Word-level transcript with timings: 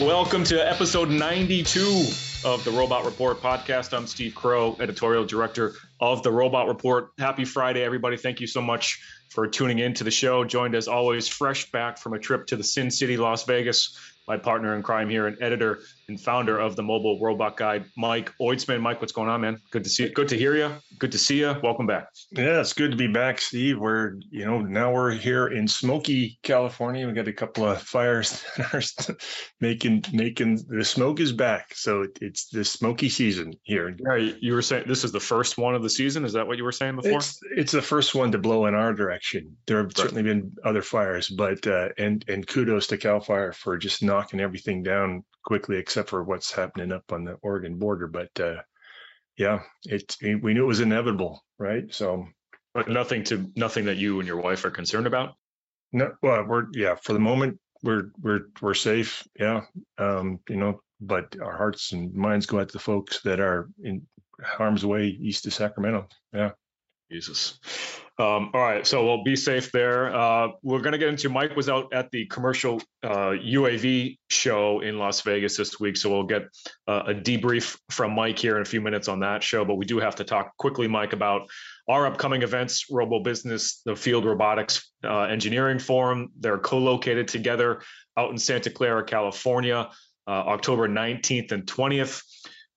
Welcome 0.00 0.42
to 0.44 0.58
episode 0.58 1.10
92 1.10 2.08
of 2.44 2.64
the 2.64 2.70
Robot 2.72 3.04
Report 3.04 3.40
podcast. 3.40 3.96
I'm 3.96 4.06
Steve 4.06 4.34
Crowe, 4.34 4.76
editorial 4.80 5.24
director 5.24 5.74
of 6.00 6.22
the 6.22 6.30
Robot 6.32 6.66
Report. 6.66 7.10
Happy 7.18 7.44
Friday, 7.44 7.84
everybody. 7.84 8.16
Thank 8.16 8.40
you 8.40 8.46
so 8.46 8.60
much 8.60 9.00
for 9.30 9.46
tuning 9.46 9.78
in 9.78 9.94
to 9.94 10.04
the 10.04 10.10
show. 10.10 10.44
Joined 10.44 10.74
as 10.74 10.88
always, 10.88 11.28
fresh 11.28 11.70
back 11.70 11.98
from 11.98 12.14
a 12.14 12.18
trip 12.18 12.46
to 12.48 12.56
the 12.56 12.64
Sin 12.64 12.90
City, 12.90 13.16
Las 13.16 13.44
Vegas. 13.44 13.96
My 14.28 14.36
partner 14.36 14.76
in 14.76 14.82
crime 14.82 15.08
here 15.08 15.26
and 15.26 15.36
editor 15.42 15.80
and 16.08 16.20
founder 16.20 16.58
of 16.58 16.76
the 16.76 16.82
Mobile 16.82 17.18
Robot 17.20 17.56
Guide, 17.56 17.86
Mike 17.96 18.32
Oitzman. 18.40 18.80
Mike, 18.80 19.00
what's 19.00 19.12
going 19.12 19.28
on, 19.28 19.40
man? 19.40 19.58
Good 19.70 19.84
to 19.84 19.90
see 19.90 20.04
you. 20.04 20.10
Good 20.10 20.28
to 20.28 20.36
hear 20.36 20.54
you. 20.56 20.72
Good 20.98 21.12
to 21.12 21.18
see 21.18 21.40
you. 21.40 21.54
Welcome 21.62 21.86
back. 21.86 22.06
Yeah, 22.30 22.60
it's 22.60 22.72
good 22.72 22.92
to 22.92 22.96
be 22.96 23.08
back, 23.08 23.40
Steve. 23.40 23.78
We're, 23.78 24.14
you 24.30 24.44
know, 24.44 24.60
now 24.60 24.92
we're 24.92 25.10
here 25.10 25.48
in 25.48 25.66
smoky 25.66 26.38
California. 26.42 27.06
We 27.06 27.14
got 27.14 27.28
a 27.28 27.32
couple 27.32 27.64
of 27.64 27.82
fires 27.82 28.44
that 28.56 28.74
are 28.74 29.16
making 29.60 30.04
making 30.12 30.64
the 30.68 30.84
smoke 30.84 31.18
is 31.18 31.32
back. 31.32 31.74
So 31.74 32.06
it's 32.20 32.48
the 32.48 32.64
smoky 32.64 33.08
season 33.08 33.54
here. 33.62 33.96
Yeah, 33.98 34.32
you 34.40 34.54
were 34.54 34.62
saying 34.62 34.84
this 34.86 35.04
is 35.04 35.12
the 35.12 35.20
first 35.20 35.58
one 35.58 35.74
of 35.74 35.82
the 35.82 35.90
season. 35.90 36.24
Is 36.24 36.34
that 36.34 36.46
what 36.46 36.58
you 36.58 36.64
were 36.64 36.72
saying 36.72 36.96
before? 36.96 37.18
It's, 37.18 37.38
it's 37.56 37.72
the 37.72 37.82
first 37.82 38.14
one 38.14 38.32
to 38.32 38.38
blow 38.38 38.66
in 38.66 38.74
our 38.74 38.92
direction. 38.92 39.56
There 39.66 39.78
have 39.78 39.86
right. 39.86 39.96
certainly 39.96 40.22
been 40.22 40.52
other 40.64 40.82
fires, 40.82 41.28
but 41.28 41.66
uh, 41.66 41.88
and 41.98 42.24
and 42.28 42.46
kudos 42.46 42.86
to 42.88 42.98
Cal 42.98 43.20
Fire 43.20 43.52
for 43.52 43.76
just 43.78 44.02
knocking 44.12 44.40
everything 44.40 44.82
down 44.82 45.24
quickly, 45.44 45.78
except 45.78 46.10
for 46.10 46.22
what's 46.22 46.52
happening 46.52 46.92
up 46.92 47.10
on 47.12 47.24
the 47.24 47.34
Oregon 47.42 47.78
border. 47.78 48.06
But 48.06 48.38
uh, 48.38 48.62
yeah, 49.38 49.60
it, 49.84 50.16
it, 50.20 50.42
we 50.42 50.54
knew 50.54 50.64
it 50.64 50.66
was 50.66 50.80
inevitable, 50.80 51.42
right? 51.58 51.84
So, 51.94 52.26
but 52.74 52.88
nothing 52.88 53.24
to 53.24 53.50
nothing 53.56 53.86
that 53.86 53.96
you 53.96 54.18
and 54.20 54.26
your 54.26 54.40
wife 54.40 54.64
are 54.64 54.70
concerned 54.70 55.06
about. 55.06 55.34
No, 55.92 56.12
well, 56.22 56.44
we're 56.46 56.66
yeah, 56.74 56.96
for 56.96 57.14
the 57.14 57.18
moment 57.18 57.58
we're 57.82 58.10
we're 58.20 58.46
we're 58.60 58.74
safe. 58.74 59.26
Yeah, 59.38 59.62
um, 59.98 60.40
you 60.48 60.56
know, 60.56 60.80
but 61.00 61.36
our 61.40 61.56
hearts 61.56 61.92
and 61.92 62.14
minds 62.14 62.46
go 62.46 62.60
out 62.60 62.68
to 62.68 62.72
the 62.72 62.78
folks 62.78 63.22
that 63.22 63.40
are 63.40 63.68
in 63.82 64.06
harm's 64.42 64.84
way 64.84 65.06
east 65.06 65.46
of 65.46 65.54
Sacramento. 65.54 66.08
Yeah. 66.32 66.52
Jesus. 67.12 67.58
Um, 68.18 68.50
all 68.54 68.60
right, 68.60 68.86
so 68.86 69.04
we'll 69.04 69.22
be 69.22 69.36
safe 69.36 69.70
there. 69.70 70.14
Uh, 70.14 70.48
we're 70.62 70.80
going 70.80 70.92
to 70.92 70.98
get 70.98 71.08
into 71.08 71.28
Mike 71.28 71.54
was 71.54 71.68
out 71.68 71.92
at 71.92 72.10
the 72.10 72.24
commercial 72.26 72.80
uh, 73.02 73.32
UAV 73.32 74.18
show 74.30 74.80
in 74.80 74.98
Las 74.98 75.20
Vegas 75.20 75.56
this 75.56 75.78
week, 75.78 75.96
so 75.96 76.10
we'll 76.10 76.22
get 76.24 76.44
uh, 76.88 77.02
a 77.08 77.14
debrief 77.14 77.78
from 77.90 78.14
Mike 78.14 78.38
here 78.38 78.56
in 78.56 78.62
a 78.62 78.64
few 78.66 78.80
minutes 78.80 79.08
on 79.08 79.20
that 79.20 79.42
show. 79.42 79.64
But 79.64 79.74
we 79.74 79.84
do 79.84 79.98
have 79.98 80.16
to 80.16 80.24
talk 80.24 80.56
quickly, 80.56 80.88
Mike, 80.88 81.12
about 81.12 81.48
our 81.88 82.06
upcoming 82.06 82.42
events: 82.42 82.86
Robo 82.90 83.20
Business, 83.20 83.82
the 83.84 83.94
Field 83.94 84.24
Robotics 84.24 84.90
uh, 85.04 85.22
Engineering 85.22 85.78
Forum. 85.78 86.30
They're 86.38 86.58
co-located 86.58 87.28
together 87.28 87.82
out 88.16 88.30
in 88.30 88.38
Santa 88.38 88.70
Clara, 88.70 89.04
California, 89.04 89.90
uh, 90.26 90.30
October 90.30 90.88
19th 90.88 91.52
and 91.52 91.66
20th 91.66 92.22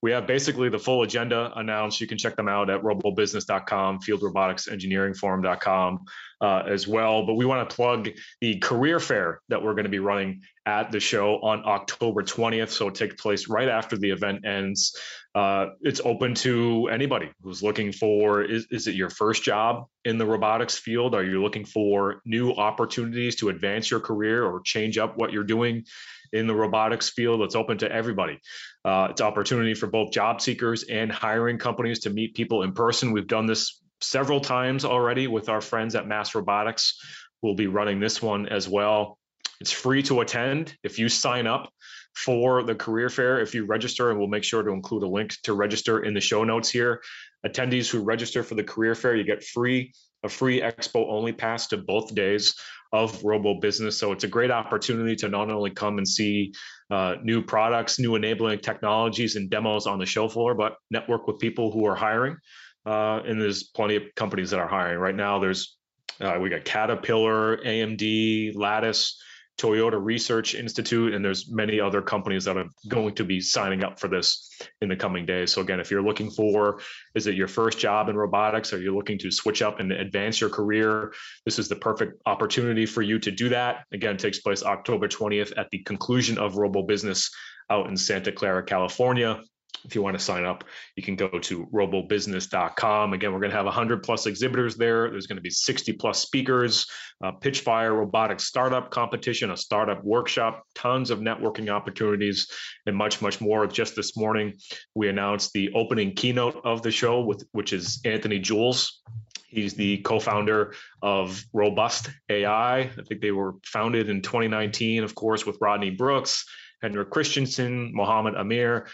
we 0.06 0.12
have 0.12 0.28
basically 0.28 0.70
the 0.70 0.78
full 0.78 1.02
agenda 1.02 1.52
announced. 1.56 2.00
You 2.00 2.06
can 2.06 2.20
check 2.20 2.36
them 2.36 2.48
out 2.48 2.70
at 2.70 2.84
robobusiness.com, 2.84 4.02
fieldroboticsengineeringforum.com 4.02 6.06
uh, 6.42 6.64
as 6.68 6.88
well. 6.88 7.26
But 7.26 7.34
we 7.34 7.46
want 7.46 7.68
to 7.68 7.76
plug 7.76 8.10
the 8.40 8.60
career 8.60 9.00
fair 9.00 9.42
that 9.50 9.64
we're 9.64 9.74
going 9.74 9.86
to 9.86 9.90
be 9.90 9.98
running 9.98 10.42
at 10.64 10.92
the 10.92 11.00
show 11.00 11.38
on 11.38 11.64
October 11.66 12.22
20th. 12.22 12.70
So 12.70 12.90
it 12.90 12.94
takes 12.94 13.20
place 13.20 13.50
right 13.50 13.68
after 13.68 13.98
the 13.98 14.12
event 14.12 14.46
ends. 14.46 14.96
Uh, 15.34 15.70
it's 15.82 16.02
open 16.06 16.36
to 16.36 16.88
anybody 16.88 17.32
who's 17.42 17.64
looking 17.64 17.92
for 17.92 18.44
is, 18.44 18.68
is 18.70 18.86
it 18.86 18.94
your 18.94 19.10
first 19.10 19.42
job 19.42 19.88
in 20.04 20.20
the 20.20 20.26
robotics 20.28 20.78
field? 20.78 21.16
Are 21.16 21.24
you 21.24 21.42
looking 21.42 21.66
for 21.66 22.22
new 22.26 22.52
opportunities 22.52 23.38
to 23.38 23.50
advance 23.50 23.90
your 23.90 24.02
career 24.02 24.46
or 24.46 24.62
change 24.62 25.00
up 25.00 25.18
what 25.18 25.34
you're 25.34 25.44
doing? 25.44 25.86
In 26.32 26.48
the 26.48 26.56
robotics 26.56 27.10
field. 27.10 27.42
It's 27.42 27.56
open 27.56 27.78
to 27.80 27.92
everybody. 27.92 28.40
Uh, 28.84 29.10
it's 29.12 29.22
opportunity 29.22 29.74
for 29.74 29.88
both 29.88 30.12
job 30.12 30.42
seekers 30.42 30.84
and 30.84 31.12
hiring 31.12 31.58
companies 31.58 32.02
to 32.02 32.10
meet 32.10 32.36
people 32.36 32.64
in 32.64 32.74
person. 32.74 33.12
We've 33.12 33.28
done 33.28 33.46
this 33.46 33.82
several 34.02 34.42
times 34.42 34.86
already 34.86 35.28
with 35.28 35.50
our 35.50 35.62
friends 35.62 35.96
at 35.96 36.08
Mass 36.08 36.36
Robotics. 36.36 37.00
We'll 37.42 37.56
be 37.56 37.68
running 37.68 38.00
this 38.00 38.22
one 38.22 38.48
as 38.48 38.68
well. 38.68 39.18
It's 39.62 39.72
free 39.72 40.04
to 40.04 40.22
attend 40.22 40.76
if 40.84 41.00
you 41.00 41.10
sign 41.10 41.48
up 41.48 41.72
for 42.14 42.64
the 42.64 42.76
career 42.76 43.10
fair. 43.10 43.42
If 43.42 43.56
you 43.56 43.66
register, 43.66 44.10
and 44.10 44.20
we'll 44.20 44.28
make 44.28 44.44
sure 44.44 44.64
to 44.64 44.72
include 44.72 45.04
a 45.04 45.08
link 45.08 45.36
to 45.44 45.54
register 45.54 46.04
in 46.04 46.14
the 46.14 46.22
show 46.22 46.44
notes 46.44 46.70
here. 46.70 47.02
Attendees 47.46 47.90
who 47.90 48.04
register 48.04 48.44
for 48.44 48.56
the 48.56 48.64
career 48.64 48.96
fair, 48.96 49.16
you 49.16 49.24
get 49.24 49.44
free 49.44 49.94
a 50.26 50.30
free 50.30 50.60
expo 50.60 51.08
only 51.08 51.32
pass 51.32 51.68
to 51.68 51.78
both 51.78 52.14
days 52.14 52.56
of 52.96 53.24
Robo 53.24 53.60
Business. 53.60 53.98
So 53.98 54.12
it's 54.12 54.24
a 54.24 54.28
great 54.28 54.52
opportunity 54.52 55.16
to 55.18 55.30
not 55.30 55.50
only 55.50 55.72
come 55.72 55.98
and 55.98 56.08
see 56.08 56.54
uh, 56.90 57.16
new 57.22 57.42
products, 57.44 58.00
new 58.00 58.16
enabling 58.16 58.60
technologies, 58.60 59.36
and 59.36 59.50
demos 59.50 59.86
on 59.88 60.00
the 60.00 60.06
show 60.06 60.30
floor, 60.30 60.56
but 60.56 60.78
network 60.90 61.28
with 61.28 61.40
people 61.40 61.72
who 61.72 61.86
are 61.86 61.96
hiring. 61.96 62.38
Uh, 62.86 63.22
and 63.26 63.42
there's 63.42 63.64
plenty 63.64 63.96
of 63.96 64.04
companies 64.16 64.52
that 64.52 64.60
are 64.60 64.68
hiring 64.68 65.00
right 65.00 65.16
now. 65.16 65.40
There's 65.40 65.76
uh, 66.22 66.38
we 66.40 66.50
got 66.50 66.64
Caterpillar, 66.64 67.58
AMD, 67.58 68.56
Lattice, 68.56 69.22
Toyota 69.58 70.04
Research 70.04 70.54
Institute, 70.54 71.14
and 71.14 71.24
there's 71.24 71.50
many 71.50 71.80
other 71.80 72.02
companies 72.02 72.44
that 72.46 72.58
are 72.58 72.68
going 72.88 73.16
to 73.16 73.24
be 73.24 73.40
signing 73.40 73.84
up 73.84 74.00
for 74.00 74.08
this 74.08 74.50
in 74.82 74.90
the 74.90 74.96
coming 74.96 75.26
days. 75.26 75.54
So 75.54 75.62
again, 75.62 75.80
if 75.80 75.92
you're 75.92 76.04
looking 76.04 76.30
for, 76.30 76.82
is 77.16 77.28
it 77.28 77.36
your 77.36 77.48
first 77.48 77.80
job 77.80 78.10
in 78.10 78.18
robotics? 78.18 78.74
Are 78.74 78.82
you 78.82 78.96
looking 78.96 79.18
to 79.20 79.32
switch 79.32 79.62
up 79.62 79.80
and 79.80 79.92
advance 79.92 80.42
your 80.42 80.50
career? 80.50 81.14
This 81.46 81.58
is 81.58 81.70
the 81.70 81.76
perfect 81.76 82.22
opportunity 82.26 82.86
for 82.86 83.02
you 83.02 83.20
to 83.20 83.32
do 83.32 83.50
that. 83.50 83.86
Again, 83.94 84.18
takes 84.18 84.40
place 84.40 84.64
October 84.64 85.08
20th 85.08 85.54
at 85.58 85.70
the 85.72 85.80
conclusion 85.84 86.38
of 86.38 86.58
Robo 86.58 86.84
Business 86.84 87.32
out 87.70 87.88
in 87.88 87.96
Santa 87.96 88.32
Clara, 88.32 88.64
California 88.64 89.42
if 89.86 89.96
you 89.96 90.02
want 90.02 90.18
to 90.18 90.24
sign 90.24 90.46
up, 90.46 90.64
you 90.96 91.04
can 91.04 91.16
go 91.16 91.28
to 91.28 91.66
robobusiness.com. 91.68 93.14
Again, 93.14 93.34
we're 93.34 93.40
going 93.40 93.52
to 93.52 93.56
have 93.56 93.66
100 93.66 94.04
plus 94.04 94.26
exhibitors 94.26 94.76
there. 94.76 95.10
There's 95.10 95.28
going 95.28 95.38
to 95.38 95.42
be 95.42 95.50
60 95.50 95.94
plus 95.94 96.20
speakers, 96.20 96.88
uh, 97.24 97.32
Pitchfire 97.34 97.96
robotic 97.96 98.40
startup 98.40 98.90
competition, 98.90 99.52
a 99.52 99.58
startup 99.58 100.04
workshop, 100.04 100.64
tons 100.74 101.12
of 101.12 101.20
networking 101.20 101.70
opportunities, 101.70 102.50
and 102.86 102.96
much, 102.96 103.22
much 103.22 103.40
more. 103.40 103.68
Just 103.68 103.96
this 103.96 104.18
morning, 104.18 104.54
we 104.96 105.08
announced 105.08 105.54
the 105.54 105.72
opening 105.74 106.14
keynote 106.16 106.62
of 106.64 106.82
the 106.82 106.92
show, 106.92 107.22
with 107.22 107.46
which 107.52 107.74
is 107.74 108.02
Anthony 108.06 108.40
Jules. 108.40 109.02
He's 109.48 109.74
the 109.74 110.00
co-founder 110.00 110.74
of 111.02 111.42
Robust 111.54 112.10
AI. 112.30 112.80
I 112.80 112.90
think 113.08 113.22
they 113.22 113.32
were 113.32 113.54
founded 113.66 114.10
in 114.10 114.22
2019, 114.22 115.04
of 115.04 115.16
course, 115.16 115.46
with 115.46 115.58
Rodney 115.62 115.92
Brooks, 115.92 116.46
Henrik 116.82 117.10
Christensen, 117.10 117.92
Mohamed 117.94 118.36
Amer. 118.36 118.88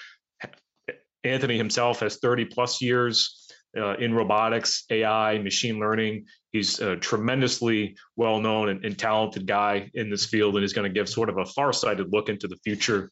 Anthony 1.24 1.58
himself 1.58 2.00
has 2.00 2.18
30 2.18 2.46
plus 2.46 2.82
years 2.82 3.48
uh, 3.78 3.96
in 3.96 4.14
robotics, 4.14 4.84
AI, 4.90 5.38
machine 5.40 5.80
learning. 5.80 6.26
He's 6.52 6.80
a 6.80 6.98
tremendously 6.98 7.96
well 8.16 8.40
known 8.40 8.70
and, 8.70 8.84
and, 8.84 8.98
talented 8.98 9.46
guy 9.48 9.92
in 9.94 10.10
this 10.10 10.26
field, 10.26 10.56
and 10.56 10.64
he's 10.64 10.74
going 10.74 10.92
to 10.92 10.94
give 10.94 11.08
sort 11.08 11.30
of 11.30 11.38
a 11.38 11.46
far 11.46 11.72
sighted 11.72 12.12
look 12.12 12.28
into 12.28 12.48
the 12.48 12.58
future 12.64 13.12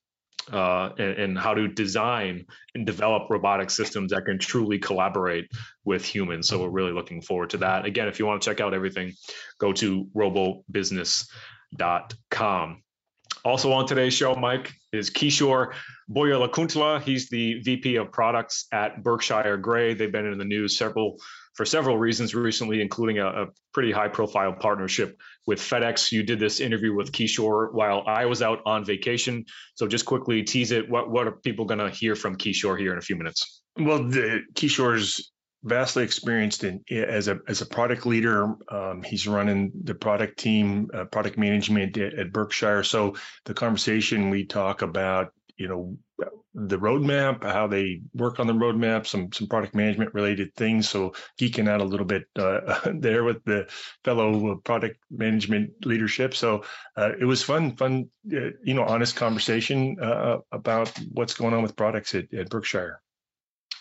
uh, 0.51 0.89
and, 0.97 1.17
and, 1.17 1.37
how 1.37 1.53
to 1.53 1.67
design 1.67 2.45
and 2.75 2.85
develop 2.85 3.29
robotic 3.29 3.69
systems 3.69 4.11
that 4.11 4.25
can 4.25 4.39
truly 4.39 4.79
collaborate 4.79 5.45
with 5.85 6.03
humans. 6.03 6.47
So 6.47 6.61
we're 6.61 6.69
really 6.69 6.91
looking 6.91 7.21
forward 7.21 7.51
to 7.51 7.57
that. 7.57 7.85
Again, 7.85 8.07
if 8.07 8.17
you 8.19 8.25
want 8.25 8.41
to 8.41 8.49
check 8.49 8.59
out 8.59 8.73
everything, 8.73 9.13
go 9.59 9.71
to 9.73 10.07
robobusiness.com. 10.15 12.83
Also 13.45 13.71
on 13.71 13.87
today's 13.87 14.13
show, 14.13 14.35
Mike, 14.35 14.73
is 14.91 15.09
Kishore 15.09 15.73
Boyalakuntla. 16.09 17.01
He's 17.01 17.29
the 17.29 17.61
VP 17.61 17.95
of 17.95 18.11
products 18.11 18.67
at 18.71 19.03
Berkshire 19.03 19.57
Grey. 19.57 19.93
They've 19.93 20.11
been 20.11 20.25
in 20.25 20.37
the 20.37 20.45
news 20.45 20.77
several 20.77 21.17
for 21.53 21.65
several 21.65 21.97
reasons 21.97 22.33
recently, 22.33 22.81
including 22.81 23.19
a, 23.19 23.27
a 23.27 23.47
pretty 23.73 23.91
high 23.91 24.07
profile 24.07 24.53
partnership 24.53 25.19
with 25.45 25.59
FedEx. 25.59 26.11
You 26.11 26.23
did 26.23 26.39
this 26.39 26.59
interview 26.59 26.93
with 26.93 27.11
Kishore 27.11 27.73
while 27.73 28.03
I 28.07 28.25
was 28.25 28.41
out 28.41 28.61
on 28.65 28.85
vacation. 28.85 29.45
So 29.75 29.87
just 29.87 30.05
quickly 30.05 30.43
tease 30.43 30.71
it. 30.71 30.89
What, 30.89 31.09
what 31.09 31.27
are 31.27 31.31
people 31.31 31.65
going 31.65 31.79
to 31.79 31.89
hear 31.89 32.15
from 32.15 32.37
Kishore 32.37 32.79
here 32.79 32.93
in 32.93 32.97
a 32.97 33.01
few 33.01 33.17
minutes? 33.17 33.61
Well, 33.77 34.07
the 34.07 34.43
Kishore's 34.53 35.31
vastly 35.63 36.03
experienced 36.03 36.63
in 36.63 36.83
as 36.89 37.27
a 37.27 37.39
as 37.47 37.61
a 37.61 37.65
product 37.65 38.05
leader. 38.05 38.55
Um, 38.69 39.03
he's 39.03 39.27
running 39.27 39.71
the 39.83 39.95
product 39.95 40.39
team, 40.39 40.89
uh, 40.93 41.05
product 41.05 41.37
management 41.37 41.97
at, 41.97 42.13
at, 42.13 42.33
Berkshire. 42.33 42.83
So 42.83 43.15
the 43.45 43.53
conversation 43.53 44.29
we 44.29 44.45
talk 44.45 44.81
about, 44.81 45.33
you 45.57 45.67
know, 45.67 45.97
the 46.53 46.77
roadmap, 46.77 47.43
how 47.43 47.67
they 47.67 48.01
work 48.13 48.39
on 48.39 48.47
the 48.47 48.53
roadmap, 48.53 49.05
some 49.05 49.31
some 49.31 49.47
product 49.47 49.75
management 49.75 50.13
related 50.13 50.55
things. 50.55 50.89
So 50.89 51.13
geeking 51.39 51.69
out 51.69 51.81
a 51.81 51.85
little 51.85 52.05
bit 52.05 52.23
uh, 52.37 52.91
there 52.93 53.23
with 53.23 53.43
the 53.43 53.67
fellow 54.03 54.55
product 54.63 54.97
management 55.11 55.85
leadership. 55.85 56.33
So 56.35 56.63
uh, 56.95 57.11
it 57.19 57.25
was 57.25 57.43
fun, 57.43 57.75
fun, 57.75 58.09
uh, 58.33 58.51
you 58.63 58.73
know, 58.73 58.83
honest 58.83 59.15
conversation 59.15 59.97
uh, 60.01 60.37
about 60.51 60.91
what's 61.11 61.33
going 61.33 61.53
on 61.53 61.63
with 61.63 61.75
products 61.75 62.15
at, 62.15 62.33
at 62.33 62.49
Berkshire. 62.49 63.01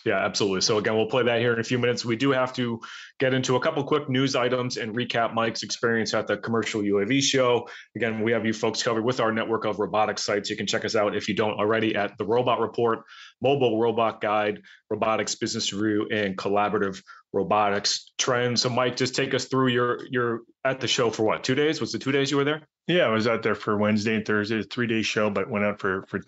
Yeah, 0.05 0.17
absolutely. 0.17 0.61
So 0.61 0.77
again, 0.77 0.95
we'll 0.95 1.07
play 1.07 1.23
that 1.23 1.39
here 1.39 1.53
in 1.53 1.59
a 1.59 1.63
few 1.63 1.77
minutes. 1.77 2.05
We 2.05 2.15
do 2.15 2.31
have 2.31 2.53
to 2.53 2.79
get 3.19 3.33
into 3.33 3.55
a 3.55 3.59
couple 3.59 3.83
quick 3.83 4.09
news 4.09 4.35
items 4.35 4.77
and 4.77 4.95
recap 4.95 5.33
Mike's 5.33 5.63
experience 5.63 6.13
at 6.13 6.27
the 6.27 6.37
commercial 6.37 6.81
UAV 6.81 7.21
show. 7.21 7.67
Again, 7.95 8.21
we 8.21 8.31
have 8.31 8.45
you 8.45 8.53
folks 8.53 8.81
covered 8.81 9.03
with 9.03 9.19
our 9.19 9.31
network 9.31 9.65
of 9.65 9.79
robotics 9.79 10.23
sites. 10.23 10.49
You 10.49 10.55
can 10.55 10.67
check 10.67 10.85
us 10.85 10.95
out 10.95 11.15
if 11.15 11.27
you 11.27 11.35
don't 11.35 11.59
already 11.59 11.95
at 11.95 12.17
the 12.17 12.25
Robot 12.25 12.61
Report, 12.61 12.99
Mobile 13.41 13.79
Robot 13.79 14.21
Guide, 14.21 14.61
Robotics 14.89 15.35
Business 15.35 15.73
Review, 15.73 16.07
and 16.11 16.37
Collaborative 16.37 17.03
Robotics 17.33 18.11
Trends. 18.17 18.61
So 18.61 18.69
Mike, 18.69 18.95
just 18.95 19.15
take 19.15 19.33
us 19.33 19.45
through 19.45 19.67
your 19.67 19.99
your 20.09 20.41
at 20.63 20.79
the 20.79 20.87
show 20.87 21.09
for 21.09 21.23
what? 21.23 21.43
Two 21.43 21.55
days? 21.55 21.79
Was 21.79 21.93
it 21.93 22.01
two 22.01 22.11
days 22.11 22.31
you 22.31 22.37
were 22.37 22.45
there? 22.45 22.67
Yeah, 22.87 23.03
I 23.03 23.09
was 23.09 23.27
out 23.27 23.43
there 23.43 23.55
for 23.55 23.77
Wednesday 23.77 24.15
and 24.15 24.25
Thursday, 24.25 24.63
three 24.63 24.87
day 24.87 25.03
show, 25.03 25.29
but 25.29 25.49
went 25.49 25.65
out 25.65 25.79
for 25.79 26.05
for 26.07 26.21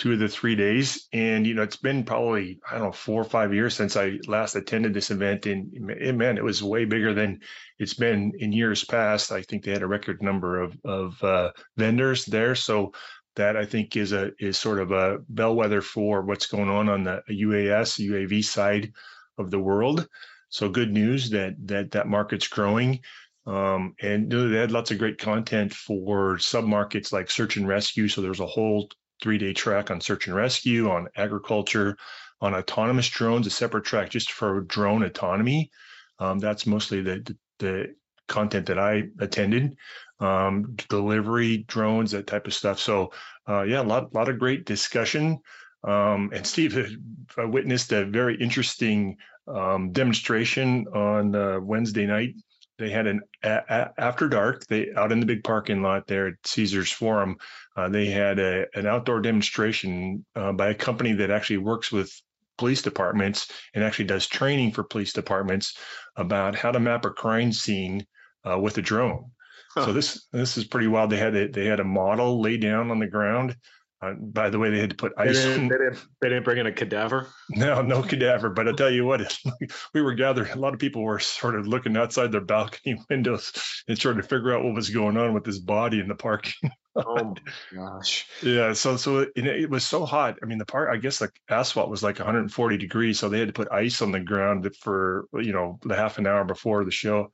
two 0.00 0.14
of 0.14 0.18
the 0.18 0.28
three 0.28 0.56
days. 0.56 1.06
And, 1.12 1.46
you 1.46 1.52
know, 1.52 1.62
it's 1.62 1.76
been 1.76 2.04
probably, 2.04 2.58
I 2.68 2.76
don't 2.78 2.86
know, 2.86 2.92
four 2.92 3.20
or 3.20 3.24
five 3.24 3.52
years 3.52 3.74
since 3.74 3.98
I 3.98 4.18
last 4.26 4.56
attended 4.56 4.94
this 4.94 5.10
event. 5.10 5.44
And 5.44 5.70
man, 6.16 6.38
it 6.38 6.42
was 6.42 6.62
way 6.62 6.86
bigger 6.86 7.12
than 7.12 7.40
it's 7.78 7.92
been 7.92 8.32
in 8.38 8.50
years 8.50 8.82
past. 8.82 9.30
I 9.30 9.42
think 9.42 9.62
they 9.62 9.72
had 9.72 9.82
a 9.82 9.86
record 9.86 10.22
number 10.22 10.58
of, 10.58 10.74
of 10.86 11.22
uh, 11.22 11.50
vendors 11.76 12.24
there. 12.24 12.54
So 12.54 12.92
that 13.36 13.58
I 13.58 13.66
think 13.66 13.94
is 13.94 14.12
a 14.12 14.32
is 14.40 14.56
sort 14.56 14.80
of 14.80 14.90
a 14.90 15.18
bellwether 15.28 15.82
for 15.82 16.22
what's 16.22 16.46
going 16.46 16.70
on 16.70 16.88
on 16.88 17.04
the 17.04 17.22
UAS 17.30 18.00
UAV 18.00 18.42
side 18.42 18.92
of 19.38 19.50
the 19.50 19.58
world. 19.60 20.08
So 20.48 20.68
good 20.70 20.92
news 20.92 21.30
that 21.30 21.54
that 21.66 21.90
that 21.90 22.08
market's 22.08 22.48
growing. 22.48 23.00
Um, 23.46 23.94
and 24.00 24.30
they 24.30 24.56
had 24.56 24.72
lots 24.72 24.90
of 24.90 24.98
great 24.98 25.18
content 25.18 25.74
for 25.74 26.38
sub 26.38 26.64
markets 26.64 27.12
like 27.12 27.30
search 27.30 27.56
and 27.56 27.68
rescue. 27.68 28.08
So 28.08 28.22
there's 28.22 28.40
a 28.40 28.46
whole 28.46 28.88
three 29.20 29.38
day 29.38 29.52
track 29.52 29.90
on 29.90 30.00
search 30.00 30.26
and 30.26 30.36
rescue, 30.36 30.90
on 30.90 31.08
agriculture, 31.16 31.96
on 32.40 32.54
autonomous 32.54 33.08
drones, 33.08 33.46
a 33.46 33.50
separate 33.50 33.84
track 33.84 34.10
just 34.10 34.32
for 34.32 34.60
drone 34.62 35.02
autonomy. 35.02 35.70
Um, 36.18 36.38
that's 36.38 36.66
mostly 36.66 37.02
the, 37.02 37.20
the, 37.20 37.36
the 37.58 37.94
content 38.28 38.66
that 38.66 38.78
I 38.78 39.04
attended. 39.18 39.76
Um, 40.20 40.76
delivery 40.88 41.58
drones, 41.58 42.10
that 42.10 42.26
type 42.26 42.46
of 42.46 42.54
stuff. 42.54 42.78
So 42.78 43.12
uh, 43.48 43.62
yeah, 43.62 43.80
a 43.80 43.82
lot, 43.82 44.14
lot 44.14 44.28
of 44.28 44.38
great 44.38 44.66
discussion. 44.66 45.40
Um, 45.82 46.30
and 46.34 46.46
Steve 46.46 46.98
I 47.38 47.44
witnessed 47.44 47.92
a 47.92 48.04
very 48.04 48.36
interesting 48.36 49.16
um, 49.48 49.92
demonstration 49.92 50.86
on 50.88 51.34
uh, 51.34 51.60
Wednesday 51.60 52.06
night 52.06 52.34
they 52.80 52.90
had 52.90 53.06
an 53.06 53.20
a, 53.44 53.60
a, 53.68 53.90
after 53.98 54.28
dark 54.28 54.66
they 54.66 54.88
out 54.96 55.12
in 55.12 55.20
the 55.20 55.26
big 55.26 55.44
parking 55.44 55.82
lot 55.82 56.06
there 56.08 56.28
at 56.28 56.34
caesars 56.44 56.90
forum 56.90 57.36
uh, 57.80 57.88
they 57.88 58.06
had 58.06 58.38
a, 58.38 58.66
an 58.74 58.86
outdoor 58.86 59.20
demonstration 59.20 60.24
uh, 60.36 60.52
by 60.52 60.68
a 60.68 60.74
company 60.74 61.14
that 61.14 61.30
actually 61.30 61.58
works 61.58 61.90
with 61.90 62.12
police 62.58 62.82
departments 62.82 63.50
and 63.74 63.82
actually 63.82 64.04
does 64.04 64.26
training 64.26 64.70
for 64.70 64.82
police 64.82 65.14
departments 65.14 65.76
about 66.16 66.54
how 66.54 66.70
to 66.70 66.78
map 66.78 67.04
a 67.06 67.10
crime 67.10 67.52
scene 67.52 68.06
uh, 68.44 68.58
with 68.58 68.76
a 68.76 68.82
drone 68.82 69.30
huh. 69.74 69.86
so 69.86 69.92
this 69.92 70.26
this 70.32 70.58
is 70.58 70.64
pretty 70.64 70.86
wild 70.86 71.10
they 71.10 71.16
had 71.16 71.34
a, 71.34 71.48
they 71.48 71.64
had 71.64 71.80
a 71.80 71.84
model 71.84 72.40
lay 72.40 72.58
down 72.58 72.90
on 72.90 72.98
the 72.98 73.06
ground 73.06 73.56
uh, 74.02 74.14
by 74.14 74.48
the 74.48 74.58
way, 74.58 74.70
they 74.70 74.78
had 74.78 74.90
to 74.90 74.96
put 74.96 75.12
ice. 75.18 75.36
They 75.36 75.44
didn't, 75.44 75.68
they 75.68 75.76
didn't, 75.76 75.98
they 76.22 76.28
didn't, 76.30 76.44
bring 76.44 76.56
in 76.56 76.66
a 76.66 76.72
cadaver. 76.72 77.28
No, 77.50 77.82
no 77.82 78.02
cadaver. 78.02 78.48
But 78.48 78.66
I 78.66 78.72
tell 78.72 78.90
you 78.90 79.04
what, 79.04 79.38
we 79.94 80.00
were 80.00 80.14
gathered. 80.14 80.48
A 80.50 80.58
lot 80.58 80.72
of 80.72 80.80
people 80.80 81.02
were 81.02 81.18
sort 81.18 81.54
of 81.54 81.66
looking 81.66 81.98
outside 81.98 82.32
their 82.32 82.40
balcony 82.40 82.98
windows 83.10 83.52
and 83.86 84.00
trying 84.00 84.16
to 84.16 84.22
figure 84.22 84.54
out 84.54 84.64
what 84.64 84.74
was 84.74 84.88
going 84.88 85.18
on 85.18 85.34
with 85.34 85.44
this 85.44 85.58
body 85.58 86.00
in 86.00 86.08
the 86.08 86.14
parking. 86.14 86.70
oh 86.96 87.34
gosh. 87.74 88.26
Yeah. 88.42 88.72
So 88.72 88.96
so 88.96 89.18
it, 89.18 89.32
it, 89.36 89.70
was 89.70 89.84
so 89.84 90.06
hot. 90.06 90.38
I 90.42 90.46
mean, 90.46 90.58
the 90.58 90.64
part 90.64 90.88
I 90.90 90.96
guess 90.96 91.18
the 91.18 91.30
asphalt 91.50 91.90
was 91.90 92.02
like 92.02 92.18
140 92.18 92.78
degrees, 92.78 93.18
so 93.18 93.28
they 93.28 93.38
had 93.38 93.48
to 93.48 93.54
put 93.54 93.70
ice 93.70 94.00
on 94.00 94.12
the 94.12 94.20
ground 94.20 94.66
for 94.80 95.26
you 95.34 95.52
know 95.52 95.78
the 95.82 95.94
half 95.94 96.16
an 96.16 96.26
hour 96.26 96.44
before 96.44 96.86
the 96.86 96.90
show. 96.90 97.32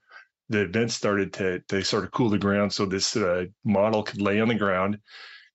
The 0.48 0.62
event 0.62 0.90
started 0.90 1.32
to 1.34 1.60
to 1.68 1.82
sort 1.84 2.02
of 2.02 2.10
cool 2.10 2.28
the 2.28 2.38
ground, 2.38 2.72
so 2.72 2.86
this 2.86 3.16
uh, 3.16 3.44
model 3.64 4.02
could 4.02 4.20
lay 4.20 4.40
on 4.40 4.48
the 4.48 4.54
ground 4.56 4.98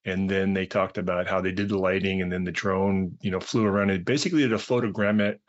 and 0.05 0.29
then 0.29 0.53
they 0.53 0.65
talked 0.65 0.97
about 0.97 1.27
how 1.27 1.41
they 1.41 1.51
did 1.51 1.69
the 1.69 1.77
lighting 1.77 2.21
and 2.21 2.31
then 2.31 2.43
the 2.43 2.51
drone 2.51 3.17
you 3.21 3.31
know 3.31 3.39
flew 3.39 3.65
around 3.65 3.89
and 3.89 4.05
basically 4.05 4.41
did 4.41 4.53
a 4.53 4.57
photogrammet 4.57 5.39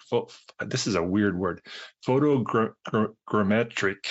this 0.67 0.87
is 0.87 0.95
a 0.95 1.03
weird 1.03 1.39
word 1.39 1.61
photogrammetric 2.07 4.07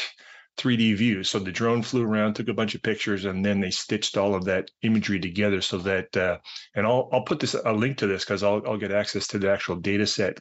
3d 0.58 0.96
view. 0.96 1.24
So 1.24 1.40
the 1.40 1.52
drone 1.52 1.82
flew 1.82 2.04
around 2.04 2.36
took 2.36 2.50
a 2.50 2.54
bunch 2.54 2.76
of 2.76 2.84
pictures 2.84 3.26
and 3.26 3.44
then 3.44 3.60
they 3.60 3.72
stitched 3.72 4.18
all 4.18 4.36
of 4.36 4.46
that 4.46 4.70
imagery 4.82 5.20
together 5.20 5.62
so 5.62 5.78
that 5.80 6.16
uh, 6.16 6.38
and 6.76 6.86
i'll 6.86 7.10
i'll 7.12 7.24
put 7.24 7.40
this 7.40 7.54
a 7.54 7.74
link 7.74 7.98
to 7.98 8.08
this 8.08 8.24
because 8.24 8.44
I'll, 8.44 8.62
I'll 8.68 8.78
get 8.78 8.92
access 8.92 9.28
to 9.28 9.40
the 9.40 9.52
actual 9.52 9.78
data 9.78 10.06
set 10.06 10.40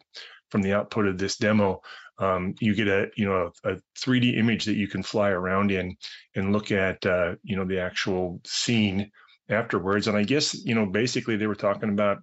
from 0.51 0.63
the 0.63 0.75
output 0.75 1.07
of 1.07 1.17
this 1.17 1.37
demo. 1.37 1.81
Um, 2.19 2.55
you 2.61 2.75
get 2.75 2.89
a 2.89 3.11
you 3.17 3.27
know 3.27 3.53
a, 3.65 3.73
a, 3.73 3.77
3d 3.99 4.37
image 4.37 4.67
that 4.67 4.75
you 4.75 4.89
can 4.89 5.03
fly 5.03 5.31
around 5.31 5.71
in 5.71 5.97
and 6.35 6.53
look 6.53 6.71
at 6.71 7.07
uh, 7.07 7.37
you 7.43 7.57
know 7.57 7.65
the 7.65 7.81
actual 7.81 8.41
scene 8.45 9.11
afterwards. 9.51 10.09
And 10.09 10.17
I 10.17 10.23
guess, 10.23 10.55
you 10.65 10.75
know, 10.75 10.87
basically 10.87 11.37
they 11.37 11.47
were 11.47 11.55
talking 11.55 11.91
about 11.91 12.19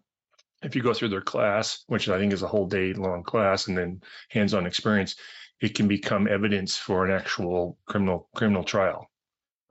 if 0.64 0.76
you 0.76 0.82
go 0.82 0.94
through 0.94 1.10
their 1.10 1.22
class, 1.22 1.84
which 1.88 2.10
I 2.10 2.18
think 2.18 2.34
is 2.34 2.42
a 2.42 2.48
whole 2.48 2.68
day 2.68 2.94
long 2.94 3.24
class 3.24 3.68
and 3.68 3.78
then 3.78 4.02
hands-on 4.30 4.66
experience, 4.66 5.16
it 5.62 5.76
can 5.76 5.88
become 5.88 6.28
evidence 6.28 6.78
for 6.78 7.06
an 7.06 7.12
actual 7.12 7.78
criminal 7.88 8.30
criminal 8.36 8.64
trial. 8.64 9.10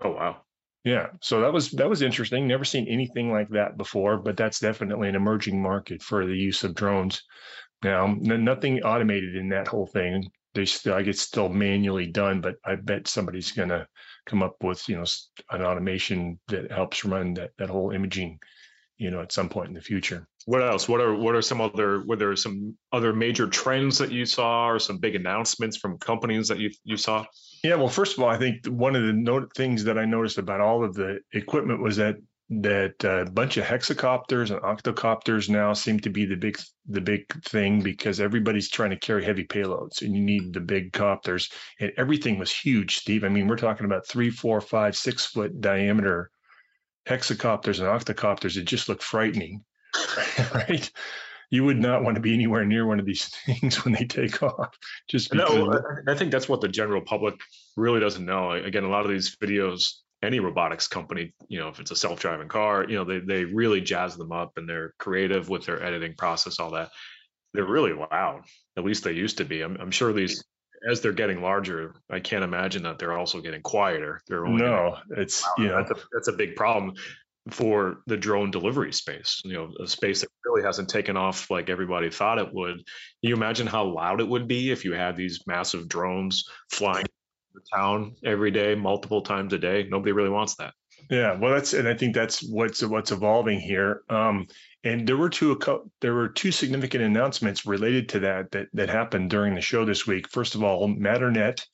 Oh 0.03 0.13
wow. 0.13 0.43
Yeah. 0.85 1.09
So 1.21 1.41
that 1.41 1.53
was 1.53 1.71
that 1.73 1.89
was 1.89 2.03
interesting. 2.03 2.47
Never 2.47 2.65
seen 2.65 2.87
anything 2.89 3.33
like 3.33 3.49
that 3.51 3.77
before, 3.77 4.19
but 4.19 4.37
that's 4.37 4.61
definitely 4.61 5.09
an 5.09 5.17
emerging 5.17 5.61
market 5.61 6.03
for 6.03 6.27
the 6.27 6.37
use 6.37 6.63
of 6.63 6.75
drones. 6.75 7.23
Now, 7.83 8.17
nothing 8.19 8.83
automated 8.83 9.37
in 9.37 9.49
that 9.51 9.69
whole 9.69 9.87
thing. 9.87 10.31
They 10.55 10.65
still, 10.65 10.95
I 10.95 11.03
get 11.03 11.19
still 11.19 11.49
manually 11.49 12.07
done, 12.07 12.41
but 12.41 12.57
I 12.65 12.77
bet 12.77 13.09
somebody's 13.09 13.53
gonna 13.53 13.87
come 14.27 14.43
up 14.43 14.57
with 14.63 14.89
you 14.89 14.97
know 14.97 15.05
an 15.51 15.63
automation 15.63 16.39
that 16.49 16.71
helps 16.71 17.05
run 17.05 17.35
that 17.35 17.51
that 17.59 17.71
whole 17.71 17.91
imaging 17.91 18.39
you 18.99 19.11
know 19.11 19.21
at 19.21 19.33
some 19.33 19.49
point 19.49 19.69
in 19.69 19.75
the 19.75 19.81
future. 19.81 20.27
What 20.47 20.63
else? 20.63 20.89
What 20.89 21.01
are 21.01 21.15
what 21.15 21.35
are 21.35 21.43
some 21.43 21.61
other 21.61 22.05
were 22.07 22.17
there 22.17 22.35
some 22.37 22.77
other 22.93 23.13
major 23.13 23.49
trends 23.49 23.99
that 23.99 24.13
you 24.13 24.27
saw 24.27 24.69
or 24.69 24.79
some 24.79 24.99
big 24.99 25.15
announcements 25.15 25.77
from 25.77 25.99
companies 25.99 26.49
that 26.49 26.59
you 26.59 26.71
you 26.85 26.97
saw? 26.97 27.25
Yeah 27.63 27.77
well 27.77 27.89
first 27.89 28.17
of 28.17 28.23
all 28.23 28.31
i 28.31 28.39
think 28.39 28.67
one 28.67 28.95
of 28.95 29.05
the 29.07 29.13
note 29.13 29.51
things 29.57 29.85
that 29.85 29.99
i 29.99 30.05
noticed 30.05 30.39
about 30.39 30.61
all 30.61 30.85
of 30.85 30.95
the 30.95 31.21
equipment 31.33 31.83
was 31.83 31.97
that 31.97 32.17
that 32.49 33.03
a 33.03 33.29
bunch 33.29 33.57
of 33.57 33.65
hexacopters 33.65 34.51
and 34.51 34.63
octocopters 34.63 35.49
now 35.49 35.73
seem 35.73 35.99
to 35.99 36.11
be 36.11 36.27
the 36.27 36.37
big 36.37 36.59
the 36.87 37.01
big 37.01 37.27
thing 37.45 37.83
because 37.83 38.21
everybody's 38.21 38.71
trying 38.71 38.91
to 38.91 38.99
carry 38.99 39.25
heavy 39.25 39.45
payloads 39.45 40.03
and 40.03 40.15
you 40.15 40.23
need 40.23 40.53
the 40.53 40.61
big 40.61 40.93
copters. 40.93 41.51
And 41.81 41.93
everything 41.97 42.39
was 42.39 42.53
huge 42.53 42.99
steve. 42.99 43.25
I 43.25 43.29
mean 43.29 43.49
we're 43.49 43.57
talking 43.57 43.87
about 43.87 44.07
three 44.07 44.31
four 44.31 44.61
five 44.61 44.97
six 44.97 45.27
foot 45.27 45.61
diameter 45.61 46.31
hexacopters 47.09 47.81
and 47.81 47.89
octocopters 47.89 48.57
it 48.57 48.65
just 48.65 48.89
looked 48.89 49.03
frightening 49.03 49.65
right? 50.55 50.91
You 51.51 51.65
would 51.65 51.79
not 51.79 52.03
want 52.03 52.17
to 52.17 52.21
be 52.21 52.35
anywhere 52.35 52.65
near 52.65 52.87
one 52.87 52.99
of 53.01 53.07
these 53.07 53.25
things 53.47 53.85
when 53.85 53.95
they 53.95 54.05
take 54.05 54.41
off 54.43 54.77
just 55.09 55.31
because 55.31 55.51
no 55.51 56.03
i 56.09 56.15
think 56.15 56.31
that's 56.31 56.49
what 56.49 56.61
the 56.61 56.69
general 56.69 57.01
public 57.01 57.35
really 57.77 57.99
doesn't 57.99 58.25
know. 58.25 58.53
Again 58.53 58.85
a 58.85 58.89
lot 58.89 59.05
of 59.05 59.11
these 59.11 59.35
videos 59.37 59.95
any 60.23 60.41
robotics 60.41 60.89
company, 60.89 61.35
you 61.49 61.59
know, 61.59 61.69
if 61.69 61.79
it's 61.79 61.91
a 61.91 61.97
self-driving 61.97 62.49
car, 62.49 62.85
you 62.89 62.97
know, 62.97 63.05
they 63.05 63.21
they 63.21 63.45
really 63.45 63.81
jazz 63.81 64.17
them 64.17 64.33
up 64.33 64.53
and 64.57 64.69
they're 64.69 64.95
creative 64.99 65.49
with 65.49 65.67
their 65.67 65.83
editing 65.83 66.15
process, 66.15 66.59
all 66.59 66.71
that. 66.73 66.91
They're 67.55 67.65
really 67.65 67.93
loud. 67.93 68.43
At 68.77 68.85
least 68.85 69.05
they 69.05 69.13
used 69.13 69.39
to 69.39 69.45
be. 69.45 69.63
I'm, 69.63 69.77
I'm 69.81 69.91
sure 69.91 70.13
these 70.13 70.45
as 70.89 71.01
they're 71.01 71.13
getting 71.13 71.43
larger, 71.43 71.95
I 72.11 72.21
can't 72.21 72.45
imagine 72.45 72.83
that 72.85 72.99
they're 72.99 73.17
also 73.17 73.41
getting 73.41 73.63
quieter. 73.63 74.21
They're 74.29 74.47
only 74.47 74.63
no, 74.63 74.97
it's 75.17 75.45
you 75.59 75.69
know 75.69 75.77
that's 75.77 75.91
a, 75.91 76.05
that's 76.13 76.29
a 76.29 76.33
big 76.33 76.57
problem 76.57 76.95
for 77.51 78.03
the 78.07 78.17
drone 78.17 78.51
delivery 78.51 78.93
space. 78.93 79.41
You 79.45 79.55
know, 79.55 79.73
a 79.83 79.87
space 79.87 80.21
that 80.21 80.29
really 80.45 80.65
hasn't 80.65 80.89
taken 80.89 81.17
off 81.17 81.51
like 81.51 81.71
everybody 81.71 82.11
thought 82.11 82.39
it 82.39 82.53
would. 82.53 82.77
Can 82.77 82.85
you 83.23 83.35
imagine 83.35 83.67
how 83.67 83.85
loud 83.85 84.21
it 84.21 84.29
would 84.29 84.49
be 84.49 84.71
if 84.71 84.85
you 84.85 84.93
had 84.93 85.17
these 85.17 85.41
massive 85.47 85.89
drones 85.89 86.45
flying 86.71 87.07
the 87.57 87.77
town 87.77 88.15
every 88.25 88.51
day, 88.51 88.75
multiple 88.75 89.23
times 89.23 89.53
a 89.53 89.59
day. 89.59 89.87
Nobody 89.89 90.13
really 90.13 90.31
wants 90.31 90.55
that. 90.57 90.75
Yeah, 91.11 91.35
well, 91.35 91.53
that's 91.53 91.73
and 91.73 91.87
I 91.89 91.95
think 91.95 92.15
that's 92.15 92.43
what's 92.43 92.83
what's 92.83 93.13
evolving 93.13 93.61
here. 93.61 94.03
Um, 94.09 94.47
and 94.85 95.07
there 95.07 95.17
were 95.17 95.29
two 95.29 95.53
a 95.53 95.57
couple. 95.57 95.91
there 96.01 96.15
were 96.15 96.29
two 96.29 96.53
significant 96.53 97.05
announcements 97.05 97.67
related 97.67 98.09
to 98.11 98.21
that 98.21 98.51
that 98.53 98.69
that 98.73 98.89
happened 98.89 99.31
during 99.31 99.55
the 99.55 99.61
show 99.61 99.85
this 99.85 100.07
week. 100.07 100.29
First 100.29 100.55
of 100.55 100.63
all, 100.63 100.89
Matternet, 100.89 101.65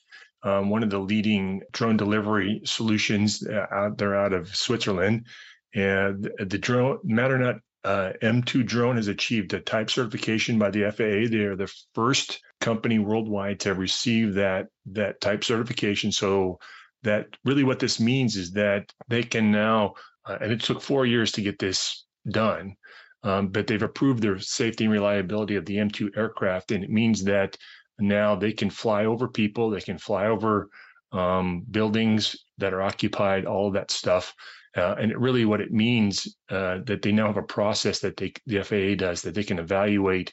um, 0.42 0.70
one 0.70 0.82
of 0.82 0.90
the 0.90 0.98
leading 0.98 1.62
drone 1.72 1.96
delivery 1.96 2.60
solutions 2.64 3.46
uh, 3.46 3.66
out 3.70 3.98
there 3.98 4.14
out 4.14 4.32
of 4.32 4.54
Switzerland, 4.54 5.26
and 5.74 6.30
the 6.38 6.58
drone 6.58 6.98
Matternet 6.98 7.60
uh, 7.84 8.12
M2 8.22 8.64
drone 8.66 8.96
has 8.96 9.08
achieved 9.08 9.54
a 9.54 9.60
type 9.60 9.90
certification 9.90 10.58
by 10.58 10.70
the 10.70 10.90
FAA. 10.90 11.30
They 11.30 11.44
are 11.44 11.56
the 11.56 11.72
first 11.94 12.40
company 12.62 12.98
worldwide 13.00 13.58
to 13.60 13.74
receive 13.74 14.34
that 14.34 14.68
that 14.92 15.20
type 15.20 15.42
certification. 15.44 16.12
So 16.12 16.58
that 17.02 17.26
really 17.44 17.64
what 17.64 17.80
this 17.80 17.98
means 18.00 18.36
is 18.36 18.52
that 18.52 18.92
they 19.08 19.24
can 19.24 19.50
now, 19.52 19.94
uh, 20.26 20.38
and 20.40 20.52
it 20.52 20.62
took 20.62 20.80
four 20.82 21.04
years 21.06 21.32
to 21.32 21.42
get 21.42 21.58
this 21.58 22.06
done. 22.30 22.76
um, 23.24 23.48
but 23.48 23.66
they've 23.66 23.82
approved 23.82 24.22
their 24.22 24.38
safety 24.38 24.84
and 24.84 24.92
reliability 24.92 25.56
of 25.56 25.64
the 25.64 25.76
M2 25.76 26.16
aircraft, 26.16 26.72
and 26.72 26.82
it 26.84 26.90
means 26.90 27.24
that 27.24 27.56
now 27.98 28.34
they 28.34 28.52
can 28.52 28.70
fly 28.70 29.04
over 29.04 29.28
people, 29.28 29.70
they 29.70 29.80
can 29.80 29.98
fly 29.98 30.26
over 30.26 30.68
um, 31.12 31.62
buildings 31.70 32.36
that 32.58 32.72
are 32.74 32.82
occupied, 32.82 33.44
all 33.46 33.68
of 33.68 33.74
that 33.74 33.90
stuff. 33.90 34.34
Uh, 34.76 34.94
and 34.98 35.12
it 35.12 35.18
really 35.18 35.44
what 35.44 35.60
it 35.60 35.70
means 35.70 36.26
uh, 36.50 36.78
that 36.86 37.02
they 37.02 37.12
now 37.12 37.26
have 37.26 37.36
a 37.36 37.42
process 37.42 38.00
that 38.00 38.16
they, 38.16 38.32
the 38.46 38.62
FAA 38.64 38.94
does 38.96 39.22
that 39.22 39.34
they 39.34 39.44
can 39.44 39.58
evaluate, 39.58 40.32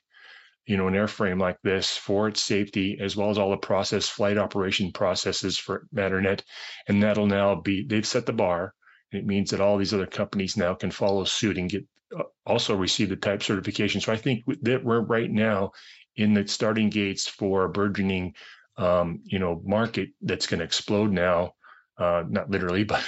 you 0.69 0.77
know, 0.77 0.87
an 0.87 0.93
airframe 0.93 1.41
like 1.41 1.59
this 1.63 1.97
for 1.97 2.27
its 2.27 2.43
safety 2.43 2.99
as 3.01 3.15
well 3.15 3.31
as 3.31 3.39
all 3.39 3.49
the 3.49 3.57
process 3.57 4.07
flight 4.07 4.37
operation 4.37 4.91
processes 4.91 5.57
for 5.57 5.87
Matternet, 5.91 6.43
and 6.87 7.01
that'll 7.01 7.25
now 7.25 7.55
be 7.55 7.83
they've 7.83 8.05
set 8.05 8.27
the 8.27 8.33
bar. 8.33 8.75
It 9.11 9.25
means 9.25 9.49
that 9.49 9.61
all 9.61 9.79
these 9.79 9.95
other 9.95 10.05
companies 10.05 10.57
now 10.57 10.75
can 10.75 10.91
follow 10.91 11.23
suit 11.23 11.57
and 11.57 11.71
get 11.71 11.85
uh, 12.15 12.21
also 12.45 12.75
receive 12.75 13.09
the 13.09 13.15
type 13.15 13.41
certification. 13.41 13.99
So 13.99 14.13
I 14.13 14.17
think 14.17 14.43
that 14.61 14.83
we're 14.83 14.99
right 14.99 15.31
now 15.31 15.71
in 16.15 16.35
the 16.35 16.47
starting 16.47 16.91
gates 16.91 17.27
for 17.27 17.63
a 17.63 17.69
burgeoning, 17.69 18.35
um, 18.77 19.21
you 19.25 19.39
know, 19.39 19.63
market 19.65 20.09
that's 20.21 20.45
going 20.45 20.59
to 20.59 20.65
explode 20.65 21.11
now. 21.11 21.55
Uh, 21.97 22.25
not 22.29 22.51
literally, 22.51 22.83
but 22.93 23.03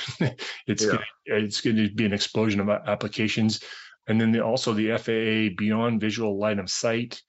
it's 0.65 0.83
yeah. 0.83 0.93
gonna, 0.93 1.05
it's 1.25 1.61
going 1.61 1.75
to 1.75 1.91
be 1.93 2.05
an 2.05 2.13
explosion 2.13 2.59
of 2.59 2.69
applications. 2.69 3.61
And 4.07 4.19
then 4.19 4.31
the, 4.31 4.43
also 4.43 4.73
the 4.73 4.97
FAA 4.97 5.55
Beyond 5.55 6.01
Visual 6.01 6.39
Line 6.39 6.57
of 6.57 6.67
Sight 6.67 7.21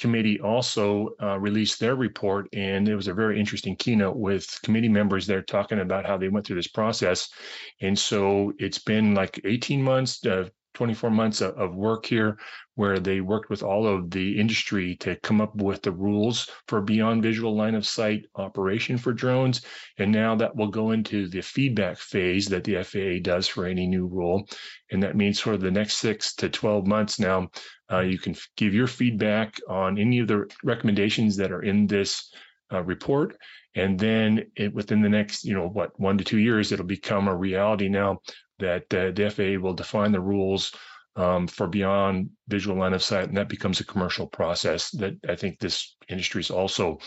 committee 0.00 0.40
also 0.40 1.10
uh, 1.22 1.38
released 1.38 1.78
their 1.78 1.94
report, 1.94 2.48
and 2.52 2.88
it 2.88 2.96
was 2.96 3.08
a 3.08 3.14
very 3.14 3.38
interesting 3.38 3.76
keynote 3.76 4.16
with 4.16 4.58
committee 4.62 4.88
members 4.88 5.26
there 5.26 5.42
talking 5.42 5.80
about 5.80 6.06
how 6.06 6.16
they 6.16 6.28
went 6.28 6.46
through 6.46 6.56
this 6.56 6.68
process. 6.68 7.28
And 7.80 7.98
so 7.98 8.52
it's 8.58 8.78
been 8.78 9.14
like 9.14 9.40
18 9.44 9.82
months, 9.82 10.24
uh, 10.26 10.48
24 10.74 11.10
months 11.10 11.42
of 11.42 11.74
work 11.74 12.06
here 12.06 12.38
where 12.80 12.98
they 12.98 13.20
worked 13.20 13.50
with 13.50 13.62
all 13.62 13.86
of 13.86 14.10
the 14.10 14.40
industry 14.40 14.96
to 14.96 15.16
come 15.16 15.40
up 15.40 15.54
with 15.56 15.82
the 15.82 15.92
rules 15.92 16.48
for 16.66 16.80
beyond 16.80 17.22
visual 17.22 17.54
line 17.54 17.74
of 17.74 17.86
sight 17.86 18.24
operation 18.36 18.96
for 18.96 19.12
drones. 19.12 19.62
And 19.98 20.10
now 20.10 20.34
that 20.36 20.56
will 20.56 20.68
go 20.68 20.92
into 20.92 21.28
the 21.28 21.42
feedback 21.42 21.98
phase 21.98 22.46
that 22.46 22.64
the 22.64 22.82
FAA 22.82 23.20
does 23.22 23.46
for 23.46 23.66
any 23.66 23.86
new 23.86 24.06
rule. 24.06 24.48
And 24.90 25.02
that 25.02 25.16
means 25.16 25.40
for 25.40 25.56
the 25.58 25.70
next 25.70 25.98
six 25.98 26.34
to 26.36 26.48
12 26.48 26.86
months 26.86 27.20
now, 27.20 27.50
uh, 27.92 28.00
you 28.00 28.18
can 28.18 28.34
give 28.56 28.72
your 28.72 28.86
feedback 28.86 29.56
on 29.68 29.98
any 29.98 30.20
of 30.20 30.28
the 30.28 30.50
recommendations 30.64 31.36
that 31.36 31.52
are 31.52 31.62
in 31.62 31.86
this 31.86 32.32
uh, 32.72 32.82
report. 32.82 33.36
And 33.74 33.98
then 33.98 34.46
it, 34.56 34.72
within 34.72 35.02
the 35.02 35.08
next, 35.08 35.44
you 35.44 35.54
know, 35.54 35.68
what, 35.68 35.98
one 36.00 36.18
to 36.18 36.24
two 36.24 36.38
years, 36.38 36.72
it'll 36.72 36.86
become 36.86 37.28
a 37.28 37.36
reality 37.36 37.88
now 37.88 38.20
that 38.60 38.94
uh, 38.94 39.10
the 39.10 39.30
FAA 39.30 39.62
will 39.62 39.74
define 39.74 40.12
the 40.12 40.20
rules 40.20 40.72
um, 41.16 41.46
for 41.46 41.66
beyond 41.66 42.30
visual 42.48 42.78
line 42.78 42.92
of 42.92 43.02
sight, 43.02 43.28
and 43.28 43.36
that 43.36 43.48
becomes 43.48 43.80
a 43.80 43.84
commercial 43.84 44.26
process 44.26 44.90
that 44.92 45.14
I 45.28 45.34
think 45.34 45.58
this 45.58 45.96
industry 46.08 46.40
is 46.40 46.50
also 46.50 46.98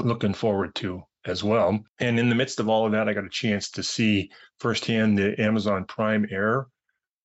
looking 0.00 0.34
forward 0.34 0.74
to 0.76 1.02
as 1.26 1.42
well. 1.42 1.80
And 1.98 2.18
in 2.18 2.28
the 2.28 2.34
midst 2.34 2.60
of 2.60 2.68
all 2.68 2.86
of 2.86 2.92
that, 2.92 3.08
I 3.08 3.12
got 3.12 3.24
a 3.24 3.30
chance 3.30 3.70
to 3.72 3.82
see 3.82 4.30
firsthand 4.58 5.18
the 5.18 5.40
Amazon 5.40 5.84
Prime 5.84 6.26
Air 6.30 6.66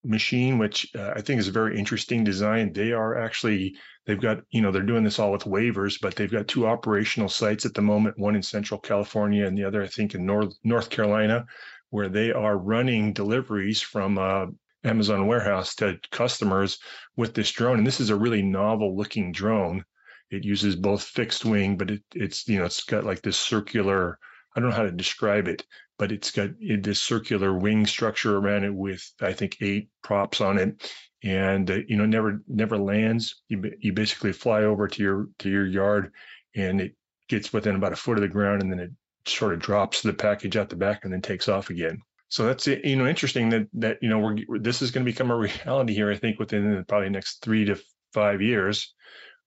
machine, 0.03 0.57
which 0.57 0.87
uh, 0.95 1.13
I 1.15 1.21
think 1.21 1.39
is 1.39 1.47
a 1.47 1.51
very 1.51 1.77
interesting 1.77 2.23
design. 2.23 2.73
They 2.73 2.91
are 2.91 3.17
actually 3.17 3.75
they've 4.05 4.19
got 4.19 4.39
you 4.49 4.61
know 4.61 4.71
they're 4.71 4.81
doing 4.81 5.03
this 5.03 5.19
all 5.19 5.31
with 5.31 5.43
waivers, 5.43 5.99
but 6.01 6.15
they've 6.15 6.31
got 6.31 6.47
two 6.47 6.67
operational 6.67 7.29
sites 7.29 7.65
at 7.65 7.73
the 7.73 7.81
moment, 7.81 8.17
one 8.17 8.35
in 8.35 8.41
Central 8.41 8.79
California 8.79 9.45
and 9.45 9.57
the 9.57 9.63
other 9.63 9.83
I 9.83 9.87
think 9.87 10.15
in 10.15 10.25
North 10.25 10.53
North 10.63 10.89
Carolina, 10.89 11.45
where 11.91 12.09
they 12.09 12.31
are 12.31 12.57
running 12.57 13.13
deliveries 13.13 13.81
from 13.81 14.17
uh, 14.17 14.47
Amazon 14.83 15.27
warehouse 15.27 15.75
to 15.75 15.99
customers 16.11 16.79
with 17.15 17.35
this 17.35 17.51
drone. 17.51 17.77
And 17.77 17.87
this 17.87 17.99
is 17.99 18.09
a 18.09 18.15
really 18.15 18.41
novel 18.41 18.97
looking 18.97 19.31
drone. 19.31 19.83
It 20.31 20.43
uses 20.43 20.75
both 20.75 21.03
fixed 21.03 21.45
wing, 21.45 21.77
but 21.77 21.91
it, 21.91 22.01
it's 22.15 22.47
you 22.47 22.57
know 22.57 22.65
it's 22.65 22.83
got 22.83 23.03
like 23.03 23.21
this 23.21 23.37
circular. 23.37 24.17
I 24.55 24.59
don't 24.59 24.69
know 24.69 24.75
how 24.75 24.83
to 24.83 24.91
describe 24.91 25.47
it, 25.47 25.65
but 25.99 26.11
it's 26.11 26.31
got 26.31 26.49
this 26.59 27.01
circular 27.01 27.53
wing 27.53 27.85
structure 27.85 28.37
around 28.37 28.63
it 28.63 28.73
with 28.73 29.03
I 29.21 29.33
think 29.33 29.57
eight 29.61 29.89
props 30.01 30.41
on 30.41 30.57
it, 30.57 30.89
and 31.23 31.69
uh, 31.69 31.79
you 31.87 31.97
know 31.97 32.05
never 32.05 32.41
never 32.47 32.77
lands. 32.77 33.41
You 33.49 33.71
you 33.79 33.91
basically 33.91 34.31
fly 34.31 34.63
over 34.63 34.87
to 34.87 35.03
your 35.03 35.27
to 35.39 35.49
your 35.49 35.67
yard, 35.67 36.13
and 36.55 36.79
it 36.79 36.95
gets 37.27 37.51
within 37.51 37.75
about 37.75 37.93
a 37.93 37.97
foot 37.97 38.17
of 38.17 38.21
the 38.21 38.29
ground, 38.29 38.61
and 38.61 38.71
then 38.71 38.79
it 38.79 38.91
sort 39.25 39.53
of 39.53 39.59
drops 39.59 40.01
the 40.01 40.13
package 40.13 40.57
out 40.57 40.69
the 40.69 40.75
back 40.75 41.03
and 41.03 41.13
then 41.13 41.21
takes 41.21 41.47
off 41.47 41.69
again. 41.69 42.01
So 42.29 42.45
that's 42.45 42.65
you 42.65 42.95
know 42.95 43.07
interesting 43.07 43.49
that 43.49 43.67
that 43.73 43.97
you 44.01 44.09
know 44.09 44.19
we're 44.19 44.59
this 44.59 44.81
is 44.81 44.91
going 44.91 45.05
to 45.05 45.11
become 45.11 45.31
a 45.31 45.35
reality 45.65 45.93
here. 45.93 46.11
I 46.11 46.15
think 46.15 46.39
within 46.39 46.83
probably 46.87 47.09
next 47.09 47.41
three 47.41 47.65
to 47.65 47.77
five 48.13 48.41
years, 48.41 48.93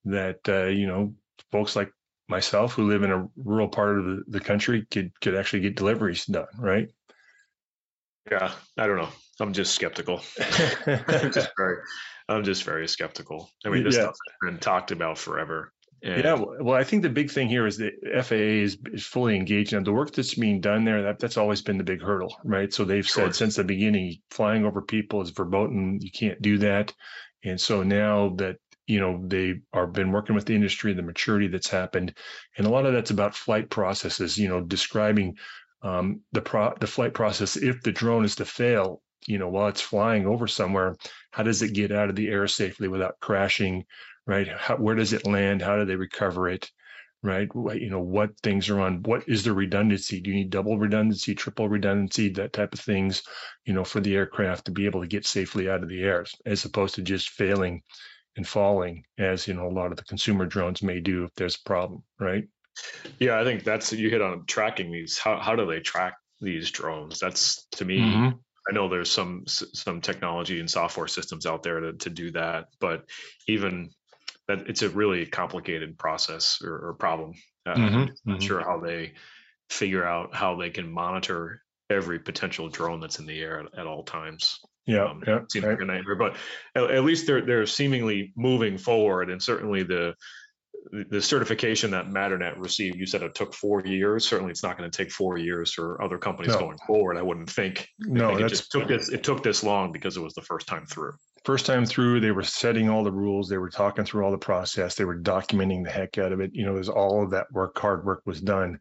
that 0.04 0.40
uh, 0.48 0.66
you 0.66 0.86
know 0.86 1.14
folks 1.50 1.76
like 1.76 1.90
myself 2.28 2.72
who 2.72 2.88
live 2.88 3.02
in 3.02 3.10
a 3.10 3.28
rural 3.36 3.68
part 3.68 3.98
of 3.98 4.04
the, 4.04 4.22
the 4.28 4.40
country 4.40 4.86
could 4.90 5.12
could 5.20 5.34
actually 5.34 5.60
get 5.60 5.76
deliveries 5.76 6.26
done, 6.26 6.46
right? 6.58 6.88
Yeah, 8.30 8.52
I 8.78 8.86
don't 8.86 8.96
know. 8.96 9.10
I'm 9.40 9.52
just 9.52 9.74
skeptical. 9.74 10.22
I'm 10.86 11.32
just 11.32 11.50
very, 11.56 11.78
I'm 12.28 12.44
just 12.44 12.64
very 12.64 12.88
skeptical. 12.88 13.50
I 13.64 13.68
mean, 13.68 13.84
this 13.84 13.96
yeah. 13.96 14.02
stuff's 14.02 14.18
been 14.42 14.58
talked 14.58 14.92
about 14.92 15.18
forever. 15.18 15.72
And 16.04 16.22
yeah, 16.22 16.34
well, 16.60 16.78
I 16.78 16.84
think 16.84 17.02
the 17.02 17.08
big 17.08 17.30
thing 17.30 17.48
here 17.48 17.66
is 17.66 17.78
the 17.78 17.90
FAA 18.22 18.34
is, 18.34 18.76
is 18.92 19.06
fully 19.06 19.36
engaged 19.36 19.72
now. 19.72 19.80
The 19.80 19.90
work 19.90 20.12
that's 20.12 20.34
being 20.34 20.60
done 20.60 20.84
there, 20.84 21.02
that, 21.02 21.18
that's 21.18 21.38
always 21.38 21.62
been 21.62 21.78
the 21.78 21.84
big 21.84 22.02
hurdle, 22.02 22.36
right? 22.44 22.72
So 22.72 22.84
they've 22.84 23.06
sure. 23.06 23.24
said 23.24 23.34
since 23.34 23.56
the 23.56 23.64
beginning, 23.64 24.18
flying 24.30 24.66
over 24.66 24.82
people 24.82 25.22
is 25.22 25.30
verboten. 25.30 25.98
You 26.02 26.10
can't 26.10 26.42
do 26.42 26.58
that. 26.58 26.92
And 27.42 27.58
so 27.58 27.82
now 27.82 28.34
that 28.36 28.56
you 28.86 29.00
know 29.00 29.22
they 29.26 29.60
are 29.72 29.86
been 29.86 30.12
working 30.12 30.34
with 30.34 30.44
the 30.44 30.54
industry, 30.54 30.92
the 30.92 31.02
maturity 31.02 31.48
that's 31.48 31.70
happened, 31.70 32.14
and 32.58 32.66
a 32.66 32.70
lot 32.70 32.84
of 32.84 32.92
that's 32.92 33.10
about 33.10 33.34
flight 33.34 33.70
processes. 33.70 34.36
You 34.36 34.48
know, 34.48 34.60
describing 34.60 35.38
um, 35.82 36.20
the 36.32 36.42
pro 36.42 36.74
the 36.80 36.86
flight 36.86 37.14
process 37.14 37.56
if 37.56 37.80
the 37.80 37.92
drone 37.92 38.26
is 38.26 38.36
to 38.36 38.44
fail. 38.44 39.00
You 39.26 39.38
know, 39.38 39.48
while 39.48 39.68
it's 39.68 39.80
flying 39.80 40.26
over 40.26 40.46
somewhere, 40.46 40.96
how 41.30 41.44
does 41.44 41.62
it 41.62 41.72
get 41.72 41.92
out 41.92 42.10
of 42.10 42.16
the 42.16 42.28
air 42.28 42.46
safely 42.46 42.88
without 42.88 43.20
crashing? 43.20 43.86
Right? 44.26 44.48
How, 44.48 44.76
where 44.76 44.94
does 44.94 45.12
it 45.12 45.26
land? 45.26 45.62
How 45.62 45.76
do 45.76 45.84
they 45.84 45.96
recover 45.96 46.48
it? 46.48 46.70
Right? 47.22 47.48
You 47.54 47.88
know, 47.88 48.02
what 48.02 48.38
things 48.42 48.68
are 48.68 48.80
on, 48.80 49.02
what 49.02 49.26
is 49.26 49.44
the 49.44 49.54
redundancy? 49.54 50.20
Do 50.20 50.28
you 50.28 50.36
need 50.36 50.50
double 50.50 50.76
redundancy, 50.76 51.34
triple 51.34 51.70
redundancy, 51.70 52.28
that 52.34 52.52
type 52.52 52.74
of 52.74 52.80
things, 52.80 53.22
you 53.64 53.72
know, 53.72 53.82
for 53.82 54.00
the 54.00 54.14
aircraft 54.14 54.66
to 54.66 54.72
be 54.72 54.84
able 54.84 55.00
to 55.00 55.06
get 55.06 55.26
safely 55.26 55.70
out 55.70 55.82
of 55.82 55.88
the 55.88 56.02
air 56.02 56.26
as 56.44 56.66
opposed 56.66 56.96
to 56.96 57.02
just 57.02 57.30
failing 57.30 57.82
and 58.36 58.46
falling 58.46 59.04
as, 59.16 59.48
you 59.48 59.54
know, 59.54 59.66
a 59.66 59.72
lot 59.72 59.90
of 59.90 59.96
the 59.96 60.04
consumer 60.04 60.44
drones 60.44 60.82
may 60.82 61.00
do 61.00 61.24
if 61.24 61.30
there's 61.34 61.56
a 61.56 61.66
problem, 61.66 62.02
right? 62.20 62.44
Yeah, 63.18 63.40
I 63.40 63.44
think 63.44 63.64
that's, 63.64 63.90
you 63.92 64.10
hit 64.10 64.20
on 64.20 64.44
tracking 64.44 64.92
these. 64.92 65.16
How, 65.16 65.38
how 65.38 65.56
do 65.56 65.64
they 65.64 65.80
track 65.80 66.16
these 66.42 66.70
drones? 66.70 67.20
That's 67.20 67.66
to 67.72 67.86
me, 67.86 68.00
mm-hmm. 68.00 68.36
I 68.68 68.72
know 68.72 68.88
there's 68.88 69.10
some 69.10 69.44
some 69.46 70.00
technology 70.00 70.58
and 70.58 70.70
software 70.70 71.06
systems 71.06 71.44
out 71.44 71.62
there 71.62 71.80
to, 71.80 71.92
to 71.92 72.10
do 72.10 72.30
that, 72.32 72.68
but 72.80 73.04
even 73.46 73.90
that 74.48 74.68
it's 74.68 74.82
a 74.82 74.88
really 74.90 75.26
complicated 75.26 75.98
process 75.98 76.60
or, 76.62 76.88
or 76.88 76.94
problem. 76.94 77.34
Uh, 77.66 77.74
mm-hmm, 77.74 77.84
I'm 77.84 78.00
not 78.00 78.10
mm-hmm. 78.26 78.38
sure 78.40 78.60
how 78.60 78.80
they 78.80 79.14
figure 79.70 80.04
out 80.04 80.34
how 80.34 80.56
they 80.56 80.70
can 80.70 80.90
monitor 80.90 81.62
every 81.90 82.18
potential 82.18 82.68
drone 82.68 83.00
that's 83.00 83.18
in 83.18 83.26
the 83.26 83.40
air 83.40 83.60
at, 83.60 83.78
at 83.78 83.86
all 83.86 84.02
times. 84.02 84.58
Yeah, 84.86 85.06
um, 85.06 85.22
yeah, 85.26 85.40
seems 85.50 85.64
right. 85.64 85.72
like 85.72 85.80
a 85.80 85.84
nightmare, 85.86 86.16
but 86.16 86.36
at, 86.74 86.90
at, 86.90 87.04
least 87.04 87.26
they're 87.26 87.40
they're 87.40 87.64
seemingly 87.64 88.32
moving 88.36 88.76
forward, 88.76 89.30
and 89.30 89.42
certainly 89.42 89.82
the 89.82 90.14
the 90.92 91.22
certification 91.22 91.92
that 91.92 92.08
Matternet 92.08 92.60
received, 92.60 92.98
you 92.98 93.06
said 93.06 93.22
it 93.22 93.34
took 93.34 93.54
four 93.54 93.80
years. 93.80 94.28
Certainly, 94.28 94.50
it's 94.50 94.62
not 94.62 94.76
going 94.76 94.90
to 94.90 94.94
take 94.94 95.10
four 95.10 95.38
years 95.38 95.72
for 95.72 96.02
other 96.02 96.18
companies 96.18 96.52
no. 96.52 96.58
going 96.58 96.78
forward. 96.86 97.16
I 97.16 97.22
wouldn't 97.22 97.48
think. 97.48 97.88
No, 97.98 98.28
think 98.28 98.42
it 98.42 98.48
just 98.48 98.70
took 98.70 98.86
this. 98.86 99.08
It 99.08 99.24
took 99.24 99.42
this 99.42 99.64
long 99.64 99.90
because 99.90 100.18
it 100.18 100.22
was 100.22 100.34
the 100.34 100.42
first 100.42 100.66
time 100.66 100.84
through 100.84 101.14
first 101.44 101.66
time 101.66 101.86
through, 101.86 102.20
they 102.20 102.30
were 102.30 102.42
setting 102.42 102.88
all 102.88 103.04
the 103.04 103.12
rules. 103.12 103.48
They 103.48 103.58
were 103.58 103.70
talking 103.70 104.04
through 104.04 104.24
all 104.24 104.30
the 104.30 104.38
process. 104.38 104.94
They 104.94 105.04
were 105.04 105.18
documenting 105.18 105.84
the 105.84 105.90
heck 105.90 106.18
out 106.18 106.32
of 106.32 106.40
it. 106.40 106.50
You 106.54 106.64
know, 106.64 106.76
as 106.76 106.88
all 106.88 107.22
of 107.22 107.30
that 107.30 107.52
work, 107.52 107.78
hard 107.78 108.04
work 108.04 108.22
was 108.24 108.40
done. 108.40 108.80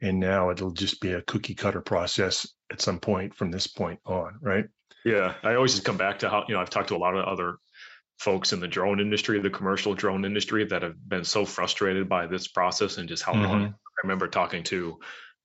And 0.00 0.18
now 0.18 0.50
it'll 0.50 0.72
just 0.72 1.00
be 1.00 1.12
a 1.12 1.22
cookie 1.22 1.54
cutter 1.54 1.80
process 1.80 2.46
at 2.72 2.80
some 2.80 2.98
point 2.98 3.34
from 3.34 3.50
this 3.50 3.66
point 3.66 4.00
on, 4.04 4.38
right? 4.40 4.64
Yeah. 5.04 5.34
I 5.42 5.54
always 5.54 5.72
just 5.72 5.84
come 5.84 5.96
back 5.96 6.20
to 6.20 6.28
how, 6.28 6.44
you 6.48 6.54
know, 6.54 6.60
I've 6.60 6.70
talked 6.70 6.88
to 6.88 6.96
a 6.96 6.98
lot 6.98 7.16
of 7.16 7.24
other 7.24 7.56
folks 8.18 8.52
in 8.52 8.60
the 8.60 8.68
drone 8.68 9.00
industry, 9.00 9.40
the 9.40 9.50
commercial 9.50 9.94
drone 9.94 10.24
industry 10.24 10.64
that 10.66 10.82
have 10.82 10.96
been 11.08 11.24
so 11.24 11.44
frustrated 11.44 12.08
by 12.08 12.26
this 12.26 12.48
process 12.48 12.98
and 12.98 13.08
just 13.08 13.22
how 13.22 13.32
mm-hmm. 13.32 13.42
long. 13.42 13.64
I 13.66 14.00
remember 14.04 14.28
talking 14.28 14.64
to 14.64 14.98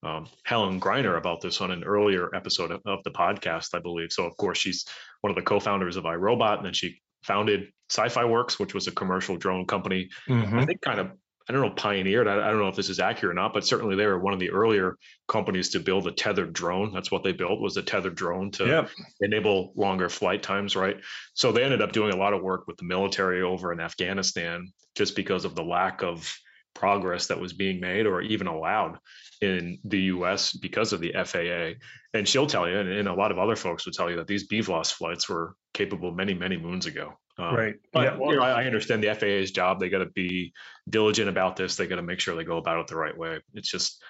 um, 0.04 0.28
Helen 0.44 0.80
Greiner 0.80 1.18
about 1.18 1.42
this 1.42 1.62
on 1.62 1.72
an 1.72 1.84
earlier 1.84 2.34
episode 2.36 2.72
of, 2.72 2.82
of, 2.86 3.04
the 3.04 3.12
podcast, 3.12 3.74
I 3.74 3.80
believe. 3.80 4.12
So, 4.12 4.26
of 4.26 4.38
course, 4.38 4.58
she's 4.58 4.86
one 5.22 5.32
of 5.32 5.36
the 5.36 5.42
co-founders 5.42 5.96
of 5.96 6.04
iRobot, 6.04 6.58
and 6.58 6.66
then 6.66 6.74
she 6.74 7.02
founded 7.24 7.72
CyPhy 7.90 8.30
Works, 8.30 8.60
which 8.60 8.74
was 8.74 8.88
a 8.88 8.92
commercial 8.92 9.38
drone 9.38 9.66
company. 9.66 10.10
Mm-hmm. 10.30 10.60
I 10.60 10.66
think 10.66 10.82
kind 10.82 11.00
of 11.00 11.12
I 11.50 11.54
don't 11.54 11.62
know, 11.62 11.70
pioneered. 11.70 12.28
I, 12.28 12.34
I, 12.34 12.52
don't 12.52 12.60
know 12.60 12.68
if 12.68 12.76
this 12.76 12.90
is 12.90 13.00
accurate 13.00 13.32
or 13.32 13.34
not, 13.34 13.54
but 13.54 13.66
certainly 13.66 13.96
they 13.96 14.06
were 14.06 14.20
one 14.20 14.34
of 14.34 14.40
the 14.40 14.50
earlier 14.50 14.98
companies 15.30 15.70
to 15.70 15.80
build 15.80 16.06
a 16.06 16.12
tethered 16.12 16.52
drone. 16.52 16.92
That's 16.94 17.10
what 17.10 17.24
they 17.24 17.32
built 17.32 17.62
was 17.62 17.78
a 17.78 17.82
tethered 17.82 18.16
drone 18.16 18.52
to 18.52 18.66
yep. 18.66 18.90
enable 19.22 19.72
longer 19.76 20.10
flight 20.10 20.44
times, 20.44 20.76
right? 20.76 20.98
So 21.36 21.54
they 21.54 21.64
ended 21.64 21.82
up 21.82 21.94
doing 21.94 22.12
a 22.12 22.18
lot 22.18 22.34
of 22.34 22.42
work 22.44 22.68
with 22.68 22.76
the 22.76 22.84
military 22.84 23.42
over 23.42 23.72
in 23.72 23.80
Afghanistan 23.80 24.74
just 24.96 25.16
because 25.16 25.46
of 25.46 25.56
the 25.56 25.64
lack 25.64 26.04
of 26.04 26.38
progress 26.74 27.28
that 27.28 27.40
was 27.40 27.54
being 27.54 27.80
made 27.80 28.08
or 28.08 28.22
even 28.22 28.48
allowed 28.48 29.00
in 29.42 29.80
the 29.84 30.00
US 30.00 30.54
because 30.54 30.94
of 30.94 31.00
the 31.00 31.14
FAA. 31.14 31.80
And 32.14 32.28
she'll 32.28 32.48
tell 32.48 32.68
you, 32.68 32.78
and, 32.80 32.90
and 32.90 33.08
a 33.08 33.14
lot 33.14 33.32
of 33.32 33.40
other 33.40 33.56
folks 33.56 33.86
would 33.86 33.94
tell 33.94 34.10
you 34.10 34.18
that 34.18 34.28
these 34.28 34.48
BVLOS 34.48 34.92
flights 34.92 35.30
were 35.30 35.56
capable 35.74 36.12
many, 36.12 36.34
many 36.34 36.58
moons 36.58 36.86
ago. 36.86 37.14
Um, 37.38 37.56
right. 37.56 37.76
But 37.94 38.04
yeah. 38.04 38.18
Well, 38.18 38.32
you 38.32 38.38
know, 38.38 38.44
I, 38.44 38.64
I, 38.64 38.66
understand 38.66 39.04
the 39.04 39.14
FAA's 39.14 39.52
job. 39.52 39.80
They 39.80 39.90
got 39.90 40.00
to 40.00 40.08
be 40.08 40.54
diligent 40.90 41.30
about 41.30 41.56
this. 41.56 41.76
They 41.76 41.86
got 41.86 41.98
to 41.98 42.02
make 42.02 42.20
sure 42.20 42.36
they 42.36 42.44
go 42.44 42.58
about 42.58 42.80
it 42.80 42.88
the 42.88 42.98
right 42.98 43.16
way. 43.16 43.40
It's 43.54 43.70
just, 43.70 44.02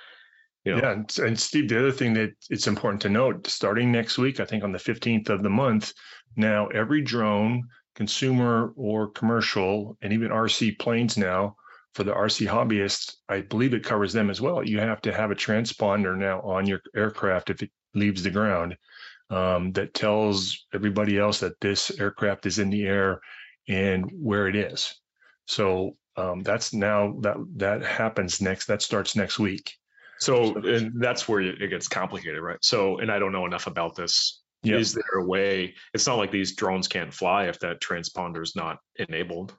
you 0.63 0.74
know. 0.74 0.81
Yeah. 0.81 0.91
And, 0.93 1.19
and 1.19 1.39
Steve, 1.39 1.67
the 1.67 1.77
other 1.79 1.91
thing 1.91 2.13
that 2.13 2.31
it's 2.50 2.67
important 2.67 3.01
to 3.01 3.10
note 3.10 3.46
starting 3.48 3.91
next 3.91 4.17
week, 4.17 4.39
I 4.39 4.46
think 4.46 4.63
on 4.63 4.72
the 4.72 4.79
15th 4.79 5.27
of 5.29 5.43
the 5.43 5.50
month, 5.50 5.91
now 6.38 6.67
every 6.67 7.01
drone, 7.01 7.63
consumer 7.96 8.72
or 8.77 9.10
commercial, 9.10 9.98
and 10.01 10.13
even 10.13 10.29
RC 10.29 10.79
planes 10.79 11.17
now, 11.17 11.57
for 11.98 12.04
the 12.04 12.13
RC 12.13 12.48
hobbyists, 12.48 13.16
I 13.27 13.42
believe 13.42 13.74
it 13.74 13.84
covers 13.84 14.13
them 14.13 14.30
as 14.30 14.39
well. 14.39 14.63
You 14.63 14.80
have 14.80 15.01
to 15.01 15.12
have 15.12 15.32
a 15.32 15.36
transponder 15.36 16.16
now 16.16 16.42
on 16.42 16.68
your 16.68 16.80
aircraft 16.96 17.50
if 17.50 17.63
it 17.63 17.72
leaves 17.96 18.22
the 18.22 18.30
ground 18.30 18.77
um, 19.32 19.72
that 19.72 19.96
tells 19.96 20.68
everybody 20.72 21.18
else 21.18 21.39
that 21.39 21.60
this 21.60 21.89
aircraft 22.00 22.46
is 22.46 22.60
in 22.60 22.70
the 22.70 22.86
air 22.86 23.20
and 23.68 24.12
where 24.13 24.48
it 24.48 24.56
is. 24.56 24.94
So 25.48 25.98
um, 26.16 26.42
that's 26.42 26.72
now 26.72 27.16
that 27.22 27.38
that 27.56 27.82
happens 27.82 28.42
next. 28.42 28.68
That 28.68 28.84
starts 28.84 29.16
next 29.16 29.39
week. 29.39 29.74
So 30.20 30.54
and 30.54 31.01
that's 31.01 31.27
where 31.27 31.42
it 31.42 31.68
gets 31.72 31.88
complicated, 31.88 32.44
right? 32.44 32.60
So 32.62 33.00
and 33.00 33.12
I 33.12 33.18
don't 33.18 33.32
know 33.32 33.48
enough 33.48 33.66
about 33.66 33.96
this. 33.96 34.44
Yep. 34.62 34.80
Is 34.80 34.94
there 34.94 35.20
a 35.20 35.25
way? 35.25 35.74
It's 35.96 36.06
not 36.06 36.20
like 36.20 36.30
these 36.30 36.56
drones 36.56 36.88
can't 36.88 37.13
fly 37.13 37.46
if 37.46 37.60
that 37.62 37.82
transponder 37.82 38.44
is 38.44 38.56
not 38.56 38.77
enabled 38.98 39.56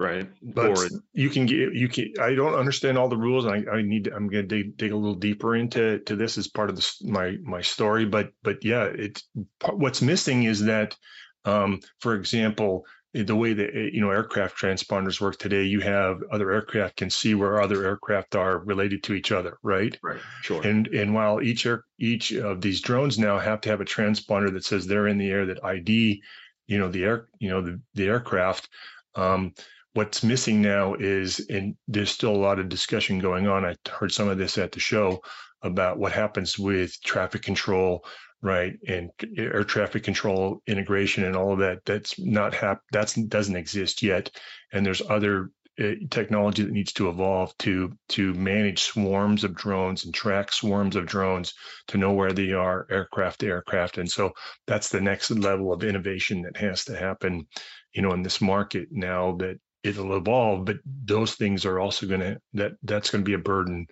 right? 0.00 0.26
But 0.42 0.78
you 1.12 1.28
can 1.28 1.46
get 1.46 1.74
you 1.74 1.88
can. 1.88 2.14
I 2.20 2.34
don't 2.34 2.54
understand 2.54 2.96
all 2.96 3.08
the 3.08 3.18
rules. 3.18 3.46
I, 3.46 3.62
I 3.70 3.82
need. 3.82 4.04
To, 4.04 4.14
I'm 4.14 4.28
going 4.28 4.48
to 4.48 4.62
dig, 4.62 4.76
dig 4.76 4.92
a 4.92 4.96
little 4.96 5.14
deeper 5.14 5.54
into 5.54 5.98
to 6.00 6.16
this 6.16 6.38
as 6.38 6.48
part 6.48 6.70
of 6.70 6.76
this 6.76 7.02
my 7.02 7.36
my 7.42 7.60
story. 7.60 8.06
But 8.06 8.32
but 8.42 8.64
yeah, 8.64 8.84
it's 8.84 9.22
what's 9.70 10.00
missing 10.00 10.44
is 10.44 10.64
that, 10.64 10.96
um, 11.44 11.80
for 12.00 12.14
example, 12.14 12.86
the 13.12 13.36
way 13.36 13.52
that 13.52 13.74
eh, 13.74 13.90
you 13.92 14.00
know 14.00 14.10
aircraft 14.10 14.58
transponders 14.58 15.20
work 15.20 15.38
today, 15.38 15.64
you 15.64 15.80
have 15.80 16.22
other 16.32 16.50
aircraft 16.50 16.96
can 16.96 17.10
see 17.10 17.34
where 17.34 17.60
other 17.60 17.84
aircraft 17.84 18.34
are 18.34 18.58
related 18.58 19.02
to 19.04 19.14
each 19.14 19.32
other, 19.32 19.58
right? 19.62 19.98
Right. 20.02 20.20
Sure. 20.40 20.66
And 20.66 20.86
and 20.88 21.14
while 21.14 21.42
each 21.42 21.66
air, 21.66 21.84
each 21.98 22.32
of 22.32 22.62
these 22.62 22.80
drones 22.80 23.18
now 23.18 23.38
have 23.38 23.60
to 23.62 23.68
have 23.68 23.82
a 23.82 23.84
transponder 23.84 24.50
that 24.54 24.64
says 24.64 24.86
they're 24.86 25.08
in 25.08 25.18
the 25.18 25.30
air 25.30 25.44
that 25.46 25.62
ID, 25.62 26.22
you 26.68 26.78
know 26.78 26.88
the 26.88 27.04
air 27.04 27.28
you 27.38 27.50
know 27.50 27.60
the 27.60 27.82
the 27.94 28.06
aircraft. 28.06 28.70
Um, 29.14 29.52
What's 29.92 30.22
missing 30.22 30.62
now 30.62 30.94
is, 30.94 31.40
and 31.50 31.74
there's 31.88 32.10
still 32.10 32.34
a 32.34 32.36
lot 32.36 32.60
of 32.60 32.68
discussion 32.68 33.18
going 33.18 33.48
on. 33.48 33.64
I 33.64 33.74
heard 33.90 34.12
some 34.12 34.28
of 34.28 34.38
this 34.38 34.56
at 34.56 34.72
the 34.72 34.80
show 34.80 35.20
about 35.62 35.98
what 35.98 36.12
happens 36.12 36.58
with 36.58 36.96
traffic 37.02 37.42
control, 37.42 38.04
right, 38.40 38.74
and 38.86 39.10
air 39.36 39.64
traffic 39.64 40.04
control 40.04 40.62
integration 40.66 41.24
and 41.24 41.34
all 41.34 41.52
of 41.52 41.58
that. 41.58 41.84
That's 41.84 42.18
not 42.18 42.54
hap- 42.54 42.82
That 42.92 43.12
doesn't 43.28 43.56
exist 43.56 44.02
yet, 44.02 44.30
and 44.72 44.86
there's 44.86 45.02
other 45.02 45.50
uh, 45.80 45.94
technology 46.10 46.62
that 46.62 46.72
needs 46.72 46.92
to 46.92 47.08
evolve 47.08 47.56
to 47.58 47.92
to 48.10 48.34
manage 48.34 48.82
swarms 48.82 49.44
of 49.44 49.54
drones 49.54 50.04
and 50.04 50.12
track 50.14 50.52
swarms 50.52 50.94
of 50.94 51.06
drones 51.06 51.54
to 51.88 51.98
know 51.98 52.12
where 52.12 52.32
they 52.32 52.52
are 52.52 52.86
aircraft 52.90 53.40
to 53.40 53.46
aircraft 53.46 53.96
and 53.96 54.10
so 54.10 54.32
that's 54.66 54.90
the 54.90 55.00
next 55.00 55.30
level 55.30 55.72
of 55.72 55.82
innovation 55.84 56.42
that 56.42 56.56
has 56.56 56.84
to 56.84 56.96
happen 56.96 57.46
you 57.94 58.02
know 58.02 58.12
in 58.12 58.22
this 58.22 58.40
market 58.40 58.88
now 58.90 59.32
that 59.36 59.58
it'll 59.82 60.16
evolve 60.16 60.64
but 60.64 60.76
those 60.84 61.34
things 61.34 61.64
are 61.64 61.80
also 61.80 62.06
going 62.06 62.20
to 62.20 62.38
that 62.52 62.72
that's 62.82 63.10
going 63.10 63.24
to 63.24 63.28
be 63.28 63.34
a 63.34 63.38
burden 63.38 63.86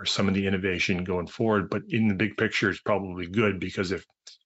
for 0.00 0.06
some 0.06 0.28
of 0.28 0.34
the 0.34 0.46
innovation 0.46 1.04
going 1.04 1.26
forward. 1.26 1.68
But 1.68 1.82
in 1.90 2.08
the 2.08 2.14
big 2.14 2.38
picture 2.38 2.70
it's 2.70 2.80
probably 2.80 3.26
good 3.26 3.60
because 3.60 3.92
if 3.92 4.04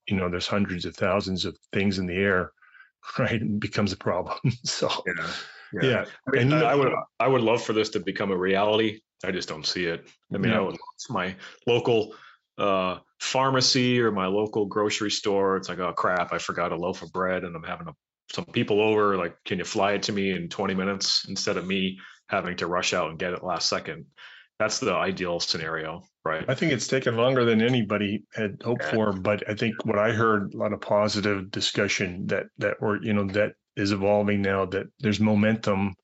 you 0.09 0.17
know 0.17 0.29
there's 0.29 0.49
hundreds 0.49 0.85
of 0.85 0.97
thousands 0.97 1.45
of 1.45 1.57
things 1.73 1.99
in 1.99 2.07
the 2.07 2.17
air 2.17 2.51
right 3.19 3.41
it 3.41 3.61
becomes 3.61 3.93
a 3.93 3.97
problem. 3.97 4.39
So 4.65 4.91
yeah 5.07 5.31
yeah, 5.73 5.91
yeah. 5.91 6.05
I 6.27 6.31
mean, 6.31 6.53
and 6.53 6.55
I 6.55 6.75
would 6.75 6.93
i 7.21 7.29
would 7.29 7.41
love 7.41 7.63
for 7.63 7.73
this 7.73 7.91
to 7.91 8.01
become 8.01 8.33
a 8.33 8.37
reality. 8.37 9.01
I 9.25 9.31
just 9.31 9.49
don't 9.49 9.67
see 9.67 9.85
it. 9.87 10.07
I 10.33 10.39
mean 10.39 10.51
yeah. 10.51 10.59
i 10.59 10.61
would 10.61 10.77
my 11.09 11.37
local 11.67 12.15
uh, 12.59 12.99
pharmacy 13.21 14.01
or 14.01 14.11
my 14.11 14.27
local 14.27 14.67
grocery 14.67 15.11
store. 15.11 15.57
It's 15.57 15.69
like 15.69 15.79
oh 15.79 15.93
crap 15.93 16.33
i 16.33 16.39
forgot 16.39 16.73
a 16.73 16.77
loaf 16.77 17.03
of 17.03 17.13
bread 17.13 17.45
and 17.45 17.55
i'm 17.55 17.63
having 17.63 17.89
a 17.89 17.95
some 18.35 18.45
people 18.47 18.81
over 18.81 19.17
like 19.17 19.37
can 19.45 19.59
you 19.59 19.65
fly 19.65 19.93
it 19.93 20.03
to 20.03 20.13
me 20.13 20.33
in 20.33 20.49
20 20.49 20.75
minutes 20.75 21.25
instead 21.29 21.57
of 21.57 21.67
me 21.67 21.99
having 22.29 22.57
to 22.57 22.67
rush 22.67 22.93
out 22.93 23.11
and 23.11 23.19
get 23.19 23.33
it 23.33 23.45
last 23.45 23.69
second 23.69 24.07
that's 24.59 24.81
the 24.81 24.93
ideal 24.93 25.39
scenario 25.39 26.03
right 26.25 26.45
i 26.49 26.55
think 26.55 26.73
it's 26.73 26.89
taken 26.89 27.17
longer 27.17 27.45
than 27.45 27.63
anybody 27.63 28.25
had 28.35 28.61
hoped 28.65 28.83
yeah. 28.83 28.91
for 28.91 29.13
but 29.13 29.49
i 29.49 29.55
think 29.55 29.75
what 29.85 29.99
i 29.99 30.11
heard 30.11 30.53
a 30.53 30.57
lot 30.57 30.73
of 30.73 30.81
positive 30.81 31.51
discussion 31.51 32.27
that 32.27 32.47
that 32.59 32.81
were 32.81 33.03
you 33.03 33.13
know 33.13 33.27
that 33.27 33.53
is 33.77 33.93
evolving 33.93 34.43
now 34.43 34.65
that 34.65 34.87
there's 35.01 35.21
momentum 35.21 35.95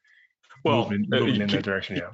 well 0.64 0.85
moving, 0.85 1.07
uh, 1.12 1.19
moving 1.19 1.40
in 1.40 1.49
keep, 1.49 1.57
that 1.57 1.64
direction 1.64 1.97
yeah 1.97 2.11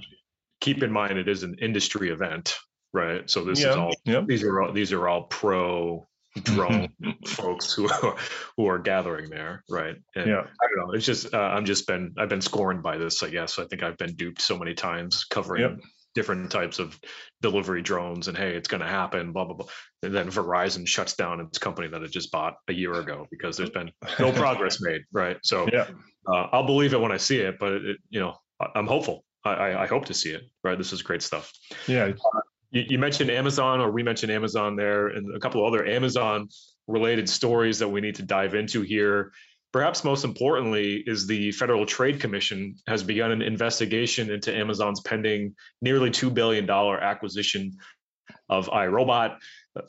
keep 0.61 0.83
in 0.83 0.91
mind 0.91 1.19
it 1.19 1.29
is 1.29 1.43
an 1.43 1.57
industry 1.61 2.11
event 2.11 2.57
right 2.93 3.29
so 3.29 3.45
this 3.45 3.61
yeah. 3.61 3.71
is 3.71 3.77
all 3.77 3.95
yeah. 4.05 4.23
these 4.27 4.43
are 4.43 4.63
all 4.63 4.73
these 4.73 4.93
are 4.93 5.09
all 5.09 5.25
pro 5.25 6.07
drone 6.43 6.89
folks 7.27 7.73
who 7.73 7.89
are, 7.89 8.17
who 8.57 8.69
are 8.69 8.79
gathering 8.79 9.31
there, 9.31 9.63
right? 9.69 9.97
And 10.15 10.27
yeah, 10.27 10.41
I 10.41 10.67
don't 10.69 10.89
know. 10.89 10.95
It's 10.95 11.07
just 11.07 11.33
uh, 11.35 11.39
I'm 11.39 11.65
just 11.65 11.87
been 11.87 12.15
I've 12.19 12.29
been 12.29 12.41
scorned 12.41 12.83
by 12.83 12.99
this. 12.99 13.23
I 13.23 13.31
guess 13.31 13.59
I 13.59 13.65
think 13.65 13.83
I've 13.83 13.99
been 13.99 14.15
duped 14.15 14.41
so 14.41 14.59
many 14.59 14.75
times 14.75 15.25
covering 15.25 15.63
yep. 15.63 15.81
different 16.15 16.51
types 16.51 16.79
of 16.79 16.99
delivery 17.43 17.83
drones, 17.83 18.29
and 18.29 18.37
hey, 18.37 18.55
it's 18.55 18.69
going 18.69 18.83
to 18.83 18.89
happen, 18.89 19.33
blah 19.33 19.45
blah 19.45 19.55
blah. 19.55 19.67
And 20.03 20.15
then 20.15 20.31
Verizon 20.31 20.87
shuts 20.87 21.15
down 21.15 21.41
its 21.41 21.59
company 21.59 21.89
that 21.89 22.03
it 22.03 22.13
just 22.13 22.31
bought 22.31 22.55
a 22.69 22.73
year 22.73 22.95
ago 22.95 23.27
because 23.31 23.57
there's 23.57 23.71
been 23.71 23.91
no 24.19 24.33
progress 24.33 24.81
made, 24.81 25.03
right? 25.13 25.39
So 25.43 25.69
yeah, 25.73 25.87
uh, 26.27 26.49
I'll 26.53 26.67
believe 26.67 26.93
it 26.93 27.01
when 27.01 27.13
I 27.13 27.19
see 27.19 27.39
it, 27.39 27.59
but 27.59 27.73
it, 27.73 27.97
you 28.11 28.21
know 28.21 28.37
I'm 28.75 28.87
hopeful. 28.87 29.25
I, 29.45 29.75
I, 29.75 29.87
hope 29.87 30.07
to 30.07 30.15
see 30.15 30.31
it. 30.31 30.43
Right, 30.65 30.77
this 30.77 30.93
is 30.93 31.03
great 31.03 31.23
stuff. 31.23 31.53
Yeah, 31.87 32.07
uh, 32.07 32.41
you, 32.77 32.85
you 32.89 32.99
mentioned 32.99 33.31
Amazon, 33.31 33.81
or 33.81 33.91
we 33.91 34.03
mentioned 34.03 34.31
Amazon 34.31 34.77
there, 34.77 35.09
and 35.09 35.35
a 35.35 35.41
couple 35.41 35.67
of 35.67 35.73
other 35.73 35.87
Amazon 35.87 36.49
related 36.87 37.29
stories 37.29 37.79
that 37.79 37.89
we 37.89 38.01
need 38.01 38.17
to 38.17 38.23
dive 38.23 38.55
into 38.55 38.83
here. 38.83 39.33
Perhaps 39.73 40.05
most 40.05 40.25
importantly 40.25 41.03
is 41.07 41.27
the 41.27 41.53
Federal 41.53 41.87
Trade 41.87 42.21
Commission 42.21 42.77
has 42.87 43.03
begun 43.03 43.33
an 43.33 43.43
investigation 43.43 44.31
into 44.31 44.55
Amazon's 44.55 45.01
pending 45.01 45.55
nearly 45.83 46.11
$2 46.11 46.33
billion 46.33 46.69
acquisition 46.71 47.77
of 48.49 48.69
iRobot. 48.69 49.37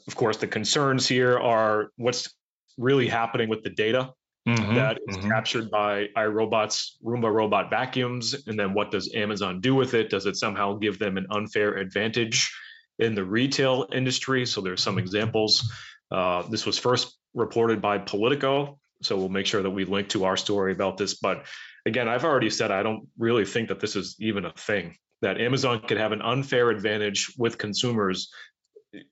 Of 0.08 0.15
course, 0.15 0.38
the 0.38 0.47
concerns 0.47 1.08
here 1.08 1.38
are 1.38 1.91
what's 1.97 2.34
really 2.78 3.08
happening 3.08 3.50
with 3.50 3.63
the 3.63 3.69
data 3.69 4.13
mm-hmm, 4.47 4.76
that 4.76 5.00
is 5.08 5.17
mm-hmm. 5.17 5.30
captured 5.30 5.69
by 5.69 6.08
iRobot's 6.17 6.97
Roomba 7.04 7.32
robot 7.32 7.69
vacuums. 7.69 8.36
And 8.47 8.60
then 8.60 8.73
what 8.73 8.91
does 8.91 9.13
Amazon 9.13 9.62
do 9.62 9.76
with 9.76 9.93
it? 9.93 10.10
Does 10.10 10.26
it 10.26 10.36
somehow 10.36 10.73
give 10.73 11.00
them 11.00 11.17
an 11.17 11.28
unfair 11.32 11.76
advantage 11.76 12.52
in 13.00 13.16
the 13.16 13.24
retail 13.24 13.88
industry. 13.92 14.46
So 14.46 14.62
there's 14.62 14.82
some 14.82 14.98
examples. 14.98 15.72
Uh, 16.12 16.44
this 16.50 16.66
was 16.66 16.78
first 16.78 17.18
reported 17.34 17.82
by 17.82 17.98
Politico. 18.00 18.80
So 19.04 19.18
we'll 19.18 19.30
make 19.30 19.46
sure 19.46 19.62
that 19.62 19.70
we 19.70 19.86
link 19.86 20.10
to 20.10 20.26
our 20.26 20.38
story 20.38 20.72
about 20.72 20.98
this. 20.98 21.16
But 21.16 21.46
again, 21.86 22.10
I've 22.10 22.26
already 22.26 22.50
said 22.50 22.72
I 22.72 22.84
don't 22.84 23.08
really 23.18 23.46
think 23.46 23.70
that 23.70 23.80
this 23.80 23.96
is 23.96 24.16
even 24.20 24.46
a 24.46 24.54
thing, 24.54 24.96
that 25.22 25.40
Amazon 25.40 25.82
could 25.88 25.98
have 25.98 26.12
an 26.12 26.22
unfair 26.22 26.72
advantage 26.72 27.34
with 27.38 27.58
consumers. 27.58 28.32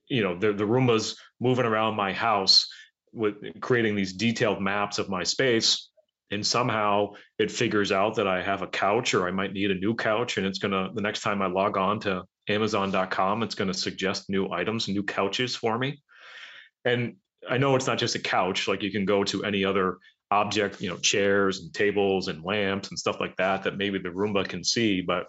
You 0.08 0.24
know, 0.24 0.40
the, 0.40 0.54
the 0.54 0.64
Roombas 0.64 1.18
moving 1.40 1.66
around 1.66 1.96
my 1.96 2.14
house 2.14 2.68
with 3.14 3.36
creating 3.62 3.96
these 3.96 4.14
detailed 4.14 4.62
maps 4.62 4.98
of 4.98 5.10
my 5.10 5.24
space 5.24 5.90
and 6.32 6.46
somehow 6.46 7.14
it 7.38 7.52
figures 7.52 7.92
out 7.92 8.16
that 8.16 8.28
I 8.28 8.42
have 8.42 8.62
a 8.62 8.68
couch 8.68 9.14
or 9.14 9.28
I 9.28 9.32
might 9.32 9.54
need 9.54 9.72
a 9.72 9.76
new 9.76 9.96
couch 9.96 10.38
and 10.38 10.46
it's 10.46 10.60
going 10.60 10.72
to 10.72 10.94
the 10.94 11.02
next 11.02 11.22
time 11.22 11.42
I 11.42 11.48
log 11.48 11.78
on 11.78 12.00
to 12.02 12.24
amazon.com 12.48 13.44
it's 13.44 13.56
going 13.56 13.68
to 13.68 13.74
suggest 13.74 14.30
new 14.30 14.52
items, 14.52 14.88
new 14.88 15.04
couches 15.04 15.56
for 15.56 15.78
me. 15.78 16.02
And 16.84 17.16
I 17.50 17.58
know 17.58 17.76
it's 17.76 17.88
not 17.88 17.98
just 17.98 18.16
a 18.16 18.20
couch 18.20 18.68
like 18.68 18.84
you 18.84 18.92
can 18.92 19.06
go 19.06 19.24
to 19.26 19.44
any 19.44 19.66
other 19.66 19.98
object, 20.32 20.82
you 20.82 20.90
know, 20.90 20.98
chairs 20.98 21.60
and 21.60 21.74
tables 21.74 22.28
and 22.28 22.44
lamps 22.44 22.90
and 22.90 22.98
stuff 22.98 23.20
like 23.20 23.36
that 23.38 23.64
that 23.64 23.78
maybe 23.78 24.00
the 24.00 24.10
Roomba 24.10 24.48
can 24.48 24.64
see, 24.64 25.02
but 25.02 25.28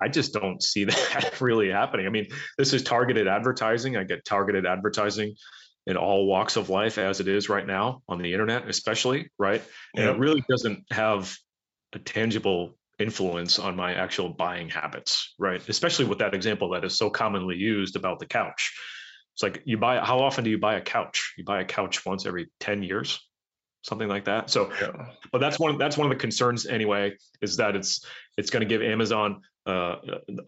I 0.00 0.08
just 0.08 0.32
don't 0.32 0.62
see 0.62 0.84
that 0.84 1.40
really 1.40 1.70
happening. 1.70 2.06
I 2.06 2.10
mean, 2.10 2.28
this 2.58 2.72
is 2.72 2.82
targeted 2.82 3.28
advertising. 3.28 3.96
I 3.96 4.04
get 4.04 4.24
targeted 4.24 4.66
advertising 4.66 5.34
in 5.86 5.96
all 5.96 6.26
walks 6.26 6.56
of 6.56 6.68
life 6.68 6.98
as 6.98 7.20
it 7.20 7.28
is 7.28 7.48
right 7.48 7.66
now 7.66 8.02
on 8.08 8.18
the 8.18 8.32
internet, 8.32 8.68
especially, 8.68 9.30
right? 9.38 9.62
And 9.96 10.08
it 10.08 10.18
really 10.18 10.44
doesn't 10.48 10.84
have 10.90 11.34
a 11.92 11.98
tangible 11.98 12.76
influence 13.00 13.58
on 13.58 13.74
my 13.74 13.94
actual 13.94 14.28
buying 14.28 14.68
habits, 14.68 15.34
right? 15.38 15.66
Especially 15.68 16.04
with 16.04 16.18
that 16.18 16.34
example 16.34 16.70
that 16.70 16.84
is 16.84 16.96
so 16.96 17.10
commonly 17.10 17.56
used 17.56 17.96
about 17.96 18.18
the 18.18 18.26
couch. 18.26 18.78
It's 19.34 19.42
like 19.42 19.62
you 19.64 19.78
buy 19.78 20.00
how 20.00 20.20
often 20.20 20.44
do 20.44 20.50
you 20.50 20.58
buy 20.58 20.74
a 20.74 20.80
couch? 20.80 21.34
You 21.38 21.44
buy 21.44 21.60
a 21.60 21.64
couch 21.64 22.04
once 22.04 22.26
every 22.26 22.48
10 22.60 22.82
years, 22.82 23.18
something 23.82 24.08
like 24.08 24.26
that. 24.26 24.50
So 24.50 24.70
yeah. 24.80 25.06
but 25.32 25.38
that's 25.38 25.58
one 25.58 25.78
that's 25.78 25.96
one 25.96 26.10
of 26.10 26.16
the 26.16 26.20
concerns 26.20 26.66
anyway, 26.66 27.16
is 27.40 27.56
that 27.56 27.74
it's 27.74 28.04
it's 28.36 28.50
going 28.50 28.60
to 28.60 28.66
give 28.66 28.82
Amazon 28.82 29.40
uh, 29.66 29.96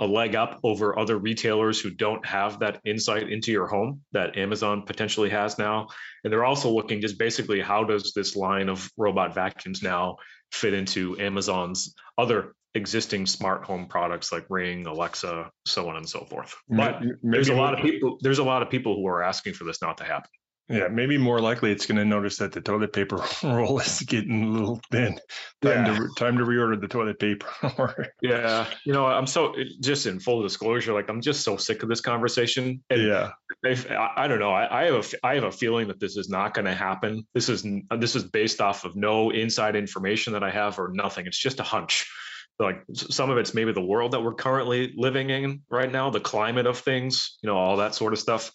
a 0.00 0.06
leg 0.06 0.34
up 0.34 0.60
over 0.62 0.98
other 0.98 1.18
retailers 1.18 1.80
who 1.80 1.90
don't 1.90 2.24
have 2.26 2.60
that 2.60 2.80
insight 2.84 3.30
into 3.30 3.52
your 3.52 3.66
home 3.66 4.00
that 4.12 4.36
Amazon 4.36 4.82
potentially 4.82 5.30
has 5.30 5.58
now. 5.58 5.88
And 6.24 6.32
they're 6.32 6.44
also 6.44 6.70
looking 6.70 7.00
just 7.00 7.18
basically 7.18 7.60
how 7.60 7.84
does 7.84 8.12
this 8.14 8.36
line 8.36 8.68
of 8.68 8.90
robot 8.96 9.34
vacuums 9.34 9.82
now 9.82 10.16
fit 10.52 10.74
into 10.74 11.18
Amazon's 11.18 11.94
other 12.16 12.54
existing 12.74 13.26
smart 13.26 13.64
home 13.64 13.86
products 13.86 14.32
like 14.32 14.46
Ring, 14.48 14.86
Alexa, 14.86 15.50
so 15.66 15.88
on 15.88 15.96
and 15.96 16.08
so 16.08 16.24
forth. 16.24 16.54
But 16.68 17.02
maybe, 17.02 17.14
there's 17.22 17.48
a 17.48 17.54
lot 17.54 17.74
of 17.74 17.80
people 17.80 18.18
there's 18.20 18.38
a 18.38 18.44
lot 18.44 18.62
of 18.62 18.70
people 18.70 18.96
who 18.96 19.06
are 19.06 19.22
asking 19.22 19.54
for 19.54 19.64
this 19.64 19.82
not 19.82 19.98
to 19.98 20.04
happen. 20.04 20.30
Yeah, 20.68 20.88
maybe 20.88 21.18
more 21.18 21.40
likely 21.40 21.72
it's 21.72 21.86
going 21.86 21.98
to 21.98 22.04
notice 22.04 22.38
that 22.38 22.52
the 22.52 22.60
toilet 22.60 22.92
paper 22.92 23.22
roll 23.42 23.78
is 23.80 24.00
getting 24.00 24.42
a 24.42 24.48
little 24.48 24.80
thin. 24.90 25.18
Time 25.60 25.86
yeah. 25.86 25.98
to 25.98 26.08
time 26.16 26.38
to 26.38 26.44
reorder 26.44 26.80
the 26.80 26.88
toilet 26.88 27.18
paper. 27.18 28.12
yeah, 28.22 28.66
you 28.86 28.92
know, 28.92 29.04
I'm 29.04 29.26
so 29.26 29.54
just 29.80 30.06
in 30.06 30.20
full 30.20 30.42
disclosure, 30.42 30.94
like 30.94 31.10
I'm 31.10 31.20
just 31.20 31.42
so 31.42 31.56
sick 31.56 31.82
of 31.82 31.88
this 31.88 32.00
conversation. 32.00 32.82
And 32.88 33.02
yeah, 33.02 33.32
if, 33.62 33.90
I, 33.90 34.27
don't 34.27 34.40
know. 34.40 34.53
I, 34.53 34.83
I, 34.83 34.85
have 34.87 34.94
a 34.94 35.27
I 35.27 35.35
have 35.37 35.44
a 35.44 35.53
feeling 35.53 35.88
that 35.88 36.01
this 36.01 36.16
is 36.16 36.29
not 36.29 36.55
going 36.55 36.64
to 36.64 36.75
happen. 36.75 37.27
This 37.35 37.48
is 37.48 37.64
this 37.96 38.16
is 38.16 38.25
based 38.25 38.61
off 38.61 38.85
of 38.85 38.96
no 38.96 39.31
inside 39.31 39.77
information 39.77 40.33
that 40.33 40.42
I 40.42 40.51
have 40.51 40.79
or 40.79 40.90
nothing. 40.92 41.27
It's 41.27 41.38
just 41.38 41.61
a 41.61 41.64
hunch. 41.64 42.11
Like 42.59 42.85
some 42.92 43.31
of 43.31 43.38
it's 43.38 43.55
maybe 43.55 43.72
the 43.72 43.81
world 43.81 44.12
that 44.12 44.20
we're 44.20 44.35
currently 44.35 44.92
living 44.96 45.31
in 45.31 45.62
right 45.70 45.90
now, 45.90 46.11
the 46.11 46.20
climate 46.20 46.66
of 46.66 46.79
things, 46.79 47.38
you 47.42 47.48
know, 47.48 47.57
all 47.57 47.79
that 47.79 47.94
sort 47.94 48.12
of 48.12 48.18
stuff 48.18 48.53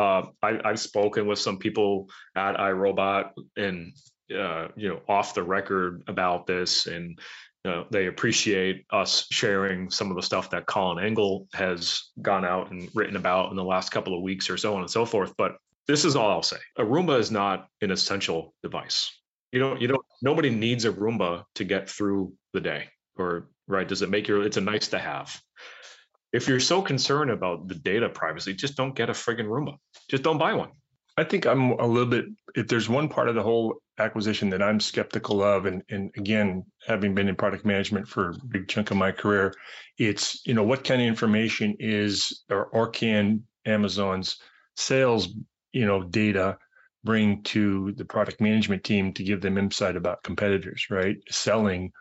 uh, 0.00 0.22
I, 0.42 0.60
have 0.64 0.80
spoken 0.80 1.26
with 1.26 1.38
some 1.38 1.58
people 1.58 2.08
at 2.34 2.56
iRobot 2.56 3.30
and 3.56 3.92
uh, 4.34 4.68
you 4.76 4.88
know 4.88 5.00
off 5.08 5.34
the 5.34 5.42
record 5.42 6.04
about 6.06 6.46
this, 6.46 6.86
and 6.86 7.18
you 7.64 7.70
know, 7.70 7.86
they 7.90 8.06
appreciate 8.06 8.86
us 8.90 9.26
sharing 9.30 9.90
some 9.90 10.10
of 10.10 10.16
the 10.16 10.22
stuff 10.22 10.50
that 10.50 10.66
Colin 10.66 11.04
Angle 11.04 11.46
has 11.52 12.10
gone 12.20 12.44
out 12.44 12.70
and 12.70 12.88
written 12.94 13.16
about 13.16 13.50
in 13.50 13.56
the 13.56 13.64
last 13.64 13.90
couple 13.90 14.16
of 14.16 14.22
weeks 14.22 14.48
or 14.48 14.56
so 14.56 14.74
on 14.74 14.80
and 14.80 14.90
so 14.90 15.04
forth. 15.04 15.34
But 15.36 15.56
this 15.86 16.04
is 16.04 16.16
all 16.16 16.30
I'll 16.30 16.42
say: 16.42 16.58
a 16.76 16.84
Roomba 16.84 17.18
is 17.18 17.30
not 17.30 17.68
an 17.82 17.90
essential 17.90 18.54
device. 18.62 19.10
You 19.52 19.60
don't. 19.60 19.80
You 19.80 19.88
don't. 19.88 20.04
Nobody 20.22 20.50
needs 20.50 20.84
a 20.84 20.92
Roomba 20.92 21.44
to 21.56 21.64
get 21.64 21.90
through 21.90 22.32
the 22.52 22.60
day, 22.60 22.88
or 23.16 23.48
right? 23.68 23.86
Does 23.86 24.02
it 24.02 24.10
make 24.10 24.28
your? 24.28 24.42
It's 24.44 24.56
a 24.56 24.62
nice 24.62 24.88
to 24.88 24.98
have 24.98 25.40
if 26.32 26.48
you're 26.48 26.60
so 26.60 26.82
concerned 26.82 27.30
about 27.30 27.68
the 27.68 27.74
data 27.74 28.08
privacy, 28.08 28.54
just 28.54 28.76
don't 28.76 28.94
get 28.94 29.10
a 29.10 29.12
friggin' 29.12 29.46
Roomba. 29.46 29.76
Just 30.08 30.22
don't 30.22 30.38
buy 30.38 30.54
one. 30.54 30.70
I 31.16 31.24
think 31.24 31.46
I'm 31.46 31.72
a 31.72 31.86
little 31.86 32.08
bit. 32.08 32.26
If 32.54 32.68
there's 32.68 32.88
one 32.88 33.08
part 33.08 33.28
of 33.28 33.34
the 33.34 33.42
whole 33.42 33.80
acquisition 33.98 34.50
that 34.50 34.62
I'm 34.62 34.80
skeptical 34.80 35.42
of, 35.42 35.66
and 35.66 35.82
and 35.90 36.10
again, 36.16 36.64
having 36.86 37.14
been 37.14 37.28
in 37.28 37.36
product 37.36 37.64
management 37.64 38.08
for 38.08 38.30
a 38.30 38.46
big 38.48 38.68
chunk 38.68 38.90
of 38.90 38.96
my 38.96 39.12
career, 39.12 39.54
it's 39.98 40.44
you 40.46 40.54
know 40.54 40.62
what 40.62 40.84
kind 40.84 41.00
of 41.00 41.08
information 41.08 41.76
is 41.78 42.42
or 42.50 42.66
or 42.66 42.88
can 42.88 43.44
Amazon's 43.66 44.38
sales 44.76 45.28
you 45.72 45.86
know 45.86 46.02
data 46.02 46.58
bring 47.04 47.42
to 47.42 47.92
the 47.92 48.04
product 48.04 48.40
management 48.40 48.84
team 48.84 49.12
to 49.14 49.24
give 49.24 49.40
them 49.40 49.58
insight 49.58 49.96
about 49.96 50.22
competitors, 50.22 50.86
right? 50.90 51.16
Selling 51.30 51.92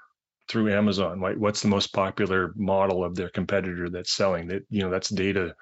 through 0.50 0.74
Amazon? 0.74 1.22
Like, 1.22 1.38
what's 1.38 1.62
the 1.62 1.68
most 1.68 1.94
popular 1.94 2.54
model 2.56 3.04
of 3.04 3.16
their 3.16 3.30
competitor 3.30 3.90
that's 3.90 4.16
selling? 4.16 4.48
That 4.48 4.64
you 4.70 4.82
know, 4.82 4.90
that's 4.90 5.10
data 5.10 5.56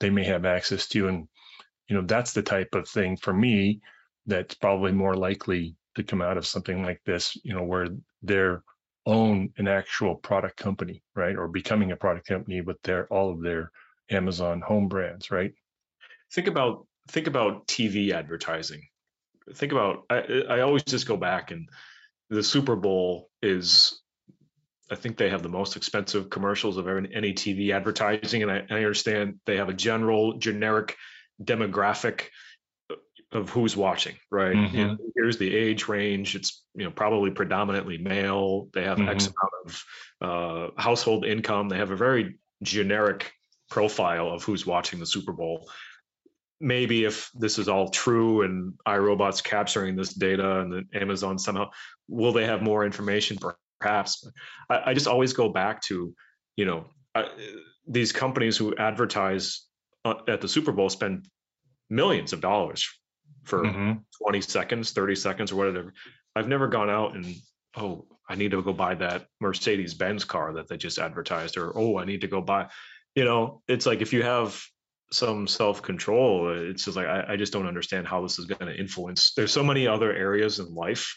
they 0.00 0.10
may 0.10 0.24
have 0.24 0.44
access 0.44 0.88
to, 0.88 1.08
and 1.08 1.28
you 1.88 1.96
know, 1.96 2.02
that's 2.06 2.32
the 2.32 2.42
type 2.42 2.74
of 2.74 2.88
thing 2.88 3.16
for 3.16 3.32
me 3.32 3.80
that's 4.26 4.54
probably 4.54 4.92
more 4.92 5.14
likely 5.14 5.76
to 5.96 6.02
come 6.02 6.22
out 6.22 6.38
of 6.38 6.46
something 6.46 6.82
like 6.82 7.00
this. 7.04 7.36
You 7.44 7.54
know, 7.54 7.62
where 7.62 7.88
they're 8.22 8.62
own 9.06 9.52
an 9.58 9.68
actual 9.68 10.14
product 10.14 10.56
company, 10.56 11.02
right, 11.14 11.36
or 11.36 11.48
becoming 11.48 11.92
a 11.92 11.96
product 11.96 12.26
company 12.26 12.60
with 12.60 12.80
their 12.82 13.06
all 13.08 13.30
of 13.30 13.42
their 13.42 13.70
Amazon 14.10 14.60
home 14.60 14.88
brands, 14.88 15.30
right? 15.30 15.52
Think 16.32 16.48
about 16.48 16.86
think 17.08 17.26
about 17.26 17.66
TV 17.66 18.12
advertising. 18.12 18.82
Think 19.54 19.72
about 19.72 20.04
I, 20.08 20.42
I 20.48 20.60
always 20.60 20.84
just 20.84 21.06
go 21.06 21.16
back 21.16 21.50
and 21.50 21.68
the 22.30 22.42
Super 22.42 22.76
Bowl 22.76 23.28
is 23.42 24.00
I 24.90 24.96
think 24.96 25.16
they 25.16 25.30
have 25.30 25.42
the 25.42 25.48
most 25.48 25.76
expensive 25.76 26.28
commercials 26.28 26.76
of 26.76 26.86
any 26.88 27.32
TV 27.32 27.72
advertising, 27.72 28.42
and 28.42 28.50
I, 28.50 28.64
I 28.70 28.76
understand 28.76 29.40
they 29.46 29.56
have 29.56 29.68
a 29.68 29.74
general 29.74 30.38
generic 30.38 30.96
demographic 31.42 32.28
of 33.32 33.50
who's 33.50 33.76
watching, 33.76 34.14
right? 34.30 34.54
Mm-hmm. 34.54 34.94
here's 35.16 35.38
the 35.38 35.54
age 35.54 35.88
range. 35.88 36.36
It's 36.36 36.64
you 36.74 36.84
know 36.84 36.90
probably 36.90 37.30
predominantly 37.30 37.98
male. 37.98 38.68
They 38.72 38.84
have 38.84 38.98
mm-hmm. 38.98 39.08
X 39.08 39.26
amount 39.26 39.52
of 39.66 39.84
uh, 40.20 40.80
household 40.80 41.24
income. 41.24 41.68
They 41.68 41.78
have 41.78 41.90
a 41.90 41.96
very 41.96 42.38
generic 42.62 43.32
profile 43.70 44.28
of 44.28 44.44
who's 44.44 44.64
watching 44.64 45.00
the 45.00 45.06
Super 45.06 45.32
Bowl. 45.32 45.68
Maybe 46.60 47.04
if 47.04 47.30
this 47.34 47.58
is 47.58 47.68
all 47.68 47.88
true 47.88 48.42
and 48.42 48.74
iRobot's 48.86 49.42
capturing 49.42 49.96
this 49.96 50.14
data 50.14 50.60
and 50.60 50.72
then 50.72 50.88
Amazon 50.94 51.38
somehow, 51.38 51.70
will 52.08 52.32
they 52.32 52.46
have 52.46 52.62
more 52.62 52.86
information? 52.86 53.38
perhaps. 53.84 54.26
I, 54.70 54.90
I 54.90 54.94
just 54.94 55.06
always 55.06 55.34
go 55.34 55.50
back 55.50 55.82
to, 55.82 56.14
you 56.56 56.64
know, 56.64 56.86
I, 57.14 57.28
these 57.86 58.12
companies 58.12 58.56
who 58.56 58.74
advertise 58.76 59.46
uh, 59.58 59.73
at 60.04 60.40
the 60.40 60.48
Super 60.48 60.72
Bowl 60.72 60.90
spend 60.90 61.26
millions 61.88 62.32
of 62.32 62.40
dollars 62.40 62.88
for 63.44 63.62
mm-hmm. 63.62 63.92
20 64.22 64.40
seconds, 64.40 64.92
30 64.92 65.14
seconds, 65.14 65.52
or 65.52 65.56
whatever. 65.56 65.92
I've 66.34 66.48
never 66.48 66.68
gone 66.68 66.90
out 66.90 67.14
and, 67.14 67.34
oh, 67.76 68.06
I 68.28 68.34
need 68.34 68.52
to 68.52 68.62
go 68.62 68.72
buy 68.72 68.94
that 68.96 69.26
Mercedes 69.40 69.94
Benz 69.94 70.24
car 70.24 70.54
that 70.54 70.68
they 70.68 70.76
just 70.76 70.98
advertised, 70.98 71.56
or, 71.56 71.76
oh, 71.76 71.98
I 71.98 72.04
need 72.04 72.22
to 72.22 72.28
go 72.28 72.40
buy. 72.40 72.68
You 73.14 73.24
know, 73.24 73.62
it's 73.68 73.86
like 73.86 74.00
if 74.00 74.12
you 74.12 74.22
have 74.22 74.60
some 75.12 75.46
self 75.46 75.82
control, 75.82 76.52
it's 76.52 76.84
just 76.86 76.96
like, 76.96 77.06
I, 77.06 77.24
I 77.30 77.36
just 77.36 77.52
don't 77.52 77.68
understand 77.68 78.06
how 78.06 78.22
this 78.22 78.38
is 78.38 78.46
going 78.46 78.66
to 78.66 78.78
influence. 78.78 79.32
There's 79.36 79.52
so 79.52 79.62
many 79.62 79.86
other 79.86 80.12
areas 80.12 80.58
in 80.58 80.74
life 80.74 81.16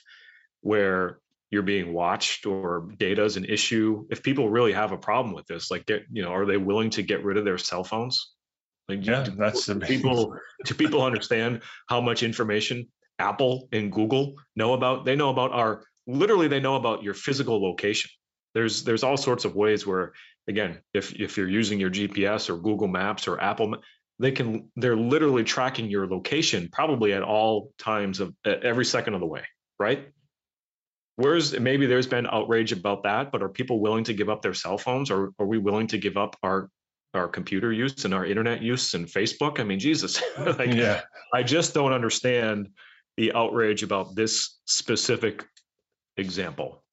where 0.61 1.19
you're 1.49 1.63
being 1.63 1.93
watched 1.93 2.45
or 2.45 2.89
data 2.97 3.23
is 3.23 3.37
an 3.37 3.45
issue 3.45 4.05
if 4.09 4.21
people 4.21 4.49
really 4.49 4.73
have 4.73 4.91
a 4.91 4.97
problem 4.97 5.33
with 5.33 5.45
this 5.47 5.71
like 5.71 5.85
get 5.85 6.03
you 6.11 6.21
know 6.21 6.29
are 6.29 6.45
they 6.45 6.57
willing 6.57 6.89
to 6.89 7.01
get 7.01 7.23
rid 7.23 7.37
of 7.37 7.45
their 7.45 7.57
cell 7.57 7.85
phones 7.85 8.33
like 8.89 9.05
yeah 9.05 9.23
do, 9.23 9.31
that's 9.31 9.65
do 9.65 9.79
people 9.79 10.35
do 10.65 10.73
people 10.73 11.01
understand 11.01 11.61
how 11.87 12.01
much 12.01 12.23
information 12.23 12.87
apple 13.19 13.67
and 13.71 13.91
google 13.91 14.35
know 14.55 14.73
about? 14.73 15.05
They 15.05 15.15
know 15.15 15.29
about 15.29 15.51
our 15.51 15.83
literally 16.05 16.47
they 16.47 16.59
know 16.59 16.75
about 16.75 17.03
your 17.03 17.13
physical 17.13 17.61
location. 17.61 18.11
There's 18.53 18.83
there's 18.83 19.03
all 19.03 19.17
sorts 19.17 19.45
of 19.45 19.55
ways 19.55 19.85
where 19.85 20.13
again 20.47 20.79
if 20.93 21.13
if 21.13 21.37
you're 21.37 21.49
using 21.49 21.79
your 21.79 21.91
gps 21.91 22.49
or 22.49 22.57
google 22.57 22.87
maps 22.87 23.27
or 23.27 23.39
apple 23.39 23.75
they 24.19 24.31
can 24.31 24.71
they're 24.75 24.95
literally 24.95 25.43
tracking 25.43 25.89
your 25.89 26.07
location 26.07 26.69
probably 26.71 27.13
at 27.13 27.21
all 27.21 27.71
times 27.77 28.19
of 28.19 28.33
every 28.45 28.85
second 28.85 29.13
of 29.13 29.19
the 29.19 29.27
way 29.27 29.43
right? 29.79 30.09
Where's 31.17 31.59
maybe 31.59 31.87
there's 31.87 32.07
been 32.07 32.27
outrage 32.27 32.71
about 32.71 33.03
that 33.03 33.31
but 33.31 33.43
are 33.43 33.49
people 33.49 33.79
willing 33.79 34.05
to 34.05 34.13
give 34.13 34.29
up 34.29 34.41
their 34.41 34.53
cell 34.53 34.77
phones? 34.77 35.11
Or 35.11 35.33
are 35.39 35.45
we 35.45 35.57
willing 35.57 35.87
to 35.87 35.97
give 35.97 36.17
up 36.17 36.35
our 36.41 36.69
our 37.17 37.27
computer 37.27 37.71
use 37.71 38.05
and 38.05 38.13
our 38.13 38.25
internet 38.25 38.61
use 38.61 38.93
and 38.93 39.07
facebook. 39.07 39.59
I 39.59 39.63
mean 39.63 39.79
jesus 39.79 40.21
like 40.39 40.73
yeah. 40.73 41.01
I 41.33 41.43
just 41.43 41.73
don't 41.73 41.93
understand 41.93 42.69
the 43.17 43.33
outrage 43.33 43.83
about 43.83 44.15
this 44.15 44.57
specific 44.65 45.45
example. 46.15 46.83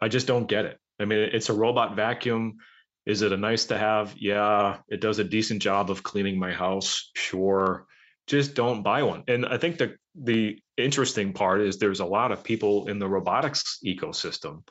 I 0.00 0.08
just 0.08 0.26
don't 0.26 0.46
get 0.46 0.64
it. 0.64 0.78
I 1.00 1.04
mean 1.04 1.18
it's 1.18 1.48
a 1.48 1.54
robot 1.54 1.96
vacuum. 1.96 2.58
Is 3.06 3.22
it 3.22 3.32
a 3.32 3.36
nice 3.36 3.66
to 3.66 3.78
have? 3.78 4.14
Yeah 4.18 4.78
it 4.88 5.00
does 5.00 5.18
a 5.18 5.24
decent 5.24 5.62
job 5.62 5.90
of 5.90 6.02
cleaning 6.02 6.38
my 6.38 6.52
house. 6.52 7.10
Sure. 7.14 7.86
Just 8.26 8.54
don't 8.54 8.82
buy 8.82 9.02
one. 9.02 9.24
And 9.26 9.46
I 9.46 9.58
think 9.58 9.78
the 9.78 9.96
the 10.14 10.58
interesting 10.76 11.32
part 11.32 11.60
is 11.60 11.78
there's 11.78 12.00
a 12.00 12.04
lot 12.04 12.32
of 12.32 12.42
people 12.42 12.88
in 12.88 12.98
the 12.98 13.08
robotics 13.08 13.78
ecosystem 13.84 14.62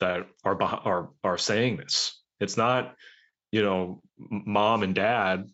that 0.00 0.26
are 0.44 0.62
are 0.62 1.10
are 1.22 1.38
saying 1.38 1.76
this. 1.76 2.20
It's 2.40 2.56
not, 2.56 2.94
you 3.50 3.62
know, 3.62 4.02
mom 4.18 4.82
and 4.82 4.94
dad 4.94 5.48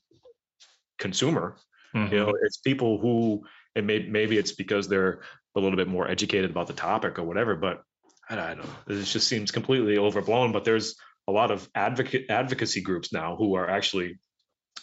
consumer. 0.98 1.56
Mm-hmm. 1.94 2.12
You 2.12 2.20
know, 2.20 2.32
it's 2.42 2.58
people 2.58 2.98
who 2.98 3.44
and 3.74 3.86
maybe 3.86 4.08
maybe 4.08 4.38
it's 4.38 4.52
because 4.52 4.88
they're 4.88 5.22
a 5.54 5.60
little 5.60 5.76
bit 5.76 5.88
more 5.88 6.08
educated 6.08 6.50
about 6.50 6.66
the 6.66 6.72
topic 6.72 7.18
or 7.18 7.24
whatever. 7.24 7.56
But 7.56 7.82
I 8.28 8.36
don't 8.36 8.58
know. 8.58 8.70
It 8.88 9.02
just 9.04 9.28
seems 9.28 9.50
completely 9.50 9.98
overblown. 9.98 10.52
But 10.52 10.64
there's 10.64 10.96
a 11.28 11.32
lot 11.32 11.50
of 11.50 11.68
advocate 11.74 12.26
advocacy 12.30 12.80
groups 12.80 13.12
now 13.12 13.36
who 13.36 13.54
are 13.54 13.68
actually 13.68 14.18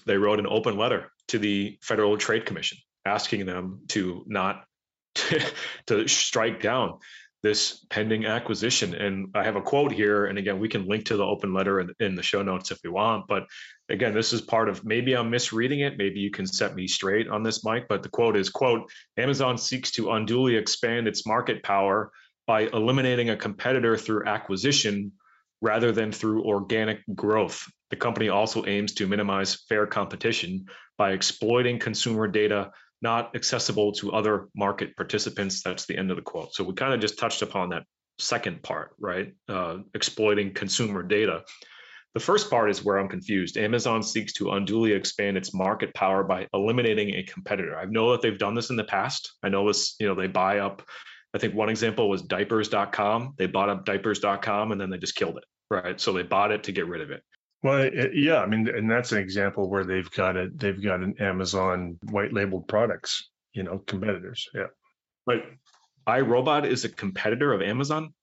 they 0.05 0.17
wrote 0.17 0.39
an 0.39 0.47
open 0.47 0.77
letter 0.77 1.11
to 1.29 1.39
the 1.39 1.77
Federal 1.81 2.17
Trade 2.17 2.45
Commission 2.45 2.77
asking 3.05 3.45
them 3.45 3.81
to 3.89 4.23
not 4.27 4.63
to, 5.15 5.41
to 5.87 6.07
strike 6.07 6.61
down 6.61 6.99
this 7.41 7.85
pending 7.89 8.25
acquisition. 8.25 8.93
And 8.93 9.29
I 9.33 9.43
have 9.43 9.55
a 9.55 9.61
quote 9.61 9.91
here. 9.91 10.25
And 10.25 10.37
again, 10.37 10.59
we 10.59 10.67
can 10.67 10.87
link 10.87 11.05
to 11.05 11.17
the 11.17 11.25
open 11.25 11.53
letter 11.53 11.79
in, 11.79 11.91
in, 11.99 12.15
the 12.15 12.23
show 12.23 12.41
notes 12.41 12.71
if 12.71 12.79
we 12.83 12.89
want. 12.89 13.27
But 13.27 13.47
again, 13.87 14.13
this 14.13 14.33
is 14.33 14.41
part 14.41 14.67
of 14.67 14.83
maybe 14.83 15.15
I'm 15.15 15.29
misreading 15.29 15.79
it. 15.79 15.97
Maybe 15.97 16.19
you 16.19 16.31
can 16.31 16.45
set 16.45 16.75
me 16.75 16.87
straight 16.87 17.29
on 17.29 17.43
this, 17.43 17.63
Mike. 17.63 17.87
But 17.87 18.03
the 18.03 18.09
quote 18.09 18.35
is 18.35 18.49
quote, 18.49 18.91
Amazon 19.17 19.57
seeks 19.57 19.91
to 19.91 20.11
unduly 20.11 20.55
expand 20.55 21.07
its 21.07 21.25
market 21.25 21.63
power 21.63 22.11
by 22.45 22.61
eliminating 22.61 23.29
a 23.29 23.37
competitor 23.37 23.95
through 23.95 24.25
acquisition 24.25 25.13
rather 25.61 25.91
than 25.91 26.11
through 26.11 26.43
organic 26.43 26.99
growth. 27.15 27.69
The 27.89 27.95
company 27.95 28.29
also 28.29 28.65
aims 28.65 28.93
to 28.95 29.07
minimize 29.07 29.63
fair 29.67 29.87
competition 29.87 30.65
by 30.97 31.11
exploiting 31.11 31.79
consumer 31.79 32.27
data 32.27 32.71
not 33.01 33.35
accessible 33.35 33.93
to 33.93 34.11
other 34.11 34.47
market 34.55 34.95
participants. 34.95 35.63
That's 35.63 35.85
the 35.85 35.97
end 35.97 36.11
of 36.11 36.17
the 36.17 36.23
quote. 36.23 36.53
So 36.53 36.63
we 36.63 36.73
kind 36.73 36.93
of 36.93 36.99
just 36.99 37.17
touched 37.17 37.41
upon 37.41 37.69
that 37.69 37.83
second 38.17 38.61
part, 38.61 38.91
right? 38.99 39.33
Uh, 39.47 39.77
exploiting 39.93 40.53
consumer 40.53 41.03
data. 41.03 41.43
The 42.13 42.19
first 42.19 42.49
part 42.49 42.69
is 42.69 42.83
where 42.83 42.97
I'm 42.97 43.07
confused. 43.07 43.57
Amazon 43.57 44.01
seeks 44.01 44.33
to 44.33 44.51
unduly 44.51 44.93
expand 44.93 45.37
its 45.37 45.53
market 45.53 45.93
power 45.93 46.23
by 46.23 46.47
eliminating 46.53 47.15
a 47.15 47.23
competitor. 47.23 47.77
I 47.77 47.85
know 47.85 48.11
that 48.11 48.21
they've 48.21 48.37
done 48.37 48.55
this 48.55 48.71
in 48.71 48.75
the 48.75 48.83
past. 48.83 49.33
I 49.43 49.49
know 49.49 49.67
this, 49.67 49.95
you 49.99 50.07
know, 50.07 50.15
they 50.15 50.27
buy 50.27 50.59
up, 50.59 50.81
I 51.33 51.37
think 51.37 51.53
one 51.53 51.69
example 51.69 52.09
was 52.09 52.23
diapers.com. 52.23 53.35
They 53.37 53.45
bought 53.45 53.69
up 53.69 53.85
diapers.com 53.85 54.71
and 54.71 54.81
then 54.81 54.89
they 54.89 54.97
just 54.97 55.15
killed 55.15 55.37
it, 55.37 55.43
right? 55.69 56.01
So 56.01 56.11
they 56.11 56.23
bought 56.23 56.51
it 56.51 56.63
to 56.63 56.71
get 56.71 56.87
rid 56.87 57.01
of 57.01 57.11
it. 57.11 57.21
Well, 57.61 57.79
it, 57.81 58.11
yeah, 58.13 58.37
I 58.37 58.45
mean, 58.45 58.67
and 58.69 58.89
that's 58.89 59.11
an 59.11 59.17
example 59.17 59.69
where 59.69 59.83
they've 59.83 60.09
got 60.11 60.37
a 60.37 60.49
They've 60.53 60.81
got 60.81 61.01
an 61.01 61.15
Amazon 61.19 61.97
white 62.09 62.33
labeled 62.33 62.67
products, 62.67 63.29
you 63.53 63.63
know, 63.63 63.79
competitors. 63.79 64.47
Yeah, 64.53 64.67
but 65.25 65.43
iRobot 66.07 66.65
is 66.65 66.85
a 66.85 66.89
competitor 66.89 67.53
of 67.53 67.61
Amazon. 67.61 68.13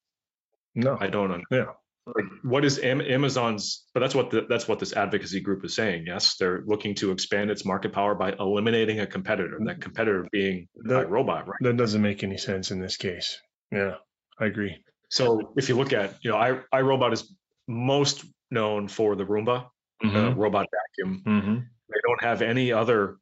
No, 0.75 0.97
I 0.99 1.09
don't 1.09 1.31
know. 1.31 1.43
Yeah, 1.51 1.67
like, 2.15 2.25
what 2.43 2.65
is 2.65 2.79
Am- 2.79 3.01
Amazon's? 3.01 3.85
But 3.93 4.01
that's 4.01 4.15
what 4.15 4.31
the, 4.31 4.47
that's 4.49 4.69
what 4.69 4.79
this 4.79 4.93
advocacy 4.93 5.41
group 5.41 5.65
is 5.65 5.75
saying. 5.75 6.05
Yes, 6.07 6.37
they're 6.37 6.63
looking 6.65 6.95
to 6.97 7.11
expand 7.11 7.51
its 7.51 7.65
market 7.65 7.93
power 7.93 8.15
by 8.15 8.33
eliminating 8.39 9.01
a 9.01 9.07
competitor. 9.07 9.59
That 9.65 9.81
competitor 9.81 10.27
being 10.33 10.69
that, 10.85 11.09
iRobot, 11.09 11.47
right? 11.47 11.59
That 11.61 11.77
doesn't 11.77 12.01
make 12.01 12.23
any 12.23 12.39
sense 12.39 12.71
in 12.71 12.81
this 12.81 12.97
case. 12.97 13.39
Yeah, 13.73 13.97
I 14.39 14.47
agree. 14.47 14.83
So 15.11 15.53
if 15.57 15.69
you 15.69 15.77
look 15.77 15.93
at, 15.93 16.15
you 16.23 16.31
know, 16.31 16.37
I, 16.37 16.61
iRobot 16.73 17.13
is 17.13 17.35
most 17.69 18.25
known 18.51 18.89
for 18.89 19.17
the 19.17 19.25
Roomba, 19.25 19.67
mm-hmm. 20.03 20.17
uh, 20.17 20.31
robot 20.35 20.67
vacuum. 20.71 21.23
Mm-hmm. 21.27 21.55
They 21.55 22.01
don't 22.07 22.23
have 22.23 22.43
any 22.43 22.73
other 22.73 23.19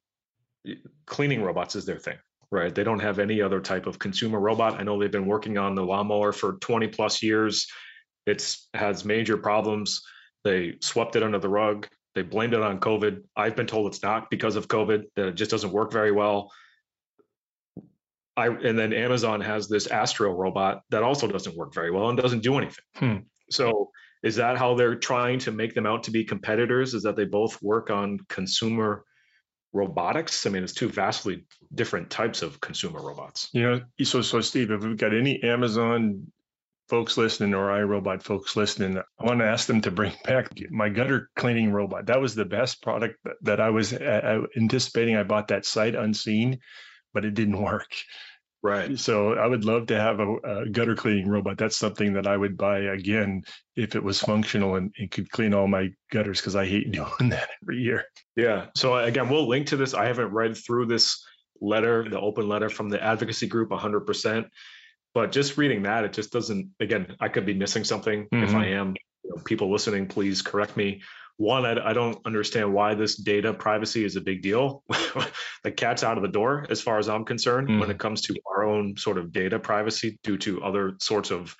cleaning 1.06 1.42
robots 1.42 1.76
is 1.76 1.84
their 1.84 1.98
thing, 1.98 2.16
right? 2.50 2.74
They 2.74 2.84
don't 2.84 3.00
have 3.00 3.18
any 3.18 3.42
other 3.42 3.60
type 3.60 3.86
of 3.86 3.98
consumer 3.98 4.40
robot. 4.40 4.80
I 4.80 4.82
know 4.82 4.98
they've 4.98 5.10
been 5.10 5.26
working 5.26 5.58
on 5.58 5.74
the 5.74 5.84
lawnmower 5.84 6.32
for 6.32 6.54
20 6.54 6.88
plus 6.88 7.22
years. 7.22 7.66
It's 8.26 8.68
has 8.74 9.04
major 9.04 9.36
problems. 9.36 10.00
They 10.44 10.74
swept 10.80 11.16
it 11.16 11.22
under 11.22 11.38
the 11.38 11.48
rug. 11.48 11.86
They 12.14 12.22
blamed 12.22 12.54
it 12.54 12.62
on 12.62 12.78
COVID. 12.80 13.22
I've 13.36 13.56
been 13.56 13.66
told 13.66 13.88
it's 13.88 14.02
not 14.02 14.30
because 14.30 14.56
of 14.56 14.68
COVID, 14.68 15.04
that 15.16 15.28
it 15.28 15.34
just 15.34 15.50
doesn't 15.50 15.72
work 15.72 15.92
very 15.92 16.12
well. 16.12 16.50
I 18.36 18.48
and 18.48 18.78
then 18.78 18.92
Amazon 18.92 19.40
has 19.40 19.68
this 19.68 19.86
Astro 19.86 20.32
robot 20.32 20.82
that 20.90 21.02
also 21.02 21.26
doesn't 21.26 21.56
work 21.56 21.74
very 21.74 21.90
well 21.90 22.08
and 22.08 22.18
doesn't 22.18 22.42
do 22.42 22.56
anything. 22.56 22.84
Hmm. 22.96 23.16
So 23.50 23.90
is 24.24 24.36
that 24.36 24.56
how 24.56 24.74
they're 24.74 24.96
trying 24.96 25.38
to 25.40 25.52
make 25.52 25.74
them 25.74 25.84
out 25.84 26.04
to 26.04 26.10
be 26.10 26.24
competitors? 26.24 26.94
Is 26.94 27.02
that 27.02 27.14
they 27.14 27.26
both 27.26 27.62
work 27.62 27.90
on 27.90 28.18
consumer 28.26 29.04
robotics? 29.74 30.46
I 30.46 30.50
mean, 30.50 30.64
it's 30.64 30.72
two 30.72 30.88
vastly 30.88 31.44
different 31.72 32.08
types 32.08 32.40
of 32.40 32.58
consumer 32.58 33.02
robots. 33.02 33.50
You 33.52 33.62
know, 33.62 33.80
so 34.02 34.22
so 34.22 34.40
Steve, 34.40 34.70
if 34.70 34.82
we've 34.82 34.96
got 34.96 35.14
any 35.14 35.42
Amazon 35.42 36.32
folks 36.88 37.18
listening 37.18 37.52
or 37.52 37.68
iRobot 37.68 38.22
folks 38.22 38.56
listening, 38.56 38.96
I 38.96 39.24
want 39.24 39.40
to 39.40 39.46
ask 39.46 39.66
them 39.66 39.82
to 39.82 39.90
bring 39.90 40.12
back 40.24 40.48
my 40.70 40.88
gutter 40.88 41.28
cleaning 41.36 41.70
robot. 41.70 42.06
That 42.06 42.22
was 42.22 42.34
the 42.34 42.46
best 42.46 42.80
product 42.80 43.16
that 43.42 43.60
I 43.60 43.70
was 43.70 43.92
uh, 43.92 43.96
uh, 43.98 44.46
anticipating. 44.56 45.16
I 45.16 45.24
bought 45.24 45.48
that 45.48 45.66
sight 45.66 45.94
unseen, 45.94 46.60
but 47.12 47.26
it 47.26 47.34
didn't 47.34 47.62
work. 47.62 47.92
Right. 48.64 48.98
So 48.98 49.34
I 49.34 49.46
would 49.46 49.66
love 49.66 49.88
to 49.88 50.00
have 50.00 50.20
a, 50.20 50.36
a, 50.36 50.68
gutter 50.70 50.96
cleaning 50.96 51.28
robot. 51.28 51.58
That's 51.58 51.76
something 51.76 52.14
that 52.14 52.26
I 52.26 52.34
would 52.34 52.56
buy 52.56 52.78
again 52.78 53.42
if 53.76 53.94
it 53.94 54.02
was 54.02 54.20
functional 54.20 54.76
and, 54.76 54.90
and 54.98 55.10
could 55.10 55.30
clean 55.30 55.52
all 55.52 55.68
my 55.68 55.90
gutters 56.10 56.40
because 56.40 56.56
I 56.56 56.64
hate 56.64 56.90
doing 56.90 57.28
that 57.28 57.50
every 57.62 57.82
year. 57.82 58.04
Yeah. 58.36 58.68
So 58.74 58.96
again, 58.96 59.28
we'll 59.28 59.46
link 59.46 59.66
to 59.66 59.76
this. 59.76 59.92
I 59.92 60.06
haven't 60.06 60.32
read 60.32 60.56
through 60.56 60.86
this 60.86 61.22
letter, 61.60 62.08
the 62.08 62.18
open 62.18 62.48
letter 62.48 62.70
from 62.70 62.88
the 62.88 63.04
advocacy 63.04 63.48
group 63.48 63.68
100%. 63.68 64.46
But 65.12 65.30
just 65.30 65.58
reading 65.58 65.82
that, 65.82 66.04
it 66.04 66.14
just 66.14 66.32
doesn't, 66.32 66.70
again, 66.80 67.16
I 67.20 67.28
could 67.28 67.44
be 67.44 67.52
missing 67.52 67.84
something. 67.84 68.28
Mm-hmm. 68.32 68.44
If 68.44 68.54
I 68.54 68.68
am, 68.68 68.94
you 69.24 69.30
know, 69.36 69.42
people 69.44 69.70
listening, 69.70 70.06
please 70.06 70.40
correct 70.40 70.74
me 70.74 71.02
one, 71.36 71.66
I, 71.66 71.90
I, 71.90 71.92
don't 71.92 72.18
understand 72.24 72.72
why 72.72 72.94
this 72.94 73.16
data 73.16 73.52
privacy 73.52 74.04
is 74.04 74.16
a 74.16 74.20
big 74.20 74.42
deal. 74.42 74.84
the 75.64 75.72
cat's 75.72 76.04
out 76.04 76.16
of 76.16 76.22
the 76.22 76.28
door, 76.28 76.66
as 76.70 76.80
far 76.80 76.98
as 76.98 77.08
I'm 77.08 77.24
concerned, 77.24 77.68
mm. 77.68 77.80
when 77.80 77.90
it 77.90 77.98
comes 77.98 78.22
to 78.22 78.36
our 78.48 78.64
own 78.64 78.96
sort 78.96 79.18
of 79.18 79.32
data 79.32 79.58
privacy 79.58 80.18
due 80.22 80.38
to 80.38 80.62
other 80.62 80.94
sorts 81.00 81.30
of 81.30 81.56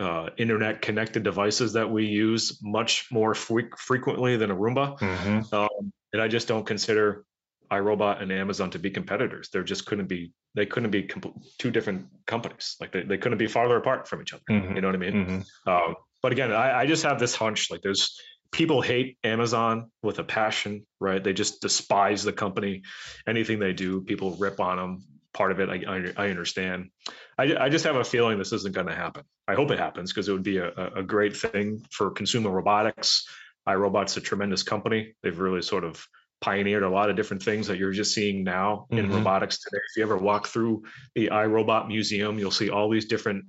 uh, 0.00 0.28
internet 0.36 0.82
connected 0.82 1.22
devices 1.22 1.72
that 1.74 1.90
we 1.90 2.06
use 2.06 2.60
much 2.62 3.08
more 3.10 3.34
fre- 3.34 3.74
frequently 3.76 4.36
than 4.36 4.50
a 4.50 4.56
Roomba. 4.56 4.98
Mm-hmm. 4.98 5.54
Um, 5.54 5.92
and 6.12 6.22
I 6.22 6.28
just 6.28 6.46
don't 6.46 6.66
consider 6.66 7.24
iRobot 7.70 8.22
and 8.22 8.30
Amazon 8.30 8.70
to 8.70 8.78
be 8.78 8.90
competitors. 8.90 9.48
There 9.52 9.62
just 9.62 9.86
couldn't 9.86 10.06
be, 10.06 10.32
they 10.54 10.66
couldn't 10.66 10.90
be 10.90 11.04
comp- 11.04 11.34
two 11.58 11.70
different 11.70 12.06
companies. 12.26 12.76
Like 12.80 12.92
they, 12.92 13.02
they 13.02 13.18
couldn't 13.18 13.38
be 13.38 13.46
farther 13.46 13.76
apart 13.76 14.08
from 14.08 14.22
each 14.22 14.32
other. 14.32 14.42
Mm-hmm. 14.50 14.76
You 14.76 14.82
know 14.82 14.88
what 14.88 14.94
I 14.94 14.98
mean? 14.98 15.12
Mm-hmm. 15.12 15.68
Um, 15.68 15.94
but 16.22 16.32
again, 16.32 16.52
I, 16.52 16.80
I 16.80 16.86
just 16.86 17.04
have 17.04 17.18
this 17.18 17.34
hunch 17.34 17.70
like 17.70 17.82
there's, 17.82 18.18
people 18.54 18.80
hate 18.80 19.18
Amazon 19.24 19.90
with 20.00 20.20
a 20.20 20.24
passion, 20.24 20.86
right? 21.00 21.22
They 21.22 21.32
just 21.32 21.60
despise 21.60 22.22
the 22.22 22.32
company. 22.32 22.82
Anything 23.26 23.58
they 23.58 23.72
do, 23.72 24.02
people 24.02 24.36
rip 24.36 24.60
on 24.60 24.76
them. 24.76 25.04
Part 25.32 25.50
of 25.50 25.58
it, 25.58 25.68
I, 25.68 26.12
I, 26.16 26.30
understand. 26.30 26.90
I, 27.36 27.56
I 27.56 27.68
just 27.68 27.84
have 27.84 27.96
a 27.96 28.04
feeling 28.04 28.38
this 28.38 28.52
isn't 28.52 28.72
going 28.72 28.86
to 28.86 28.94
happen. 28.94 29.24
I 29.48 29.54
hope 29.54 29.72
it 29.72 29.80
happens 29.80 30.12
because 30.12 30.28
it 30.28 30.32
would 30.32 30.44
be 30.44 30.58
a, 30.58 30.70
a 30.70 31.02
great 31.02 31.36
thing 31.36 31.84
for 31.90 32.12
consumer 32.12 32.50
robotics. 32.50 33.26
iRobot's 33.68 34.16
a 34.16 34.20
tremendous 34.20 34.62
company. 34.62 35.16
They've 35.24 35.36
really 35.36 35.62
sort 35.62 35.82
of 35.82 36.06
pioneered 36.40 36.84
a 36.84 36.88
lot 36.88 37.10
of 37.10 37.16
different 37.16 37.42
things 37.42 37.66
that 37.66 37.78
you're 37.78 37.90
just 37.90 38.14
seeing 38.14 38.44
now 38.44 38.86
in 38.90 39.06
mm-hmm. 39.06 39.16
robotics 39.16 39.58
today. 39.58 39.80
If 39.90 39.96
you 39.96 40.04
ever 40.04 40.16
walk 40.16 40.46
through 40.46 40.84
the 41.16 41.30
iRobot 41.32 41.88
Museum, 41.88 42.38
you'll 42.38 42.52
see 42.52 42.70
all 42.70 42.88
these 42.88 43.06
different 43.06 43.46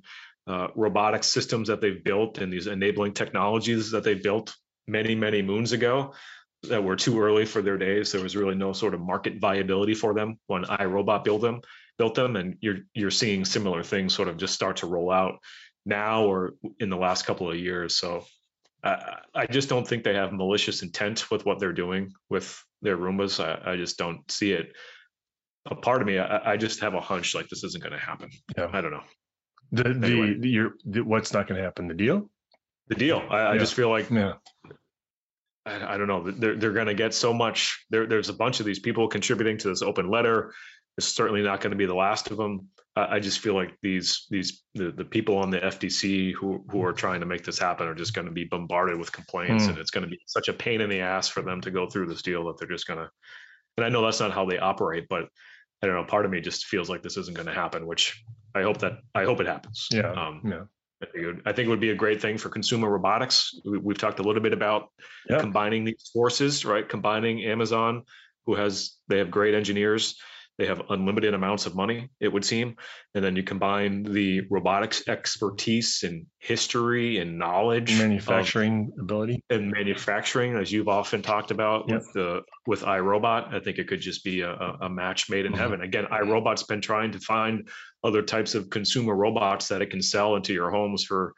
uh, 0.48 0.70
robotic 0.76 1.24
systems 1.24 1.68
that 1.68 1.80
they've 1.80 2.04
built 2.04 2.40
and 2.40 2.52
these 2.52 2.66
enabling 2.66 3.14
technologies 3.14 3.92
that 3.92 4.04
they've 4.04 4.24
built 4.24 4.56
many, 4.88 5.16
many 5.16 5.42
moons 5.42 5.72
ago 5.72 6.14
that 6.64 6.84
were 6.84 6.96
too 6.96 7.20
early 7.22 7.46
for 7.46 7.62
their 7.62 7.78
days. 7.78 8.12
There 8.12 8.22
was 8.22 8.36
really 8.36 8.56
no 8.56 8.74
sort 8.74 8.94
of 8.94 9.02
market 9.02 9.40
viability 9.40 9.94
for 9.94 10.14
them 10.14 10.40
when 10.48 10.64
iRobot 10.64 11.24
built 11.24 11.42
them, 11.42 11.62
built 11.98 12.16
them, 12.16 12.36
and 12.36 12.58
you're 12.62 12.80
you're 12.94 13.12
seeing 13.12 13.46
similar 13.46 13.84
things 13.84 14.14
sort 14.14 14.28
of 14.28 14.38
just 14.38 14.54
start 14.54 14.78
to 14.78 14.88
roll 14.88 15.12
out 15.12 15.40
now 15.86 16.26
or 16.26 16.54
in 16.80 16.90
the 16.90 16.98
last 16.98 17.26
couple 17.26 17.50
of 17.50 17.58
years. 17.58 17.98
So 17.98 18.26
I, 18.84 19.20
I 19.34 19.46
just 19.46 19.70
don't 19.70 19.88
think 19.88 20.04
they 20.04 20.16
have 20.16 20.34
malicious 20.34 20.82
intent 20.82 21.30
with 21.32 21.46
what 21.46 21.60
they're 21.60 21.74
doing 21.74 22.14
with 22.30 22.64
their 22.82 22.98
Roombas. 22.98 23.44
I, 23.44 23.74
I 23.74 23.76
just 23.78 23.98
don't 23.98 24.30
see 24.32 24.52
it. 24.52 24.74
A 25.68 25.76
part 25.76 26.02
of 26.02 26.08
me, 26.08 26.20
I, 26.20 26.54
I 26.54 26.58
just 26.58 26.82
have 26.82 26.94
a 26.94 27.02
hunch 27.02 27.34
like 27.34 27.48
this 27.50 27.64
isn't 27.64 27.84
going 27.84 27.94
to 27.94 28.00
happen. 28.00 28.30
Yeah. 28.56 28.70
I 28.72 28.82
don't 28.82 28.92
know. 28.92 29.04
The 29.72 29.88
anyway. 29.88 30.36
the, 30.40 30.50
your 30.50 30.74
the, 30.86 31.02
what's 31.02 31.34
not 31.34 31.48
going 31.48 31.58
to 31.58 31.64
happen? 31.64 31.88
The 31.88 31.96
deal? 31.96 32.30
the 32.88 32.96
deal. 32.96 33.22
I, 33.30 33.38
yeah. 33.38 33.50
I 33.52 33.58
just 33.58 33.74
feel 33.74 33.90
like 33.90 34.10
yeah. 34.10 34.34
I, 35.66 35.96
I 35.96 35.98
don't 35.98 36.08
know. 36.08 36.32
They're 36.32 36.56
they're 36.56 36.74
going 36.74 36.88
to 36.88 36.94
get 36.94 37.14
so 37.14 37.34
much. 37.34 37.86
There, 37.90 38.06
there's 38.06 38.30
a 38.30 38.34
bunch 38.34 38.60
of 38.60 38.66
these 38.66 38.80
people 38.80 39.08
contributing 39.08 39.58
to 39.60 39.70
this 39.70 39.82
open 39.82 40.10
letter. 40.10 40.54
It's 40.98 41.08
certainly 41.08 41.42
not 41.42 41.60
going 41.60 41.72
to 41.72 41.78
be 41.78 41.86
the 41.86 41.96
last 41.96 42.32
of 42.32 42.38
them. 42.38 42.70
I, 42.96 43.16
I 43.16 43.20
just 43.20 43.40
feel 43.40 43.56
like 43.56 43.76
these 43.82 44.26
these 44.30 44.64
the, 44.74 44.92
the 44.92 45.06
people 45.06 45.38
on 45.38 45.50
the 45.50 45.60
FTC 45.60 46.34
who 46.34 46.64
who 46.70 46.84
are 46.84 46.94
trying 46.94 47.22
to 47.22 47.26
make 47.26 47.44
this 47.44 47.60
happen 47.60 47.88
are 47.88 47.96
just 47.96 48.14
going 48.14 48.28
to 48.28 48.34
be 48.34 48.46
bombarded 48.46 48.98
with 48.98 49.12
complaints, 49.12 49.66
mm. 49.66 49.70
and 49.70 49.78
it's 49.78 49.92
going 49.92 50.06
to 50.06 50.10
be 50.10 50.20
such 50.28 50.48
a 50.48 50.54
pain 50.54 50.82
in 50.82 50.90
the 50.90 51.02
ass 51.02 51.28
for 51.28 51.42
them 51.42 51.62
to 51.62 51.72
go 51.72 51.90
through 51.90 52.08
this 52.08 52.22
deal 52.22 52.46
that 52.46 52.58
they're 52.58 52.68
just 52.68 52.88
going 52.88 53.00
to. 53.00 53.10
And 53.78 53.86
I 53.86 53.90
know 53.90 54.04
that's 54.04 54.22
not 54.22 54.32
how 54.32 54.46
they 54.46 54.58
operate, 54.58 55.08
but 55.10 55.28
I 55.82 55.88
don't 55.88 55.96
know. 55.96 56.06
Part 56.06 56.26
of 56.26 56.32
me 56.32 56.42
just 56.42 56.66
feels 56.66 56.90
like 56.90 57.04
this 57.04 57.18
isn't 57.18 57.36
going 57.36 57.48
to 57.48 57.54
happen, 57.54 57.86
which 57.86 58.24
I 58.54 58.62
hope 58.62 58.78
that 58.80 58.94
I 59.14 59.26
hope 59.26 59.42
it 59.42 59.48
happens. 59.48 59.88
Yeah. 59.92 60.12
Um, 60.12 60.42
yeah. 60.46 60.64
I 61.06 61.12
think, 61.12 61.26
would, 61.26 61.42
I 61.46 61.52
think 61.54 61.68
it 61.68 61.70
would 61.70 61.80
be 61.80 61.92
a 61.92 61.96
great 61.96 62.22
thing 62.22 62.38
for 62.38 62.50
consumer 62.50 62.90
robotics. 62.90 63.54
We, 63.66 63.94
have 63.94 63.98
talked 63.98 64.20
a 64.20 64.24
little 64.24 64.42
bit 64.42 64.54
about 64.54 64.90
yeah. 65.30 65.40
combining 65.40 65.86
these 65.86 66.10
forces, 66.14 66.66
right? 66.66 66.88
Combining 66.88 67.44
Amazon, 67.44 68.04
who 68.46 68.56
has 68.56 68.98
they 69.08 69.18
have 69.20 69.32
great 69.32 69.54
engineers, 69.54 70.20
they 70.58 70.68
have 70.68 70.84
unlimited 70.90 71.34
amounts 71.34 71.66
of 71.66 71.76
money, 71.76 72.10
it 72.20 72.32
would 72.32 72.46
seem. 72.46 72.78
And 73.14 73.24
then 73.24 73.36
you 73.36 73.44
combine 73.44 74.04
the 74.04 74.42
robotics 74.50 75.08
expertise 75.08 76.04
and 76.04 76.28
history 76.40 77.18
and 77.18 77.38
knowledge, 77.38 77.98
manufacturing 77.98 78.94
of, 78.98 79.04
ability, 79.04 79.44
and 79.50 79.70
manufacturing, 79.70 80.56
as 80.56 80.72
you've 80.72 80.88
often 80.88 81.22
talked 81.22 81.52
about 81.52 81.90
yep. 81.90 82.00
with 82.00 82.14
the 82.14 82.42
with 82.66 82.82
iRobot. 82.84 83.54
I 83.54 83.60
think 83.60 83.80
it 83.80 83.88
could 83.88 84.02
just 84.02 84.24
be 84.24 84.42
a, 84.42 84.54
a 84.54 84.90
match 84.90 85.30
made 85.30 85.46
in 85.46 85.52
mm-hmm. 85.52 85.62
heaven. 85.62 85.82
Again, 85.82 86.06
iRobot's 86.06 86.64
been 86.64 86.82
trying 86.82 87.12
to 87.12 87.20
find 87.20 87.68
other 88.04 88.22
types 88.22 88.56
of 88.56 88.70
consumer 88.70 89.16
robots 89.16 89.70
that 89.70 89.82
it 89.82 89.90
can 89.90 90.02
sell 90.02 90.36
into 90.36 90.54
your 90.54 90.72
homes 90.72 91.04
for 91.04 91.34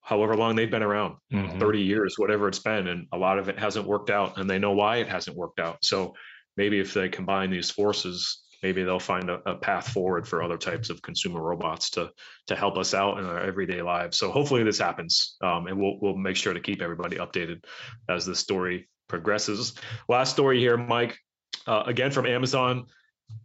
however 0.00 0.36
long 0.36 0.54
they've 0.54 0.70
been 0.70 0.84
around 0.84 1.16
mm-hmm. 1.32 1.58
30 1.58 1.80
years 1.80 2.14
whatever 2.16 2.46
it's 2.46 2.60
been 2.60 2.86
and 2.86 3.08
a 3.12 3.18
lot 3.18 3.40
of 3.40 3.48
it 3.48 3.58
hasn't 3.58 3.86
worked 3.86 4.08
out 4.08 4.38
and 4.38 4.48
they 4.48 4.58
know 4.58 4.70
why 4.70 4.98
it 4.98 5.08
hasn't 5.08 5.36
worked 5.36 5.58
out 5.58 5.78
so 5.82 6.14
maybe 6.56 6.78
if 6.78 6.94
they 6.94 7.08
combine 7.08 7.50
these 7.50 7.72
forces 7.72 8.45
maybe 8.62 8.82
they'll 8.82 8.98
find 8.98 9.30
a, 9.30 9.40
a, 9.50 9.54
path 9.54 9.88
forward 9.88 10.26
for 10.26 10.42
other 10.42 10.56
types 10.56 10.90
of 10.90 11.02
consumer 11.02 11.40
robots 11.40 11.90
to 11.90 12.10
to 12.46 12.56
help 12.56 12.76
us 12.76 12.94
out 12.94 13.18
in 13.18 13.24
our 13.24 13.40
everyday 13.40 13.82
lives. 13.82 14.18
So 14.18 14.30
hopefully 14.30 14.64
this 14.64 14.78
happens, 14.78 15.36
um, 15.42 15.66
and 15.66 15.78
we'll 15.78 15.98
we'll 16.00 16.16
make 16.16 16.36
sure 16.36 16.54
to 16.54 16.60
keep 16.60 16.82
everybody 16.82 17.16
updated 17.16 17.64
as 18.08 18.26
the 18.26 18.34
story 18.34 18.88
progresses. 19.08 19.74
Last 20.08 20.32
story 20.32 20.58
here, 20.58 20.76
Mike, 20.76 21.18
uh, 21.66 21.84
again 21.86 22.10
from 22.10 22.26
Amazon. 22.26 22.86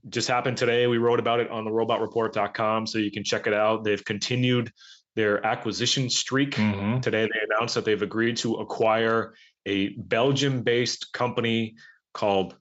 Just 0.10 0.28
happened 0.28 0.58
today. 0.58 0.86
We 0.86 1.00
wrote 1.00 1.19
about 1.19 1.39
it 1.39 1.50
on 1.50 1.65
the 1.65 1.71
robotreport.com, 1.71 2.86
so 2.86 3.00
you 3.00 3.12
can 3.12 3.24
check 3.24 3.47
it 3.47 3.54
out. 3.54 3.84
They've 3.84 4.04
continued 4.04 4.71
their 5.15 5.45
acquisition 5.45 6.10
streak. 6.10 6.52
Mm-hmm. 6.52 7.00
Today, 7.00 7.24
they 7.24 7.39
announced 7.50 7.76
that 7.76 7.86
they've 7.86 8.02
agreed 8.02 8.38
to 8.38 8.56
acquire 8.56 9.34
a 9.65 9.89
Belgium 9.89 10.62
based 10.62 11.12
company 11.13 11.76
called 12.13 12.56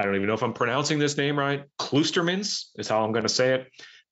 I 0.00 0.04
don't 0.04 0.14
even 0.16 0.28
know 0.28 0.34
if 0.34 0.42
I'm 0.42 0.54
pronouncing 0.54 0.98
this 0.98 1.18
name 1.18 1.38
right. 1.38 1.64
Cloostermans 1.78 2.68
is 2.76 2.88
how 2.88 3.04
I'm 3.04 3.12
going 3.12 3.26
to 3.26 3.28
say 3.28 3.52
it. 3.52 3.66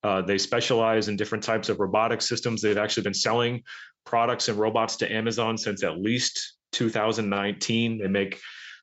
Uh, 0.05 0.21
they 0.21 0.37
specialize 0.37 1.09
in 1.09 1.17
different 1.17 1.45
types 1.45 1.71
of 1.71 1.81
robotic 1.81 2.21
systems. 2.21 2.61
They've 2.61 2.77
actually 2.77 3.05
been 3.05 3.15
selling 3.15 3.63
products 4.05 4.51
and 4.51 4.59
robots 4.59 4.97
to 4.97 5.11
Amazon 5.11 5.57
since 5.57 5.83
at 5.83 5.99
least 5.99 6.59
2019. 6.73 8.01
They 8.01 8.07
make 8.07 8.39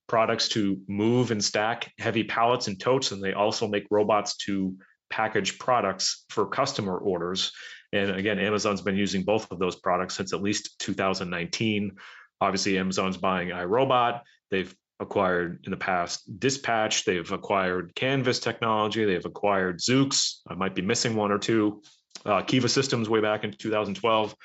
products 0.07 0.49
to 0.49 0.81
move 0.87 1.29
and 1.29 1.43
stack 1.43 1.93
heavy 1.99 2.23
pallets 2.23 2.67
and 2.67 2.79
totes, 2.79 3.11
and 3.11 3.21
they 3.21 3.33
also 3.33 3.67
make 3.67 3.85
robots 3.91 4.37
to 4.37 4.75
package 5.11 5.59
products 5.59 6.25
for 6.29 6.47
customer 6.47 6.97
orders. 6.97 7.51
And 7.93 8.09
again, 8.15 8.39
Amazon's 8.39 8.81
been 8.81 8.97
using 8.97 9.21
both 9.21 9.51
of 9.51 9.59
those 9.59 9.75
products 9.75 10.15
since 10.15 10.33
at 10.33 10.41
least 10.41 10.79
2019. 10.79 11.97
Obviously, 12.41 12.79
Amazon's 12.79 13.17
buying 13.17 13.49
iRobot. 13.49 14.21
They've 14.49 14.75
acquired 14.99 15.61
in 15.65 15.71
the 15.71 15.77
past 15.77 16.39
Dispatch, 16.39 17.05
they've 17.05 17.31
acquired 17.31 17.93
Canvas 17.95 18.39
technology, 18.39 19.05
they've 19.05 19.25
acquired 19.25 19.79
Zoox. 19.79 20.39
I 20.47 20.55
might 20.55 20.75
be 20.75 20.81
missing 20.81 21.15
one 21.15 21.31
or 21.31 21.39
two. 21.39 21.81
Uh, 22.25 22.41
Kiva 22.41 22.69
Systems 22.69 23.09
way 23.09 23.21
back 23.21 23.43
in 23.43 23.51
2012. 23.51 24.35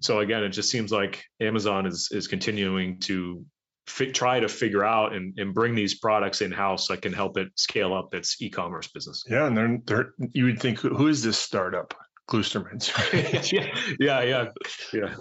So 0.00 0.18
again, 0.18 0.42
it 0.42 0.48
just 0.50 0.70
seems 0.70 0.90
like 0.90 1.24
Amazon 1.40 1.86
is 1.86 2.08
is 2.10 2.26
continuing 2.26 2.98
to 3.00 3.44
fit, 3.86 4.14
try 4.14 4.40
to 4.40 4.48
figure 4.48 4.84
out 4.84 5.14
and, 5.14 5.38
and 5.38 5.54
bring 5.54 5.74
these 5.74 5.98
products 5.98 6.40
in 6.40 6.50
house 6.50 6.88
that 6.88 7.02
can 7.02 7.12
help 7.12 7.36
it 7.36 7.48
scale 7.56 7.94
up 7.94 8.14
its 8.14 8.40
e-commerce 8.40 8.88
business. 8.88 9.24
Yeah, 9.28 9.46
and 9.46 9.56
they're, 9.56 9.78
they're 9.84 10.14
you 10.32 10.46
would 10.46 10.60
think 10.60 10.80
who 10.80 11.08
is 11.08 11.22
this 11.22 11.38
startup? 11.38 11.94
Cloostermans. 12.28 13.52
yeah, 13.52 13.74
yeah, 14.00 14.22
yeah, 14.22 14.44
yeah. 14.92 15.14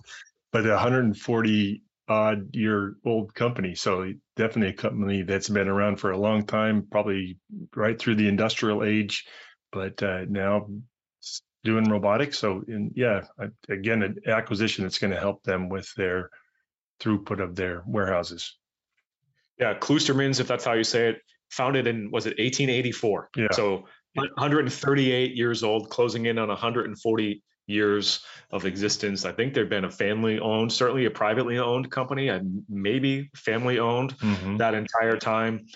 But 0.51 0.65
140 0.65 1.83
odd 2.07 2.55
year 2.55 2.95
old 3.05 3.33
company. 3.33 3.75
So 3.75 4.11
definitely 4.35 4.73
a 4.73 4.73
company 4.73 5.23
that's 5.23 5.49
been 5.49 5.67
around 5.67 5.97
for 5.97 6.11
a 6.11 6.17
long 6.17 6.45
time, 6.45 6.87
probably 6.89 7.37
right 7.75 7.97
through 7.97 8.15
the 8.15 8.27
industrial 8.27 8.83
age, 8.83 9.25
but 9.71 10.01
uh, 10.03 10.25
now 10.27 10.67
doing 11.63 11.89
robotics. 11.89 12.39
So 12.39 12.63
in, 12.67 12.91
yeah, 12.95 13.21
again, 13.69 14.03
an 14.03 14.17
acquisition 14.27 14.83
that's 14.83 14.97
going 14.97 15.13
to 15.13 15.19
help 15.19 15.43
them 15.43 15.69
with 15.69 15.93
their 15.95 16.29
throughput 16.99 17.41
of 17.41 17.55
their 17.55 17.83
warehouses. 17.85 18.57
Yeah, 19.59 19.75
Cloostermans, 19.75 20.39
if 20.39 20.47
that's 20.47 20.65
how 20.65 20.73
you 20.73 20.83
say 20.83 21.09
it, 21.09 21.21
founded 21.49 21.85
in 21.87 22.09
was 22.11 22.25
it 22.25 22.31
1884? 22.39 23.29
Yeah. 23.35 23.47
So 23.51 23.85
138 24.15 25.35
years 25.35 25.63
old, 25.63 25.89
closing 25.89 26.25
in 26.25 26.37
on 26.39 26.47
140 26.47 27.43
years 27.67 28.23
of 28.51 28.65
existence. 28.65 29.25
I 29.25 29.31
think 29.31 29.53
they've 29.53 29.69
been 29.69 29.85
a 29.85 29.91
family 29.91 30.39
owned, 30.39 30.71
certainly 30.71 31.05
a 31.05 31.11
privately 31.11 31.57
owned 31.57 31.89
company, 31.91 32.29
and 32.29 32.63
maybe 32.69 33.29
family 33.35 33.79
owned 33.79 34.17
mm-hmm. 34.17 34.57
that 34.57 34.73
entire 34.73 35.17
time. 35.17 35.67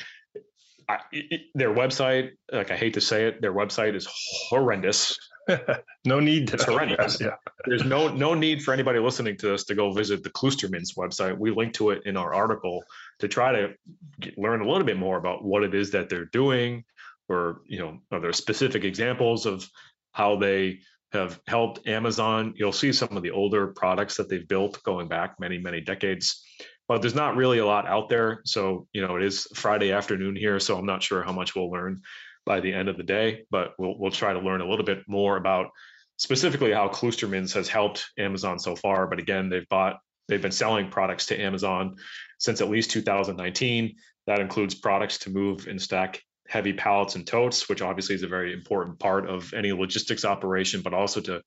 I, 0.87 0.99
it, 1.11 1.41
their 1.55 1.73
website, 1.73 2.31
like 2.51 2.71
I 2.71 2.75
hate 2.75 2.93
to 2.95 3.01
say 3.01 3.27
it, 3.27 3.41
their 3.41 3.53
website 3.53 3.95
is 3.95 4.07
horrendous. 4.49 5.17
no 6.05 6.19
need 6.19 6.47
to. 6.49 6.55
It's 6.55 6.63
horrendous. 6.63 7.19
yeah. 7.21 7.35
There's 7.65 7.85
no 7.85 8.09
no 8.09 8.33
need 8.33 8.63
for 8.63 8.73
anybody 8.73 8.99
listening 8.99 9.37
to 9.37 9.47
this 9.49 9.65
to 9.65 9.75
go 9.75 9.91
visit 9.91 10.23
the 10.23 10.29
Cloostermans 10.29 10.95
website. 10.97 11.37
We 11.37 11.51
link 11.51 11.73
to 11.75 11.91
it 11.91 12.03
in 12.05 12.17
our 12.17 12.33
article 12.33 12.83
to 13.19 13.27
try 13.27 13.51
to 13.51 13.73
get, 14.19 14.37
learn 14.37 14.61
a 14.61 14.69
little 14.69 14.85
bit 14.85 14.97
more 14.97 15.17
about 15.17 15.43
what 15.43 15.63
it 15.63 15.73
is 15.73 15.91
that 15.91 16.09
they're 16.09 16.25
doing, 16.25 16.83
or 17.29 17.61
you 17.65 17.79
know, 17.79 17.99
are 18.11 18.19
there 18.19 18.33
specific 18.33 18.83
examples 18.83 19.45
of 19.45 19.67
how 20.11 20.37
they 20.37 20.79
have 21.15 21.39
helped 21.47 21.87
Amazon. 21.87 22.53
You'll 22.55 22.71
see 22.71 22.91
some 22.93 23.15
of 23.17 23.23
the 23.23 23.31
older 23.31 23.67
products 23.67 24.17
that 24.17 24.29
they've 24.29 24.47
built 24.47 24.81
going 24.83 25.07
back 25.07 25.39
many, 25.39 25.57
many 25.57 25.81
decades. 25.81 26.43
But 26.87 27.01
there's 27.01 27.15
not 27.15 27.35
really 27.35 27.59
a 27.59 27.65
lot 27.65 27.87
out 27.87 28.09
there. 28.09 28.41
So, 28.45 28.87
you 28.93 29.01
know, 29.01 29.15
it 29.15 29.23
is 29.23 29.47
Friday 29.55 29.91
afternoon 29.91 30.35
here. 30.35 30.59
So 30.59 30.77
I'm 30.77 30.85
not 30.85 31.01
sure 31.01 31.23
how 31.23 31.31
much 31.31 31.55
we'll 31.55 31.71
learn 31.71 32.01
by 32.45 32.59
the 32.59 32.71
end 32.71 32.89
of 32.89 32.97
the 32.97 33.03
day, 33.03 33.45
but 33.49 33.73
we'll, 33.79 33.97
we'll 33.97 34.11
try 34.11 34.33
to 34.33 34.39
learn 34.39 34.61
a 34.61 34.69
little 34.69 34.85
bit 34.85 34.99
more 35.07 35.37
about 35.37 35.71
specifically 36.17 36.71
how 36.71 36.87
Cloostermans 36.87 37.53
has 37.53 37.67
helped 37.67 38.05
Amazon 38.17 38.59
so 38.59 38.75
far. 38.75 39.07
But 39.07 39.19
again, 39.19 39.49
they've 39.49 39.67
bought, 39.67 39.97
they've 40.27 40.41
been 40.41 40.51
selling 40.51 40.89
products 40.89 41.27
to 41.27 41.41
Amazon 41.41 41.95
since 42.37 42.61
at 42.61 42.69
least 42.69 42.91
2019. 42.91 43.95
That 44.27 44.39
includes 44.39 44.75
products 44.75 45.19
to 45.19 45.31
move 45.31 45.67
and 45.67 45.81
stack 45.81 46.21
heavy 46.47 46.73
pallets 46.73 47.15
and 47.15 47.25
totes, 47.25 47.67
which 47.67 47.81
obviously 47.81 48.15
is 48.15 48.23
a 48.23 48.27
very 48.27 48.53
important 48.53 48.99
part 48.99 49.27
of 49.27 49.53
any 49.53 49.71
logistics 49.71 50.25
operation, 50.25 50.81
but 50.81 50.93
also 50.93 51.21
to 51.21 51.41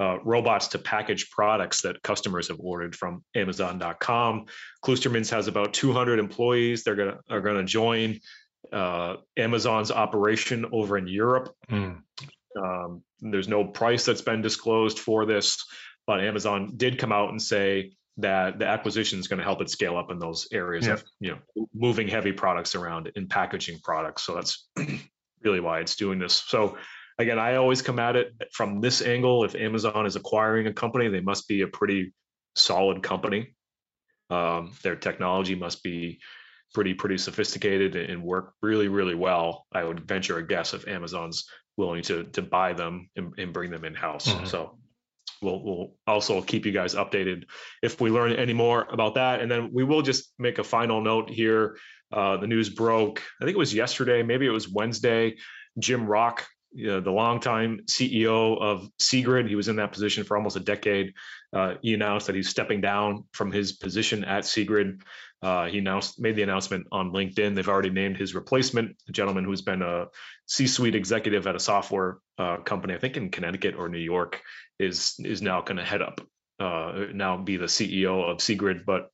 uh, 0.00 0.18
robots 0.24 0.68
to 0.68 0.78
package 0.78 1.30
products 1.30 1.82
that 1.82 2.02
customers 2.02 2.48
have 2.48 2.58
ordered 2.60 2.96
from 2.96 3.22
Amazon.com. 3.34 4.46
Cloostermans 4.84 5.30
has 5.30 5.46
about 5.46 5.72
200 5.72 6.18
employees. 6.18 6.82
They're 6.82 6.96
gonna 6.96 7.18
are 7.30 7.40
gonna 7.40 7.64
join 7.64 8.20
uh, 8.72 9.16
Amazon's 9.36 9.90
operation 9.90 10.66
over 10.72 10.98
in 10.98 11.06
Europe. 11.06 11.54
Mm. 11.70 12.00
Um, 12.60 13.02
there's 13.20 13.48
no 13.48 13.64
price 13.64 14.04
that's 14.04 14.22
been 14.22 14.42
disclosed 14.42 14.98
for 14.98 15.26
this, 15.26 15.64
but 16.06 16.20
Amazon 16.20 16.72
did 16.76 16.98
come 16.98 17.12
out 17.12 17.30
and 17.30 17.40
say 17.40 17.92
that 18.18 18.58
the 18.58 18.66
acquisition 18.66 19.18
is 19.18 19.28
going 19.28 19.38
to 19.38 19.44
help 19.44 19.60
it 19.60 19.70
scale 19.70 19.96
up 19.96 20.10
in 20.10 20.18
those 20.18 20.46
areas 20.52 20.86
of 20.86 21.04
you 21.20 21.32
know 21.32 21.68
moving 21.74 22.08
heavy 22.08 22.32
products 22.32 22.74
around 22.74 23.10
and 23.16 23.28
packaging 23.28 23.80
products. 23.82 24.22
So 24.22 24.34
that's 24.34 24.68
really 25.42 25.60
why 25.60 25.80
it's 25.80 25.96
doing 25.96 26.18
this. 26.18 26.34
So 26.46 26.76
again 27.18 27.38
i 27.38 27.56
always 27.56 27.82
come 27.82 27.98
at 27.98 28.16
it 28.16 28.32
from 28.52 28.80
this 28.80 29.02
angle. 29.02 29.44
If 29.44 29.54
amazon 29.54 30.06
is 30.06 30.16
acquiring 30.16 30.66
a 30.66 30.72
company 30.72 31.08
they 31.08 31.20
must 31.20 31.48
be 31.48 31.62
a 31.62 31.68
pretty 31.68 32.12
solid 32.54 33.02
company. 33.02 33.54
Um, 34.30 34.72
their 34.82 34.96
technology 34.96 35.54
must 35.54 35.82
be 35.82 36.20
pretty 36.72 36.94
pretty 36.94 37.18
sophisticated 37.18 37.94
and 37.96 38.22
work 38.22 38.54
really 38.62 38.88
really 38.88 39.14
well. 39.14 39.66
I 39.72 39.84
would 39.84 40.06
venture 40.06 40.38
a 40.38 40.46
guess 40.46 40.74
if 40.74 40.88
amazon's 40.88 41.48
willing 41.76 42.02
to 42.04 42.24
to 42.24 42.42
buy 42.42 42.72
them 42.72 43.10
and, 43.16 43.32
and 43.38 43.52
bring 43.52 43.70
them 43.70 43.84
in 43.84 43.94
house 43.94 44.28
mm-hmm. 44.28 44.46
so 44.46 44.78
we'll 45.44 45.62
we'll 45.62 45.92
also 46.06 46.42
keep 46.42 46.66
you 46.66 46.72
guys 46.72 46.94
updated 46.94 47.44
if 47.82 48.00
we 48.00 48.10
learn 48.10 48.32
any 48.32 48.54
more 48.54 48.86
about 48.90 49.14
that. 49.14 49.40
And 49.40 49.50
then 49.50 49.70
we 49.72 49.84
will 49.84 50.02
just 50.02 50.32
make 50.38 50.58
a 50.58 50.64
final 50.64 51.00
note 51.00 51.30
here. 51.30 51.76
Uh, 52.12 52.36
the 52.36 52.46
news 52.46 52.70
broke. 52.70 53.22
I 53.40 53.44
think 53.44 53.56
it 53.56 53.58
was 53.58 53.74
yesterday, 53.74 54.22
maybe 54.22 54.46
it 54.46 54.50
was 54.50 54.68
Wednesday. 54.68 55.36
Jim 55.78 56.06
Rock, 56.06 56.46
you 56.72 56.86
know, 56.86 57.00
the 57.00 57.10
longtime 57.10 57.80
CEO 57.90 58.60
of 58.60 58.88
Seegrid, 59.00 59.48
he 59.48 59.56
was 59.56 59.68
in 59.68 59.76
that 59.76 59.92
position 59.92 60.24
for 60.24 60.36
almost 60.36 60.56
a 60.56 60.60
decade. 60.60 61.14
Uh, 61.52 61.74
he 61.82 61.94
announced 61.94 62.26
that 62.26 62.36
he's 62.36 62.48
stepping 62.48 62.80
down 62.80 63.24
from 63.32 63.50
his 63.52 63.72
position 63.72 64.24
at 64.24 64.44
Seegrid. 64.44 65.00
Uh, 65.42 65.66
he 65.66 65.78
announced 65.78 66.20
made 66.20 66.36
the 66.36 66.42
announcement 66.42 66.86
on 66.90 67.12
LinkedIn. 67.12 67.54
They've 67.54 67.68
already 67.68 67.90
named 67.90 68.16
his 68.16 68.34
replacement, 68.34 68.96
a 69.08 69.12
gentleman 69.12 69.44
who's 69.44 69.62
been 69.62 69.82
a 69.82 70.06
C-suite 70.46 70.94
executive 70.94 71.46
at 71.46 71.54
a 71.54 71.60
software 71.60 72.18
uh, 72.38 72.58
company, 72.58 72.94
I 72.94 72.98
think 72.98 73.16
in 73.16 73.30
Connecticut 73.30 73.74
or 73.76 73.88
New 73.88 73.98
York 73.98 74.40
is 74.78 75.14
is 75.18 75.42
now 75.42 75.60
going 75.60 75.76
to 75.76 75.84
head 75.84 76.02
up, 76.02 76.20
uh, 76.60 77.06
now 77.12 77.36
be 77.36 77.56
the 77.56 77.66
CEO 77.66 78.30
of 78.30 78.38
Seegrid. 78.38 78.84
But 78.84 79.08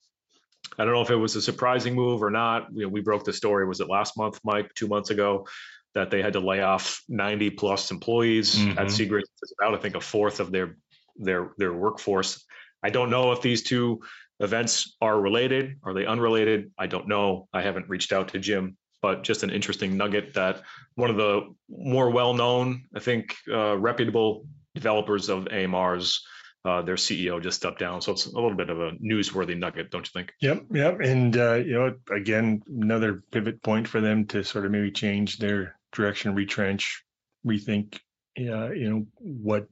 I 0.79 0.85
don't 0.85 0.95
know 0.95 1.03
if 1.03 1.11
it 1.11 1.17
was 1.17 1.37
a 1.37 1.43
surprising 1.43 1.95
move 1.95 2.23
or 2.23 2.31
not. 2.31 2.69
You 2.73 2.83
know, 2.83 2.89
we 2.89 3.01
broke 3.01 3.25
the 3.25 3.33
story. 3.33 3.67
Was 3.67 3.81
it 3.81 3.89
last 3.89 4.17
month, 4.17 4.41
Mike? 4.45 4.73
Two 4.75 4.89
months 4.89 5.11
ago, 5.11 5.47
that 5.95 6.11
they 6.11 6.23
had 6.23 6.35
to 6.35 6.41
lay 6.41 6.63
off 6.63 7.03
90 7.09 7.51
plus 7.51 7.91
employees 7.91 8.57
mm-hmm. 8.57 8.79
at 8.79 8.87
Seegrid. 8.87 9.23
It's 9.43 9.53
about 9.59 9.75
I 9.75 9.79
think 9.79 9.97
a 9.97 10.01
fourth 10.01 10.41
of 10.41 10.53
their 10.53 10.77
their 11.17 11.53
their 11.59 11.73
workforce. 11.73 12.45
I 12.83 12.91
don't 12.91 13.11
know 13.11 13.33
if 13.33 13.43
these 13.43 13.63
two 13.63 14.01
events 14.39 14.97
are 15.03 15.21
related. 15.21 15.77
Are 15.83 15.93
they 15.93 16.07
unrelated? 16.07 16.73
I 16.79 16.87
don't 16.87 17.09
know. 17.09 17.49
I 17.53 17.61
haven't 17.61 17.89
reached 17.89 18.13
out 18.13 18.29
to 18.29 18.39
Jim 18.39 18.77
but 19.03 19.23
just 19.23 19.43
an 19.43 19.51
interesting 19.51 19.97
nugget 19.97 20.35
that 20.35 20.63
one 20.95 21.11
of 21.11 21.17
the 21.17 21.55
more 21.69 22.11
well-known, 22.11 22.85
I 22.95 23.01
think, 23.01 23.37
uh, 23.51 23.77
reputable 23.77 24.47
developers 24.75 25.29
of 25.29 25.45
AMRs 25.45 26.21
uh, 26.65 26.83
their 26.83 26.97
CEO 26.97 27.43
just 27.43 27.57
stepped 27.57 27.79
down. 27.79 28.03
So 28.03 28.13
it's 28.13 28.27
a 28.27 28.35
little 28.35 28.55
bit 28.55 28.71
of 28.71 28.81
a 28.81 28.93
newsworthy 28.93 29.57
nugget, 29.57 29.91
don't 29.91 30.07
you 30.07 30.11
think? 30.13 30.33
Yep, 30.41 30.65
yep. 30.73 31.01
And 31.01 31.37
uh, 31.37 31.55
you 31.55 31.73
know, 31.73 31.95
again, 32.15 32.63
another 32.69 33.23
pivot 33.31 33.63
point 33.63 33.89
for 33.89 34.01
them 34.01 34.27
to 34.27 34.45
sort 34.45 34.67
of 34.67 34.73
maybe 34.73 34.91
change 34.91 35.39
their 35.39 35.77
direction, 35.93 36.35
retrench, 36.35 37.03
rethink, 37.47 37.99
uh, 38.39 38.71
you 38.71 38.91
know, 38.91 39.07
what 39.19 39.69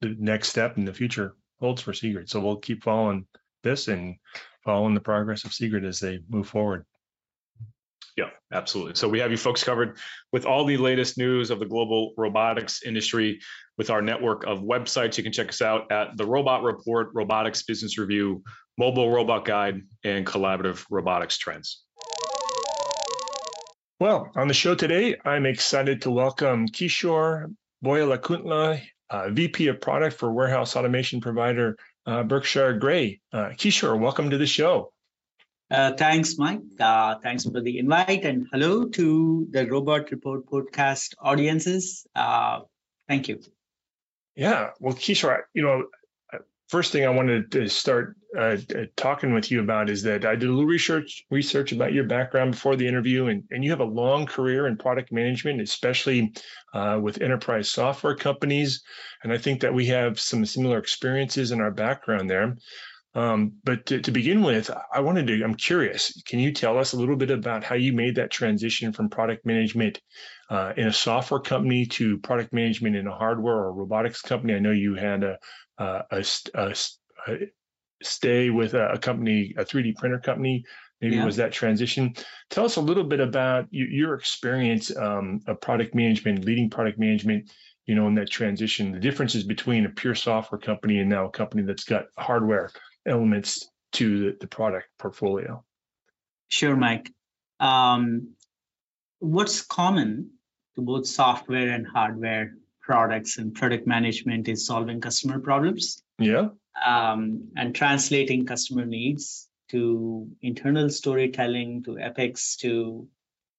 the 0.00 0.14
next 0.18 0.48
step 0.48 0.78
in 0.78 0.84
the 0.84 0.94
future 0.94 1.34
holds 1.58 1.82
for 1.82 1.92
Seegrid. 1.92 2.28
So 2.28 2.40
we'll 2.40 2.56
keep 2.56 2.84
following 2.84 3.26
this 3.62 3.88
and 3.88 4.16
following 4.64 4.94
the 4.94 5.00
progress 5.00 5.44
of 5.44 5.50
Seegrid 5.50 5.84
as 5.84 5.98
they 5.98 6.20
move 6.28 6.48
forward. 6.48 6.86
Yeah, 8.20 8.28
absolutely. 8.52 8.96
So 8.96 9.08
we 9.08 9.20
have 9.20 9.30
you 9.30 9.38
folks 9.38 9.64
covered 9.64 9.96
with 10.30 10.44
all 10.44 10.66
the 10.66 10.76
latest 10.76 11.16
news 11.16 11.50
of 11.50 11.58
the 11.58 11.64
global 11.64 12.12
robotics 12.18 12.82
industry 12.82 13.40
with 13.78 13.88
our 13.88 14.02
network 14.02 14.44
of 14.44 14.58
websites. 14.58 15.16
You 15.16 15.22
can 15.22 15.32
check 15.32 15.48
us 15.48 15.62
out 15.62 15.90
at 15.90 16.18
the 16.18 16.26
Robot 16.26 16.62
Report, 16.62 17.08
Robotics 17.14 17.62
Business 17.62 17.96
Review, 17.96 18.42
Mobile 18.76 19.10
Robot 19.10 19.46
Guide, 19.46 19.80
and 20.04 20.26
Collaborative 20.26 20.84
Robotics 20.90 21.38
Trends. 21.38 21.82
Well, 23.98 24.30
on 24.36 24.48
the 24.48 24.54
show 24.54 24.74
today, 24.74 25.16
I'm 25.24 25.46
excited 25.46 26.02
to 26.02 26.10
welcome 26.10 26.68
Kishore 26.68 27.54
Boyalakuntla, 27.82 28.82
uh, 29.08 29.30
VP 29.30 29.68
of 29.68 29.80
Product 29.80 30.14
for 30.14 30.30
warehouse 30.30 30.76
automation 30.76 31.22
provider 31.22 31.78
uh, 32.04 32.22
Berkshire 32.24 32.74
Grey. 32.74 33.22
Uh, 33.32 33.48
Kishore, 33.56 33.98
welcome 33.98 34.28
to 34.28 34.36
the 34.36 34.46
show. 34.46 34.92
Uh, 35.70 35.92
thanks, 35.92 36.36
Mike. 36.36 36.60
Uh, 36.80 37.14
thanks 37.22 37.44
for 37.44 37.60
the 37.60 37.78
invite, 37.78 38.24
and 38.24 38.48
hello 38.50 38.86
to 38.86 39.46
the 39.50 39.66
Robot 39.66 40.10
Report 40.10 40.44
podcast 40.44 41.14
audiences. 41.20 42.06
Uh, 42.12 42.60
thank 43.08 43.28
you. 43.28 43.40
Yeah, 44.34 44.70
well, 44.80 44.94
Kishore, 44.94 45.42
you 45.54 45.62
know, 45.62 45.84
uh, 46.32 46.38
first 46.66 46.90
thing 46.90 47.04
I 47.04 47.10
wanted 47.10 47.52
to 47.52 47.68
start 47.68 48.16
uh, 48.36 48.56
talking 48.96 49.32
with 49.32 49.52
you 49.52 49.60
about 49.60 49.90
is 49.90 50.02
that 50.02 50.24
I 50.24 50.34
did 50.34 50.48
a 50.48 50.52
little 50.52 50.66
research 50.66 51.24
research 51.30 51.70
about 51.70 51.92
your 51.92 52.04
background 52.04 52.52
before 52.52 52.74
the 52.74 52.88
interview, 52.88 53.26
and, 53.26 53.44
and 53.52 53.62
you 53.62 53.70
have 53.70 53.80
a 53.80 53.84
long 53.84 54.26
career 54.26 54.66
in 54.66 54.76
product 54.76 55.12
management, 55.12 55.60
especially 55.60 56.32
with 57.00 57.22
enterprise 57.22 57.70
software 57.70 58.16
companies. 58.16 58.82
And 59.22 59.32
I 59.32 59.38
think 59.38 59.60
that 59.60 59.74
we 59.74 59.86
have 59.86 60.18
some 60.18 60.44
similar 60.44 60.78
experiences 60.78 61.52
in 61.52 61.60
our 61.60 61.70
background 61.70 62.28
there. 62.28 62.56
Um, 63.14 63.54
but 63.64 63.86
to, 63.86 64.00
to, 64.00 64.12
begin 64.12 64.42
with, 64.42 64.70
I 64.92 65.00
wanted 65.00 65.26
to, 65.26 65.42
I'm 65.42 65.56
curious, 65.56 66.22
can 66.26 66.38
you 66.38 66.52
tell 66.52 66.78
us 66.78 66.92
a 66.92 66.96
little 66.96 67.16
bit 67.16 67.32
about 67.32 67.64
how 67.64 67.74
you 67.74 67.92
made 67.92 68.14
that 68.16 68.30
transition 68.30 68.92
from 68.92 69.08
product 69.08 69.44
management 69.44 70.00
uh, 70.48 70.74
in 70.76 70.86
a 70.86 70.92
software 70.92 71.40
company 71.40 71.86
to 71.86 72.18
product 72.18 72.52
management 72.52 72.94
in 72.94 73.08
a 73.08 73.14
hardware 73.14 73.56
or 73.56 73.72
robotics 73.72 74.22
company? 74.22 74.54
I 74.54 74.60
know 74.60 74.70
you 74.70 74.94
had 74.94 75.24
a, 75.24 75.38
a, 75.78 76.04
a, 76.54 76.74
a 77.26 77.38
stay 78.00 78.50
with 78.50 78.74
a, 78.74 78.96
company, 79.02 79.54
a 79.58 79.64
3D 79.64 79.96
printer 79.96 80.20
company. 80.20 80.64
Maybe 81.00 81.16
yeah. 81.16 81.24
was 81.24 81.36
that 81.36 81.52
transition. 81.52 82.14
Tell 82.50 82.64
us 82.64 82.76
a 82.76 82.80
little 82.80 83.04
bit 83.04 83.20
about 83.20 83.66
your 83.70 84.14
experience 84.14 84.94
um, 84.96 85.40
of 85.48 85.60
product 85.60 85.94
management, 85.94 86.44
leading 86.44 86.70
product 86.70 86.98
management 86.98 87.50
you 87.86 87.96
know, 87.96 88.06
in 88.06 88.14
that 88.14 88.30
transition, 88.30 88.92
the 88.92 89.00
differences 89.00 89.42
between 89.42 89.84
a 89.84 89.88
pure 89.88 90.14
software 90.14 90.60
company 90.60 91.00
and 91.00 91.10
now 91.10 91.26
a 91.26 91.30
company 91.30 91.64
that's 91.64 91.82
got 91.82 92.04
hardware 92.16 92.70
elements 93.06 93.68
to 93.92 94.18
the, 94.18 94.36
the 94.40 94.46
product 94.46 94.88
portfolio? 94.98 95.64
Sure, 96.48 96.76
Mike. 96.76 97.12
Um, 97.58 98.34
what's 99.18 99.62
common 99.62 100.30
to 100.76 100.82
both 100.82 101.06
software 101.06 101.70
and 101.70 101.86
hardware 101.86 102.54
products 102.80 103.38
and 103.38 103.54
product 103.54 103.86
management 103.86 104.48
is 104.48 104.66
solving 104.66 105.00
customer 105.00 105.38
problems. 105.38 106.02
Yeah. 106.18 106.48
Um, 106.84 107.50
and 107.56 107.74
translating 107.74 108.46
customer 108.46 108.84
needs 108.84 109.48
to 109.70 110.28
internal 110.42 110.88
storytelling, 110.90 111.84
to 111.84 111.98
epics, 111.98 112.56
to 112.56 113.06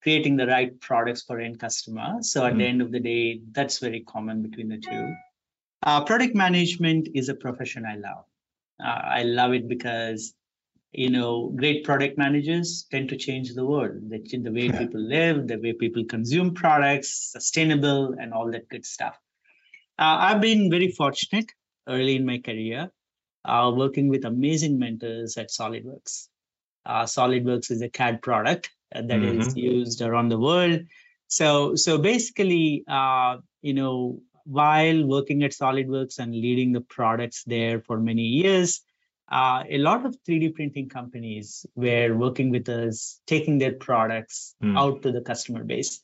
creating 0.04 0.36
the 0.36 0.48
right 0.48 0.78
products 0.82 1.22
for 1.22 1.40
end 1.40 1.60
customer. 1.60 2.18
So 2.22 2.46
at 2.46 2.54
mm. 2.54 2.58
the 2.58 2.66
end 2.66 2.82
of 2.82 2.92
the 2.92 3.00
day, 3.00 3.42
that's 3.52 3.80
very 3.80 4.02
common 4.02 4.42
between 4.42 4.68
the 4.68 4.80
two. 4.80 5.14
Uh, 5.84 6.04
product 6.04 6.36
management 6.36 7.10
is 7.16 7.30
a 7.30 7.36
profession 7.36 7.86
I 7.86 7.96
love. 7.96 8.26
Uh, 8.84 9.02
I 9.20 9.24
love 9.24 9.54
it 9.54 9.68
because 9.68 10.34
you 10.92 11.10
know 11.10 11.54
great 11.56 11.84
product 11.84 12.18
managers 12.18 12.86
tend 12.92 13.10
to 13.10 13.18
change 13.18 13.54
the 13.54 13.66
world. 13.66 14.10
The, 14.10 14.20
the 14.38 14.52
way 14.52 14.70
people 14.82 15.02
live 15.02 15.48
the 15.48 15.58
way 15.58 15.74
people 15.74 16.06
consume 16.06 16.54
products 16.54 17.32
sustainable 17.32 18.16
and 18.20 18.34
all 18.34 18.52
that 18.52 18.70
good 18.70 18.86
stuff. 18.86 19.18
Uh, 20.00 20.18
i've 20.28 20.42
been 20.42 20.70
very 20.72 20.92
fortunate 20.92 21.52
early 21.88 22.16
in 22.16 22.26
my 22.26 22.40
career 22.40 22.92
uh, 23.46 23.72
working 23.76 24.08
with 24.08 24.26
amazing 24.26 24.78
mentors 24.80 25.38
at 25.38 25.50
solidworks. 25.50 26.28
Uh, 26.86 27.04
solidworks 27.04 27.72
is 27.72 27.82
a 27.82 27.90
cad 27.90 28.22
product 28.22 28.72
that 28.92 29.08
mm-hmm. 29.08 29.42
is 29.42 29.56
used 29.56 30.02
around 30.02 30.30
the 30.30 30.40
world. 30.40 30.82
So 31.28 31.76
so 31.76 31.98
basically 31.98 32.84
uh, 32.88 33.38
you 33.62 33.74
know 33.74 34.22
while 34.46 35.06
working 35.06 35.44
at 35.44 35.52
SolidWorks 35.52 36.20
and 36.20 36.34
leading 36.34 36.72
the 36.72 36.82
products 36.82 37.44
there 37.46 37.82
for 37.82 38.00
many 38.00 38.24
years, 38.24 38.82
uh, 39.32 39.64
a 39.70 39.78
lot 39.78 40.06
of 40.06 40.16
3D 40.28 40.54
printing 40.54 40.90
companies 40.90 41.66
were 41.76 42.14
working 42.16 42.50
with 42.50 42.68
us, 42.68 43.22
taking 43.26 43.58
their 43.58 43.74
products 43.74 44.56
mm. 44.62 44.78
out 44.78 45.02
to 45.04 45.12
the 45.12 45.22
customer 45.22 45.64
base. 45.64 46.02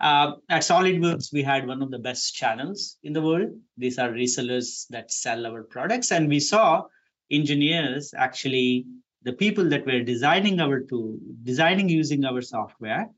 Uh, 0.00 0.32
at 0.48 0.62
SolidWorks, 0.62 1.32
we 1.32 1.42
had 1.42 1.66
one 1.66 1.82
of 1.82 1.90
the 1.90 1.98
best 1.98 2.34
channels 2.34 2.96
in 3.02 3.12
the 3.12 3.20
world. 3.20 3.50
These 3.76 3.98
are 3.98 4.08
resellers 4.08 4.86
that 4.88 5.12
sell 5.12 5.46
our 5.46 5.62
products. 5.62 6.10
And 6.10 6.28
we 6.28 6.40
saw 6.40 6.84
engineers 7.30 8.14
actually, 8.16 8.86
the 9.22 9.32
people 9.34 9.68
that 9.68 9.84
were 9.84 10.00
designing 10.00 10.60
our 10.60 10.80
tool, 10.80 11.18
designing 11.42 11.88
using 11.88 12.24
our 12.24 12.40
software, 12.40 13.08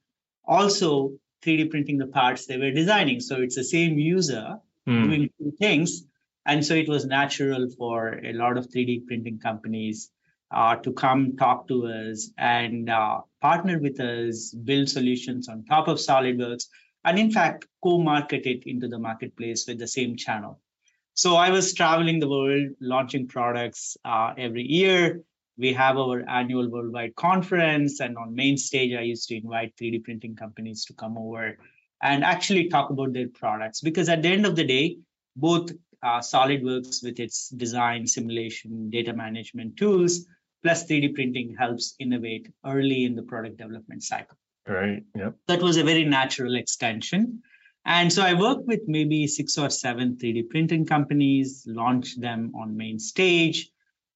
also 0.44 1.12
3D 1.42 1.70
printing 1.70 1.98
the 1.98 2.06
parts 2.06 2.46
they 2.46 2.56
were 2.56 2.70
designing. 2.70 3.20
So 3.20 3.40
it's 3.40 3.56
the 3.56 3.64
same 3.64 3.98
user 3.98 4.58
mm. 4.88 5.04
doing 5.04 5.30
two 5.38 5.52
things. 5.58 6.04
And 6.44 6.64
so 6.64 6.74
it 6.74 6.88
was 6.88 7.04
natural 7.04 7.68
for 7.76 8.20
a 8.24 8.32
lot 8.32 8.56
of 8.56 8.68
3D 8.68 9.06
printing 9.06 9.38
companies 9.38 10.10
uh, 10.50 10.76
to 10.76 10.92
come 10.92 11.36
talk 11.36 11.68
to 11.68 11.86
us 11.86 12.30
and 12.36 12.90
uh, 12.90 13.20
partner 13.40 13.78
with 13.78 13.98
us, 14.00 14.52
build 14.52 14.88
solutions 14.88 15.48
on 15.48 15.64
top 15.64 15.88
of 15.88 15.98
SolidWorks, 15.98 16.64
and 17.04 17.18
in 17.18 17.30
fact, 17.30 17.66
co 17.82 17.98
market 17.98 18.46
it 18.46 18.64
into 18.66 18.88
the 18.88 18.98
marketplace 18.98 19.66
with 19.66 19.78
the 19.78 19.88
same 19.88 20.16
channel. 20.16 20.60
So 21.14 21.36
I 21.36 21.50
was 21.50 21.74
traveling 21.74 22.20
the 22.20 22.28
world, 22.28 22.70
launching 22.80 23.28
products 23.28 23.96
uh, 24.04 24.34
every 24.36 24.62
year, 24.62 25.22
we 25.58 25.72
have 25.72 25.98
our 25.98 26.28
annual 26.28 26.68
worldwide 26.70 27.14
conference 27.14 28.00
and 28.00 28.16
on 28.16 28.34
main 28.34 28.56
stage 28.56 28.94
i 28.94 29.02
used 29.02 29.28
to 29.28 29.36
invite 29.36 29.76
3d 29.76 30.02
printing 30.04 30.34
companies 30.34 30.84
to 30.84 30.94
come 30.94 31.18
over 31.18 31.56
and 32.02 32.24
actually 32.24 32.68
talk 32.68 32.90
about 32.90 33.12
their 33.12 33.28
products. 33.28 33.80
Because 33.80 34.08
at 34.08 34.22
the 34.22 34.28
end 34.28 34.44
of 34.44 34.56
the 34.56 34.64
day 34.64 34.98
both 35.36 35.70
uh, 36.02 36.18
solidworks 36.18 37.02
with 37.02 37.20
its 37.20 37.48
design 37.48 38.06
simulation 38.06 38.90
data 38.90 39.12
management 39.14 39.76
tools 39.76 40.26
plus 40.62 40.84
3d 40.86 41.14
printing 41.14 41.56
helps 41.58 41.94
innovate 41.98 42.52
early 42.66 43.04
in 43.04 43.14
the 43.14 43.22
product 43.22 43.56
development 43.56 44.02
cycle. 44.02 44.36
Right 44.66 45.02
yep. 45.16 45.36
That 45.48 45.62
was 45.62 45.76
a 45.76 45.84
very 45.84 46.04
natural 46.04 46.56
extension. 46.56 47.42
And 47.84 48.12
so 48.12 48.22
I 48.22 48.34
worked 48.34 48.66
with 48.66 48.82
maybe 48.86 49.26
six 49.26 49.58
or 49.58 49.68
seven 49.68 50.16
3D 50.16 50.50
printing 50.50 50.86
companies, 50.86 51.64
launched 51.66 52.20
them 52.20 52.52
on 52.54 52.76
main 52.76 53.00
stage, 53.00 53.71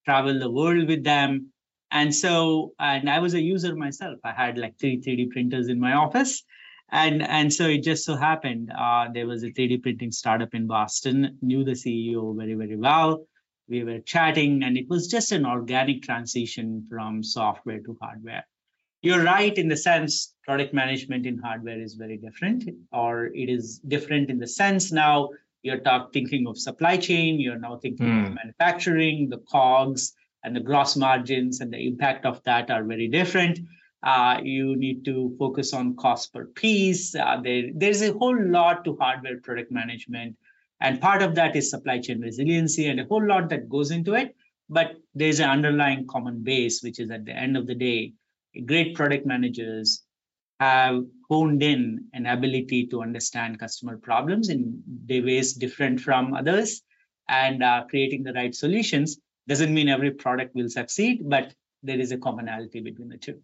travel 0.06 0.38
the 0.38 0.50
world 0.50 0.88
with 0.88 1.04
them. 1.04 1.52
And 1.90 2.14
so, 2.14 2.72
and 2.78 3.10
I 3.10 3.18
was 3.18 3.34
a 3.34 3.40
user 3.40 3.74
myself. 3.76 4.18
I 4.24 4.32
had 4.32 4.56
like 4.56 4.78
three 4.78 5.00
3D 5.00 5.30
printers 5.30 5.68
in 5.68 5.78
my 5.78 5.92
office. 5.92 6.42
And, 6.90 7.22
and 7.22 7.52
so 7.52 7.66
it 7.66 7.82
just 7.82 8.04
so 8.04 8.16
happened 8.16 8.70
uh, 8.76 9.08
there 9.12 9.26
was 9.26 9.42
a 9.42 9.50
3D 9.50 9.82
printing 9.82 10.12
startup 10.12 10.54
in 10.54 10.68
Boston, 10.68 11.36
knew 11.42 11.64
the 11.64 11.72
CEO 11.72 12.36
very, 12.36 12.54
very 12.54 12.76
well. 12.76 13.26
We 13.68 13.82
were 13.82 13.98
chatting, 13.98 14.62
and 14.62 14.76
it 14.76 14.88
was 14.88 15.08
just 15.08 15.32
an 15.32 15.44
organic 15.44 16.02
transition 16.02 16.86
from 16.88 17.24
software 17.24 17.80
to 17.80 17.98
hardware. 18.00 18.46
You're 19.02 19.24
right 19.24 19.56
in 19.58 19.66
the 19.66 19.76
sense 19.76 20.34
product 20.44 20.72
management 20.72 21.26
in 21.26 21.38
hardware 21.38 21.80
is 21.80 21.94
very 21.94 22.16
different, 22.16 22.64
or 22.92 23.26
it 23.26 23.48
is 23.48 23.80
different 23.80 24.30
in 24.30 24.38
the 24.38 24.46
sense 24.46 24.92
now 24.92 25.30
you're 25.66 25.80
talk, 25.80 26.12
thinking 26.12 26.46
of 26.46 26.56
supply 26.56 26.96
chain, 26.96 27.40
you're 27.40 27.58
now 27.58 27.76
thinking 27.76 28.06
mm. 28.06 28.22
of 28.22 28.28
hmm. 28.28 28.34
manufacturing, 28.34 29.28
the 29.28 29.42
COGS 29.50 30.14
and 30.44 30.54
the 30.54 30.60
gross 30.60 30.94
margins 30.96 31.60
and 31.60 31.72
the 31.72 31.86
impact 31.88 32.24
of 32.24 32.40
that 32.44 32.70
are 32.70 32.84
very 32.84 33.08
different. 33.08 33.58
Uh, 34.02 34.38
you 34.44 34.76
need 34.76 35.04
to 35.04 35.34
focus 35.38 35.74
on 35.74 35.96
cost 35.96 36.32
per 36.32 36.44
piece. 36.46 37.16
Uh, 37.16 37.40
there, 37.42 37.64
there's 37.74 38.02
a 38.02 38.12
whole 38.12 38.40
lot 38.40 38.84
to 38.84 38.96
hardware 39.00 39.40
product 39.40 39.72
management. 39.72 40.36
And 40.80 41.00
part 41.00 41.22
of 41.22 41.34
that 41.34 41.56
is 41.56 41.70
supply 41.70 41.98
chain 41.98 42.20
resiliency 42.20 42.86
and 42.86 43.00
a 43.00 43.04
whole 43.04 43.26
lot 43.26 43.48
that 43.48 43.68
goes 43.68 43.90
into 43.90 44.14
it. 44.14 44.36
But 44.68 44.96
there's 45.14 45.40
an 45.40 45.50
underlying 45.50 46.06
common 46.06 46.44
base, 46.44 46.80
which 46.82 47.00
is 47.00 47.10
at 47.10 47.24
the 47.24 47.32
end 47.32 47.56
of 47.56 47.66
the 47.66 47.74
day, 47.74 48.12
great 48.66 48.94
product 48.94 49.26
managers 49.26 50.02
have 50.60 51.02
honed 51.28 51.62
in 51.62 52.06
an 52.12 52.26
ability 52.26 52.86
to 52.86 53.02
understand 53.02 53.58
customer 53.58 53.96
problems 53.98 54.48
in 54.48 54.82
ways 55.08 55.52
different 55.54 56.00
from 56.00 56.34
others 56.34 56.82
and 57.28 57.62
uh, 57.62 57.84
creating 57.88 58.22
the 58.22 58.32
right 58.32 58.54
solutions 58.54 59.18
doesn't 59.48 59.72
mean 59.72 59.88
every 59.88 60.10
product 60.10 60.54
will 60.54 60.68
succeed, 60.68 61.20
but 61.28 61.54
there 61.82 61.98
is 61.98 62.12
a 62.12 62.18
commonality 62.18 62.80
between 62.80 63.08
the 63.08 63.16
two. 63.16 63.40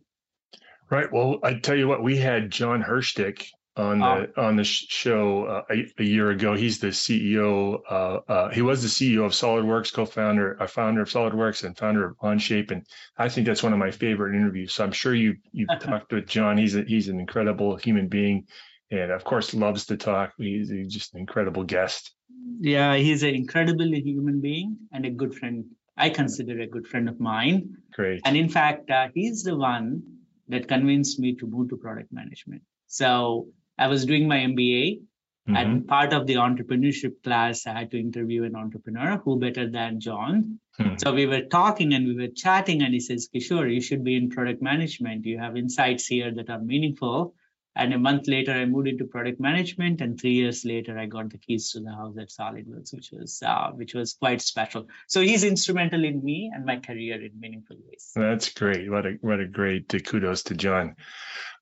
Right. 0.91 1.11
Well, 1.13 1.39
I 1.43 1.55
tell 1.55 1.77
you 1.77 1.89
what, 1.89 2.03
we 2.03 2.17
had 2.17 2.51
john 2.51 2.83
Hirschtick 2.83 3.47
on 3.77 4.01
the 4.01 4.33
oh. 4.37 4.43
on 4.43 4.57
the 4.57 4.65
show 4.65 5.45
uh, 5.45 5.63
a, 5.71 5.87
a, 5.99 6.05
year 6.05 6.31
ago. 6.31 6.55
He's 6.55 6.79
the 6.79 6.89
CEO. 6.89 7.81
Uh, 7.89 8.21
uh, 8.29 8.51
he 8.51 8.61
was 8.61 8.83
the 8.83 8.89
CEO 8.89 9.25
of 9.25 9.33
SolidWorks, 9.33 9.93
co-founder, 9.93 10.55
a 10.61 10.69
founder 10.69 11.01
of 11.01 11.09
SolidWorks, 11.09 11.65
and 11.65 11.77
founder 11.77 12.05
of 12.05 12.19
OnShape. 12.19 12.71
And 12.71 12.87
I 13.17 13.29
think 13.29 13.47
that's 13.47 13.63
one 13.63 13.73
of 13.73 13.79
my 13.79 13.91
favorite 13.91 14.37
interviews. 14.37 14.75
So 14.75 14.85
I'm 14.85 14.93
sure 14.93 15.15
you 15.15 15.37
you 15.53 15.67
talked 15.81 16.13
with 16.13 16.27
John. 16.27 16.59
He's 16.59 16.77
a, 16.77 16.83
he's 16.83 17.09
an 17.09 17.19
incredible 17.19 17.77
human 17.77 18.09
being, 18.09 18.47
and 18.91 19.11
of 19.11 19.25
course 19.25 19.55
loves 19.55 19.87
to 19.87 19.97
talk. 19.97 20.35
He's, 20.37 20.69
he's 20.69 20.93
just 20.93 21.15
an 21.15 21.21
incredible 21.21 21.65
guest. 21.65 22.13
Yeah, 22.61 22.97
he's 22.97 23.23
an 23.23 23.35
incredible 23.35 23.91
human 23.91 24.41
being 24.41 24.77
and 24.93 25.07
a 25.07 25.11
good 25.11 25.35
friend. 25.35 25.65
I 25.97 26.11
consider 26.11 26.61
a 26.61 26.67
good 26.67 26.87
friend 26.87 27.09
of 27.09 27.21
mine. 27.21 27.77
Great. 27.93 28.21
And 28.25 28.37
in 28.37 28.49
fact, 28.49 28.91
uh, 28.91 29.09
he's 29.15 29.45
the 29.45 29.57
one 29.57 30.03
that 30.49 30.69
convinced 30.69 31.19
me 31.19 31.35
to 31.37 31.47
move 31.47 31.71
to 31.71 31.77
product 31.77 32.13
management. 32.13 32.63
So 32.87 33.49
I 33.79 33.89
was 33.89 34.07
doing 34.07 34.29
my 34.29 34.39
MBA, 34.39 35.01
mm-hmm. 35.01 35.57
and 35.57 35.89
part 35.89 36.13
of 36.13 36.27
the 36.27 36.35
entrepreneurship 36.35 37.23
class, 37.23 37.67
I 37.67 37.79
had 37.81 37.91
to 37.93 38.01
interview 38.01 38.45
an 38.45 38.57
entrepreneur. 38.57 39.19
Who 39.25 39.39
better 39.39 39.69
than 39.69 40.01
John? 40.01 40.61
Mm-hmm. 40.79 40.97
So 40.99 41.13
we 41.13 41.27
were 41.27 41.43
talking 41.43 41.95
and 41.95 42.07
we 42.07 42.15
were 42.15 42.33
chatting, 42.35 42.83
and 42.83 42.93
he 42.95 43.01
says, 43.01 43.29
"Kishore, 43.35 43.73
you 43.73 43.81
should 43.81 44.05
be 44.05 44.17
in 44.17 44.31
product 44.31 44.63
management. 44.63 45.27
You 45.27 45.39
have 45.39 45.57
insights 45.57 46.07
here 46.07 46.33
that 46.35 46.51
are 46.51 46.61
meaningful." 46.61 47.35
And 47.75 47.95
a 47.95 47.99
month 47.99 48.29
later, 48.29 48.53
I 48.53 48.67
moved 48.67 48.89
into 48.89 49.07
product 49.07 49.41
management, 49.41 50.03
and 50.03 50.21
three 50.21 50.35
years 50.35 50.63
later, 50.65 50.99
I 50.99 51.07
got 51.07 51.31
the 51.31 51.39
keys 51.39 51.73
to 51.73 51.81
the 51.81 51.91
house 51.91 52.15
at 52.19 52.29
SolidWorks, 52.29 52.95
which 52.95 53.11
was 53.13 53.43
uh, 53.43 53.71
which 53.71 53.95
was 53.95 54.13
quite 54.13 54.43
special. 54.43 54.89
So 55.09 55.23
he's 55.23 55.43
instrumental 55.43 56.05
in 56.05 56.23
me 56.23 56.51
and 56.55 56.67
my 56.67 56.77
career 56.77 57.15
in 57.15 57.41
meaningful 57.41 57.77
ways. 57.89 58.11
That's 58.15 58.53
great. 58.53 58.91
What 58.91 59.07
a 59.07 59.13
what 59.23 59.41
a 59.41 59.47
great 59.47 59.89
kudos 60.05 60.43
to 60.45 60.55
John. 60.55 60.97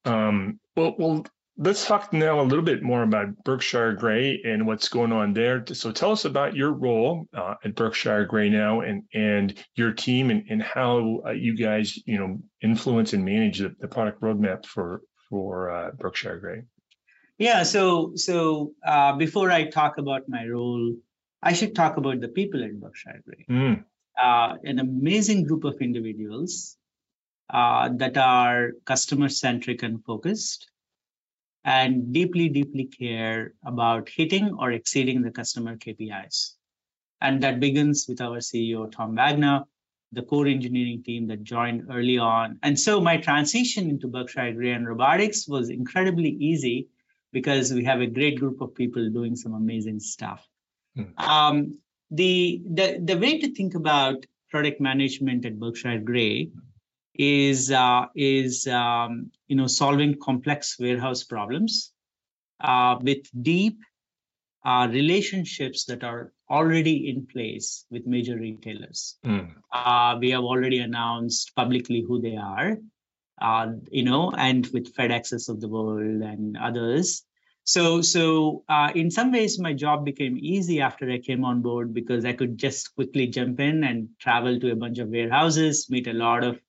Um, 0.04 0.58
well, 0.76 0.96
well, 0.98 1.26
let's 1.56 1.86
talk 1.86 2.12
now 2.12 2.40
a 2.40 2.42
little 2.42 2.64
bit 2.64 2.82
more 2.82 3.02
about 3.02 3.44
Berkshire 3.44 3.92
Grey 3.92 4.40
and 4.44 4.66
what's 4.66 4.88
going 4.88 5.12
on 5.12 5.32
there. 5.34 5.64
So 5.72 5.92
tell 5.92 6.12
us 6.12 6.24
about 6.24 6.56
your 6.56 6.72
role 6.72 7.28
uh, 7.34 7.54
at 7.64 7.74
Berkshire 7.74 8.24
Grey 8.24 8.48
now 8.48 8.80
and 8.80 9.04
and 9.12 9.62
your 9.74 9.92
team 9.92 10.30
and, 10.30 10.44
and 10.48 10.62
how 10.62 11.22
uh, 11.26 11.30
you 11.30 11.56
guys 11.56 11.98
you 12.06 12.18
know 12.18 12.38
influence 12.62 13.12
and 13.12 13.24
manage 13.24 13.58
the, 13.58 13.74
the 13.80 13.88
product 13.88 14.20
roadmap 14.20 14.66
for 14.66 15.02
for 15.28 15.70
uh, 15.70 15.90
Berkshire 15.92 16.38
Grey. 16.38 16.62
Yeah, 17.38 17.62
so 17.62 18.12
so 18.16 18.72
uh, 18.86 19.16
before 19.16 19.50
I 19.50 19.68
talk 19.68 19.98
about 19.98 20.28
my 20.28 20.46
role, 20.46 20.94
I 21.42 21.52
should 21.52 21.74
talk 21.74 21.96
about 21.96 22.20
the 22.20 22.28
people 22.28 22.64
at 22.64 22.78
Berkshire 22.80 23.22
Grey. 23.24 23.46
Mm. 23.48 23.84
Uh, 24.20 24.56
an 24.64 24.78
amazing 24.78 25.44
group 25.44 25.64
of 25.64 25.80
individuals 25.80 26.76
uh, 27.48 27.88
that 27.96 28.18
are 28.18 28.72
customer 28.84 29.28
centric 29.28 29.82
and 29.82 30.04
focused 30.04 30.70
and 31.64 32.12
deeply, 32.12 32.48
deeply 32.48 32.84
care 32.84 33.52
about 33.64 34.08
hitting 34.08 34.54
or 34.58 34.72
exceeding 34.72 35.22
the 35.22 35.30
customer 35.30 35.76
KPIs. 35.76 36.54
And 37.20 37.42
that 37.42 37.60
begins 37.60 38.06
with 38.08 38.20
our 38.20 38.38
CEO, 38.38 38.90
Tom 38.90 39.14
Wagner, 39.14 39.64
the 40.12 40.22
core 40.22 40.46
engineering 40.46 41.02
team 41.02 41.28
that 41.28 41.42
joined 41.42 41.86
early 41.90 42.18
on. 42.18 42.58
And 42.62 42.78
so 42.78 43.00
my 43.00 43.18
transition 43.18 43.90
into 43.90 44.08
Berkshire 44.08 44.52
Grey 44.52 44.72
and 44.72 44.86
robotics 44.86 45.46
was 45.46 45.68
incredibly 45.68 46.30
easy 46.30 46.88
because 47.32 47.72
we 47.72 47.84
have 47.84 48.00
a 48.00 48.06
great 48.06 48.38
group 48.40 48.60
of 48.60 48.74
people 48.74 49.08
doing 49.10 49.36
some 49.36 49.54
amazing 49.54 50.00
stuff. 50.00 50.44
Hmm. 50.96 51.02
Um, 51.18 51.78
the, 52.10 52.60
the, 52.68 53.00
the 53.04 53.18
way 53.18 53.38
to 53.38 53.54
think 53.54 53.74
about 53.74 54.26
product 54.50 54.80
management 54.80 55.44
at 55.44 55.60
Berkshire 55.60 56.00
Grey 56.00 56.50
is 57.14 57.70
uh, 57.70 58.06
is 58.14 58.66
um, 58.66 59.30
you 59.48 59.56
know 59.56 59.66
solving 59.66 60.18
complex 60.18 60.76
warehouse 60.78 61.24
problems 61.24 61.92
uh, 62.60 62.96
with 63.00 63.26
deep 63.42 63.78
uh, 64.64 64.88
relationships 64.90 65.84
that 65.86 66.04
are 66.04 66.32
already 66.48 67.08
in 67.08 67.26
place 67.26 67.86
with 67.90 68.06
major 68.06 68.36
retailers. 68.36 69.16
Mm. 69.24 70.20
we 70.20 70.30
have 70.30 70.42
already 70.42 70.78
announced 70.78 71.54
publicly 71.54 72.04
who 72.06 72.20
they 72.20 72.36
are, 72.36 72.76
uh, 73.40 73.68
you 73.90 74.02
know, 74.02 74.32
and 74.36 74.66
with 74.68 74.94
FedExes 74.94 75.48
of 75.48 75.60
the 75.60 75.68
world 75.68 76.22
and 76.22 76.56
others. 76.56 77.24
So, 77.64 78.02
so 78.02 78.64
uh, 78.68 78.90
in 78.94 79.10
some 79.10 79.32
ways, 79.32 79.58
my 79.58 79.72
job 79.72 80.04
became 80.04 80.36
easy 80.38 80.80
after 80.80 81.10
I 81.10 81.18
came 81.18 81.44
on 81.44 81.62
board 81.62 81.94
because 81.94 82.24
I 82.24 82.32
could 82.32 82.58
just 82.58 82.94
quickly 82.94 83.28
jump 83.28 83.60
in 83.60 83.84
and 83.84 84.08
travel 84.18 84.58
to 84.58 84.72
a 84.72 84.76
bunch 84.76 84.98
of 84.98 85.08
warehouses, 85.08 85.86
meet 85.88 86.08
a 86.08 86.12
lot 86.12 86.42
of 86.42 86.60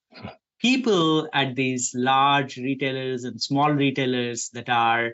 people 0.59 1.27
at 1.33 1.55
these 1.55 1.93
large 1.95 2.57
retailers 2.57 3.23
and 3.23 3.41
small 3.41 3.71
retailers 3.71 4.49
that 4.53 4.69
are 4.69 5.11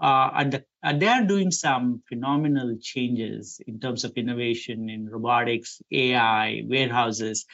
uh, 0.00 0.44
the, 0.44 0.64
they 0.94 1.06
are 1.06 1.22
doing 1.24 1.50
some 1.50 2.02
phenomenal 2.08 2.76
changes 2.80 3.60
in 3.66 3.78
terms 3.78 4.04
of 4.04 4.12
innovation 4.16 4.88
in 4.90 5.08
robotics, 5.08 5.80
AI, 5.92 6.62
warehouses, 6.66 7.46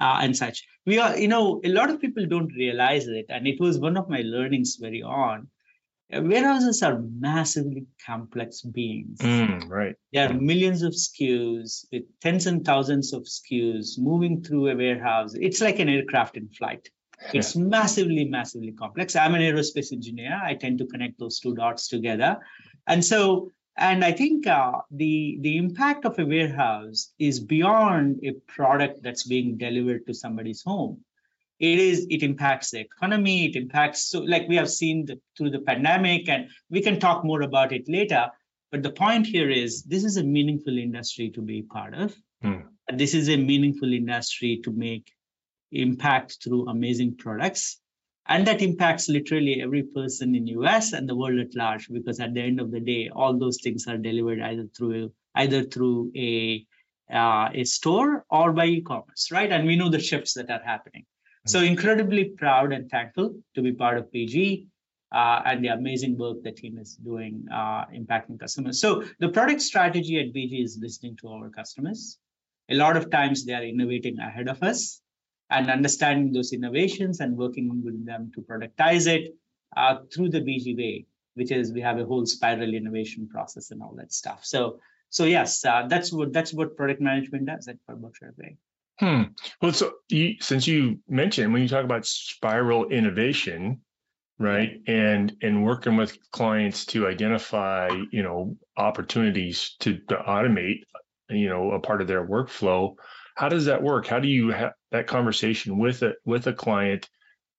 uh, 0.00 0.18
and 0.22 0.36
such. 0.36 0.64
We 0.86 0.98
are, 0.98 1.18
you 1.18 1.28
know, 1.28 1.60
a 1.62 1.68
lot 1.68 1.90
of 1.90 2.00
people 2.00 2.26
don't 2.26 2.52
realize 2.54 3.06
it, 3.06 3.26
and 3.28 3.46
it 3.46 3.60
was 3.60 3.78
one 3.78 3.96
of 3.96 4.08
my 4.08 4.22
learnings 4.24 4.76
very 4.80 5.02
on 5.02 5.48
warehouses 6.12 6.82
are 6.82 7.00
massively 7.00 7.86
complex 8.04 8.62
beings. 8.62 9.18
Mm, 9.18 9.68
right. 9.68 9.94
There 10.12 10.28
are 10.28 10.34
millions 10.34 10.82
of 10.82 10.92
SKUs 10.92 11.86
with 11.92 12.02
tens 12.20 12.46
and 12.46 12.64
thousands 12.64 13.12
of 13.12 13.22
SKUs 13.22 13.98
moving 13.98 14.42
through 14.42 14.68
a 14.68 14.76
warehouse. 14.76 15.34
It's 15.34 15.60
like 15.60 15.78
an 15.78 15.88
aircraft 15.88 16.36
in 16.36 16.48
flight. 16.48 16.88
It's 17.32 17.54
yeah. 17.54 17.62
massively, 17.62 18.24
massively 18.24 18.72
complex. 18.72 19.14
I'm 19.14 19.34
an 19.34 19.42
aerospace 19.42 19.92
engineer. 19.92 20.40
I 20.42 20.54
tend 20.54 20.78
to 20.78 20.86
connect 20.86 21.18
those 21.18 21.38
two 21.38 21.54
dots 21.54 21.88
together. 21.88 22.38
And 22.86 23.04
so, 23.04 23.52
and 23.76 24.04
I 24.04 24.12
think 24.12 24.46
uh, 24.46 24.72
the 24.90 25.38
the 25.40 25.56
impact 25.58 26.04
of 26.04 26.18
a 26.18 26.24
warehouse 26.24 27.12
is 27.18 27.40
beyond 27.40 28.20
a 28.24 28.32
product 28.48 29.02
that's 29.02 29.26
being 29.26 29.58
delivered 29.58 30.06
to 30.06 30.14
somebody's 30.14 30.62
home 30.62 31.04
it 31.60 31.78
is 31.78 32.06
it 32.10 32.22
impacts 32.22 32.70
the 32.70 32.80
economy 32.80 33.46
it 33.46 33.54
impacts 33.54 34.10
so 34.10 34.20
like 34.20 34.48
we 34.48 34.56
have 34.56 34.70
seen 34.70 35.04
the, 35.06 35.20
through 35.36 35.50
the 35.50 35.60
pandemic 35.60 36.28
and 36.28 36.48
we 36.70 36.80
can 36.80 36.98
talk 36.98 37.24
more 37.24 37.42
about 37.42 37.72
it 37.72 37.84
later 37.86 38.28
but 38.72 38.82
the 38.82 38.90
point 38.90 39.26
here 39.26 39.50
is 39.50 39.82
this 39.84 40.04
is 40.04 40.16
a 40.16 40.24
meaningful 40.24 40.78
industry 40.78 41.30
to 41.30 41.42
be 41.42 41.62
part 41.62 41.92
of. 41.94 42.14
Mm. 42.42 42.64
this 42.94 43.12
is 43.12 43.28
a 43.28 43.36
meaningful 43.36 43.92
industry 43.92 44.60
to 44.64 44.72
make 44.72 45.12
impact 45.72 46.38
through 46.42 46.68
amazing 46.68 47.16
products 47.18 47.78
and 48.26 48.46
that 48.46 48.62
impacts 48.62 49.08
literally 49.10 49.60
every 49.60 49.82
person 49.82 50.34
in 50.34 50.46
us 50.48 50.92
and 50.94 51.06
the 51.06 51.14
world 51.14 51.38
at 51.38 51.54
large 51.54 51.88
because 51.92 52.18
at 52.18 52.32
the 52.32 52.40
end 52.40 52.58
of 52.58 52.70
the 52.70 52.80
day 52.80 53.10
all 53.14 53.38
those 53.38 53.58
things 53.62 53.86
are 53.86 53.98
delivered 53.98 54.40
either 54.40 54.66
through 54.74 55.12
either 55.34 55.62
through 55.64 56.10
a 56.16 56.66
uh, 57.12 57.50
a 57.52 57.64
store 57.64 58.24
or 58.30 58.52
by 58.52 58.66
e-commerce 58.66 59.30
right? 59.30 59.52
And 59.52 59.66
we 59.66 59.76
know 59.76 59.90
the 59.90 60.00
shifts 60.00 60.34
that 60.34 60.50
are 60.50 60.62
happening 60.64 61.04
so 61.46 61.60
incredibly 61.60 62.24
proud 62.24 62.72
and 62.72 62.90
thankful 62.90 63.34
to 63.54 63.62
be 63.62 63.72
part 63.72 63.98
of 63.98 64.10
BG 64.12 64.66
uh, 65.12 65.42
and 65.44 65.64
the 65.64 65.68
amazing 65.68 66.16
work 66.16 66.42
the 66.42 66.52
team 66.52 66.78
is 66.78 66.96
doing 66.96 67.46
uh, 67.52 67.84
impacting 67.86 68.38
customers. 68.38 68.80
So 68.80 69.04
the 69.18 69.28
product 69.28 69.60
strategy 69.62 70.20
at 70.20 70.34
BG 70.34 70.62
is 70.62 70.78
listening 70.80 71.16
to 71.22 71.28
our 71.28 71.50
customers. 71.50 72.18
A 72.68 72.74
lot 72.74 72.96
of 72.96 73.10
times 73.10 73.44
they 73.44 73.54
are 73.54 73.64
innovating 73.64 74.18
ahead 74.18 74.48
of 74.48 74.62
us 74.62 75.00
and 75.50 75.68
understanding 75.70 76.32
those 76.32 76.52
innovations 76.52 77.20
and 77.20 77.36
working 77.36 77.82
with 77.84 78.06
them 78.06 78.30
to 78.34 78.42
productize 78.42 79.08
it 79.08 79.34
uh, 79.76 79.96
through 80.14 80.28
the 80.28 80.40
BG 80.40 80.76
way, 80.76 81.06
which 81.34 81.50
is 81.50 81.72
we 81.72 81.80
have 81.80 81.98
a 81.98 82.04
whole 82.04 82.26
spiral 82.26 82.72
innovation 82.74 83.28
process 83.28 83.72
and 83.72 83.82
all 83.82 83.94
that 83.96 84.12
stuff. 84.12 84.44
So 84.44 84.78
so 85.08 85.24
yes, 85.24 85.64
uh, 85.64 85.86
that's 85.88 86.12
what 86.12 86.32
that's 86.32 86.54
what 86.54 86.76
product 86.76 87.00
management 87.00 87.46
does 87.46 87.66
at 87.66 87.78
Berkshire 87.88 88.32
Grey. 88.38 88.56
Hmm. 89.00 89.22
Well, 89.62 89.72
so 89.72 89.92
you, 90.10 90.36
since 90.40 90.66
you 90.66 91.00
mentioned 91.08 91.52
when 91.52 91.62
you 91.62 91.68
talk 91.68 91.84
about 91.84 92.06
spiral 92.06 92.88
innovation, 92.90 93.80
right, 94.38 94.80
and 94.86 95.34
and 95.42 95.64
working 95.64 95.96
with 95.96 96.18
clients 96.32 96.86
to 96.86 97.08
identify, 97.08 97.88
you 98.12 98.22
know, 98.22 98.56
opportunities 98.76 99.76
to, 99.80 99.98
to 100.08 100.16
automate, 100.16 100.80
you 101.30 101.48
know, 101.48 101.72
a 101.72 101.80
part 101.80 102.02
of 102.02 102.08
their 102.08 102.26
workflow. 102.26 102.94
How 103.36 103.48
does 103.48 103.66
that 103.66 103.82
work? 103.82 104.06
How 104.06 104.20
do 104.20 104.28
you 104.28 104.50
have 104.50 104.72
that 104.92 105.06
conversation 105.08 105.78
with 105.78 106.02
a 106.02 106.14
with 106.26 106.46
a 106.46 106.54
client, 106.54 107.08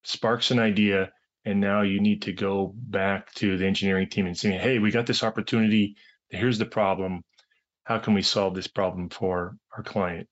sparks 0.04 0.52
an 0.52 0.60
idea, 0.60 1.12
and 1.46 1.60
now 1.60 1.84
you 1.84 2.02
need 2.02 2.24
to 2.24 2.34
go 2.34 2.74
back 2.76 3.34
to 3.36 3.58
the 3.58 3.68
engineering 3.68 4.10
team 4.10 4.28
and 4.28 4.38
say, 4.38 4.52
hey, 4.52 4.80
we 4.80 4.92
got 4.92 5.08
this 5.08 5.24
opportunity. 5.24 5.96
Here's 6.30 6.60
the 6.60 6.66
problem. 6.66 7.24
How 7.86 8.00
can 8.00 8.16
we 8.16 8.24
solve 8.24 8.56
this 8.56 8.68
problem 8.68 9.10
for 9.10 9.58
our 9.78 9.84
client? 9.84 10.30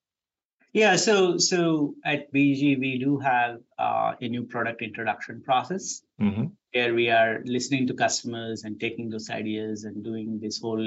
Yeah, 0.74 0.98
so 0.98 1.38
so 1.38 1.96
at 2.06 2.32
BG 2.32 2.80
we 2.80 3.00
do 3.00 3.18
have 3.20 3.60
uh, 3.78 4.14
a 4.22 4.28
new 4.28 4.44
product 4.44 4.82
introduction 4.84 5.42
process, 5.42 6.02
mm-hmm. 6.22 6.46
where 6.74 6.94
we 6.94 7.10
are 7.10 7.42
listening 7.46 7.88
to 7.88 7.94
customers 7.94 8.64
and 8.64 8.80
taking 8.80 9.10
those 9.10 9.30
ideas 9.30 9.84
and 9.84 10.04
doing 10.04 10.40
this 10.40 10.60
whole 10.62 10.84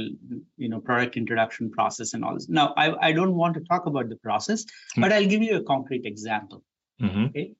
you 0.56 0.68
know 0.68 0.80
product 0.80 1.16
introduction 1.16 1.70
process 1.70 2.14
and 2.14 2.24
all 2.24 2.34
this 2.34 2.48
now 2.48 2.72
i, 2.76 3.08
I 3.08 3.12
don't 3.12 3.34
want 3.34 3.54
to 3.54 3.60
talk 3.60 3.86
about 3.86 4.08
the 4.08 4.16
process 4.16 4.64
Hmm. 4.94 5.00
but 5.02 5.12
i'll 5.12 5.26
give 5.26 5.42
you 5.42 5.56
a 5.56 5.62
concrete 5.62 6.06
example 6.06 6.62
Mhm. 7.00 7.56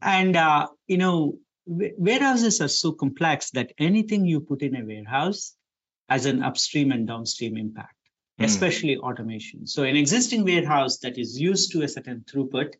And, 0.01 0.35
uh, 0.35 0.67
you 0.87 0.97
know, 0.97 1.37
warehouses 1.65 2.61
are 2.61 2.67
so 2.67 2.91
complex 2.91 3.51
that 3.51 3.71
anything 3.77 4.25
you 4.25 4.41
put 4.41 4.61
in 4.61 4.75
a 4.75 4.85
warehouse 4.85 5.55
has 6.09 6.25
an 6.25 6.43
upstream 6.43 6.91
and 6.91 7.07
downstream 7.07 7.57
impact, 7.57 7.95
Mm. 8.39 8.45
especially 8.45 8.97
automation. 8.97 9.67
So 9.67 9.83
an 9.83 9.95
existing 9.95 10.43
warehouse 10.43 10.97
that 10.99 11.17
is 11.17 11.39
used 11.39 11.71
to 11.73 11.83
a 11.83 11.87
certain 11.87 12.25
throughput 12.29 12.73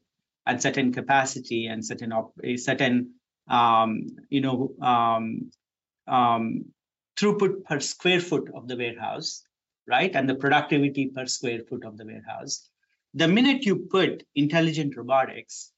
and 0.46 0.62
certain 0.62 0.92
capacity 0.92 1.68
and 1.68 1.86
certain 1.86 2.12
op- 2.12 2.34
a 2.44 2.58
certain 2.58 3.14
you 3.50 4.42
know 4.42 4.74
um, 4.82 5.52
um, 6.08 6.66
throughput 7.18 7.64
per 7.64 7.80
square 7.80 8.20
foot 8.20 8.50
of 8.54 8.68
the 8.68 8.76
warehouse, 8.76 9.44
right? 9.88 10.16
And 10.16 10.28
the 10.28 10.36
productivity 10.36 11.08
per 11.08 11.26
square 11.26 11.62
foot 11.70 11.86
of 11.86 11.98
the 11.98 12.06
warehouse. 12.06 12.70
The 13.14 13.28
minute 13.28 13.66
you 13.66 13.88
put 13.92 14.24
intelligent 14.36 14.98
robotics, 14.98 15.72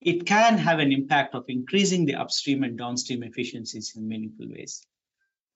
it 0.00 0.26
can 0.26 0.58
have 0.58 0.78
an 0.78 0.90
impact 0.90 1.34
of 1.34 1.44
increasing 1.48 2.06
the 2.06 2.14
upstream 2.14 2.64
and 2.64 2.78
downstream 2.78 3.22
efficiencies 3.22 3.92
in 3.94 4.08
meaningful 4.08 4.48
ways. 4.48 4.84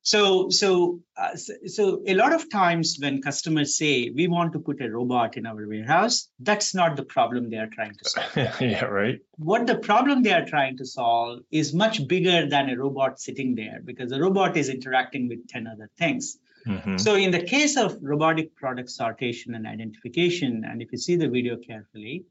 So, 0.06 0.50
so, 0.50 1.00
uh, 1.16 1.34
so, 1.34 1.54
so 1.66 2.02
a 2.06 2.14
lot 2.14 2.32
of 2.32 2.48
times 2.48 2.96
when 3.00 3.20
customers 3.20 3.76
say 3.76 4.12
we 4.14 4.28
want 4.28 4.52
to 4.52 4.60
put 4.60 4.80
a 4.80 4.88
robot 4.88 5.36
in 5.36 5.46
our 5.46 5.66
warehouse, 5.66 6.28
that's 6.38 6.76
not 6.76 6.94
the 6.94 7.02
problem 7.02 7.50
they 7.50 7.56
are 7.56 7.66
trying 7.66 7.94
to 7.94 8.08
solve 8.10 8.60
yeah, 8.60 8.84
right. 8.84 9.18
what 9.34 9.66
the 9.66 9.76
problem 9.76 10.22
they 10.22 10.32
are 10.32 10.46
trying 10.46 10.76
to 10.76 10.86
solve 10.86 11.40
is 11.50 11.74
much 11.74 12.06
bigger 12.06 12.48
than 12.48 12.70
a 12.70 12.78
robot 12.78 13.18
sitting 13.18 13.56
there 13.56 13.80
because 13.84 14.12
a 14.12 14.20
robot 14.20 14.56
is 14.56 14.68
interacting 14.68 15.26
with 15.26 15.48
10 15.48 15.66
other 15.66 15.90
things. 15.98 16.38
Mhm. 16.68 17.00
So, 17.00 17.16
in 17.16 17.32
the 17.32 17.42
case 17.42 17.76
of 17.76 17.98
robotic 18.00 18.54
product 18.54 18.90
sortation 18.90 19.56
and 19.56 19.66
identification, 19.66 20.64
and 20.64 20.82
if 20.82 20.92
you 20.92 20.98
see 20.98 21.16
the 21.16 21.28
video 21.28 21.56
carefully, 21.56 22.26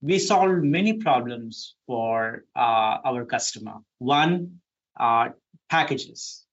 we 0.00 0.20
solve 0.20 0.62
many 0.62 0.92
problems 0.98 1.74
for 1.84 2.44
uh, 2.54 2.98
our 3.04 3.24
customer. 3.24 3.78
One, 3.98 4.60
uh, 5.00 5.30
packages. 5.68 6.44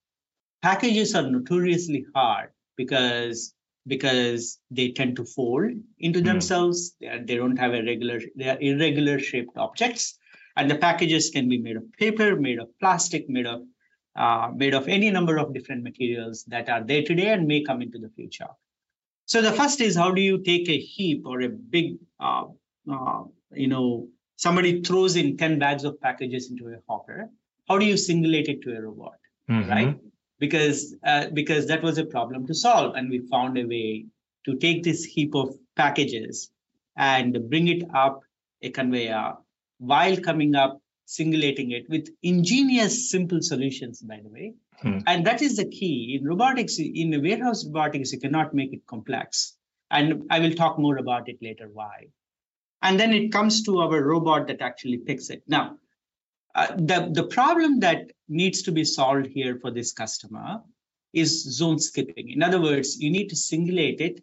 Packages 0.66 1.13
are 1.13 1.30
notoriously 1.30 2.07
hard 2.16 2.49
because 2.76 3.53
because 3.88 4.59
they 4.72 4.91
tend 4.99 5.16
to 5.18 5.24
fold 5.24 5.72
into 5.99 6.20
Hmm. 6.22 6.26
themselves. 6.26 6.95
They, 6.99 7.07
are, 7.07 7.24
they 7.24 7.36
don't 7.36 7.57
have 7.57 7.76
a 7.76 7.84
regular, 7.84 8.20
they 8.36 8.49
are 8.49 8.59
irregular 8.59 9.20
shaped 9.20 9.55
objects. 9.57 10.18
And 10.57 10.72
the 10.72 10.78
packages 10.86 11.30
can 11.30 11.47
be 11.49 11.59
made 11.59 11.76
of 11.76 11.84
paper, 11.99 12.36
made 12.36 12.57
of 12.57 12.70
plastic, 12.80 13.30
made 13.30 13.45
of 13.45 13.61
uh, 14.16 14.49
made 14.55 14.74
of 14.74 14.88
any 14.88 15.11
number 15.11 15.38
of 15.38 15.53
different 15.53 15.84
materials 15.84 16.45
that 16.45 16.68
are 16.70 16.84
there 16.84 17.03
today 17.03 17.28
and 17.34 17.45
may 17.47 17.61
come 17.63 17.84
into 17.84 17.99
the 17.99 18.09
future. 18.16 18.51
So 19.26 19.43
the 19.43 19.51
first 19.51 19.82
is 19.82 19.95
how 19.95 20.11
do 20.13 20.22
you 20.22 20.39
take 20.49 20.68
a 20.70 20.80
heap 20.80 21.28
or 21.28 21.41
a 21.41 21.49
big, 21.49 21.97
uh, 22.20 22.45
uh, 22.91 23.24
you 23.51 23.68
know, 23.68 24.07
somebody 24.38 24.82
throws 24.82 25.16
in 25.16 25.38
10 25.38 25.59
bags 25.59 25.84
of 25.84 26.01
packages 26.01 26.49
into 26.49 26.70
a 26.70 26.78
hopper. 26.89 27.30
How 27.70 27.78
do 27.78 27.86
you 27.86 27.97
singulate 27.97 28.47
it 28.55 28.63
to 28.63 28.76
a 28.76 28.82
robot? 28.82 29.20
Mhm. 29.47 29.70
right 29.70 29.95
because 30.40 30.96
uh, 31.04 31.28
because 31.34 31.68
that 31.68 31.84
was 31.84 31.98
a 31.98 32.06
problem 32.06 32.48
to 32.48 32.54
solve 32.54 32.96
and 32.96 33.10
we 33.10 33.20
found 33.20 33.58
a 33.58 33.66
way 33.66 34.06
to 34.46 34.56
take 34.56 34.84
this 34.84 35.04
heap 35.04 35.36
of 35.36 35.56
packages 35.76 36.52
and 36.96 37.50
bring 37.50 37.68
it 37.68 37.84
up 37.94 38.22
a 38.62 38.70
conveyor 38.70 39.34
while 39.78 40.18
coming 40.18 40.56
up 40.56 40.82
singulating 41.08 41.72
it 41.72 41.86
with 41.90 42.08
ingenious 42.24 43.10
simple 43.12 43.42
solutions 43.42 44.02
by 44.02 44.20
the 44.24 44.30
way. 44.30 44.54
Hmm. 44.82 45.00
and 45.08 45.26
that 45.26 45.42
is 45.42 45.56
the 45.56 45.66
key. 45.66 46.18
In 46.20 46.28
robotics 46.28 46.80
in 46.80 47.22
warehouse 47.22 47.66
robotics 47.66 48.12
you 48.12 48.20
cannot 48.20 48.54
make 48.54 48.74
it 48.74 48.86
complex. 48.86 49.56
And 49.90 50.24
i 50.30 50.40
will 50.40 50.54
talk 50.54 50.78
more 50.80 50.98
about 50.98 51.30
it 51.30 51.38
later 51.42 51.70
why. 51.72 52.08
And 52.82 53.00
then 53.00 53.14
it 53.14 53.32
comes 53.32 53.64
to 53.64 53.80
our 53.80 54.04
robot 54.04 54.48
that 54.48 54.62
actually 54.62 54.98
picks 54.98 55.30
it. 55.30 55.44
Now 55.48 55.78
uh, 56.56 56.74
the, 56.78 57.10
the 57.12 57.24
problem 57.28 57.82
that 57.82 58.12
needs 58.30 58.64
to 58.64 58.72
be 58.72 58.86
solved 58.86 59.28
here 59.28 59.60
for 59.62 59.72
this 59.72 59.91
customer 59.91 60.62
is 61.14 61.43
zone 61.43 61.80
skipping. 61.80 62.32
In 62.32 62.41
other 62.41 62.62
words, 62.62 62.97
you 62.97 63.12
need 63.12 63.28
to 63.28 63.36
singulate 63.36 63.99
it 64.01 64.22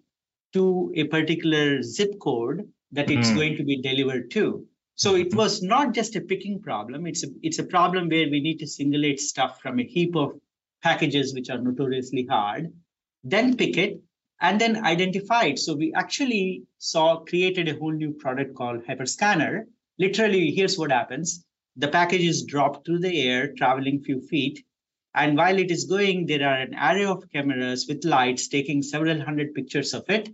to 0.54 0.92
a 0.96 1.04
particular 1.04 1.82
zip 1.82 2.18
code 2.18 2.68
that 2.92 3.10
it's 3.10 3.30
Mm. 3.30 3.34
going 3.34 3.56
to 3.56 3.64
be 3.64 3.80
delivered 3.80 4.30
to. 4.32 4.66
So 4.94 5.14
it 5.14 5.30
Mhm. 5.30 5.36
was 5.36 5.62
not 5.62 5.94
just 5.94 6.16
a 6.16 6.20
picking 6.20 6.60
problem. 6.60 7.06
It's 7.06 7.24
a, 7.24 7.28
it's 7.42 7.58
a 7.58 7.64
problem 7.64 8.08
where 8.08 8.28
we 8.28 8.40
need 8.40 8.58
to 8.60 8.66
singulate 8.66 9.20
stuff 9.20 9.60
from 9.60 9.78
a 9.78 9.84
heap 9.84 10.16
of 10.16 10.38
packages 10.82 11.32
which 11.34 11.48
are 11.48 11.58
notoriously 11.58 12.26
hard, 12.26 12.72
then 13.24 13.56
pick 13.56 13.76
it, 13.76 14.02
and 14.40 14.60
then 14.60 14.84
identify 14.84 15.44
it. 15.44 15.58
So 15.58 15.74
we 15.74 15.94
actually 15.94 16.64
saw 16.78 17.20
created 17.20 17.68
a 17.68 17.76
whole 17.78 17.92
new 17.92 18.12
product 18.12 18.54
called 18.54 18.84
Hyperscanner. 18.84 19.64
Literally, 19.98 20.50
here's 20.50 20.78
what 20.78 20.90
happens 20.90 21.44
the 21.76 21.88
package 21.88 22.24
is 22.24 22.44
dropped 22.44 22.86
through 22.86 23.00
the 23.00 23.28
air, 23.28 23.52
traveling 23.54 24.02
few 24.02 24.20
feet. 24.20 24.64
And 25.14 25.36
while 25.36 25.58
it 25.58 25.70
is 25.70 25.84
going, 25.84 26.26
there 26.26 26.46
are 26.48 26.58
an 26.58 26.74
array 26.74 27.04
of 27.04 27.24
cameras 27.32 27.86
with 27.88 28.04
lights 28.04 28.48
taking 28.48 28.82
several 28.82 29.20
hundred 29.20 29.54
pictures 29.54 29.94
of 29.94 30.04
it. 30.08 30.28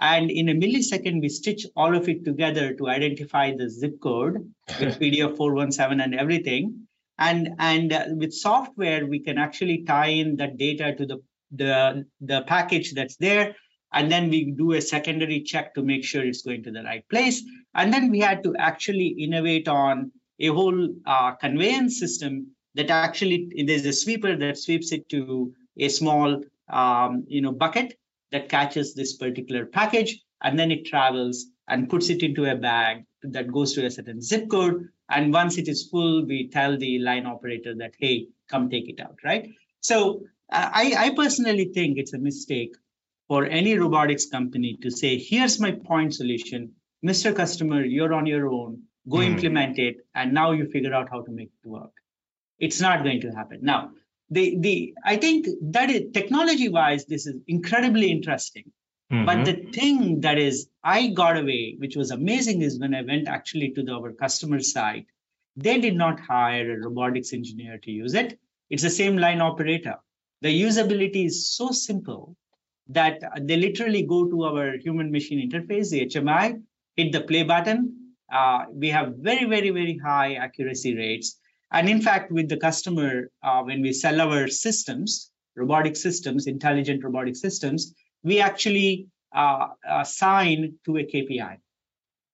And 0.00 0.30
in 0.30 0.48
a 0.48 0.54
millisecond, 0.54 1.20
we 1.20 1.28
stitch 1.28 1.66
all 1.76 1.94
of 1.94 2.08
it 2.08 2.24
together 2.24 2.74
to 2.74 2.88
identify 2.88 3.52
the 3.54 3.68
zip 3.68 4.00
code 4.00 4.52
with 4.80 4.98
PDF 5.00 5.36
417 5.36 6.00
and 6.00 6.14
everything. 6.14 6.86
And, 7.18 7.50
and 7.58 7.92
uh, 7.92 8.04
with 8.12 8.32
software, 8.32 9.06
we 9.06 9.20
can 9.20 9.36
actually 9.36 9.84
tie 9.84 10.06
in 10.06 10.36
that 10.36 10.56
data 10.56 10.94
to 10.96 11.04
the, 11.06 11.18
the, 11.52 12.06
the 12.20 12.42
package 12.46 12.94
that's 12.94 13.16
there. 13.16 13.56
And 13.92 14.10
then 14.10 14.30
we 14.30 14.52
do 14.56 14.72
a 14.72 14.80
secondary 14.80 15.42
check 15.42 15.74
to 15.74 15.82
make 15.82 16.04
sure 16.04 16.24
it's 16.24 16.42
going 16.42 16.62
to 16.62 16.70
the 16.70 16.82
right 16.82 17.06
place. 17.10 17.42
And 17.74 17.92
then 17.92 18.10
we 18.10 18.20
had 18.20 18.44
to 18.44 18.54
actually 18.56 19.08
innovate 19.18 19.68
on 19.68 20.12
a 20.40 20.48
whole 20.48 20.88
uh, 21.06 21.32
conveyance 21.32 21.98
system 21.98 22.48
that 22.74 22.90
actually 22.90 23.52
there's 23.66 23.84
a 23.86 23.92
sweeper 23.92 24.36
that 24.36 24.58
sweeps 24.58 24.92
it 24.92 25.08
to 25.08 25.52
a 25.78 25.88
small 25.88 26.42
um, 26.68 27.24
you 27.28 27.40
know 27.40 27.52
bucket 27.52 27.98
that 28.32 28.48
catches 28.48 28.94
this 28.94 29.16
particular 29.16 29.66
package 29.66 30.20
and 30.42 30.58
then 30.58 30.70
it 30.70 30.86
travels 30.86 31.46
and 31.68 31.88
puts 31.88 32.08
it 32.10 32.22
into 32.22 32.44
a 32.44 32.56
bag 32.56 33.04
that 33.22 33.52
goes 33.52 33.74
to 33.74 33.84
a 33.84 33.90
certain 33.90 34.22
zip 34.22 34.48
code. 34.48 34.88
And 35.10 35.32
once 35.32 35.58
it 35.58 35.68
is 35.68 35.88
full 35.88 36.24
we 36.24 36.48
tell 36.48 36.76
the 36.78 36.98
line 37.00 37.26
operator 37.26 37.74
that 37.76 37.94
hey 37.98 38.28
come 38.48 38.70
take 38.70 38.88
it 38.88 39.00
out 39.00 39.18
right? 39.24 39.50
So 39.80 40.22
uh, 40.52 40.70
I, 40.72 40.94
I 40.96 41.14
personally 41.14 41.70
think 41.74 41.98
it's 41.98 42.14
a 42.14 42.18
mistake 42.18 42.74
for 43.28 43.44
any 43.44 43.76
robotics 43.76 44.26
company 44.26 44.78
to 44.82 44.90
say 44.90 45.18
here's 45.18 45.60
my 45.60 45.72
point 45.72 46.14
solution. 46.14 46.72
Mr 47.04 47.34
customer 47.34 47.84
you're 47.84 48.14
on 48.14 48.26
your 48.26 48.48
own 48.48 48.82
go 49.08 49.18
Hmm. 49.18 49.22
implement 49.22 49.78
it 49.78 49.96
and 50.14 50.32
now 50.32 50.52
you 50.52 50.68
figure 50.70 50.94
out 50.94 51.08
how 51.10 51.22
to 51.22 51.30
make 51.30 51.50
it 51.62 51.68
work. 51.68 51.92
It's 52.58 52.80
not 52.80 53.02
going 53.04 53.20
to 53.22 53.30
happen. 53.30 53.60
Now 53.62 53.92
the 54.30 54.56
the 54.60 54.94
i 55.04 55.16
think 55.16 55.46
that 55.60 55.90
is 55.90 56.12
technology 56.12 56.68
wise 56.68 57.04
this 57.06 57.26
is 57.26 57.36
incredibly 57.48 58.10
interesting. 58.10 58.70
But 59.18 59.38
Mhm. 59.38 59.44
the 59.44 59.54
thing 59.78 60.20
that 60.20 60.38
is 60.38 60.68
i 60.84 61.08
got 61.08 61.36
away 61.36 61.74
which 61.78 61.96
was 61.96 62.10
amazing 62.10 62.62
is 62.62 62.78
when 62.78 62.94
i 62.94 63.02
went 63.02 63.28
actually 63.28 63.70
to 63.72 63.82
the, 63.82 63.92
our 63.92 64.12
customer 64.12 64.60
site. 64.60 65.06
They 65.56 65.80
did 65.80 65.96
not 65.96 66.20
hire 66.20 66.72
a 66.72 66.80
robotics 66.80 67.32
engineer 67.32 67.78
to 67.78 67.90
use 67.90 68.14
it. 68.14 68.38
It's 68.70 68.82
the 68.82 68.90
same 68.90 69.16
line 69.16 69.40
operator. 69.40 69.96
The 70.42 70.62
usability 70.62 71.26
is 71.26 71.48
so 71.48 71.70
simple 71.70 72.36
that 72.88 73.20
they 73.42 73.56
literally 73.56 74.02
go 74.02 74.28
to 74.30 74.44
our 74.44 74.76
human 74.78 75.10
machine 75.10 75.40
interface 75.50 75.90
the 75.90 76.06
hmi 76.06 76.62
hit 76.96 77.12
the 77.12 77.20
play 77.22 77.42
button 77.42 77.99
uh, 78.30 78.64
we 78.72 78.88
have 78.88 79.14
very 79.16 79.46
very 79.46 79.70
very 79.70 79.98
high 79.98 80.34
accuracy 80.34 80.96
rates 80.96 81.38
and 81.72 81.88
in 81.88 82.00
fact 82.00 82.30
with 82.32 82.48
the 82.48 82.56
customer 82.56 83.30
uh, 83.42 83.62
when 83.62 83.80
we 83.82 83.92
sell 83.92 84.20
our 84.20 84.48
systems 84.48 85.30
robotic 85.56 85.96
systems 85.96 86.46
intelligent 86.46 87.02
robotic 87.04 87.36
systems 87.36 87.94
we 88.22 88.40
actually 88.40 89.06
uh, 89.34 89.68
assign 89.88 90.74
to 90.84 90.96
a 90.98 91.04
kpi 91.04 91.56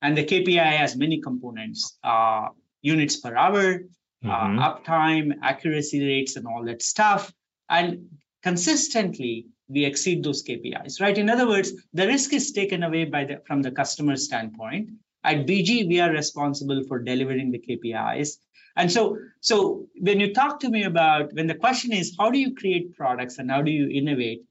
and 0.02 0.16
the 0.16 0.24
kpi 0.24 0.76
has 0.76 0.96
many 0.96 1.20
components 1.20 1.98
uh, 2.04 2.48
units 2.82 3.16
per 3.16 3.34
hour 3.36 3.80
uh, 4.24 4.48
Mhm. 4.48 4.58
uptime 4.68 5.34
accuracy 5.42 6.04
rates 6.04 6.36
and 6.36 6.46
all 6.46 6.64
that 6.64 6.82
stuff 6.82 7.32
and 7.68 8.08
consistently 8.42 9.46
we 9.68 9.84
exceed 9.84 10.22
those 10.22 10.42
KPIs, 10.42 11.00
right? 11.00 11.16
In 11.18 11.28
other 11.28 11.46
words, 11.48 11.72
the 11.92 12.06
risk 12.06 12.32
is 12.32 12.52
taken 12.52 12.82
away 12.82 13.04
by 13.04 13.24
the 13.24 13.42
from 13.46 13.62
the 13.62 13.70
customer 13.70 14.16
standpoint. 14.16 14.90
At 15.26 15.44
BG, 15.44 15.88
we 15.88 15.98
are 15.98 16.12
responsible 16.12 16.84
for 16.86 17.00
delivering 17.00 17.50
the 17.50 17.58
KPIs. 17.58 18.36
And 18.76 18.92
so, 18.92 19.18
so 19.40 19.88
when 19.98 20.20
you 20.20 20.32
talk 20.32 20.60
to 20.60 20.68
me 20.70 20.84
about 20.84 21.32
when 21.32 21.48
the 21.48 21.56
question 21.56 21.92
is 21.92 22.14
how 22.16 22.30
do 22.30 22.38
you 22.38 22.54
create 22.54 22.94
products 22.94 23.38
and 23.38 23.50
how 23.50 23.60
do 23.60 23.72
you 23.72 23.88
innovate, 23.88 24.42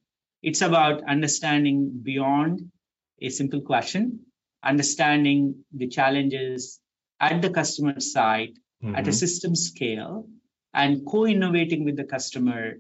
it's 0.43 0.61
about 0.61 1.07
understanding 1.07 2.01
beyond 2.03 2.71
a 3.21 3.30
simple 3.30 3.61
question, 3.61 4.19
understanding 4.63 5.63
the 5.73 5.88
challenges 5.88 6.82
at 7.21 7.41
the 7.41 7.51
customer 7.51 8.01
side 8.01 8.57
mm-hmm. 8.84 8.95
at 8.95 8.99
a 8.99 9.01
mm-hmm. 9.03 9.11
system 9.11 9.55
scale, 9.55 10.28
and 10.73 11.05
co-innovating 11.05 11.86
with 11.86 11.95
the 11.95 12.03
customer 12.03 12.73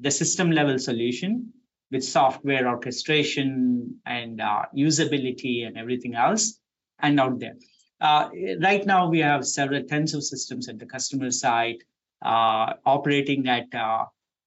the 0.00 0.10
system 0.10 0.50
level 0.50 0.78
solution 0.78 1.54
with 1.90 2.04
software 2.04 2.68
orchestration 2.68 4.00
and 4.04 4.38
uh, 4.38 4.64
usability 4.76 5.66
and 5.66 5.78
everything 5.78 6.14
else 6.14 6.60
and 7.00 7.18
out 7.20 7.38
there. 7.38 7.54
Uh, 8.00 8.28
right 8.62 8.86
now, 8.86 9.08
we 9.08 9.20
have 9.20 9.46
several 9.46 9.82
tens 9.82 10.14
of 10.14 10.22
systems 10.22 10.68
at 10.68 10.78
the 10.78 10.86
customer 10.86 11.30
side 11.30 11.78
uh, 12.22 12.74
operating 12.86 13.48
at 13.48 13.74
uh, 13.74 14.04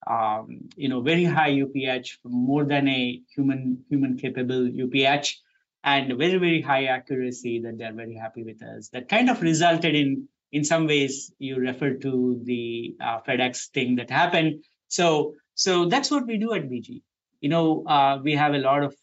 um, 0.08 0.70
you 0.76 0.90
know 0.90 1.02
very 1.02 1.24
high 1.26 1.52
UPH, 1.52 2.18
more 2.24 2.66
than 2.66 2.88
a 2.88 3.22
human 3.36 3.84
human 3.90 4.18
capable 4.18 4.68
UPH, 4.68 5.36
and 5.84 6.18
very 6.18 6.38
very 6.38 6.62
high 6.62 6.86
accuracy 6.86 7.62
that 7.62 7.78
they're 7.78 7.94
very 7.94 8.16
happy 8.16 8.44
with 8.44 8.62
us. 8.64 8.90
That 8.90 9.10
kind 9.10 9.30
of 9.30 9.42
resulted 9.42 9.96
in 9.96 10.28
in 10.52 10.64
some 10.64 10.88
ways 10.88 11.34
you 11.40 11.58
refer 11.58 11.94
to 11.94 12.42
the 12.44 12.96
uh, 13.02 13.20
FedEx 13.22 13.70
thing 13.70 13.96
that 13.98 14.10
happened. 14.10 14.64
So 14.88 15.36
so 15.56 15.86
that's 15.86 16.10
what 16.10 16.26
we 16.26 16.38
do 16.38 16.54
at 16.54 16.70
BG. 16.70 17.02
You 17.42 17.50
know, 17.50 17.84
uh, 17.86 18.20
we 18.24 18.36
have 18.36 18.54
a 18.54 18.60
lot 18.60 18.84
of 18.84 18.96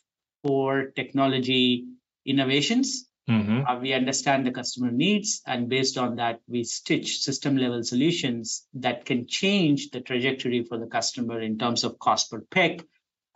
core 0.46 0.90
technology 0.94 1.84
innovations. 2.24 3.07
Mm-hmm. 3.28 3.66
Uh, 3.66 3.78
we 3.80 3.92
understand 3.92 4.46
the 4.46 4.50
customer 4.50 4.90
needs, 4.90 5.42
and 5.46 5.68
based 5.68 5.98
on 5.98 6.16
that, 6.16 6.40
we 6.48 6.64
stitch 6.64 7.18
system 7.18 7.56
level 7.56 7.82
solutions 7.82 8.66
that 8.74 9.04
can 9.04 9.26
change 9.26 9.90
the 9.90 10.00
trajectory 10.00 10.64
for 10.64 10.78
the 10.78 10.86
customer 10.86 11.40
in 11.40 11.58
terms 11.58 11.84
of 11.84 11.98
cost 11.98 12.30
per 12.30 12.40
pick 12.40 12.86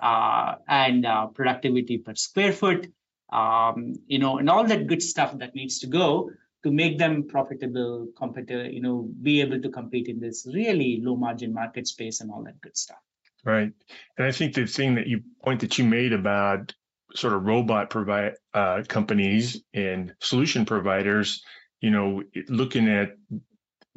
uh, 0.00 0.54
and 0.66 1.04
uh, 1.04 1.26
productivity 1.26 1.98
per 1.98 2.14
square 2.14 2.52
foot. 2.52 2.90
Um, 3.30 3.94
you 4.06 4.18
know, 4.18 4.38
and 4.38 4.50
all 4.50 4.64
that 4.64 4.86
good 4.86 5.02
stuff 5.02 5.38
that 5.38 5.54
needs 5.54 5.80
to 5.80 5.86
go 5.86 6.30
to 6.64 6.70
make 6.70 6.98
them 6.98 7.28
profitable, 7.28 8.08
competitive, 8.16 8.72
you 8.72 8.80
know, 8.80 9.08
be 9.20 9.40
able 9.40 9.60
to 9.60 9.68
compete 9.70 10.08
in 10.08 10.20
this 10.20 10.46
really 10.52 11.00
low 11.02 11.16
margin 11.16 11.52
market 11.52 11.86
space 11.86 12.20
and 12.20 12.30
all 12.30 12.44
that 12.44 12.60
good 12.60 12.76
stuff. 12.76 12.98
Right. 13.44 13.72
And 14.16 14.26
I 14.26 14.30
think 14.30 14.54
the 14.54 14.66
thing 14.66 14.94
that 14.94 15.06
you 15.06 15.22
point 15.42 15.60
that 15.60 15.78
you 15.78 15.84
made 15.84 16.12
about 16.12 16.74
sort 17.14 17.34
of 17.34 17.44
robot 17.44 17.90
provide 17.90 18.34
uh, 18.54 18.82
companies 18.88 19.62
and 19.74 20.14
solution 20.20 20.64
providers, 20.64 21.42
you 21.80 21.90
know, 21.90 22.22
looking 22.48 22.88
at 22.88 23.10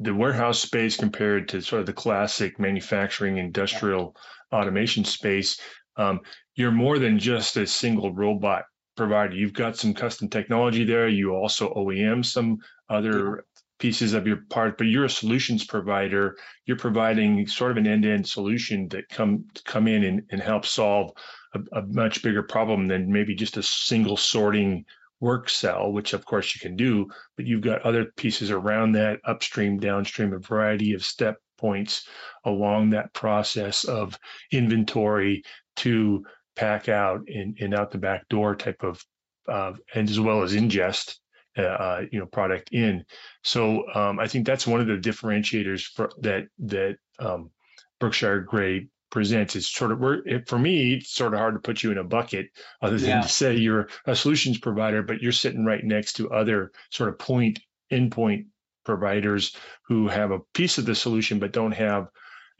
the 0.00 0.14
warehouse 0.14 0.58
space 0.58 0.96
compared 0.96 1.48
to 1.48 1.60
sort 1.62 1.80
of 1.80 1.86
the 1.86 1.92
classic 1.92 2.58
manufacturing 2.58 3.38
industrial 3.38 4.14
automation 4.52 5.04
space, 5.04 5.58
um, 5.96 6.20
you're 6.54 6.72
more 6.72 6.98
than 6.98 7.18
just 7.18 7.56
a 7.56 7.66
single 7.66 8.12
robot 8.12 8.64
provider. 8.96 9.34
You've 9.34 9.52
got 9.52 9.76
some 9.76 9.94
custom 9.94 10.28
technology 10.28 10.84
there. 10.84 11.08
You 11.08 11.34
also 11.34 11.72
OEM 11.74 12.24
some 12.24 12.58
other 12.88 13.44
pieces 13.78 14.14
of 14.14 14.26
your 14.26 14.38
part, 14.48 14.78
but 14.78 14.86
you're 14.86 15.04
a 15.04 15.10
solutions 15.10 15.64
provider. 15.64 16.36
You're 16.64 16.78
providing 16.78 17.46
sort 17.46 17.70
of 17.70 17.76
an 17.76 17.86
end-to-end 17.86 18.26
solution 18.26 18.88
that 18.88 19.08
come 19.08 19.44
come 19.64 19.86
in 19.88 20.04
and, 20.04 20.22
and 20.30 20.40
help 20.40 20.64
solve 20.64 21.12
a, 21.54 21.78
a 21.78 21.82
much 21.86 22.22
bigger 22.22 22.42
problem 22.42 22.88
than 22.88 23.12
maybe 23.12 23.34
just 23.34 23.56
a 23.56 23.62
single 23.62 24.16
sorting 24.16 24.84
work 25.20 25.48
cell, 25.48 25.92
which 25.92 26.12
of 26.12 26.24
course 26.24 26.54
you 26.54 26.60
can 26.60 26.76
do, 26.76 27.06
but 27.36 27.46
you've 27.46 27.62
got 27.62 27.82
other 27.82 28.06
pieces 28.16 28.50
around 28.50 28.92
that, 28.92 29.18
upstream, 29.24 29.78
downstream, 29.78 30.32
a 30.32 30.38
variety 30.38 30.92
of 30.92 31.04
step 31.04 31.36
points 31.58 32.06
along 32.44 32.90
that 32.90 33.12
process 33.14 33.84
of 33.84 34.18
inventory 34.52 35.42
to 35.76 36.22
pack 36.54 36.88
out 36.88 37.20
and, 37.28 37.56
and 37.60 37.74
out 37.74 37.90
the 37.90 37.98
back 37.98 38.28
door 38.28 38.54
type 38.54 38.82
of, 38.82 39.02
uh, 39.48 39.72
and 39.94 40.10
as 40.10 40.20
well 40.20 40.42
as 40.42 40.54
ingest, 40.54 41.16
uh, 41.56 42.02
you 42.10 42.18
know, 42.18 42.26
product 42.26 42.70
in. 42.72 43.04
So 43.42 43.84
um, 43.94 44.18
I 44.18 44.28
think 44.28 44.46
that's 44.46 44.66
one 44.66 44.80
of 44.80 44.86
the 44.86 44.98
differentiators 44.98 45.82
for 45.82 46.10
that 46.20 46.48
that 46.60 46.96
um, 47.18 47.50
Berkshire 47.98 48.40
Grey 48.40 48.88
presents. 49.10 49.56
It's 49.56 49.68
sort 49.68 49.92
of 49.92 50.02
it, 50.26 50.48
for 50.48 50.58
me, 50.58 50.94
it's 50.94 51.10
sort 51.10 51.32
of 51.32 51.40
hard 51.40 51.54
to 51.54 51.60
put 51.60 51.82
you 51.82 51.92
in 51.92 51.98
a 51.98 52.04
bucket 52.04 52.48
other 52.82 52.98
than 52.98 53.08
yeah. 53.08 53.20
to 53.22 53.28
say 53.28 53.56
you're 53.56 53.88
a 54.04 54.16
solutions 54.16 54.58
provider, 54.58 55.02
but 55.02 55.22
you're 55.22 55.32
sitting 55.32 55.64
right 55.64 55.82
next 55.82 56.14
to 56.14 56.30
other 56.30 56.72
sort 56.90 57.08
of 57.08 57.18
point 57.18 57.60
endpoint 57.90 58.46
providers 58.84 59.54
who 59.88 60.08
have 60.08 60.30
a 60.30 60.40
piece 60.54 60.78
of 60.78 60.86
the 60.86 60.94
solution 60.94 61.38
but 61.38 61.52
don't 61.52 61.72
have 61.72 62.08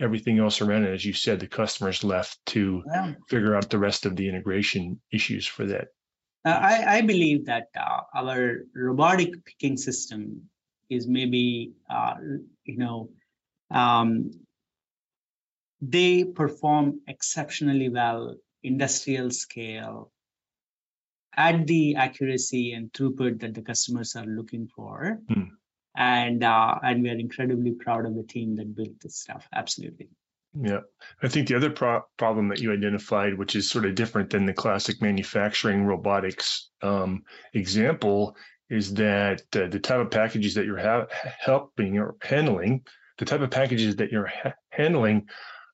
everything 0.00 0.38
else 0.38 0.60
around 0.60 0.84
it. 0.84 0.92
As 0.92 1.04
you 1.04 1.12
said, 1.12 1.40
the 1.40 1.46
customer's 1.46 2.04
left 2.04 2.38
to 2.46 2.82
yeah. 2.86 3.14
figure 3.28 3.54
out 3.54 3.70
the 3.70 3.78
rest 3.78 4.06
of 4.06 4.16
the 4.16 4.28
integration 4.28 5.00
issues 5.12 5.46
for 5.46 5.66
that. 5.66 5.88
Uh, 6.46 6.50
I, 6.50 6.98
I, 6.98 7.00
believe 7.00 7.46
that 7.46 7.68
uh, 7.76 8.02
our 8.14 8.58
robotic 8.74 9.44
picking 9.44 9.76
system 9.76 10.48
is 10.88 11.08
maybe, 11.08 11.72
uh, 11.90 12.14
you 12.64 12.78
know, 12.78 13.10
um, 13.70 14.30
they 15.80 16.24
perform 16.24 17.00
exceptionally 17.08 17.88
well 17.88 18.36
industrial 18.62 19.30
scale 19.30 20.12
at 21.36 21.66
the 21.66 21.96
accuracy 21.96 22.72
and 22.72 22.92
throughput 22.92 23.40
that 23.40 23.54
the 23.54 23.62
customers 23.62 24.14
are 24.14 24.26
looking 24.26 24.68
for. 24.68 25.18
Mm 25.28 25.50
and 25.96 26.44
uh, 26.44 26.78
and 26.82 27.02
we 27.02 27.10
are 27.10 27.18
incredibly 27.18 27.72
proud 27.72 28.06
of 28.06 28.14
the 28.14 28.22
team 28.22 28.56
that 28.56 28.74
built 28.74 29.00
this 29.02 29.16
stuff. 29.16 29.48
Absolutely. 29.52 30.08
Yeah, 30.58 30.80
I 31.22 31.28
think 31.28 31.48
the 31.48 31.56
other 31.56 31.70
pro- 31.70 32.02
problem 32.16 32.48
that 32.48 32.60
you 32.60 32.72
identified, 32.72 33.36
which 33.36 33.54
is 33.56 33.68
sort 33.68 33.84
of 33.84 33.94
different 33.94 34.30
than 34.30 34.46
the 34.46 34.54
classic 34.54 35.02
manufacturing 35.02 35.84
robotics 35.84 36.70
um, 36.82 37.24
example, 37.52 38.36
is 38.70 38.94
that 38.94 39.42
uh, 39.54 39.66
the 39.66 39.78
type 39.80 40.00
of 40.00 40.10
packages 40.10 40.54
that 40.54 40.64
you're 40.64 40.78
ha- 40.78 41.06
helping 41.38 41.98
or 41.98 42.16
handling, 42.22 42.82
the 43.18 43.24
type 43.24 43.40
of 43.40 43.50
packages 43.50 43.96
that 43.96 44.10
you're 44.10 44.26
ha- 44.28 44.54
handling, 44.70 45.28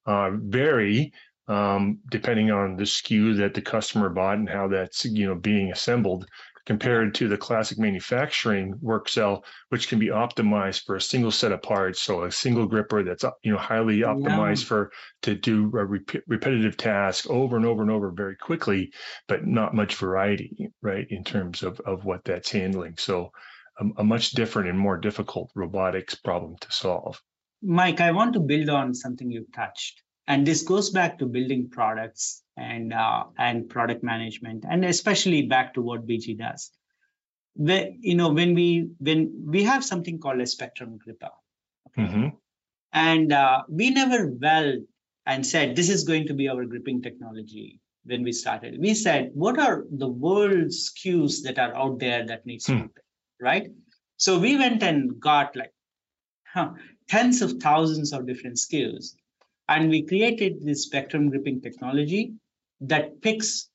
uh, 0.06 0.30
vary 0.32 1.12
um, 1.48 1.98
depending 2.10 2.50
on 2.50 2.76
the 2.76 2.84
SKU 2.84 3.36
that 3.38 3.54
the 3.54 3.62
customer 3.62 4.08
bought 4.08 4.38
and 4.38 4.48
how 4.48 4.68
that's 4.68 5.04
you 5.04 5.26
know 5.26 5.34
being 5.34 5.70
assembled 5.70 6.26
compared 6.64 7.14
to 7.16 7.28
the 7.28 7.36
classic 7.36 7.78
manufacturing 7.78 8.78
work 8.80 9.08
cell, 9.08 9.44
which 9.68 9.88
can 9.88 9.98
be 9.98 10.08
optimized 10.08 10.84
for 10.84 10.96
a 10.96 11.00
single 11.00 11.30
set 11.30 11.52
of 11.52 11.62
parts. 11.62 12.00
So 12.00 12.24
a 12.24 12.32
single 12.32 12.66
gripper 12.66 13.02
that's 13.02 13.24
you 13.42 13.52
know 13.52 13.58
highly 13.58 13.98
optimized 13.98 14.62
yeah. 14.62 14.68
for 14.68 14.92
to 15.22 15.34
do 15.34 15.72
a 15.76 15.84
rep- 15.84 16.24
repetitive 16.26 16.76
task 16.76 17.28
over 17.28 17.56
and 17.56 17.66
over 17.66 17.82
and 17.82 17.90
over 17.90 18.10
very 18.10 18.36
quickly, 18.36 18.92
but 19.28 19.46
not 19.46 19.74
much 19.74 19.96
variety, 19.96 20.70
right, 20.80 21.06
in 21.10 21.24
terms 21.24 21.62
of 21.62 21.80
of 21.80 22.04
what 22.04 22.24
that's 22.24 22.50
handling. 22.50 22.94
So 22.98 23.32
a, 23.78 23.84
a 23.98 24.04
much 24.04 24.30
different 24.30 24.68
and 24.68 24.78
more 24.78 24.98
difficult 24.98 25.50
robotics 25.54 26.14
problem 26.14 26.56
to 26.60 26.72
solve. 26.72 27.20
Mike, 27.62 28.00
I 28.00 28.10
want 28.12 28.34
to 28.34 28.40
build 28.40 28.68
on 28.68 28.94
something 28.94 29.30
you 29.30 29.46
touched 29.54 30.02
and 30.26 30.46
this 30.46 30.62
goes 30.62 30.90
back 30.90 31.18
to 31.18 31.26
building 31.26 31.68
products 31.70 32.42
and 32.56 32.92
uh, 32.92 33.24
and 33.38 33.68
product 33.68 34.02
management 34.02 34.64
and 34.68 34.84
especially 34.84 35.42
back 35.42 35.74
to 35.74 35.82
what 35.82 36.06
bg 36.06 36.38
does 36.38 36.70
the, 37.56 37.94
you 38.00 38.14
know 38.14 38.30
when 38.30 38.54
we 38.54 38.88
when 38.98 39.44
we 39.46 39.64
have 39.64 39.84
something 39.84 40.18
called 40.18 40.40
a 40.40 40.46
spectrum 40.46 40.98
gripper 41.02 41.30
okay? 41.88 42.08
mm-hmm. 42.08 42.28
and 42.92 43.32
uh, 43.32 43.62
we 43.68 43.90
never 43.90 44.26
well 44.40 44.74
and 45.26 45.46
said 45.46 45.76
this 45.76 45.88
is 45.88 46.04
going 46.04 46.26
to 46.26 46.34
be 46.34 46.48
our 46.48 46.64
gripping 46.64 47.02
technology 47.02 47.80
when 48.04 48.22
we 48.22 48.32
started 48.32 48.80
we 48.80 48.94
said 48.94 49.30
what 49.34 49.58
are 49.58 49.84
the 49.90 50.08
world 50.08 50.68
SKUs 50.68 51.42
that 51.44 51.58
are 51.58 51.74
out 51.76 51.98
there 51.98 52.26
that 52.26 52.44
needs 52.46 52.64
to 52.64 52.72
hmm. 52.72 52.82
be 52.82 52.88
right 53.40 53.70
so 54.16 54.38
we 54.38 54.56
went 54.56 54.82
and 54.82 55.20
got 55.20 55.54
like 55.54 55.72
huh, 56.46 56.70
tens 57.08 57.42
of 57.42 57.52
thousands 57.60 58.12
of 58.12 58.26
different 58.26 58.56
SKUs 58.56 59.14
and 59.68 59.88
we 59.88 60.06
created 60.06 60.62
this 60.62 60.84
spectrum 60.84 61.30
gripping 61.30 61.60
technology 61.60 62.34
that 62.80 63.20
picks 63.20 63.68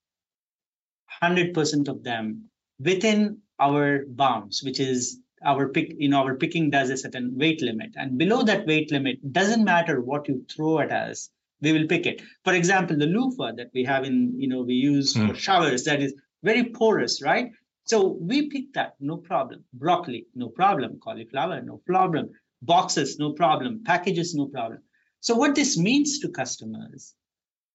100% 1.22 1.88
of 1.88 2.04
them 2.04 2.50
within 2.80 3.40
our 3.60 4.04
bounds, 4.08 4.62
which 4.64 4.80
is 4.80 5.20
our 5.44 5.70
pick, 5.70 5.94
you 5.98 6.10
know, 6.10 6.24
our 6.24 6.36
picking 6.36 6.70
does 6.70 6.90
a 6.90 6.98
certain 6.98 7.38
weight 7.38 7.62
limit. 7.62 7.92
And 7.96 8.18
below 8.18 8.44
that 8.44 8.66
weight 8.66 8.92
limit, 8.92 9.32
doesn't 9.32 9.64
matter 9.64 10.02
what 10.02 10.28
you 10.28 10.46
throw 10.50 10.80
at 10.80 10.92
us, 10.92 11.30
we 11.62 11.72
will 11.72 11.88
pick 11.88 12.06
it. 12.06 12.22
For 12.44 12.54
example, 12.54 12.98
the 12.98 13.06
loofah 13.06 13.54
that 13.58 13.70
we 13.74 13.84
have 13.84 14.04
in, 14.04 14.34
you 14.38 14.48
know, 14.48 14.62
we 14.62 14.74
use 14.74 15.14
mm. 15.14 15.30
for 15.30 15.36
showers, 15.36 15.84
that 15.86 16.02
is 16.02 16.14
very 16.44 16.66
porous, 16.66 17.22
right? 17.22 17.50
So 17.86 18.18
we 18.20 18.50
pick 18.50 18.74
that, 18.74 18.94
no 19.00 19.18
problem. 19.18 19.64
Broccoli, 19.74 20.28
no 20.36 20.50
problem. 20.50 21.00
Cauliflower, 21.04 21.62
no 21.62 21.82
problem. 21.86 22.30
Boxes, 22.62 23.18
no 23.18 23.34
problem. 23.34 23.84
Packages, 23.86 24.36
no 24.36 24.48
problem. 24.48 24.82
So 25.20 25.36
what 25.36 25.56
this 25.56 25.78
means 25.78 26.20
to 26.20 26.30
customers 26.30 27.14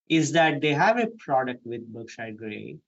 is 0.09 0.32
that 0.32 0.61
they 0.61 0.72
have 0.72 0.99
a 0.99 1.09
product 1.18 1.66
with 1.66 1.93
Berkshire 1.93 2.32
Grey 2.32 2.78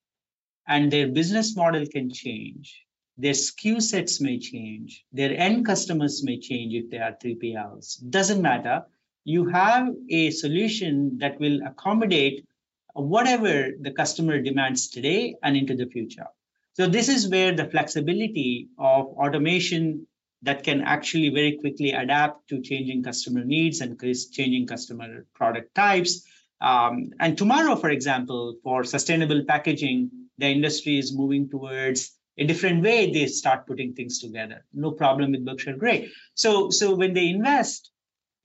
and 0.66 0.90
their 0.90 1.08
business 1.08 1.56
model 1.56 1.86
can 1.86 2.10
change. 2.10 2.84
Their 3.16 3.32
SKU 3.32 3.80
sets 3.80 4.20
may 4.20 4.38
change. 4.38 5.04
Their 5.12 5.36
end 5.36 5.66
customers 5.66 6.24
may 6.24 6.38
change 6.38 6.74
if 6.74 6.90
they 6.90 6.98
are 6.98 7.16
3PLs. 7.22 8.10
Doesn't 8.10 8.42
matter. 8.42 8.84
You 9.24 9.46
have 9.46 9.88
a 10.10 10.30
solution 10.30 11.18
that 11.18 11.38
will 11.38 11.60
accommodate 11.64 12.46
whatever 12.94 13.70
the 13.80 13.90
customer 13.90 14.40
demands 14.40 14.88
today 14.88 15.36
and 15.42 15.56
into 15.56 15.74
the 15.74 15.86
future. 15.86 16.26
So 16.74 16.86
this 16.88 17.08
is 17.08 17.28
where 17.28 17.54
the 17.54 17.68
flexibility 17.68 18.68
of 18.78 19.06
automation 19.06 20.06
that 20.44 20.62
can 20.62 20.82
actually 20.82 21.30
very 21.30 21.56
quickly 21.58 21.90
adapt 21.92 22.48
to 22.48 22.60
changing 22.60 23.02
customer 23.02 23.44
needs 23.44 23.80
and 23.80 24.00
changing 24.00 24.66
customer 24.66 25.26
product 25.34 25.74
types. 25.74 26.26
Um, 26.60 27.10
and 27.18 27.36
tomorrow, 27.36 27.76
for 27.76 27.90
example, 27.90 28.56
for 28.62 28.84
sustainable 28.84 29.42
packaging, 29.44 30.10
the 30.38 30.46
industry 30.46 30.98
is 30.98 31.16
moving 31.16 31.48
towards 31.48 32.12
a 32.36 32.44
different 32.44 32.82
way 32.82 33.12
they 33.12 33.26
start 33.26 33.66
putting 33.66 33.94
things 33.94 34.18
together. 34.20 34.64
No 34.72 34.92
problem 34.92 35.32
with 35.32 35.44
Berkshire 35.44 35.76
Grey. 35.76 36.10
So, 36.34 36.70
so 36.70 36.94
when 36.94 37.14
they 37.14 37.28
invest 37.28 37.90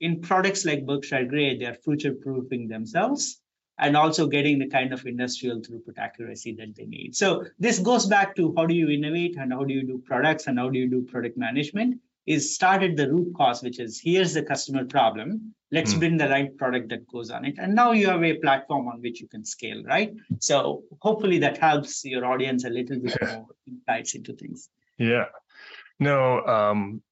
in 0.00 0.20
products 0.20 0.64
like 0.64 0.86
Berkshire 0.86 1.24
Grey, 1.24 1.58
they 1.58 1.66
are 1.66 1.74
future 1.74 2.14
proofing 2.14 2.68
themselves 2.68 3.39
and 3.80 3.96
also 3.96 4.26
getting 4.26 4.58
the 4.58 4.68
kind 4.68 4.92
of 4.92 5.04
industrial 5.06 5.60
throughput 5.60 5.98
accuracy 5.98 6.54
that 6.54 6.76
they 6.76 6.84
need. 6.84 7.16
So 7.16 7.46
this 7.58 7.78
goes 7.78 8.06
back 8.06 8.36
to 8.36 8.54
how 8.56 8.66
do 8.66 8.74
you 8.74 8.90
innovate 8.90 9.36
and 9.36 9.52
how 9.52 9.64
do 9.64 9.72
you 9.72 9.82
do 9.82 9.98
products 9.98 10.46
and 10.46 10.58
how 10.58 10.68
do 10.68 10.78
you 10.78 10.88
do 10.88 11.02
product 11.02 11.36
management 11.38 12.00
is 12.26 12.54
start 12.54 12.82
at 12.82 12.96
the 12.96 13.10
root 13.10 13.32
cause, 13.34 13.62
which 13.62 13.80
is 13.80 13.98
here's 13.98 14.34
the 14.34 14.42
customer 14.42 14.84
problem. 14.84 15.54
Let's 15.72 15.94
mm. 15.94 15.98
bring 15.98 16.16
the 16.18 16.28
right 16.28 16.56
product 16.56 16.90
that 16.90 17.08
goes 17.08 17.30
on 17.30 17.46
it. 17.46 17.54
And 17.58 17.74
now 17.74 17.92
you 17.92 18.08
have 18.08 18.22
a 18.22 18.34
platform 18.34 18.86
on 18.88 19.00
which 19.00 19.20
you 19.20 19.28
can 19.28 19.44
scale, 19.44 19.82
right? 19.84 20.12
So 20.40 20.84
hopefully 21.00 21.38
that 21.38 21.56
helps 21.56 22.04
your 22.04 22.26
audience 22.26 22.64
a 22.64 22.70
little 22.70 23.00
bit 23.00 23.16
more 23.22 23.46
insights 23.66 24.14
into 24.14 24.34
things. 24.34 24.68
Yeah. 24.98 25.26
No, 25.98 26.44
um, 26.44 27.02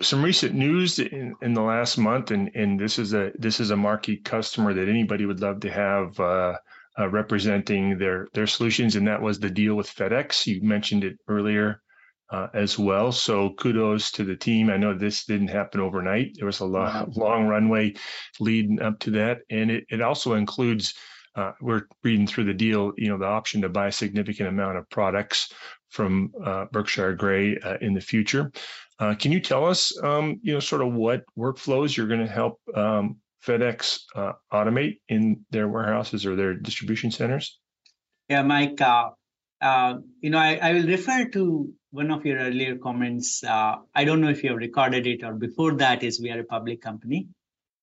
some 0.00 0.22
recent 0.22 0.54
news 0.54 0.98
in, 0.98 1.34
in 1.42 1.54
the 1.54 1.62
last 1.62 1.98
month, 1.98 2.30
and, 2.30 2.50
and 2.54 2.78
this 2.78 2.98
is 2.98 3.14
a 3.14 3.32
this 3.38 3.60
is 3.60 3.70
a 3.70 3.76
marquee 3.76 4.16
customer 4.16 4.72
that 4.74 4.88
anybody 4.88 5.26
would 5.26 5.40
love 5.40 5.60
to 5.60 5.70
have 5.70 6.18
uh, 6.20 6.56
uh, 6.98 7.08
representing 7.08 7.98
their 7.98 8.28
their 8.32 8.46
solutions, 8.46 8.96
and 8.96 9.08
that 9.08 9.22
was 9.22 9.40
the 9.40 9.50
deal 9.50 9.74
with 9.74 9.92
FedEx. 9.92 10.46
You 10.46 10.62
mentioned 10.62 11.04
it 11.04 11.18
earlier 11.26 11.82
uh, 12.30 12.48
as 12.54 12.78
well. 12.78 13.10
So 13.10 13.50
kudos 13.54 14.12
to 14.12 14.24
the 14.24 14.36
team. 14.36 14.70
I 14.70 14.76
know 14.76 14.96
this 14.96 15.24
didn't 15.24 15.48
happen 15.48 15.80
overnight. 15.80 16.32
There 16.36 16.46
was 16.46 16.60
a 16.60 16.66
long, 16.66 17.12
long 17.16 17.46
runway 17.46 17.94
leading 18.38 18.80
up 18.80 19.00
to 19.00 19.10
that, 19.12 19.38
and 19.50 19.70
it, 19.70 19.84
it 19.90 20.00
also 20.00 20.34
includes. 20.34 20.94
Uh, 21.34 21.52
we're 21.60 21.82
reading 22.02 22.26
through 22.26 22.42
the 22.42 22.54
deal, 22.54 22.92
you 22.96 23.06
know, 23.06 23.16
the 23.16 23.24
option 23.24 23.62
to 23.62 23.68
buy 23.68 23.86
a 23.86 23.92
significant 23.92 24.48
amount 24.48 24.76
of 24.76 24.90
products 24.90 25.52
from 25.88 26.32
uh, 26.44 26.64
Berkshire 26.72 27.14
Grey 27.14 27.56
uh, 27.58 27.76
in 27.80 27.94
the 27.94 28.00
future. 28.00 28.50
Uh, 28.98 29.14
can 29.14 29.30
you 29.30 29.40
tell 29.40 29.64
us, 29.64 29.96
um, 30.02 30.40
you 30.42 30.52
know, 30.52 30.60
sort 30.60 30.82
of 30.82 30.92
what 30.92 31.22
workflows 31.38 31.96
you're 31.96 32.08
going 32.08 32.26
to 32.26 32.26
help 32.26 32.60
um, 32.74 33.16
FedEx 33.46 34.00
uh, 34.16 34.32
automate 34.52 34.98
in 35.08 35.44
their 35.50 35.68
warehouses 35.68 36.26
or 36.26 36.34
their 36.34 36.54
distribution 36.54 37.10
centers? 37.10 37.58
Yeah, 38.28 38.42
Mike. 38.42 38.80
Uh, 38.80 39.10
uh 39.60 39.94
you 40.20 40.30
know, 40.30 40.38
I, 40.38 40.56
I, 40.56 40.72
will 40.72 40.86
refer 40.86 41.28
to 41.30 41.72
one 41.90 42.10
of 42.10 42.24
your 42.26 42.38
earlier 42.38 42.76
comments. 42.76 43.42
Uh, 43.42 43.76
I 43.94 44.04
don't 44.04 44.20
know 44.20 44.28
if 44.28 44.42
you 44.42 44.50
have 44.50 44.58
recorded 44.58 45.06
it 45.06 45.24
or 45.24 45.34
before 45.34 45.74
that. 45.76 46.02
Is 46.02 46.20
we 46.20 46.30
are 46.30 46.40
a 46.40 46.44
public 46.44 46.80
company, 46.82 47.28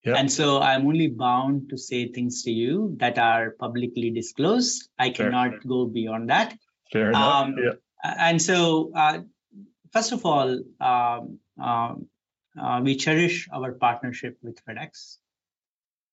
yep. 0.03 0.17
and 0.17 0.31
so 0.31 0.61
I'm 0.61 0.85
only 0.87 1.07
bound 1.07 1.69
to 1.69 1.77
say 1.77 2.07
things 2.11 2.43
to 2.43 2.51
you 2.51 2.95
that 2.99 3.17
are 3.17 3.55
publicly 3.59 4.11
disclosed. 4.11 4.87
I 4.97 5.09
cannot 5.09 5.51
Fair. 5.51 5.59
go 5.67 5.85
beyond 5.85 6.29
that. 6.29 6.55
Fair 6.93 7.09
enough. 7.09 7.45
Um, 7.45 7.55
yeah. 7.61 7.71
And 8.03 8.41
so 8.41 8.91
uh, 8.95 9.19
first 9.95 10.11
of 10.11 10.25
all, 10.25 10.59
um, 10.81 11.39
um, 11.61 12.07
uh, 12.61 12.81
we 12.83 12.95
cherish 12.95 13.47
our 13.51 13.71
partnership 13.71 14.37
with 14.43 14.59
FedEx. 14.65 15.17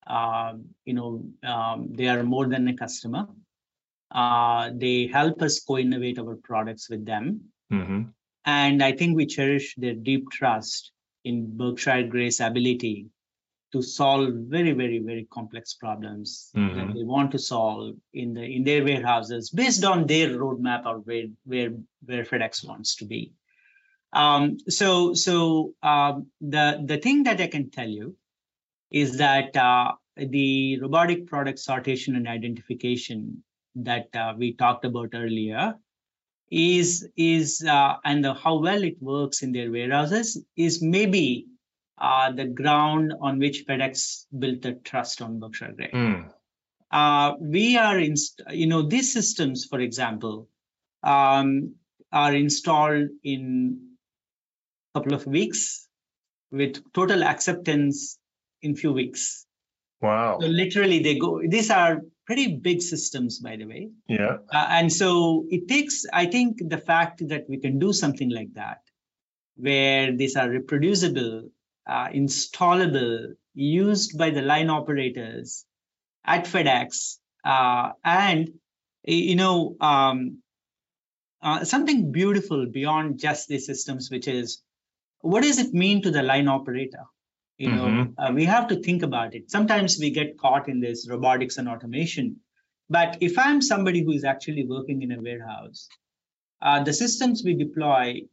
Um, 0.07 0.69
you 0.85 0.93
know, 0.93 1.25
um, 1.43 1.89
they 1.91 2.07
are 2.07 2.23
more 2.23 2.47
than 2.47 2.67
a 2.67 2.75
customer. 2.75 3.27
Uh, 4.09 4.71
they 4.73 5.07
help 5.07 5.41
us 5.41 5.59
co-innovate 5.59 6.19
our 6.19 6.35
products 6.35 6.89
with 6.89 7.05
them. 7.05 7.41
Mm-hmm. 7.71 8.03
And 8.45 8.83
I 8.83 8.91
think 8.93 9.15
we 9.15 9.25
cherish 9.25 9.75
their 9.75 9.93
deep 9.93 10.29
trust 10.31 10.91
in 11.23 11.57
Berkshire 11.57 12.03
Grey's 12.03 12.39
ability 12.39 13.07
to 13.71 13.81
solve 13.81 14.33
very, 14.33 14.73
very, 14.73 14.99
very 14.99 15.27
complex 15.31 15.73
problems 15.73 16.51
mm-hmm. 16.55 16.77
that 16.77 16.93
they 16.93 17.03
want 17.03 17.31
to 17.31 17.39
solve 17.39 17.95
in 18.13 18.33
the 18.33 18.43
in 18.43 18.63
their 18.63 18.83
warehouses 18.83 19.49
based 19.49 19.83
on 19.83 20.05
their 20.05 20.29
roadmap 20.29 20.85
or 20.85 20.97
where 20.99 21.25
where 21.45 21.71
where 22.05 22.23
FedEx 22.23 22.67
wants 22.67 22.97
to 22.97 23.05
be. 23.05 23.33
Um, 24.13 24.57
so 24.69 25.13
so 25.13 25.73
um, 25.81 26.27
the 26.39 26.83
the 26.85 26.97
thing 26.97 27.23
that 27.23 27.41
I 27.41 27.47
can 27.47 27.71
tell 27.71 27.89
you 27.89 28.15
is 28.91 29.17
that 29.17 29.57
uh, 29.57 29.93
the 30.15 30.79
robotic 30.79 31.27
product 31.27 31.59
sortation 31.59 32.15
and 32.15 32.27
identification 32.27 33.43
that 33.75 34.15
uh, 34.15 34.33
we 34.37 34.53
talked 34.53 34.85
about 34.85 35.09
earlier 35.15 35.75
is 36.51 37.07
is 37.17 37.65
uh, 37.67 37.95
and 38.05 38.23
the, 38.23 38.33
how 38.35 38.59
well 38.59 38.83
it 38.83 39.01
works 39.01 39.41
in 39.41 39.51
their 39.51 39.71
warehouses 39.71 40.43
is 40.55 40.81
maybe 40.81 41.47
uh, 41.97 42.31
the 42.31 42.45
ground 42.45 43.13
on 43.19 43.39
which 43.39 43.65
FedEx 43.67 44.25
built 44.37 44.61
the 44.61 44.73
trust 44.73 45.21
on 45.21 45.39
Berkshire 45.39 45.73
Grey. 45.75 45.91
Mm. 45.91 46.29
Uh, 46.91 47.33
we 47.39 47.77
are 47.77 47.99
in, 47.99 48.13
you 48.51 48.67
know, 48.67 48.83
these 48.83 49.11
systems, 49.11 49.65
for 49.65 49.79
example, 49.79 50.47
um, 51.01 51.75
are 52.11 52.35
installed 52.35 53.09
in 53.23 53.92
couple 54.93 55.13
of 55.13 55.25
weeks 55.25 55.87
with 56.51 56.81
total 56.93 57.23
acceptance 57.23 58.17
in 58.61 58.75
few 58.75 58.93
weeks. 58.93 59.45
Wow. 60.01 60.39
So 60.39 60.47
literally 60.47 60.99
they 60.99 61.17
go, 61.17 61.41
these 61.47 61.71
are 61.71 62.01
pretty 62.25 62.57
big 62.57 62.81
systems, 62.81 63.39
by 63.39 63.55
the 63.55 63.65
way. 63.65 63.89
Yeah. 64.07 64.37
Uh, 64.53 64.67
and 64.69 64.91
so 64.91 65.45
it 65.49 65.67
takes, 65.67 66.05
I 66.11 66.25
think 66.25 66.57
the 66.59 66.77
fact 66.77 67.27
that 67.29 67.45
we 67.49 67.59
can 67.59 67.79
do 67.79 67.93
something 67.93 68.29
like 68.29 68.53
that, 68.53 68.79
where 69.55 70.15
these 70.15 70.35
are 70.35 70.49
reproducible, 70.49 71.49
uh, 71.87 72.07
installable, 72.09 73.33
used 73.53 74.17
by 74.17 74.31
the 74.31 74.41
line 74.41 74.69
operators 74.69 75.65
at 76.25 76.45
FedEx, 76.45 77.17
uh, 77.45 77.91
and 78.03 78.49
you 79.03 79.35
know 79.35 79.75
um, 79.79 80.41
uh, 81.41 81.63
something 81.63 82.11
beautiful 82.11 82.65
beyond 82.65 83.19
just 83.19 83.47
these 83.47 83.65
systems, 83.65 84.09
which 84.09 84.27
is 84.27 84.61
what 85.23 85.43
does 85.43 85.57
it 85.57 85.73
mean 85.73 86.01
to 86.01 86.11
the 86.11 86.21
line 86.21 86.47
operator? 86.47 87.05
You 87.57 87.71
know, 87.71 87.85
mm-hmm. 87.85 88.19
uh, 88.19 88.31
we 88.33 88.43
have 88.45 88.67
to 88.67 88.75
think 88.75 89.03
about 89.03 89.35
it. 89.35 89.49
Sometimes 89.49 89.97
we 89.97 90.09
get 90.09 90.37
caught 90.37 90.67
in 90.67 90.81
this 90.81 91.07
robotics 91.09 91.57
and 91.57 91.69
automation. 91.69 92.41
But 92.89 93.17
if 93.21 93.39
I'm 93.39 93.61
somebody 93.61 94.03
who 94.03 94.11
is 94.11 94.25
actually 94.25 94.65
working 94.65 95.01
in 95.01 95.13
a 95.13 95.21
warehouse, 95.21 95.87
uh, 96.61 96.83
the 96.83 96.91
systems 96.91 97.41
we 97.43 97.53
deploy 97.53 98.23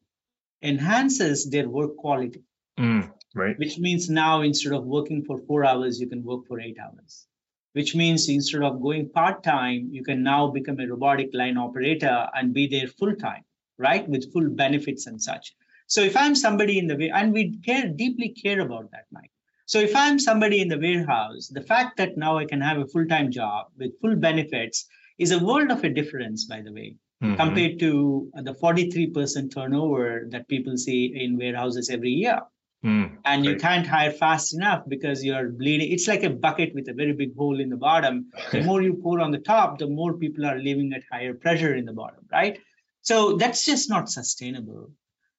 enhances 0.62 1.49
their 1.49 1.68
work 1.68 1.97
quality. 1.97 2.43
Mm, 2.78 3.12
right. 3.36 3.57
Which 3.59 3.78
means 3.78 4.11
now 4.11 4.41
instead 4.41 4.72
of 4.72 4.84
working 4.84 5.22
for 5.24 5.38
four 5.47 5.64
hours, 5.64 6.01
you 6.01 6.09
can 6.09 6.24
work 6.24 6.47
for 6.49 6.61
eight 6.61 6.78
hours. 6.82 7.26
Which 7.72 7.95
means 7.95 8.28
instead 8.28 8.64
of 8.64 8.82
going 8.82 9.11
part 9.11 9.45
time, 9.45 9.91
you 9.93 10.03
can 10.03 10.24
now 10.24 10.49
become 10.49 10.80
a 10.80 10.88
robotic 10.88 11.30
line 11.34 11.57
operator 11.57 12.26
and 12.34 12.53
be 12.53 12.66
there 12.66 12.88
full 12.88 13.14
time, 13.14 13.45
right? 13.78 14.09
With 14.09 14.32
full 14.32 14.49
benefits 14.51 15.07
and 15.07 15.22
such. 15.22 15.55
So 15.91 16.03
if 16.03 16.16
I'm 16.16 16.36
somebody 16.36 16.78
in 16.78 16.86
the 16.86 16.97
way, 16.97 17.11
and 17.12 17.32
we 17.32 17.59
care 17.59 17.88
deeply 17.88 18.28
care 18.28 18.61
about 18.61 18.93
that, 18.93 19.07
Mike. 19.11 19.32
So 19.66 19.80
if 19.80 19.95
I'm 19.97 20.20
somebody 20.20 20.61
in 20.61 20.68
the 20.68 20.78
warehouse, 20.78 21.49
the 21.49 21.62
fact 21.62 21.97
that 21.97 22.16
now 22.16 22.38
I 22.38 22.45
can 22.45 22.61
have 22.61 22.78
a 22.78 22.86
full-time 22.86 23.32
job 23.32 23.66
with 23.76 24.01
full 24.01 24.14
benefits 24.14 24.86
is 25.18 25.32
a 25.32 25.45
world 25.45 25.72
of 25.72 25.82
a 25.82 25.88
difference, 25.88 26.45
by 26.45 26.62
the 26.62 26.72
way, 26.72 26.95
mm-hmm. 27.20 27.34
compared 27.34 27.80
to 27.80 28.30
the 28.34 28.55
43% 28.55 29.53
turnover 29.53 30.28
that 30.30 30.47
people 30.47 30.76
see 30.76 31.12
in 31.12 31.36
warehouses 31.36 31.91
every 31.91 32.11
year. 32.11 32.38
Mm, 32.84 33.18
and 33.24 33.45
you 33.45 33.57
can't 33.57 33.86
hire 33.86 34.12
fast 34.12 34.55
enough 34.55 34.84
because 34.88 35.24
you're 35.24 35.51
bleeding. 35.51 35.91
It's 35.91 36.07
like 36.07 36.22
a 36.22 36.30
bucket 36.30 36.72
with 36.72 36.88
a 36.88 36.95
very 36.95 37.12
big 37.12 37.36
hole 37.36 37.61
in 37.61 37.68
the 37.68 37.76
bottom. 37.76 38.30
The 38.53 38.62
more 38.62 38.80
you 38.80 38.95
pour 38.95 39.20
on 39.20 39.32
the 39.32 39.38
top, 39.38 39.78
the 39.78 39.88
more 39.88 40.14
people 40.14 40.47
are 40.47 40.59
living 40.59 40.93
at 40.95 41.03
higher 41.11 41.34
pressure 41.34 41.74
in 41.74 41.84
the 41.84 41.93
bottom, 41.93 42.24
right? 42.32 42.61
So 43.03 43.36
that's 43.36 43.64
just 43.64 43.91
not 43.91 44.09
sustainable. 44.09 44.93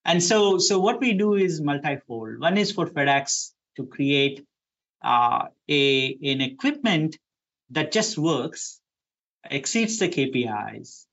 And 0.03 0.21
so, 0.23 0.57
so 0.57 0.79
what 0.79 0.99
we 0.99 1.13
do 1.13 1.35
is 1.35 1.61
multifold. 1.61 2.39
One 2.39 2.57
is 2.57 2.71
for 2.71 2.87
FedEx 2.87 3.51
to 3.77 3.85
create 3.85 4.45
uh, 5.03 5.47
a 5.69 6.17
an 6.23 6.41
equipment 6.41 7.17
that 7.71 7.91
just 7.91 8.17
works, 8.17 8.79
exceeds 9.49 9.99
the 9.99 10.09
KPIs, 10.09 11.05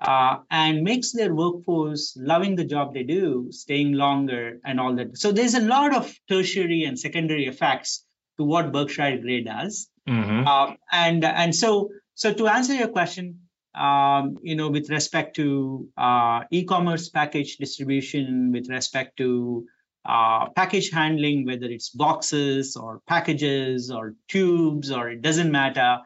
uh, 0.00 0.38
and 0.50 0.82
makes 0.82 1.12
their 1.12 1.34
workforce 1.34 2.16
loving 2.20 2.56
the 2.56 2.64
job 2.64 2.94
they 2.94 3.02
do, 3.02 3.48
staying 3.50 3.92
longer, 3.92 4.58
and 4.64 4.80
all 4.80 4.94
that. 4.96 5.16
So 5.18 5.32
there's 5.32 5.54
a 5.54 5.60
lot 5.60 5.94
of 5.94 6.14
tertiary 6.28 6.84
and 6.84 6.98
secondary 6.98 7.46
effects 7.46 8.04
to 8.38 8.44
what 8.44 8.72
Berkshire 8.72 9.18
Grey 9.18 9.42
does. 9.42 9.88
Mm-hmm. 10.08 10.46
Um, 10.46 10.76
and 10.92 11.24
and 11.24 11.54
so 11.54 11.90
so 12.14 12.32
to 12.32 12.46
answer 12.48 12.74
your 12.74 12.88
question, 12.88 13.45
um, 13.76 14.38
you 14.42 14.56
know, 14.56 14.70
with 14.70 14.88
respect 14.90 15.36
to 15.36 15.88
uh, 15.96 16.40
e-commerce 16.50 17.08
package 17.08 17.56
distribution, 17.58 18.50
with 18.52 18.68
respect 18.68 19.18
to 19.18 19.66
uh, 20.04 20.48
package 20.50 20.90
handling, 20.90 21.44
whether 21.46 21.66
it's 21.66 21.90
boxes 21.90 22.76
or 22.76 23.00
packages 23.06 23.90
or 23.90 24.14
tubes 24.28 24.90
or 24.90 25.10
it 25.10 25.20
doesn't 25.20 25.50
matter. 25.50 25.98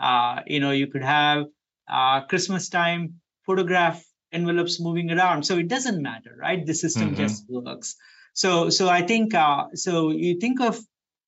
Uh, 0.00 0.40
you 0.46 0.60
know, 0.60 0.70
you 0.70 0.86
could 0.86 1.02
have 1.02 1.46
uh, 1.88 2.20
Christmas 2.26 2.68
time 2.68 3.14
photograph 3.44 4.02
envelopes 4.32 4.80
moving 4.80 5.10
around, 5.10 5.42
so 5.44 5.58
it 5.58 5.68
doesn't 5.68 6.00
matter, 6.02 6.36
right? 6.38 6.64
The 6.64 6.74
system 6.74 7.08
mm-hmm. 7.08 7.22
just 7.22 7.44
works. 7.48 7.96
So, 8.32 8.70
so 8.70 8.88
I 8.88 9.02
think 9.02 9.34
uh, 9.34 9.64
so. 9.74 10.10
You 10.10 10.38
think 10.38 10.60
of 10.60 10.78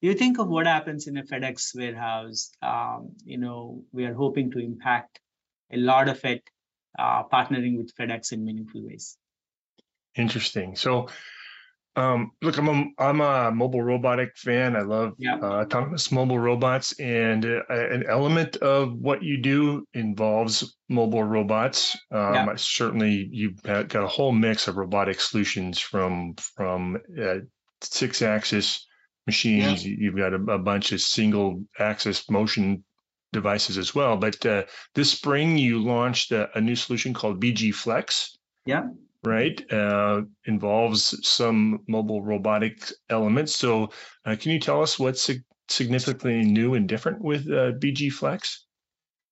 you 0.01 0.15
think 0.15 0.39
of 0.39 0.49
what 0.49 0.67
happens 0.67 1.09
in 1.09 1.17
a 1.17 1.25
FedEx 1.25 1.75
warehouse. 1.75 2.53
Um, 2.63 3.17
you 3.25 3.39
know, 3.39 3.83
we 3.93 4.05
are 4.05 4.15
hoping 4.15 4.53
to 4.53 4.59
impact 4.61 5.19
a 5.73 5.77
lot 5.77 6.09
of 6.09 6.25
it, 6.25 6.43
uh, 6.99 7.25
partnering 7.25 7.79
with 7.79 7.95
FedEx 7.95 8.33
in 8.33 8.45
meaningful 8.45 8.87
ways. 8.87 9.17
Interesting. 10.17 10.77
So 10.77 11.09
um, 11.97 12.33
look, 12.41 12.57
I'm 12.57 12.69
a, 12.69 13.03
I'm 13.03 13.21
a 13.21 13.51
mobile 13.51 13.83
robotic 13.83 14.37
fan. 14.37 14.77
I 14.77 14.83
love 14.83 15.15
yeah. 15.19 15.39
uh, 15.43 15.63
autonomous 15.63 16.13
mobile 16.13 16.39
robots, 16.39 16.99
and 17.01 17.45
uh, 17.45 17.63
an 17.69 18.05
element 18.09 18.57
of 18.57 18.95
what 18.95 19.23
you 19.23 19.43
do 19.43 19.87
involves 19.93 20.77
mobile 20.89 21.25
robots. 21.25 21.99
Um, 22.13 22.35
yeah. 22.35 22.55
Certainly, 22.57 23.29
you've 23.33 23.61
got 23.63 23.95
a 23.95 24.07
whole 24.07 24.33
mix 24.33 24.69
of 24.69 24.77
robotic 24.77 25.21
solutions 25.21 25.81
from 25.81 26.37
from 26.57 26.99
uh, 27.21 27.39
six-axis 27.83 28.87
machines. 29.27 29.85
Yeah. 29.85 29.97
You've 29.99 30.17
got 30.17 30.33
a, 30.33 30.43
a, 30.55 30.59
bunch 30.59 30.93
of 30.93 31.01
single-axis 31.01 32.31
motion 32.31 32.85
devices 33.33 33.79
as 33.79 33.95
well. 33.95 34.17
But 34.17 34.45
uh, 34.45 34.65
this 34.95 35.13
spring, 35.13 35.57
you 35.59 35.79
launched 35.79 36.33
a, 36.33 36.57
a 36.57 36.61
new 36.61 36.77
solution 36.77 37.15
called 37.15 37.41
BG 37.41 37.75
Flex. 37.75 38.37
Yeah 38.67 38.89
right? 39.23 39.71
Uh, 39.73 40.23
involves 40.47 41.27
some 41.27 41.81
mobile 41.89 42.23
robotic 42.23 42.91
elements. 43.11 43.55
So, 43.55 43.91
uh, 44.25 44.37
can 44.37 44.53
you 44.53 44.59
tell 44.59 44.83
us 44.83 44.99
what's 44.99 45.31
significantly 45.69 46.43
new 46.43 46.75
and 46.75 46.89
different 46.89 47.23
with 47.23 47.47
uh, 47.47 47.73
BG 47.73 48.13
Flex? 48.13 48.67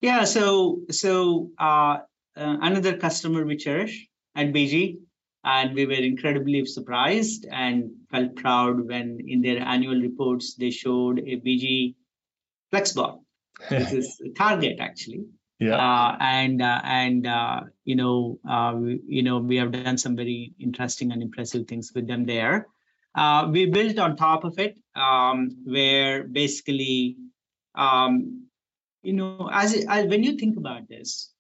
Yeah, 0.01 0.25
so 0.25 0.81
so 0.91 1.51
uh, 1.59 1.99
uh, 2.37 2.57
another 2.63 2.97
customer 2.97 3.45
we 3.45 3.57
cherish 3.57 4.07
at 4.37 4.53
BG, 4.53 4.99
and 5.45 5.75
we 5.75 5.87
were 5.87 5.95
incredibly 5.95 6.65
surprised 6.67 7.47
and 7.51 7.91
felt 8.11 8.37
proud 8.37 8.87
when 8.87 9.19
in 9.27 9.43
their 9.43 9.59
annual 9.61 10.01
reports 10.01 10.55
they 10.55 10.71
showed 10.71 11.19
a 11.19 11.41
BG 11.41 11.95
FlexBot. 12.73 13.21
This 13.71 13.93
is 13.93 14.21
Target 14.37 14.79
actually. 14.81 15.25
Yeah. 15.59 15.77
Uh, 15.77 16.17
and 16.21 16.63
uh, 16.63 16.81
and 16.85 17.27
uh, 17.27 17.61
you 17.85 17.97
know 17.97 18.39
uh, 18.49 18.75
we, 18.77 19.01
you 19.07 19.23
know 19.23 19.39
we 19.39 19.57
have 19.57 19.73
done 19.73 19.99
some 19.99 20.15
very 20.15 20.55
interesting 20.61 21.11
and 21.11 21.21
impressive 21.21 21.67
things 21.67 21.91
with 21.95 22.07
them 22.07 22.27
there. 22.27 22.69
Uh, 23.15 23.49
we 23.51 23.67
built 23.67 23.99
on 23.99 24.17
top 24.17 24.45
of 24.45 24.59
it 24.59 24.79
um, 24.95 25.57
where 25.65 26.23
basically 26.23 27.17
um, 27.75 28.47
you 29.03 29.13
know 29.13 29.51
as, 29.53 29.85
as, 29.89 30.07
when 30.07 30.23
you 30.23 30.37
think 30.37 30.57
about 30.57 30.89
this 30.89 31.33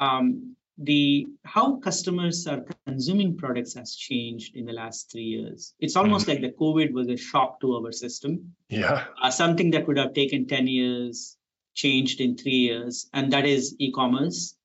um, 0.00 0.54
the 0.82 1.26
how 1.44 1.76
customers 1.76 2.46
are 2.46 2.64
consuming 2.86 3.36
products 3.36 3.74
has 3.74 3.94
changed 3.94 4.56
in 4.56 4.64
the 4.64 4.72
last 4.72 5.10
three 5.12 5.28
years 5.36 5.74
it's 5.78 5.96
almost 5.96 6.26
mm 6.26 6.30
like 6.30 6.40
the 6.40 6.54
covid 6.62 6.92
was 6.92 7.08
a 7.08 7.16
shock 7.16 7.60
to 7.60 7.74
our 7.76 7.92
system 7.92 8.54
yeah 8.68 9.04
uh, 9.22 9.30
something 9.30 9.70
that 9.72 9.86
would 9.86 9.98
have 9.98 10.14
taken 10.14 10.46
10 10.46 10.66
years 10.66 11.36
changed 11.74 12.20
in 12.20 12.36
three 12.36 12.60
years, 12.68 13.08
and 13.12 13.32
that 13.32 13.46
is 13.46 13.74
e-commerce. 13.78 14.56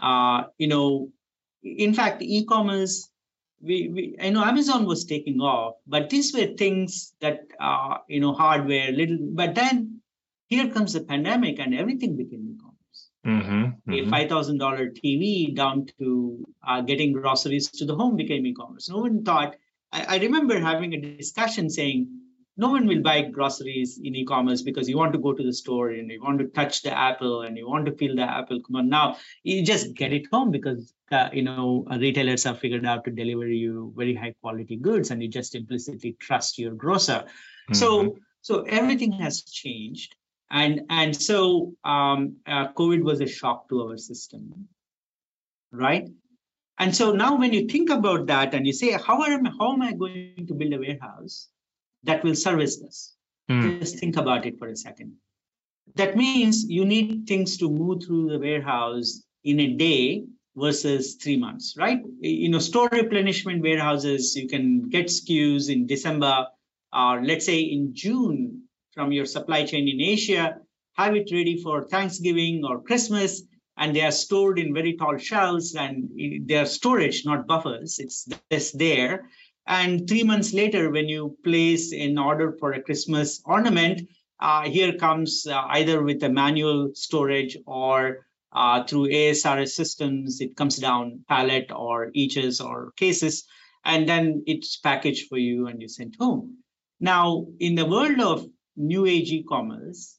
Uh, 0.00 0.44
you 0.58 0.68
know, 0.68 1.10
in 1.62 1.94
fact, 1.94 2.22
e-commerce, 2.22 3.08
we, 3.60 3.88
we 3.88 4.16
I 4.20 4.30
know 4.30 4.44
Amazon 4.44 4.86
was 4.86 5.04
taking 5.04 5.40
off, 5.40 5.74
but 5.86 6.10
these 6.10 6.34
were 6.34 6.56
things 6.56 7.14
that 7.20 7.40
uh, 7.60 7.98
you 8.08 8.20
know, 8.20 8.32
hardware, 8.32 8.90
little. 8.90 9.18
But 9.20 9.54
then 9.54 10.00
here 10.48 10.68
comes 10.70 10.92
the 10.94 11.02
pandemic, 11.02 11.60
and 11.60 11.74
everything 11.74 12.16
became. 12.16 12.41
Mm-hmm, 13.26 13.52
mm-hmm. 13.52 13.92
A 13.92 14.10
five 14.10 14.28
thousand 14.28 14.58
dollar 14.58 14.88
TV 14.88 15.54
down 15.54 15.86
to 15.98 16.44
uh, 16.66 16.80
getting 16.80 17.12
groceries 17.12 17.70
to 17.70 17.84
the 17.84 17.94
home 17.94 18.16
became 18.16 18.44
e-commerce. 18.46 18.88
No 18.88 18.98
one 18.98 19.24
thought. 19.24 19.56
I, 19.92 20.16
I 20.16 20.18
remember 20.18 20.58
having 20.58 20.94
a 20.94 21.00
discussion 21.00 21.70
saying 21.70 22.08
no 22.56 22.70
one 22.70 22.86
will 22.86 23.00
buy 23.00 23.22
groceries 23.22 23.98
in 24.02 24.14
e-commerce 24.14 24.62
because 24.62 24.88
you 24.88 24.96
want 24.96 25.12
to 25.12 25.18
go 25.18 25.32
to 25.32 25.42
the 25.42 25.52
store 25.52 25.90
and 25.90 26.10
you 26.10 26.22
want 26.22 26.38
to 26.38 26.48
touch 26.48 26.82
the 26.82 26.96
apple 26.96 27.42
and 27.42 27.56
you 27.56 27.68
want 27.68 27.86
to 27.86 27.92
feel 27.92 28.14
the 28.14 28.22
apple 28.22 28.60
come 28.60 28.76
on 28.76 28.88
now 28.88 29.16
you 29.42 29.64
just 29.64 29.94
get 29.94 30.12
it 30.12 30.26
home 30.30 30.50
because 30.50 30.92
uh, 31.10 31.28
you 31.32 31.42
know 31.42 31.86
retailers 31.98 32.44
have 32.44 32.58
figured 32.58 32.84
out 32.84 33.04
to 33.04 33.10
deliver 33.10 33.46
you 33.46 33.92
very 33.96 34.14
high 34.14 34.34
quality 34.40 34.76
goods 34.76 35.10
and 35.10 35.22
you 35.22 35.28
just 35.28 35.54
implicitly 35.54 36.16
trust 36.20 36.58
your 36.58 36.74
grocer 36.74 37.24
mm-hmm. 37.24 37.74
so 37.74 38.16
so 38.42 38.62
everything 38.62 39.12
has 39.12 39.42
changed 39.42 40.14
and 40.52 40.82
and 40.90 41.20
so 41.20 41.72
um, 41.84 42.36
uh, 42.46 42.68
covid 42.72 43.02
was 43.02 43.20
a 43.20 43.26
shock 43.26 43.68
to 43.68 43.82
our 43.82 43.96
system 43.96 44.68
right 45.72 46.08
and 46.78 46.94
so 46.94 47.12
now 47.12 47.36
when 47.36 47.52
you 47.52 47.66
think 47.66 47.90
about 47.90 48.26
that 48.26 48.54
and 48.54 48.66
you 48.66 48.72
say 48.72 48.92
how 48.92 49.22
am, 49.24 49.44
how 49.44 49.72
am 49.72 49.82
i 49.82 49.92
going 49.92 50.46
to 50.46 50.54
build 50.54 50.72
a 50.72 50.78
warehouse 50.78 51.48
that 52.04 52.24
will 52.24 52.34
service 52.34 52.78
this. 52.78 53.14
Mm. 53.50 53.80
Just 53.80 53.98
think 53.98 54.16
about 54.16 54.46
it 54.46 54.58
for 54.58 54.68
a 54.68 54.76
second. 54.76 55.14
That 55.96 56.16
means 56.16 56.64
you 56.64 56.84
need 56.84 57.26
things 57.26 57.56
to 57.58 57.68
move 57.68 58.04
through 58.04 58.30
the 58.30 58.38
warehouse 58.38 59.22
in 59.44 59.60
a 59.60 59.74
day 59.74 60.24
versus 60.56 61.14
three 61.14 61.36
months, 61.36 61.74
right? 61.76 62.00
You 62.20 62.48
know, 62.50 62.58
store 62.58 62.88
replenishment 62.92 63.62
warehouses, 63.62 64.36
you 64.36 64.48
can 64.48 64.88
get 64.88 65.06
SKUs 65.06 65.70
in 65.70 65.86
December 65.86 66.46
or 66.92 67.22
let's 67.24 67.46
say 67.46 67.60
in 67.60 67.94
June 67.94 68.61
from 68.94 69.12
your 69.12 69.26
supply 69.26 69.64
chain 69.64 69.88
in 69.88 70.00
Asia, 70.00 70.58
have 70.94 71.16
it 71.16 71.30
ready 71.32 71.60
for 71.62 71.84
Thanksgiving 71.84 72.62
or 72.64 72.82
Christmas, 72.82 73.42
and 73.76 73.96
they 73.96 74.02
are 74.02 74.12
stored 74.12 74.58
in 74.58 74.74
very 74.74 74.96
tall 74.96 75.16
shelves 75.16 75.74
and 75.74 76.10
they 76.46 76.56
are 76.56 76.66
storage, 76.66 77.24
not 77.24 77.46
buffers. 77.46 77.98
It's 77.98 78.28
just 78.50 78.78
there. 78.78 79.30
And 79.66 80.08
three 80.08 80.24
months 80.24 80.52
later, 80.52 80.90
when 80.90 81.08
you 81.08 81.36
place 81.44 81.92
an 81.92 82.18
order 82.18 82.56
for 82.58 82.72
a 82.72 82.82
Christmas 82.82 83.40
ornament, 83.44 84.02
uh, 84.40 84.68
here 84.68 84.94
comes 84.94 85.46
uh, 85.46 85.62
either 85.68 86.02
with 86.02 86.22
a 86.24 86.28
manual 86.28 86.90
storage 86.94 87.56
or 87.66 88.26
uh, 88.52 88.84
through 88.84 89.08
ASRS 89.08 89.68
systems, 89.68 90.40
it 90.40 90.56
comes 90.56 90.76
down 90.76 91.24
pallet 91.28 91.70
or 91.74 92.10
eaches 92.12 92.60
or 92.60 92.92
cases, 92.96 93.44
and 93.84 94.08
then 94.08 94.42
it's 94.46 94.76
packaged 94.76 95.28
for 95.28 95.38
you 95.38 95.68
and 95.68 95.80
you 95.80 95.88
sent 95.88 96.16
home. 96.18 96.58
Now, 97.00 97.46
in 97.58 97.74
the 97.74 97.86
world 97.86 98.20
of 98.20 98.46
new 98.76 99.06
age 99.06 99.30
e-commerce, 99.30 100.18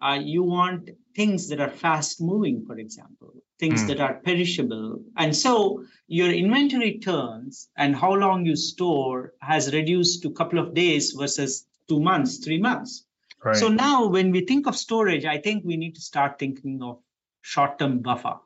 uh, 0.00 0.18
you 0.20 0.42
want 0.42 0.90
things 1.16 1.48
that 1.48 1.60
are 1.60 1.70
fast 1.70 2.20
moving, 2.20 2.64
for 2.64 2.78
example, 2.78 3.32
things 3.58 3.82
mm. 3.82 3.88
that 3.88 4.00
are 4.00 4.14
perishable. 4.14 5.02
And 5.16 5.34
so 5.34 5.84
your 6.06 6.30
inventory 6.30 6.98
turns 6.98 7.68
and 7.76 7.96
how 7.96 8.14
long 8.14 8.46
you 8.46 8.54
store 8.54 9.34
has 9.40 9.72
reduced 9.72 10.22
to 10.22 10.28
a 10.28 10.32
couple 10.32 10.58
of 10.58 10.74
days 10.74 11.12
versus 11.12 11.66
two 11.88 12.00
months, 12.00 12.38
three 12.38 12.60
months. 12.60 13.04
Right. 13.44 13.56
So 13.56 13.68
now 13.68 14.06
when 14.06 14.30
we 14.30 14.44
think 14.44 14.66
of 14.66 14.76
storage, 14.76 15.24
I 15.24 15.38
think 15.38 15.64
we 15.64 15.76
need 15.76 15.94
to 15.96 16.00
start 16.00 16.38
thinking 16.38 16.80
of 16.82 17.00
short-term 17.42 18.00
buffer. 18.00 18.36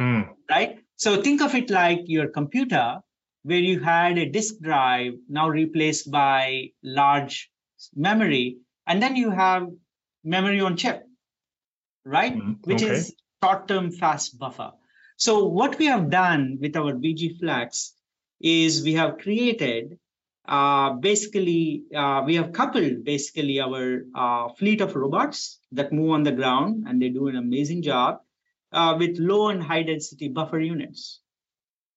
Mm. 0.00 0.28
Right? 0.48 0.78
So 0.96 1.20
think 1.20 1.42
of 1.42 1.54
it 1.54 1.70
like 1.70 2.02
your 2.06 2.28
computer 2.28 3.00
where 3.42 3.58
you 3.58 3.80
had 3.80 4.18
a 4.18 4.28
disk 4.28 4.54
drive 4.60 5.14
now 5.28 5.48
replaced 5.48 6.10
by 6.10 6.70
large 6.84 7.50
memory 7.96 8.58
and 8.86 9.02
then 9.02 9.16
you 9.16 9.30
have 9.30 9.68
memory 10.24 10.60
on 10.60 10.76
chip 10.76 11.04
right 12.04 12.36
mm, 12.36 12.56
which 12.64 12.82
okay. 12.82 12.92
is 12.92 13.14
short 13.42 13.68
term 13.68 13.90
fast 13.90 14.38
buffer 14.38 14.72
so 15.16 15.46
what 15.46 15.78
we 15.78 15.86
have 15.86 16.10
done 16.10 16.58
with 16.60 16.76
our 16.76 16.92
bg 16.92 17.38
flex 17.38 17.94
is 18.40 18.82
we 18.82 18.94
have 18.94 19.18
created 19.18 19.98
uh, 20.46 20.94
basically 20.94 21.84
uh, 21.94 22.22
we 22.26 22.34
have 22.34 22.52
coupled 22.52 23.04
basically 23.04 23.60
our 23.60 24.02
uh, 24.14 24.48
fleet 24.58 24.80
of 24.80 24.96
robots 24.96 25.60
that 25.70 25.92
move 25.92 26.10
on 26.10 26.24
the 26.24 26.32
ground 26.32 26.84
and 26.88 27.00
they 27.00 27.08
do 27.08 27.28
an 27.28 27.36
amazing 27.36 27.82
job 27.82 28.18
uh, 28.72 28.96
with 28.98 29.16
low 29.18 29.48
and 29.48 29.62
high 29.62 29.82
density 29.82 30.28
buffer 30.28 30.58
units 30.58 31.20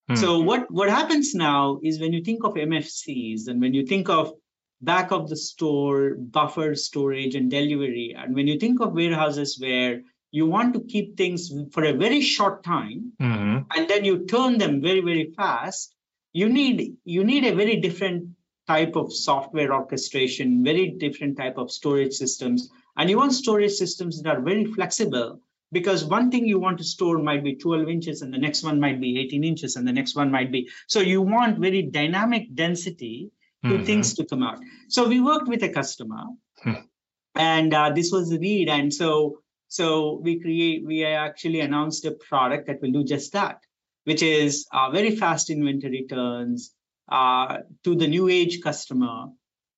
hmm. 0.08 0.14
so 0.14 0.38
what 0.40 0.70
what 0.70 0.88
happens 0.88 1.34
now 1.34 1.80
is 1.82 2.00
when 2.00 2.12
you 2.12 2.22
think 2.22 2.44
of 2.44 2.54
mfcs 2.54 3.48
and 3.48 3.60
when 3.60 3.74
you 3.74 3.84
think 3.84 4.08
of 4.08 4.32
back 4.80 5.10
of 5.10 5.28
the 5.28 5.36
store, 5.36 6.14
buffer 6.14 6.74
storage, 6.74 7.34
and 7.34 7.50
delivery. 7.50 8.14
And 8.16 8.34
when 8.34 8.46
you 8.46 8.58
think 8.58 8.80
of 8.80 8.92
warehouses 8.92 9.58
where 9.58 10.02
you 10.30 10.46
want 10.46 10.74
to 10.74 10.80
keep 10.80 11.16
things 11.16 11.50
for 11.72 11.84
a 11.84 11.92
very 11.92 12.20
short 12.20 12.62
time 12.62 13.12
mm-hmm. 13.20 13.58
and 13.74 13.88
then 13.88 14.04
you 14.04 14.26
turn 14.26 14.58
them 14.58 14.82
very 14.82 15.00
very 15.00 15.32
fast 15.36 15.94
you 16.32 16.48
need 16.48 16.96
you 17.04 17.24
need 17.24 17.44
a 17.44 17.54
very 17.54 17.76
different 17.76 18.28
type 18.66 18.96
of 18.96 19.12
software 19.12 19.72
orchestration 19.72 20.64
very 20.64 20.90
different 20.90 21.38
type 21.38 21.56
of 21.56 21.70
storage 21.70 22.12
systems 22.12 22.68
And 22.96 23.10
you 23.10 23.18
want 23.18 23.34
storage 23.34 23.72
systems 23.72 24.22
that 24.22 24.36
are 24.36 24.40
very 24.40 24.64
flexible 24.64 25.40
because 25.70 26.04
one 26.04 26.30
thing 26.30 26.46
you 26.46 26.58
want 26.58 26.78
to 26.78 26.84
store 26.84 27.18
might 27.18 27.44
be 27.44 27.56
12 27.56 27.88
inches 27.88 28.22
and 28.22 28.32
the 28.32 28.38
next 28.38 28.62
one 28.62 28.80
might 28.80 29.00
be 29.00 29.18
18 29.18 29.44
inches 29.44 29.76
and 29.76 29.86
the 29.86 29.92
next 29.92 30.16
one 30.16 30.30
might 30.30 30.50
be. 30.50 30.70
So 30.86 31.00
you 31.00 31.20
want 31.20 31.58
very 31.58 31.82
dynamic 31.82 32.54
density 32.54 33.30
Mhm. 33.74 33.86
things 33.86 34.14
to 34.14 34.24
come 34.24 34.42
out. 34.42 34.58
So 34.88 35.08
we 35.08 35.20
worked 35.20 35.48
with 35.48 35.62
a 35.62 35.68
customer 35.68 36.24
Hmm. 36.62 36.72
and 37.34 37.74
uh, 37.74 37.90
this 37.90 38.10
was 38.12 38.28
the 38.30 38.38
need. 38.38 38.68
And 38.68 38.92
so 38.92 39.38
so 39.68 40.20
we 40.22 40.40
create 40.40 40.84
we 40.86 41.04
actually 41.04 41.60
announced 41.60 42.04
a 42.04 42.12
product 42.12 42.66
that 42.66 42.80
will 42.80 42.92
do 42.92 43.04
just 43.04 43.32
that, 43.32 43.58
which 44.04 44.22
is 44.22 44.66
uh, 44.72 44.90
very 44.90 45.14
fast 45.16 45.50
inventory 45.50 46.06
turns 46.08 46.72
uh, 47.08 47.58
to 47.84 47.94
the 47.94 48.06
new 48.06 48.28
age 48.28 48.60
customer 48.62 49.26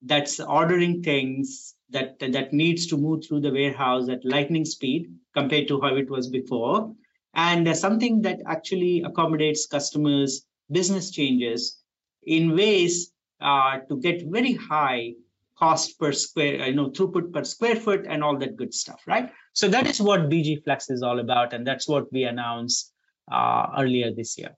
that's 0.02 0.38
ordering 0.40 1.02
things 1.02 1.74
that 1.90 2.18
that 2.20 2.52
needs 2.52 2.86
to 2.86 2.96
move 2.96 3.24
through 3.24 3.40
the 3.40 3.50
warehouse 3.50 4.08
at 4.08 4.24
lightning 4.24 4.64
speed 4.64 5.06
compared 5.34 5.66
to 5.68 5.80
how 5.80 5.96
it 5.96 6.08
was 6.10 6.28
before 6.28 6.94
and 7.34 7.76
something 7.76 8.22
that 8.22 8.38
actually 8.46 9.02
accommodates 9.02 9.66
customers 9.66 10.44
business 10.70 11.10
changes 11.10 11.78
in 12.24 12.54
ways 12.54 13.12
uh, 13.40 13.78
to 13.88 13.98
get 14.00 14.22
very 14.26 14.54
high 14.54 15.12
cost 15.58 15.98
per 15.98 16.12
square 16.12 16.68
you 16.68 16.74
know 16.74 16.90
throughput 16.90 17.32
per 17.32 17.42
square 17.44 17.76
foot 17.76 18.06
and 18.08 18.22
all 18.22 18.38
that 18.38 18.56
good 18.56 18.72
stuff 18.72 19.00
right? 19.06 19.32
So 19.52 19.68
that 19.68 19.86
is 19.86 20.00
what 20.00 20.28
bg 20.28 20.62
flex 20.64 20.90
is 20.90 21.02
all 21.02 21.18
about 21.18 21.52
and 21.52 21.66
that's 21.66 21.88
what 21.88 22.12
we 22.12 22.24
announced 22.24 22.92
uh, 23.30 23.66
earlier 23.76 24.12
this 24.14 24.38
year. 24.38 24.56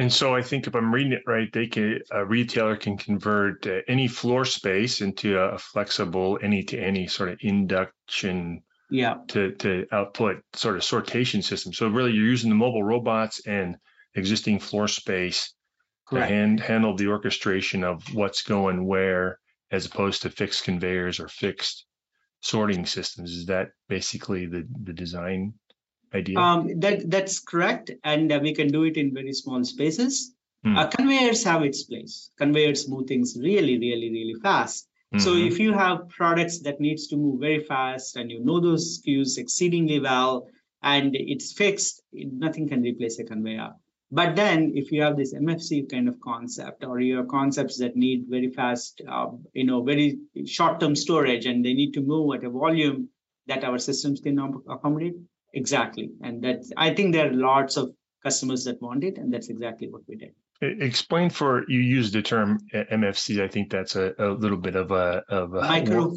And 0.00 0.10
so 0.10 0.34
I 0.34 0.40
think 0.40 0.66
if 0.66 0.74
I'm 0.74 0.94
reading 0.94 1.12
it 1.12 1.24
right, 1.26 1.52
they 1.52 1.66
can 1.66 2.00
a 2.10 2.24
retailer 2.24 2.74
can 2.76 2.96
convert 2.96 3.66
uh, 3.66 3.80
any 3.86 4.08
floor 4.08 4.46
space 4.46 5.02
into 5.02 5.38
a, 5.38 5.58
flexible 5.58 6.38
any 6.42 6.62
to 6.64 6.78
any 6.78 7.06
sort 7.06 7.28
of 7.28 7.38
induction 7.42 8.62
yeah. 8.90 9.16
to 9.28 9.52
to 9.56 9.86
output 9.92 10.42
sort 10.54 10.76
of 10.76 10.82
sortation 10.82 11.44
system. 11.44 11.74
So 11.74 11.88
really, 11.88 12.12
you're 12.12 12.24
using 12.24 12.48
the 12.48 12.56
mobile 12.56 12.82
robots 12.82 13.46
and 13.46 13.76
existing 14.14 14.60
floor 14.60 14.88
space 14.88 15.52
correct 16.10 16.30
hand, 16.30 16.60
handle 16.60 16.96
the 16.96 17.08
orchestration 17.08 17.84
of 17.84 18.02
what's 18.14 18.42
going 18.42 18.86
where, 18.86 19.38
as 19.70 19.86
opposed 19.86 20.22
to 20.22 20.30
fixed 20.30 20.64
conveyors 20.64 21.20
or 21.20 21.28
fixed 21.28 21.86
sorting 22.40 22.86
systems. 22.86 23.32
Is 23.32 23.46
that 23.46 23.68
basically 23.88 24.46
the 24.46 24.66
the 24.82 24.92
design 24.92 25.54
idea? 26.14 26.38
Um, 26.38 26.80
that 26.80 27.08
that's 27.10 27.40
correct, 27.40 27.90
and 28.04 28.32
uh, 28.32 28.40
we 28.42 28.54
can 28.54 28.68
do 28.68 28.84
it 28.84 28.96
in 28.96 29.14
very 29.14 29.32
small 29.32 29.62
spaces. 29.64 30.34
Hmm. 30.64 30.76
Uh, 30.76 30.86
conveyors 30.88 31.44
have 31.44 31.62
its 31.62 31.84
place. 31.84 32.30
Conveyors 32.38 32.88
move 32.88 33.06
things 33.06 33.36
really, 33.40 33.78
really, 33.78 34.10
really 34.10 34.34
fast. 34.42 34.86
So 35.18 35.34
Mhm. 35.34 35.46
if 35.48 35.58
you 35.58 35.72
have 35.72 36.08
products 36.08 36.60
that 36.60 36.78
needs 36.78 37.08
to 37.08 37.16
move 37.16 37.40
very 37.40 37.64
fast, 37.64 38.16
and 38.16 38.30
you 38.30 38.44
know 38.44 38.60
those 38.60 38.98
SKUs 38.98 39.38
exceedingly 39.38 39.98
well, 39.98 40.46
and 40.82 41.16
it's 41.16 41.52
fixed, 41.52 42.02
nothing 42.12 42.68
can 42.68 42.82
replace 42.82 43.18
a 43.18 43.24
conveyor. 43.24 43.74
But 44.12 44.34
then, 44.34 44.72
if 44.74 44.90
you 44.90 45.02
have 45.02 45.16
this 45.16 45.32
MFC 45.34 45.88
kind 45.88 46.08
of 46.08 46.20
concept, 46.20 46.84
or 46.84 46.98
you 46.98 47.18
have 47.18 47.28
concepts 47.28 47.78
that 47.78 47.94
need 47.94 48.24
very 48.28 48.50
fast, 48.50 49.00
uh, 49.08 49.28
you 49.52 49.64
know, 49.64 49.82
very 49.82 50.18
short-term 50.46 50.96
storage, 50.96 51.46
and 51.46 51.64
they 51.64 51.74
need 51.74 51.92
to 51.92 52.00
move 52.00 52.34
at 52.34 52.44
a 52.44 52.50
volume 52.50 53.08
that 53.46 53.62
our 53.62 53.78
systems 53.78 54.20
can 54.20 54.38
accommodate, 54.68 55.14
exactly. 55.54 56.10
And 56.22 56.42
that's, 56.42 56.72
I 56.76 56.92
think 56.94 57.14
there 57.14 57.30
are 57.30 57.34
lots 57.34 57.76
of 57.76 57.92
customers 58.22 58.64
that 58.64 58.82
want 58.82 59.04
it, 59.04 59.16
and 59.16 59.32
that's 59.32 59.48
exactly 59.48 59.88
what 59.88 60.02
we 60.08 60.16
did. 60.16 60.30
Explain 60.62 61.30
for 61.30 61.64
you 61.68 61.78
use 61.78 62.10
the 62.10 62.20
term 62.20 62.58
MFC. 62.74 63.42
I 63.42 63.48
think 63.48 63.70
that's 63.70 63.96
a, 63.96 64.12
a 64.18 64.28
little 64.28 64.58
bit 64.58 64.76
of 64.76 64.90
a 64.90 65.22
of 65.30 65.54
a 65.54 65.62
Micro, 65.62 66.12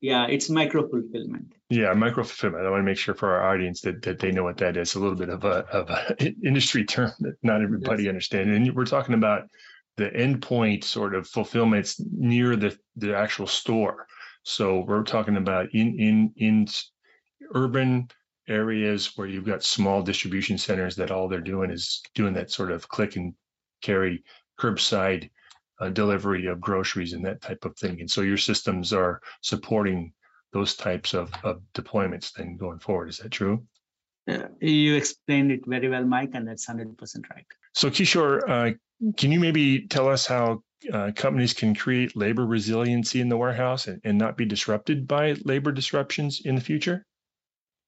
yeah, 0.00 0.26
it's 0.26 0.48
micro 0.48 0.88
fulfillment. 0.88 1.52
Yeah, 1.70 1.92
micro 1.94 2.22
fulfillment. 2.22 2.64
I 2.64 2.70
want 2.70 2.80
to 2.80 2.84
make 2.84 2.98
sure 2.98 3.14
for 3.14 3.34
our 3.34 3.52
audience 3.52 3.80
that, 3.82 4.02
that 4.02 4.20
they 4.20 4.30
know 4.30 4.44
what 4.44 4.58
that 4.58 4.76
is. 4.76 4.94
A 4.94 5.00
little 5.00 5.16
bit 5.16 5.28
of 5.28 5.44
a 5.44 5.66
of 5.66 5.90
a 5.90 6.32
industry 6.44 6.84
term 6.84 7.12
that 7.20 7.36
not 7.42 7.62
everybody 7.62 8.08
understands. 8.08 8.56
And 8.56 8.76
we're 8.76 8.84
talking 8.86 9.14
about 9.14 9.48
the 9.96 10.08
endpoint 10.10 10.84
sort 10.84 11.14
of 11.14 11.26
fulfillments 11.26 12.00
near 12.12 12.54
the 12.54 12.78
the 12.96 13.16
actual 13.16 13.46
store. 13.46 14.06
So 14.44 14.84
we're 14.86 15.02
talking 15.02 15.36
about 15.36 15.74
in 15.74 15.98
in 15.98 16.32
in 16.36 16.68
urban 17.54 18.08
areas 18.48 19.12
where 19.16 19.26
you've 19.26 19.44
got 19.44 19.64
small 19.64 20.02
distribution 20.02 20.58
centers 20.58 20.96
that 20.96 21.10
all 21.10 21.28
they're 21.28 21.40
doing 21.40 21.70
is 21.70 22.02
doing 22.14 22.34
that 22.34 22.50
sort 22.50 22.70
of 22.70 22.88
click 22.88 23.16
and 23.16 23.34
carry 23.82 24.24
curbside 24.58 25.30
uh, 25.80 25.88
delivery 25.88 26.46
of 26.46 26.60
groceries 26.60 27.12
and 27.12 27.24
that 27.24 27.40
type 27.40 27.64
of 27.64 27.76
thing. 27.76 28.00
And 28.00 28.10
so 28.10 28.22
your 28.22 28.36
systems 28.36 28.92
are 28.92 29.20
supporting 29.42 30.12
those 30.52 30.74
types 30.74 31.14
of, 31.14 31.32
of 31.44 31.60
deployments 31.74 32.32
then 32.32 32.56
going 32.56 32.78
forward. 32.78 33.08
Is 33.08 33.18
that 33.18 33.30
true? 33.30 33.64
Uh, 34.28 34.48
you 34.60 34.94
explained 34.94 35.52
it 35.52 35.60
very 35.66 35.88
well, 35.88 36.04
Mike, 36.04 36.30
and 36.34 36.46
that's 36.46 36.66
100% 36.66 36.96
right. 37.30 37.44
So 37.74 37.90
Kishore, 37.90 38.48
uh, 38.48 38.74
can 39.16 39.32
you 39.32 39.40
maybe 39.40 39.86
tell 39.86 40.08
us 40.08 40.26
how 40.26 40.62
uh, 40.92 41.12
companies 41.14 41.54
can 41.54 41.74
create 41.74 42.16
labor 42.16 42.46
resiliency 42.46 43.20
in 43.20 43.28
the 43.28 43.36
warehouse 43.36 43.86
and, 43.86 44.00
and 44.04 44.18
not 44.18 44.36
be 44.36 44.44
disrupted 44.44 45.08
by 45.08 45.34
labor 45.44 45.72
disruptions 45.72 46.42
in 46.44 46.54
the 46.54 46.60
future? 46.60 47.04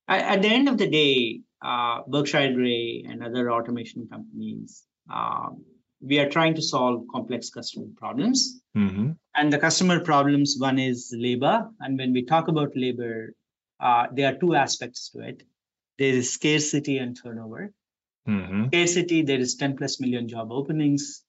At, 0.09 0.37
at 0.37 0.43
the 0.43 0.49
end 0.49 0.69
of 0.69 0.79
the 0.79 0.89
day, 0.89 1.41
uh, 1.63 2.03
Berkshire 2.09 2.53
Grey 2.53 3.05
and 3.09 3.23
other 3.23 3.53
automation 3.53 4.09
companies, 4.09 4.85
um, 5.13 5.65
we 6.01 6.19
are 6.19 6.29
trying 6.29 6.55
to 6.55 6.63
solve 6.63 7.05
complex 7.13 7.51
customer 7.51 7.87
problems. 7.97 8.61
Mm-hmm. 8.77 9.13
And 9.35 9.53
the 9.53 9.59
customer 9.59 10.01
problems, 10.01 10.57
one 10.59 10.79
is 10.79 11.15
labor. 11.17 11.69
And 11.79 11.99
when 11.99 12.13
we 12.13 12.25
talk 12.25 12.49
about 12.49 12.77
labor, 12.77 13.35
uh, 13.79 14.07
there 14.13 14.33
are 14.33 14.39
two 14.39 14.55
aspects 14.55 15.11
to 15.11 15.21
it. 15.21 15.43
There 15.99 16.15
is 16.15 16.33
scarcity 16.33 16.99
and 16.99 17.17
turnover. 17.21 17.73
Mm-hmm. 18.29 18.69
Scarcity, 18.69 19.23
there 19.23 19.39
is 19.39 19.57
10 19.57 19.77
plus 19.77 20.01
million 20.01 20.29
job 20.29 20.51
openings, 20.51 21.23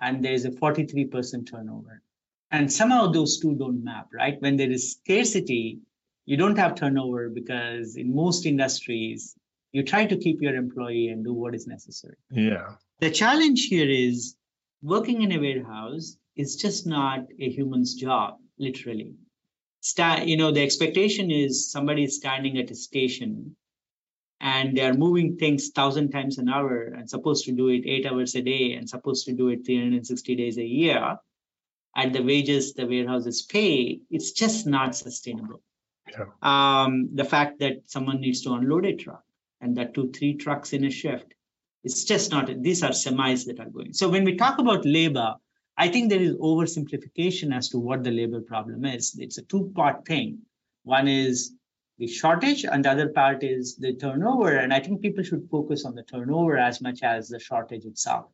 and 0.00 0.24
there 0.24 0.32
is 0.32 0.44
a 0.44 0.50
43% 0.50 1.50
turnover. 1.50 2.02
And 2.50 2.72
somehow 2.72 3.08
those 3.08 3.40
two 3.40 3.54
don't 3.54 3.82
map, 3.82 4.08
right? 4.12 4.40
When 4.40 4.56
there 4.56 4.70
is 4.70 4.92
scarcity, 4.92 5.80
you 6.26 6.36
don't 6.36 6.58
have 6.58 6.74
turnover 6.74 7.30
because 7.30 7.96
in 7.96 8.14
most 8.14 8.46
industries, 8.46 9.34
you 9.72 9.82
try 9.82 10.04
to 10.04 10.16
keep 10.16 10.42
your 10.42 10.54
employee 10.54 11.08
and 11.08 11.24
do 11.24 11.32
what 11.32 11.54
is 11.54 11.66
necessary. 11.66 12.16
Yeah. 12.30 12.74
The 13.02 13.10
challenge 13.10 13.66
here 13.66 13.90
is 13.90 14.36
working 14.80 15.22
in 15.22 15.32
a 15.32 15.38
warehouse 15.38 16.16
is 16.36 16.54
just 16.54 16.86
not 16.86 17.26
a 17.36 17.50
human's 17.50 17.94
job, 17.94 18.38
literally. 18.60 19.16
Sta- 19.80 20.22
you 20.22 20.36
know, 20.36 20.52
the 20.52 20.62
expectation 20.62 21.28
is 21.32 21.68
somebody 21.68 22.04
is 22.04 22.14
standing 22.14 22.58
at 22.58 22.70
a 22.70 22.76
station 22.76 23.56
and 24.40 24.76
they 24.76 24.82
are 24.82 24.94
moving 24.94 25.36
things 25.36 25.70
thousand 25.70 26.12
times 26.12 26.38
an 26.38 26.48
hour 26.48 26.94
and 26.96 27.10
supposed 27.10 27.44
to 27.46 27.50
do 27.50 27.66
it 27.70 27.82
eight 27.86 28.06
hours 28.06 28.36
a 28.36 28.40
day 28.40 28.74
and 28.74 28.88
supposed 28.88 29.26
to 29.26 29.32
do 29.32 29.48
it 29.48 29.66
360 29.66 30.36
days 30.36 30.58
a 30.58 30.64
year 30.64 31.16
at 31.96 32.12
the 32.12 32.22
wages 32.22 32.74
the 32.74 32.86
warehouses 32.86 33.42
pay, 33.42 33.98
it's 34.12 34.30
just 34.30 34.64
not 34.64 34.94
sustainable. 34.94 35.60
Yeah. 36.08 36.26
Um, 36.40 37.08
the 37.12 37.24
fact 37.24 37.58
that 37.58 37.82
someone 37.86 38.20
needs 38.20 38.42
to 38.42 38.52
unload 38.52 38.86
a 38.86 38.94
truck 38.94 39.24
and 39.60 39.76
that 39.76 39.92
two, 39.92 40.12
three 40.12 40.34
trucks 40.34 40.72
in 40.72 40.84
a 40.84 40.90
shift, 40.90 41.34
it's 41.84 42.04
just 42.04 42.30
not, 42.30 42.50
these 42.62 42.82
are 42.82 42.90
semis 42.90 43.46
that 43.46 43.58
are 43.60 43.68
going. 43.68 43.92
So 43.92 44.08
when 44.08 44.24
we 44.24 44.36
talk 44.36 44.58
about 44.58 44.84
labor, 44.84 45.34
I 45.76 45.88
think 45.88 46.10
there 46.10 46.20
is 46.20 46.34
oversimplification 46.36 47.54
as 47.56 47.68
to 47.70 47.78
what 47.78 48.04
the 48.04 48.10
labor 48.10 48.40
problem 48.40 48.84
is. 48.84 49.16
It's 49.18 49.38
a 49.38 49.42
two 49.42 49.72
part 49.74 50.06
thing. 50.06 50.38
One 50.84 51.08
is 51.08 51.54
the 51.98 52.06
shortage, 52.06 52.64
and 52.64 52.84
the 52.84 52.90
other 52.90 53.08
part 53.08 53.42
is 53.42 53.76
the 53.76 53.94
turnover. 53.94 54.56
And 54.56 54.72
I 54.72 54.80
think 54.80 55.00
people 55.00 55.24
should 55.24 55.48
focus 55.50 55.84
on 55.84 55.94
the 55.94 56.02
turnover 56.02 56.58
as 56.58 56.80
much 56.80 57.02
as 57.02 57.28
the 57.28 57.38
shortage 57.38 57.84
itself. 57.84 58.26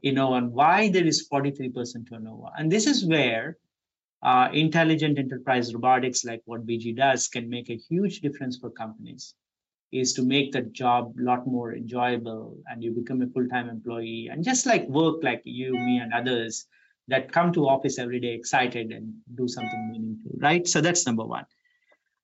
You 0.00 0.12
know, 0.12 0.34
and 0.34 0.52
why 0.52 0.88
there 0.88 1.06
is 1.06 1.28
43% 1.28 2.08
turnover. 2.08 2.46
And 2.56 2.70
this 2.70 2.86
is 2.86 3.04
where 3.04 3.58
uh, 4.22 4.48
intelligent 4.52 5.18
enterprise 5.18 5.74
robotics, 5.74 6.24
like 6.24 6.42
what 6.44 6.66
BG 6.66 6.96
does, 6.96 7.28
can 7.28 7.48
make 7.48 7.68
a 7.68 7.76
huge 7.76 8.20
difference 8.20 8.58
for 8.58 8.70
companies. 8.70 9.34
Is 9.92 10.12
to 10.14 10.22
make 10.22 10.52
the 10.52 10.62
job 10.62 11.14
a 11.18 11.22
lot 11.22 11.46
more 11.46 11.74
enjoyable, 11.74 12.58
and 12.66 12.82
you 12.82 12.92
become 12.92 13.22
a 13.22 13.26
full-time 13.26 13.68
employee, 13.68 14.28
and 14.30 14.44
just 14.44 14.64
like 14.66 14.86
work, 14.88 15.22
like 15.22 15.42
you, 15.44 15.72
me, 15.72 15.98
and 15.98 16.12
others 16.12 16.66
that 17.08 17.32
come 17.32 17.52
to 17.54 17.68
office 17.68 17.98
every 17.98 18.20
day 18.20 18.34
excited 18.34 18.92
and 18.92 19.14
do 19.34 19.48
something 19.48 19.90
meaningful, 19.90 20.30
right? 20.38 20.66
So 20.68 20.80
that's 20.80 21.06
number 21.06 21.24
one. 21.24 21.44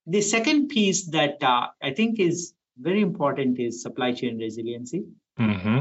The 0.06 0.20
second 0.20 0.68
piece 0.68 1.06
that 1.10 1.42
uh, 1.42 1.68
I 1.82 1.90
think 1.92 2.20
is 2.20 2.54
very 2.78 3.00
important 3.00 3.58
is 3.58 3.82
supply 3.82 4.12
chain 4.12 4.38
resiliency, 4.38 5.04
Mm-hmm. 5.38 5.78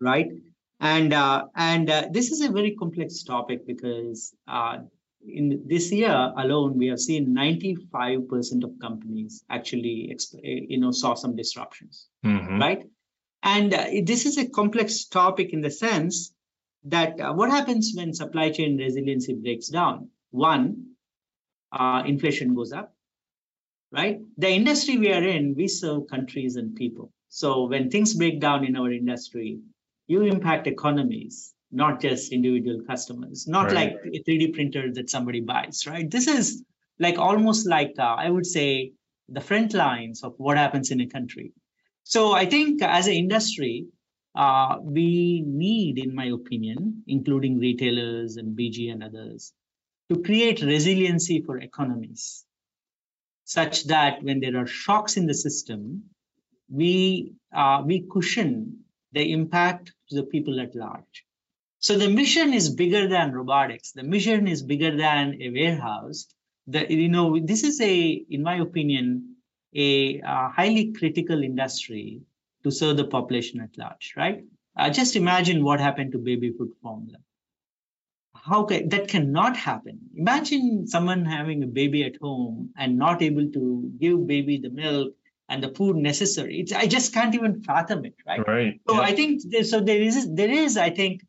right? 0.00 0.28
And 0.80 1.12
uh, 1.14 1.46
and 1.54 1.88
uh, 1.88 2.08
this 2.10 2.30
is 2.32 2.40
a 2.42 2.50
very 2.50 2.74
complex 2.74 3.22
topic 3.22 3.66
because 3.66 4.34
uh, 4.48 4.78
in 5.26 5.64
this 5.66 5.92
year 5.92 6.32
alone, 6.36 6.76
we 6.78 6.88
have 6.88 7.00
seen 7.00 7.34
95% 7.34 8.64
of 8.64 8.78
companies 8.80 9.44
actually, 9.50 10.10
eh, 10.44 10.60
you 10.68 10.78
know, 10.78 10.90
saw 10.90 11.14
some 11.14 11.36
disruptions, 11.36 12.08
Mm-hmm. 12.24 12.60
right? 12.60 12.82
And 13.42 13.74
uh, 13.74 13.86
this 14.04 14.26
is 14.26 14.38
a 14.38 14.48
complex 14.48 15.04
topic 15.06 15.52
in 15.52 15.60
the 15.60 15.70
sense 15.70 16.34
that 16.84 17.20
uh, 17.20 17.32
what 17.32 17.50
happens 17.50 17.92
when 17.96 18.14
supply 18.14 18.50
chain 18.50 18.76
resiliency 18.78 19.34
breaks 19.34 19.68
down? 19.68 20.10
One, 20.30 20.94
uh, 21.72 22.02
inflation 22.06 22.54
goes 22.54 22.72
up. 22.72 22.94
right? 23.92 24.20
The 24.38 24.48
industry 24.48 24.98
we 24.98 25.12
are 25.12 25.22
in, 25.22 25.54
we 25.54 25.68
serve 25.68 26.08
countries 26.08 26.56
and 26.56 26.74
people. 26.74 27.12
So 27.28 27.66
when 27.66 27.90
things 27.90 28.14
break 28.14 28.40
down 28.40 28.64
in 28.64 28.76
our 28.76 28.90
industry, 28.92 29.60
you 30.06 30.22
impact 30.22 30.66
economies, 30.66 31.54
not 31.72 32.00
just 32.00 32.32
individual 32.32 32.82
customers, 32.82 33.48
not 33.48 33.72
Right. 33.72 33.94
like 33.94 34.14
a 34.14 34.22
3D 34.22 34.52
printer 34.52 34.92
that 34.92 35.08
somebody 35.10 35.40
buys, 35.40 35.86
right? 35.86 36.08
This 36.10 36.28
is 36.28 36.62
like 36.98 37.18
almost 37.18 37.66
like 37.66 37.94
uh, 37.98 38.14
I 38.18 38.30
would 38.30 38.46
say 38.46 38.92
the 39.28 39.40
front 39.40 39.72
lines 39.72 40.22
of 40.22 40.34
what 40.36 40.58
happens 40.58 40.90
in 40.90 41.00
a 41.00 41.06
country. 41.06 41.52
So 42.04 42.32
I 42.32 42.46
think 42.46 42.82
as 42.82 43.06
an 43.06 43.14
industry, 43.14 43.86
uh, 44.34 44.76
we 44.82 45.42
need, 45.46 45.98
in 45.98 46.14
my 46.14 46.26
opinion, 46.26 47.02
including 47.06 47.58
retailers 47.58 48.36
and 48.36 48.56
BG 48.56 48.90
and 48.92 49.02
others, 49.02 49.52
to 50.10 50.20
create 50.22 50.60
resiliency 50.62 51.42
for 51.42 51.58
economies, 51.58 52.44
such 53.44 53.84
that 53.84 54.22
when 54.22 54.40
there 54.40 54.56
are 54.56 54.66
shocks 54.66 55.16
in 55.16 55.26
the 55.26 55.34
system, 55.34 56.04
we 56.68 57.32
uh, 57.54 57.82
we 57.84 58.06
cushion 58.10 58.84
the 59.12 59.32
impact 59.32 59.92
to 60.08 60.16
the 60.16 60.22
people 60.24 60.60
at 60.60 60.74
large. 60.74 61.24
So 61.82 61.98
the 61.98 62.08
mission 62.08 62.54
is 62.54 62.70
bigger 62.70 63.08
than 63.08 63.32
robotics. 63.32 63.90
The 63.90 64.04
mission 64.04 64.46
is 64.46 64.62
bigger 64.62 64.96
than 64.96 65.42
a 65.42 65.50
warehouse. 65.50 66.28
The 66.68 66.86
you 66.88 67.08
know 67.08 67.40
this 67.40 67.64
is 67.64 67.80
a, 67.80 68.24
in 68.30 68.44
my 68.44 68.58
opinion, 68.58 69.34
a 69.74 70.20
uh, 70.20 70.48
highly 70.50 70.92
critical 70.92 71.42
industry 71.42 72.20
to 72.62 72.70
serve 72.70 72.98
the 72.98 73.04
population 73.04 73.60
at 73.60 73.76
large. 73.76 74.14
Right? 74.16 74.44
Uh, 74.76 74.90
just 74.90 75.16
imagine 75.16 75.64
what 75.64 75.80
happened 75.80 76.12
to 76.12 76.18
baby 76.18 76.52
food 76.56 76.70
formula. 76.80 77.18
How 78.36 78.62
can, 78.62 78.88
that 78.90 79.08
cannot 79.08 79.56
happen? 79.56 79.98
Imagine 80.16 80.86
someone 80.86 81.24
having 81.24 81.64
a 81.64 81.66
baby 81.66 82.04
at 82.04 82.14
home 82.22 82.70
and 82.76 82.96
not 82.96 83.22
able 83.22 83.50
to 83.50 83.90
give 83.98 84.24
baby 84.28 84.58
the 84.58 84.70
milk 84.70 85.14
and 85.48 85.62
the 85.62 85.74
food 85.74 85.96
necessary. 85.96 86.60
It's, 86.60 86.72
I 86.72 86.86
just 86.86 87.12
can't 87.12 87.34
even 87.34 87.62
fathom 87.64 88.04
it. 88.04 88.14
Right? 88.24 88.46
Right. 88.46 88.80
So 88.88 88.94
yeah. 88.94 89.00
I 89.00 89.14
think 89.16 89.42
so. 89.64 89.80
There 89.80 90.00
is 90.00 90.32
there 90.32 90.50
is 90.50 90.76
I 90.76 90.90
think 90.90 91.22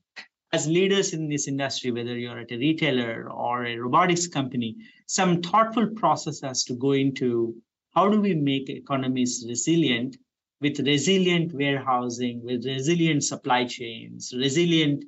as 0.54 0.68
leaders 0.68 1.14
in 1.14 1.28
this 1.28 1.48
industry, 1.48 1.92
whether 1.92 2.16
you're 2.16 2.40
at 2.40 2.52
a 2.52 2.58
retailer 2.58 3.28
or 3.32 3.66
a 3.66 3.76
robotics 3.76 4.28
company, 4.28 4.78
some 5.08 5.42
thoughtful 5.42 5.88
process 5.88 6.42
has 6.42 6.64
to 6.66 6.76
go 6.76 6.92
into 6.92 7.56
how 7.96 8.08
do 8.08 8.22
we 8.22 8.36
make 8.36 8.70
economies 8.70 9.44
resilient 9.50 10.16
with 10.62 10.80
resilient 10.80 11.54
warehousing, 11.54 12.42
with 12.44 12.66
resilient 12.66 13.24
supply 13.24 13.66
chains, 13.66 14.32
resilient 14.38 15.04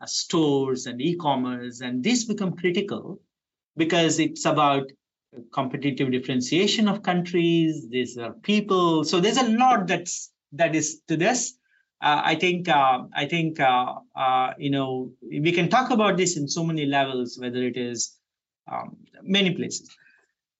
uh, 0.00 0.06
stores 0.06 0.86
and 0.86 1.00
e-commerce, 1.00 1.80
and 1.80 2.04
these 2.04 2.26
become 2.26 2.54
critical 2.54 3.18
because 3.76 4.18
it's 4.18 4.44
about 4.44 4.92
competitive 5.54 6.12
differentiation 6.12 6.86
of 6.86 7.02
countries. 7.02 7.88
These 7.88 8.18
are 8.18 8.32
people. 8.32 9.04
So 9.04 9.20
there's 9.20 9.38
a 9.38 9.48
lot 9.48 9.86
that's 9.86 10.30
that 10.52 10.74
is 10.74 11.00
to 11.08 11.16
this. 11.16 11.54
Uh, 12.02 12.20
I 12.24 12.34
think 12.34 12.68
uh, 12.68 13.04
I 13.14 13.26
think 13.26 13.60
uh, 13.60 13.94
uh, 14.16 14.54
you 14.58 14.70
know 14.70 15.12
we 15.22 15.52
can 15.52 15.68
talk 15.68 15.90
about 15.90 16.16
this 16.16 16.36
in 16.36 16.48
so 16.48 16.64
many 16.64 16.84
levels, 16.84 17.38
whether 17.38 17.62
it 17.62 17.76
is 17.76 18.18
um, 18.70 18.96
many 19.22 19.54
places. 19.54 19.88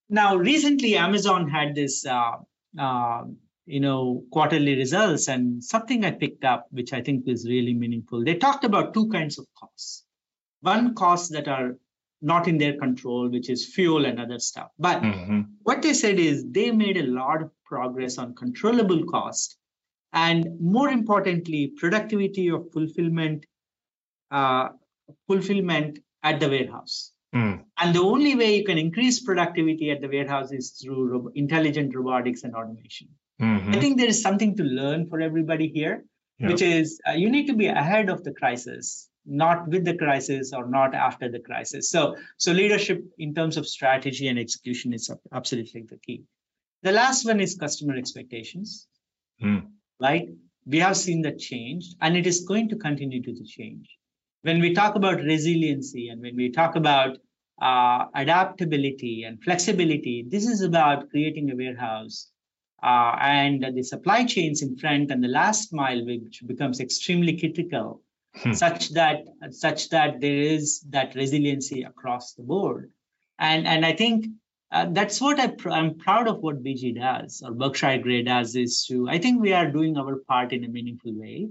Now, 0.09 0.37
recently, 0.37 0.97
Amazon 0.97 1.49
had 1.49 1.75
this 1.75 2.07
uh, 2.07 2.37
uh, 2.79 3.23
you 3.67 3.81
know 3.81 4.23
quarterly 4.31 4.77
results, 4.77 5.29
and 5.29 5.65
something 5.65 6.05
I 6.05 6.13
picked 6.13 6.45
up, 6.45 6.69
which 6.71 6.93
I 6.93 7.01
think 7.03 7.27
is 7.27 7.45
really 7.49 7.75
meaningful. 7.75 8.23
They 8.25 8.37
talked 8.37 8.65
about 8.65 8.95
two 8.95 9.09
kinds 9.09 9.39
of 9.39 9.47
costs. 9.59 10.05
One 10.61 10.95
costs 10.95 11.31
that 11.31 11.49
are 11.49 11.77
not 12.21 12.47
in 12.47 12.59
their 12.59 12.77
control, 12.77 13.29
which 13.29 13.51
is 13.51 13.67
fuel 13.75 14.05
and 14.07 14.21
other 14.21 14.39
stuff. 14.39 14.69
But 14.79 15.03
Mhm. 15.03 15.47
what 15.65 15.83
they 15.83 15.93
said 15.93 16.21
is 16.21 16.45
they 16.49 16.71
made 16.71 16.99
a 16.99 17.07
lot 17.07 17.43
of 17.43 17.51
progress 17.65 18.17
on 18.17 18.37
controllable 18.37 19.03
cost 19.07 19.57
and 20.13 20.47
more 20.61 20.89
importantly 20.91 21.73
productivity 21.77 22.49
of 22.51 22.71
fulfillment 22.73 23.45
uh, 24.31 24.69
fulfillment 25.27 25.99
at 26.23 26.41
the 26.41 26.49
warehouse 26.49 27.13
Mm. 27.35 27.65
and 27.81 27.95
the 27.97 28.01
only 28.03 28.35
way 28.37 28.59
you 28.59 28.65
can 28.65 28.77
increase 28.77 29.21
productivity 29.21 29.91
at 29.91 30.03
the 30.03 30.09
warehouse 30.15 30.53
is 30.53 30.73
through 30.73 31.09
ro- 31.13 31.31
intelligent 31.35 31.95
robotics 31.99 32.43
and 32.45 32.55
automation 32.55 33.09
Mhm. 33.41 33.75
i 33.75 33.81
think 33.81 33.97
there 34.01 34.11
is 34.15 34.21
something 34.27 34.53
to 34.59 34.65
learn 34.81 35.07
for 35.13 35.19
everybody 35.29 35.69
here 35.79 35.95
Yeah. 36.39 36.49
which 36.51 36.61
is 36.67 37.01
uh, 37.09 37.13
you 37.23 37.31
need 37.37 37.47
to 37.53 37.55
be 37.63 37.69
ahead 37.83 38.11
of 38.15 38.23
the 38.27 38.35
crisis 38.41 39.09
not 39.45 39.67
with 39.75 39.87
the 39.89 39.97
crisis 40.03 40.53
or 40.59 40.69
not 40.77 40.95
after 41.07 41.31
the 41.37 41.41
crisis 41.49 41.89
so 41.95 42.03
so 42.37 42.53
leadership 42.61 43.01
in 43.27 43.33
terms 43.39 43.57
of 43.63 43.67
strategy 43.77 44.29
and 44.29 44.39
execution 44.45 44.93
is 44.99 45.11
absolutely 45.41 45.83
the 45.95 46.01
key 46.07 46.19
the 46.83 46.93
last 47.01 47.25
one 47.33 47.41
is 47.47 47.57
customer 47.67 47.97
expectations 48.05 48.77
Mm. 49.43 49.63
Right 50.03 50.29
we 50.67 50.79
have 50.79 50.97
seen 50.97 51.23
that 51.23 51.39
change 51.39 51.87
and 52.01 52.17
it 52.17 52.27
is 52.27 52.45
going 52.47 52.69
to 52.69 52.77
continue 52.77 53.23
to 53.23 53.35
change 53.45 53.89
when 54.43 54.61
we 54.61 54.73
talk 54.75 54.95
about 54.97 55.21
resiliency 55.23 56.09
and 56.09 56.21
when 56.21 56.37
we 56.37 56.51
talk 56.51 56.77
about 56.77 57.17
uh, 57.61 58.07
adaptability 58.15 59.23
and 59.25 59.43
flexibility, 59.43 60.25
this 60.29 60.47
is 60.49 60.63
about 60.63 61.09
creating 61.11 61.51
a 61.51 61.57
warehouse 61.57 62.31
uh, 62.83 63.17
and 63.21 63.65
the 63.77 63.83
supply 63.85 64.25
chains 64.25 64.63
in 64.63 64.77
front 64.77 65.11
and 65.13 65.23
the 65.23 65.29
last 65.29 65.73
mile, 65.73 66.05
which 66.05 66.43
becomes 66.47 66.81
extremely 66.81 67.39
critical, 67.39 68.03
Hmm. 68.35 68.53
such 68.55 68.89
that 68.95 69.25
such 69.51 69.91
that 69.91 70.21
there 70.23 70.39
is 70.39 70.81
that 70.89 71.15
resiliency 71.15 71.83
across 71.83 72.33
the 72.33 72.43
board. 72.43 72.91
And 73.39 73.67
and 73.67 73.85
I 73.85 73.93
think 73.93 74.25
uh, 74.73 74.87
that's 74.91 75.21
what 75.21 75.39
I 75.39 75.49
pr- 75.49 75.71
I'm 75.71 75.99
proud 75.99 76.27
of 76.29 76.39
what 76.39 76.65
BG 76.65 76.99
does 76.99 77.43
or 77.45 77.53
Berkshire 77.53 77.99
Grey 77.99 78.23
does 78.23 78.57
is 78.57 78.87
to 78.87 79.07
I 79.09 79.19
think 79.19 79.41
we 79.41 79.53
are 79.53 79.71
doing 79.71 79.99
our 79.99 80.17
part 80.17 80.53
in 80.53 80.65
a 80.65 80.69
meaningful 80.69 81.13
way. 81.15 81.51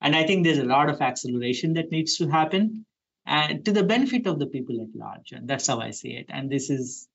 And 0.00 0.14
I 0.14 0.24
think 0.24 0.44
there's 0.44 0.58
a 0.58 0.64
lot 0.64 0.90
of 0.90 1.00
acceleration 1.00 1.72
that 1.74 1.90
needs 1.90 2.18
to 2.18 2.28
happen 2.28 2.84
and 3.26 3.64
to 3.64 3.72
the 3.72 3.82
benefit 3.82 4.26
of 4.26 4.38
the 4.38 4.46
people 4.46 4.80
at 4.80 4.94
large. 4.94 5.32
And 5.32 5.48
that's 5.48 5.66
how 5.66 5.80
I 5.80 5.90
see 5.90 6.10
it. 6.10 6.26
And 6.28 6.48
this 6.48 6.70
is, 6.70 7.08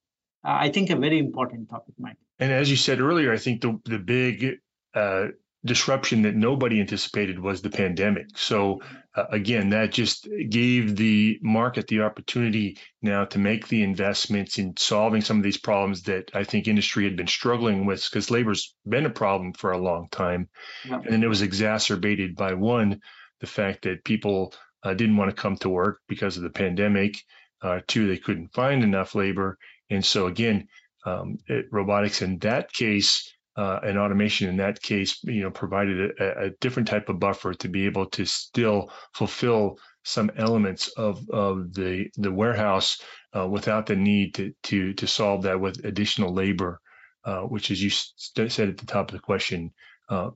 uh, 0.44 0.58
I 0.60 0.70
think, 0.70 0.90
a 0.90 0.98
very 0.98 1.18
important 1.18 1.70
topic, 1.70 1.96
Mike. 1.98 2.18
And 2.40 2.52
as 2.52 2.70
you 2.70 2.76
said 2.76 3.00
earlier, 3.00 3.32
I 3.32 3.38
think 3.38 3.62
the 3.62 3.80
the 3.86 4.00
big 4.00 4.58
uh, 4.96 5.28
disruption 5.66 6.24
that 6.24 6.36
nobody 6.36 6.80
anticipated 6.80 7.40
was 7.40 7.62
the 7.62 7.70
pandemic. 7.70 8.28
So 8.36 8.82
uh, 9.16 9.26
again, 9.32 9.70
that 9.70 9.92
just 9.92 10.28
gave 10.50 10.96
the 10.96 11.40
market 11.42 11.88
the 11.88 12.02
opportunity 12.02 12.78
now 13.02 13.26
to 13.26 13.40
make 13.40 13.68
the 13.68 13.84
investments 13.84 14.58
in 14.58 14.76
solving 14.76 15.22
some 15.22 15.38
of 15.38 15.44
these 15.44 15.58
problems 15.58 16.04
that 16.04 16.32
I 16.34 16.44
think 16.44 16.68
industry 16.68 17.06
had 17.06 17.16
been 17.16 17.28
struggling 17.28 17.86
with 17.86 18.04
because 18.10 18.30
labor's 18.30 18.76
been 18.86 19.06
a 19.06 19.10
problem 19.12 19.54
for 19.54 19.72
a 19.72 19.78
long 19.78 20.10
time. 20.12 20.50
Yeah. 20.88 20.96
And 20.96 21.14
then 21.14 21.24
it 21.24 21.30
was 21.30 21.42
exacerbated 21.42 22.36
by 22.36 22.54
one, 22.56 23.00
the 23.40 23.48
fact 23.48 23.84
that 23.84 24.04
people 24.04 24.54
uh, 24.84 24.94
didn't 24.94 25.18
want 25.18 25.30
to 25.30 25.42
come 25.42 25.56
to 25.58 25.70
work 25.70 26.00
because 26.10 26.36
of 26.36 26.44
the 26.44 26.50
pandemic. 26.50 27.16
Uh, 27.62 27.80
two, 27.88 28.08
they 28.08 28.18
couldn't 28.18 28.54
find 28.54 28.84
enough 28.84 29.16
labor. 29.16 29.58
And 29.90 30.04
so 30.04 30.28
again, 30.28 30.68
um, 31.06 31.38
it, 31.48 31.68
robotics 31.72 32.22
in 32.22 32.40
that 32.40 32.74
case 32.74 33.34
uh, 33.56 33.80
and 33.84 33.98
automation 33.98 34.50
in 34.50 34.58
that 34.58 34.82
case, 34.82 35.24
you 35.24 35.42
know, 35.42 35.52
provided 35.52 36.12
a, 36.20 36.46
a 36.46 36.50
different 36.62 36.88
type 36.88 37.10
of 37.10 37.20
buffer 37.20 37.54
to 37.54 37.68
be 37.70 37.86
able 37.86 38.06
to 38.08 38.26
still 38.26 38.92
fulfill 39.14 39.78
some 40.04 40.32
elements 40.38 40.88
of, 40.98 41.30
of 41.30 41.74
the 41.74 42.08
the 42.18 42.32
warehouse 42.32 43.02
uh, 43.38 43.48
without 43.48 43.86
the 43.86 43.96
need 43.96 44.34
to 44.36 44.54
to 44.64 44.94
to 44.94 45.08
solve 45.08 45.44
that 45.44 45.60
with 45.60 45.86
additional 45.86 46.34
labor, 46.34 46.80
uh, 47.26 47.42
which, 47.42 47.72
as 47.72 47.82
you 47.82 47.90
st- 47.90 48.52
said 48.52 48.70
at 48.70 48.78
the 48.78 48.86
top 48.86 49.10
of 49.10 49.14
the 49.14 49.22
question, 49.22 49.72
uh, 50.10 50.30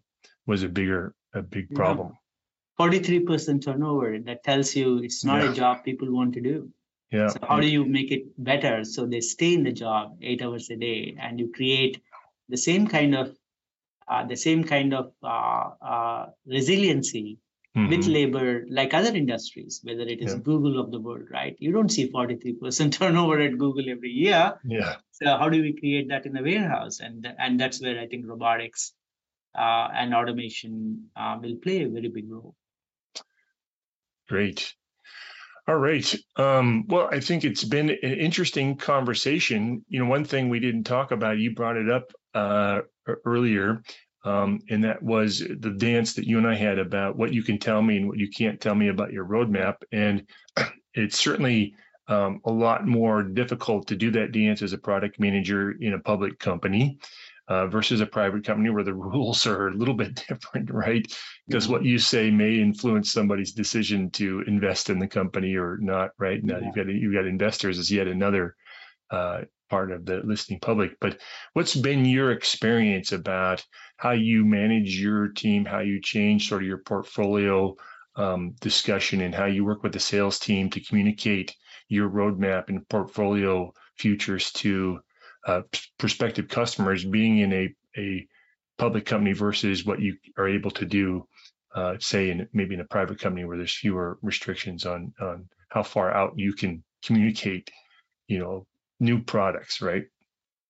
was 0.46 0.64
a 0.64 0.70
bigger 0.70 1.14
a 1.34 1.42
big 1.42 1.74
problem. 1.76 2.18
43% 2.80 3.66
turnover, 3.66 4.20
that 4.20 4.44
tells 4.44 4.76
you 4.76 5.00
it's 5.00 5.26
not 5.26 5.44
Yeah. 5.44 5.52
a 5.52 5.54
job 5.54 5.84
people 5.84 6.12
want 6.12 6.34
to 6.36 6.42
do. 6.42 6.70
Yeah. 7.12 7.28
So 7.30 7.40
how 7.48 7.60
do 7.60 7.68
you 7.68 7.86
make 7.86 8.12
it 8.12 8.24
better 8.38 8.84
so 8.84 9.06
they 9.06 9.22
stay 9.22 9.54
in 9.54 9.64
the 9.64 9.72
job 9.72 10.18
eight 10.22 10.42
hours 10.42 10.70
a 10.70 10.76
day 10.76 11.16
and 11.20 11.40
you 11.40 11.52
create 11.52 12.02
the 12.50 12.58
same 12.58 12.88
kind 12.88 13.16
of 13.16 13.36
uh, 14.08 14.26
the 14.26 14.38
same 14.38 14.64
kind 14.64 14.94
of 14.94 15.12
uh, 15.22 15.70
uh, 15.94 16.26
resiliency 16.46 17.40
with 17.76 18.02
Mhm. 18.06 18.14
labor 18.14 18.66
like 18.70 18.94
other 18.94 19.14
industries, 19.14 19.82
whether 19.84 20.02
it 20.14 20.22
is 20.22 20.34
Yeah. 20.34 20.40
Google 20.40 20.80
of 20.80 20.92
the 20.92 21.00
world, 21.00 21.28
right? 21.30 21.56
You 21.60 21.72
don't 21.72 21.90
see 21.90 22.10
43% 22.10 22.94
turnover 23.00 23.40
at 23.40 23.58
Google 23.58 23.90
every 23.90 24.12
year. 24.12 24.60
Yeah. 24.64 24.96
So 25.12 25.26
how 25.38 25.50
do 25.50 25.62
we 25.62 25.74
create 25.74 26.08
that 26.10 26.26
in 26.26 26.34
the 26.34 26.42
warehouse? 26.44 27.00
And 27.02 27.28
and 27.38 27.60
that's 27.60 27.82
where 27.82 28.00
I 28.00 28.08
think 28.08 28.28
robotics 28.28 28.94
uh, 29.56 29.88
and 29.94 30.14
automation 30.14 31.10
uh, 31.16 31.38
will 31.42 31.58
play 31.58 31.84
a 31.84 31.90
very 31.90 32.10
big 32.10 32.32
role. 32.32 32.56
Great. 34.30 34.74
All 35.68 35.76
right. 35.78 36.16
Um, 36.38 36.86
well, 36.88 37.10
I 37.12 37.20
think 37.20 37.44
it's 37.44 37.64
been 37.64 37.90
an 37.90 37.98
interesting 38.28 38.78
conversation. 38.78 39.84
You 39.90 40.00
know, 40.00 40.10
one 40.10 40.24
thing 40.24 40.50
we 40.50 40.60
didn't 40.62 40.86
talk 40.86 41.12
about, 41.12 41.40
you 41.40 41.54
brought 41.54 41.76
it 41.78 41.90
up 41.90 42.12
uh, 42.38 42.82
earlier, 43.26 43.82
um, 44.24 44.60
and 44.70 44.84
that 44.84 45.02
was 45.02 45.40
the 45.40 45.76
dance 45.78 46.14
that 46.14 46.28
you 46.28 46.38
and 46.38 46.48
I 46.48 46.56
had 46.56 46.80
about 46.80 47.18
what 47.18 47.34
you 47.34 47.44
can 47.44 47.58
tell 47.58 47.82
me 47.82 47.98
and 47.98 48.08
what 48.08 48.18
you 48.18 48.30
can't 48.30 48.60
tell 48.60 48.76
me 48.76 48.90
about 48.90 49.14
your 49.14 49.26
roadmap. 49.26 49.76
And 49.92 50.28
it's 50.94 51.18
certainly 51.18 51.76
um, 52.08 52.42
a 52.46 52.52
lot 52.52 52.86
more 52.86 53.24
difficult 53.24 53.88
to 53.88 53.96
do 53.96 54.12
that 54.12 54.32
dance 54.32 54.62
as 54.62 54.74
a 54.74 54.78
product 54.78 55.20
manager 55.20 55.72
in 55.72 55.94
a 55.94 56.00
public 56.00 56.40
company 56.40 57.00
uh, 57.48 57.68
versus 57.68 58.02
a 58.02 58.06
private 58.06 58.46
company 58.46 58.70
where 58.70 58.84
the 58.84 58.94
rules 59.12 59.46
are 59.48 59.70
a 59.70 59.74
little 59.74 59.94
bit 59.94 60.26
different, 60.28 60.70
right? 60.72 61.06
Because 61.48 61.68
what 61.68 61.86
you 61.86 61.98
say 61.98 62.30
may 62.30 62.60
influence 62.60 63.12
somebody's 63.12 63.54
decision 63.54 64.10
to 64.12 64.44
invest 64.48 64.90
in 64.90 65.00
the 65.00 65.08
company 65.08 65.56
or 65.56 65.78
not, 65.80 66.12
right? 66.18 66.44
Now 66.44 66.58
yeah. 66.58 66.66
you've 66.66 66.76
got 66.76 66.88
you've 66.88 67.14
got 67.14 67.26
investors 67.26 67.80
as 67.80 67.92
yet 67.92 68.08
another 68.08 68.56
uh, 69.10 69.42
part 69.70 69.92
of 69.92 70.06
the 70.06 70.22
listening 70.24 70.60
public. 70.60 71.00
But 71.00 71.20
what's 71.54 71.76
been 71.76 72.06
your 72.06 72.32
experience 72.32 73.12
about 73.12 73.66
how 73.98 74.12
you 74.12 74.46
manage 74.46 75.00
your 75.00 75.30
team, 75.30 75.66
how 75.66 75.80
you 75.80 76.02
change 76.02 76.48
sort 76.48 76.62
of 76.62 76.68
your 76.68 76.80
portfolio 76.80 77.76
um, 78.16 78.56
discussion, 78.62 79.22
and 79.22 79.34
how 79.34 79.46
you 79.46 79.64
work 79.66 79.84
with 79.84 79.94
the 79.94 80.00
sales 80.00 80.40
team 80.40 80.70
to 80.72 80.80
communicate 80.80 81.56
your 81.88 82.10
roadmap 82.10 82.70
and 82.70 82.88
portfolio 82.90 83.72
futures 83.96 84.52
to 84.52 85.00
uh, 85.46 85.62
prospective 85.98 86.48
customers 86.48 87.06
being 87.06 87.40
in 87.40 87.54
a, 87.54 87.76
a 87.98 88.28
public 88.78 89.06
company 89.06 89.34
versus 89.34 89.86
what 89.86 90.02
you 90.02 90.18
are 90.38 90.48
able 90.48 90.72
to 90.72 90.86
do, 90.86 91.26
uh, 91.74 91.96
say, 92.00 92.30
in 92.30 92.48
maybe 92.54 92.76
in 92.76 92.82
a 92.82 92.86
private 92.86 93.20
company 93.20 93.46
where 93.46 93.58
there's 93.58 93.76
fewer 93.76 94.18
restrictions 94.22 94.86
on 94.86 95.14
on 95.22 95.48
how 95.70 95.84
far 95.84 96.14
out 96.14 96.34
you 96.36 96.54
can 96.54 96.84
communicate, 97.04 97.70
you 98.28 98.40
know, 98.40 98.66
new 99.00 99.22
products, 99.24 99.82
right? 99.82 100.04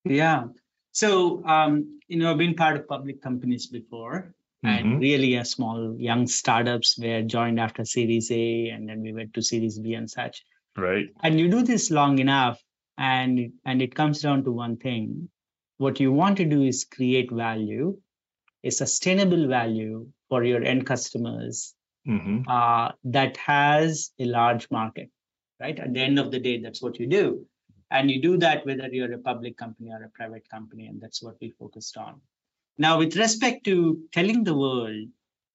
Yeah. 0.04 0.46
So, 0.92 1.46
um, 1.46 2.00
you 2.08 2.18
know, 2.18 2.32
I've 2.32 2.38
been 2.38 2.56
part 2.56 2.78
of 2.78 2.88
public 2.88 3.22
companies 3.22 3.68
before, 3.68 4.34
mm-hmm. 4.66 4.68
and 4.68 5.00
really 5.00 5.36
a 5.36 5.46
small 5.46 5.96
young 5.98 6.28
startups 6.28 6.98
were 6.98 7.22
joined 7.22 7.60
after 7.60 7.86
Series 7.86 8.32
A, 8.32 8.70
and 8.70 8.88
then 8.90 9.02
we 9.02 9.14
went 9.14 9.34
to 9.36 9.42
Series 9.42 9.80
B 9.80 9.94
and 9.94 10.10
such. 10.10 10.44
Right. 10.76 11.08
And 11.24 11.40
you 11.40 11.50
do 11.50 11.64
this 11.64 11.92
long 11.92 12.20
enough, 12.20 12.62
and 12.98 13.54
and 13.66 13.82
it 13.82 13.96
comes 13.96 14.22
down 14.22 14.44
to 14.44 14.52
one 14.52 14.78
thing 14.78 15.30
what 15.78 16.00
you 16.00 16.12
want 16.12 16.38
to 16.38 16.46
do 16.46 16.64
is 16.64 16.86
create 16.86 17.32
value 17.32 17.98
a 18.64 18.72
sustainable 18.72 19.48
value 19.48 20.08
for 20.30 20.44
your 20.44 20.64
end 20.64 20.86
customers 20.86 21.76
mm-hmm. 22.08 22.42
uh, 22.50 22.92
that 23.04 23.38
has 23.38 24.12
a 24.20 24.26
large 24.26 24.70
market 24.72 25.10
right 25.60 25.80
at 25.80 25.94
the 25.94 26.00
end 26.00 26.20
of 26.20 26.32
the 26.32 26.40
day 26.40 26.60
that's 26.62 26.82
what 26.82 27.00
you 27.00 27.08
do 27.08 27.46
and 27.92 28.12
you 28.12 28.22
do 28.22 28.38
that 28.38 28.66
whether 28.66 28.88
you're 28.88 29.14
a 29.14 29.18
public 29.18 29.58
company 29.58 29.92
or 29.92 30.04
a 30.04 30.10
private 30.10 30.48
company 30.50 30.88
and 30.88 31.02
that's 31.02 31.22
what 31.22 31.36
we 31.42 31.50
focused 31.52 31.98
on 31.98 32.20
now 32.78 32.98
with 32.98 33.16
respect 33.16 33.64
to 33.64 34.00
telling 34.12 34.44
the 34.44 34.56
world 34.56 35.08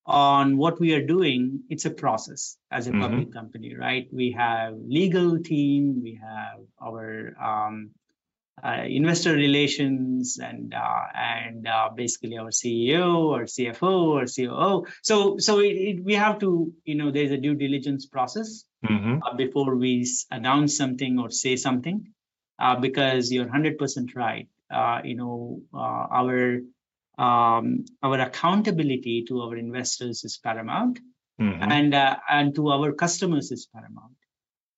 on 0.04 0.56
what 0.56 0.80
we 0.80 0.94
are 0.94 1.06
doing 1.06 1.60
it's 1.68 1.84
a 1.84 1.90
process 1.90 2.56
as 2.70 2.86
a 2.86 2.90
mm-hmm. 2.90 3.02
public 3.02 3.32
company 3.32 3.74
right 3.76 4.08
we 4.12 4.32
have 4.32 4.74
legal 4.86 5.38
team 5.38 6.02
we 6.02 6.18
have 6.20 6.60
our 6.82 7.36
um, 7.40 7.90
uh, 8.64 8.82
investor 8.86 9.34
relations 9.34 10.38
and 10.42 10.74
uh, 10.74 11.04
and 11.14 11.66
uh, 11.66 11.88
basically 11.94 12.36
our 12.36 12.50
ceo 12.50 13.26
or 13.26 13.44
cfo 13.44 13.92
or 14.08 14.24
coo 14.26 14.86
so 15.02 15.38
so 15.38 15.60
it, 15.60 15.74
it, 15.90 16.04
we 16.04 16.14
have 16.14 16.38
to 16.38 16.72
you 16.84 16.96
know 16.96 17.10
there's 17.10 17.30
a 17.30 17.38
due 17.38 17.54
diligence 17.54 18.06
process 18.06 18.64
mm-hmm. 18.84 19.22
Uh, 19.22 19.34
before 19.34 19.76
we 19.76 20.06
announce 20.32 20.76
something 20.76 21.18
or 21.18 21.30
say 21.30 21.54
something 21.54 22.12
uh, 22.62 22.76
because 22.76 23.32
you're 23.32 23.46
100% 23.46 24.16
right. 24.16 24.48
Uh, 24.72 25.00
you 25.04 25.16
know 25.16 25.60
our 25.74 26.60
um, 27.18 27.84
our 28.02 28.18
accountability 28.20 29.24
to 29.28 29.42
our 29.42 29.56
investors 29.56 30.24
is 30.24 30.38
paramount 30.38 30.98
mm-hmm. 31.40 31.70
and 31.70 31.94
uh, 31.94 32.16
and 32.28 32.54
to 32.54 32.70
our 32.70 32.92
customers 32.92 33.50
is 33.50 33.66
paramount. 33.66 34.16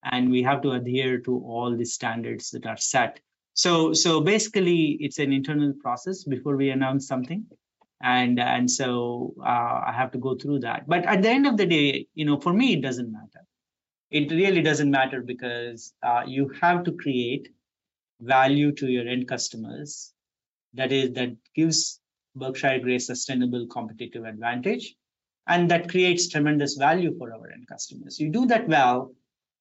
And 0.03 0.29
we 0.29 0.43
have 0.43 0.61
to 0.63 0.71
adhere 0.71 1.19
to 1.21 1.31
all 1.31 1.75
the 1.75 1.85
standards 1.85 2.51
that 2.51 2.65
are 2.65 2.77
set. 2.77 3.19
So 3.53 3.93
so 3.93 4.21
basically 4.21 4.97
it's 4.99 5.19
an 5.19 5.31
internal 5.31 5.73
process 5.81 6.23
before 6.23 6.57
we 6.57 6.69
announce 6.69 7.07
something. 7.07 7.45
And 8.01 8.39
and 8.39 8.69
so 8.69 9.33
uh, 9.39 9.79
i 9.89 9.93
have 9.95 10.11
to 10.11 10.17
go 10.17 10.35
through 10.35 10.59
that. 10.59 10.87
But 10.87 11.05
at 11.05 11.21
the 11.21 11.29
end 11.29 11.47
of 11.47 11.57
the 11.57 11.65
day 11.65 12.07
you 12.13 12.25
know 12.25 12.39
for 12.39 12.53
me 12.53 12.73
it 12.73 12.81
doesn't 12.81 13.11
matter. 13.11 13.43
It 14.11 14.31
really 14.31 14.61
doesn't 14.61 14.91
matter 14.91 15.21
because 15.21 15.93
uh, 16.03 16.23
you 16.27 16.49
have 16.61 16.83
to 16.83 16.91
create 16.91 17.49
value 18.21 18.71
to 18.73 18.87
your 18.87 19.07
end 19.07 19.27
customers 19.27 20.13
that 20.75 20.91
is 20.91 21.13
that 21.13 21.35
gives 21.55 21.99
Berkshire 22.35 22.79
Grey 22.79 22.99
sustainable 22.99 23.65
competitive 23.67 24.25
advantage. 24.25 24.95
And 25.47 25.69
that 25.71 25.89
creates 25.89 26.27
tremendous 26.27 26.75
value 26.75 27.15
for 27.17 27.31
our 27.31 27.51
end 27.51 27.67
customers. 27.67 28.19
You 28.19 28.29
do 28.31 28.47
that 28.47 28.67
well, 28.67 29.13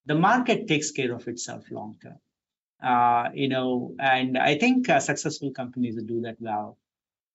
the 0.07 0.15
market 0.15 0.67
takes 0.67 0.91
care 0.91 1.13
of 1.15 1.29
itself 1.29 1.65
long 1.71 1.97
term. 2.03 2.19
Uh, 2.83 3.31
you 3.35 3.49
know, 3.49 3.95
and 3.99 4.37
I 4.37 4.59
think 4.59 4.89
uh, 4.89 5.01
successful 5.01 5.53
companies 5.53 5.97
do 6.03 6.23
that 6.23 6.37
well, 6.41 6.79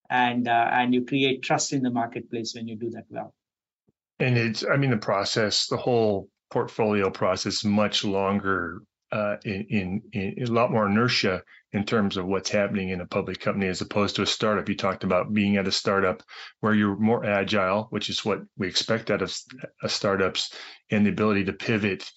and 0.09 0.47
uh, 0.47 0.69
and 0.71 0.93
you 0.93 1.05
create 1.05 1.41
trust 1.41 1.73
in 1.73 1.81
the 1.81 1.89
marketplace 1.89 2.53
when 2.55 2.67
you 2.67 2.75
do 2.75 2.89
that 2.91 3.05
well. 3.09 3.33
And 4.19 4.37
it's, 4.37 4.65
I 4.69 4.75
mean, 4.75 4.89
the 4.89 4.97
process, 4.97 5.67
the 5.67 5.77
whole 5.77 6.27
portfolio 6.51 7.09
process, 7.09 7.63
much 7.63 8.03
longer 8.03 8.81
uh, 9.11 9.37
in, 9.43 9.65
in, 9.69 10.01
in, 10.37 10.47
a 10.47 10.51
lot 10.51 10.71
more 10.71 10.87
inertia 10.87 11.43
in 11.71 11.85
terms 11.85 12.17
of 12.17 12.25
what's 12.25 12.49
happening 12.49 12.89
in 12.89 13.01
a 13.01 13.05
public 13.05 13.39
company 13.39 13.67
as 13.67 13.81
opposed 13.81 14.15
to 14.15 14.21
a 14.21 14.27
startup. 14.27 14.67
You 14.67 14.75
talked 14.75 15.03
about 15.03 15.33
being 15.33 15.57
at 15.57 15.67
a 15.67 15.71
startup 15.71 16.23
where 16.59 16.73
you're 16.73 16.95
more 16.95 17.25
agile, 17.25 17.87
which 17.89 18.09
is 18.09 18.25
what 18.25 18.41
we 18.57 18.67
expect 18.67 19.11
out 19.11 19.21
of 19.21 19.35
startups, 19.87 20.53
and 20.91 21.05
the 21.05 21.11
ability 21.11 21.45
to 21.45 21.53
pivot 21.53 22.11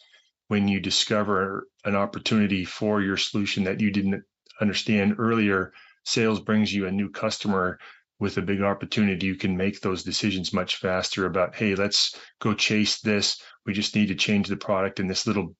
when 0.48 0.68
you 0.68 0.80
discover 0.80 1.68
an 1.84 1.96
opportunity 1.96 2.64
for 2.64 3.00
your 3.00 3.16
solution 3.16 3.64
that 3.64 3.80
you 3.80 3.90
didn't 3.90 4.22
understand 4.60 5.16
earlier. 5.18 5.72
Sales 6.04 6.40
brings 6.40 6.72
you 6.72 6.86
a 6.86 6.90
new 6.90 7.10
customer 7.10 7.78
with 8.22 8.38
a 8.38 8.42
big 8.42 8.62
opportunity, 8.62 9.26
you 9.26 9.34
can 9.34 9.56
make 9.56 9.80
those 9.80 10.04
decisions 10.04 10.52
much 10.52 10.76
faster 10.76 11.26
about, 11.26 11.56
hey, 11.56 11.74
let's 11.74 12.14
go 12.40 12.54
chase 12.54 13.00
this. 13.00 13.42
We 13.66 13.72
just 13.72 13.96
need 13.96 14.06
to 14.08 14.14
change 14.14 14.46
the 14.46 14.56
product 14.56 15.00
in 15.00 15.08
this 15.08 15.26
little 15.26 15.56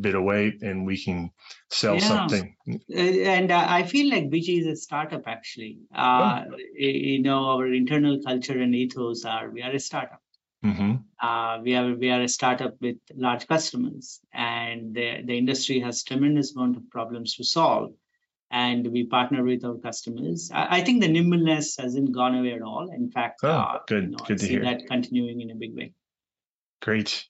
bit 0.00 0.14
away 0.14 0.52
and 0.62 0.86
we 0.86 1.02
can 1.02 1.30
sell 1.70 1.94
yeah. 1.94 2.08
something. 2.08 2.54
And 2.94 3.50
uh, 3.50 3.66
I 3.68 3.82
feel 3.82 4.10
like 4.10 4.30
BG 4.30 4.60
is 4.60 4.66
a 4.66 4.76
startup 4.76 5.22
actually. 5.26 5.78
Uh, 5.94 6.44
oh. 6.50 6.56
You 6.76 7.22
know, 7.22 7.44
our 7.46 7.66
internal 7.72 8.20
culture 8.22 8.60
and 8.60 8.74
ethos 8.74 9.24
are 9.24 9.50
we 9.50 9.62
are 9.62 9.72
a 9.72 9.80
startup. 9.80 10.22
Mm-hmm. 10.64 10.94
Uh, 11.22 11.60
we 11.62 11.76
are 11.76 11.94
we 11.94 12.10
are 12.10 12.22
a 12.22 12.28
startup 12.28 12.74
with 12.80 12.96
large 13.14 13.46
customers, 13.46 14.20
and 14.32 14.92
the, 14.92 15.22
the 15.24 15.38
industry 15.38 15.78
has 15.80 16.02
tremendous 16.02 16.54
amount 16.54 16.76
of 16.76 16.90
problems 16.90 17.36
to 17.36 17.44
solve. 17.44 17.92
And 18.50 18.86
we 18.86 19.04
partner 19.04 19.44
with 19.44 19.62
our 19.64 19.76
customers. 19.76 20.50
I, 20.52 20.78
I 20.78 20.80
think 20.80 21.02
the 21.02 21.08
nimbleness 21.08 21.76
hasn't 21.76 22.12
gone 22.12 22.34
away 22.34 22.54
at 22.54 22.62
all. 22.62 22.90
In 22.90 23.10
fact, 23.10 23.40
oh, 23.42 23.50
uh, 23.50 23.78
good, 23.86 24.04
you 24.04 24.10
know, 24.10 24.16
good 24.26 24.36
I 24.36 24.38
to 24.38 24.38
see 24.38 24.48
hear. 24.48 24.64
that 24.64 24.86
continuing 24.88 25.42
in 25.42 25.50
a 25.50 25.54
big 25.54 25.76
way. 25.76 25.92
Great. 26.80 27.26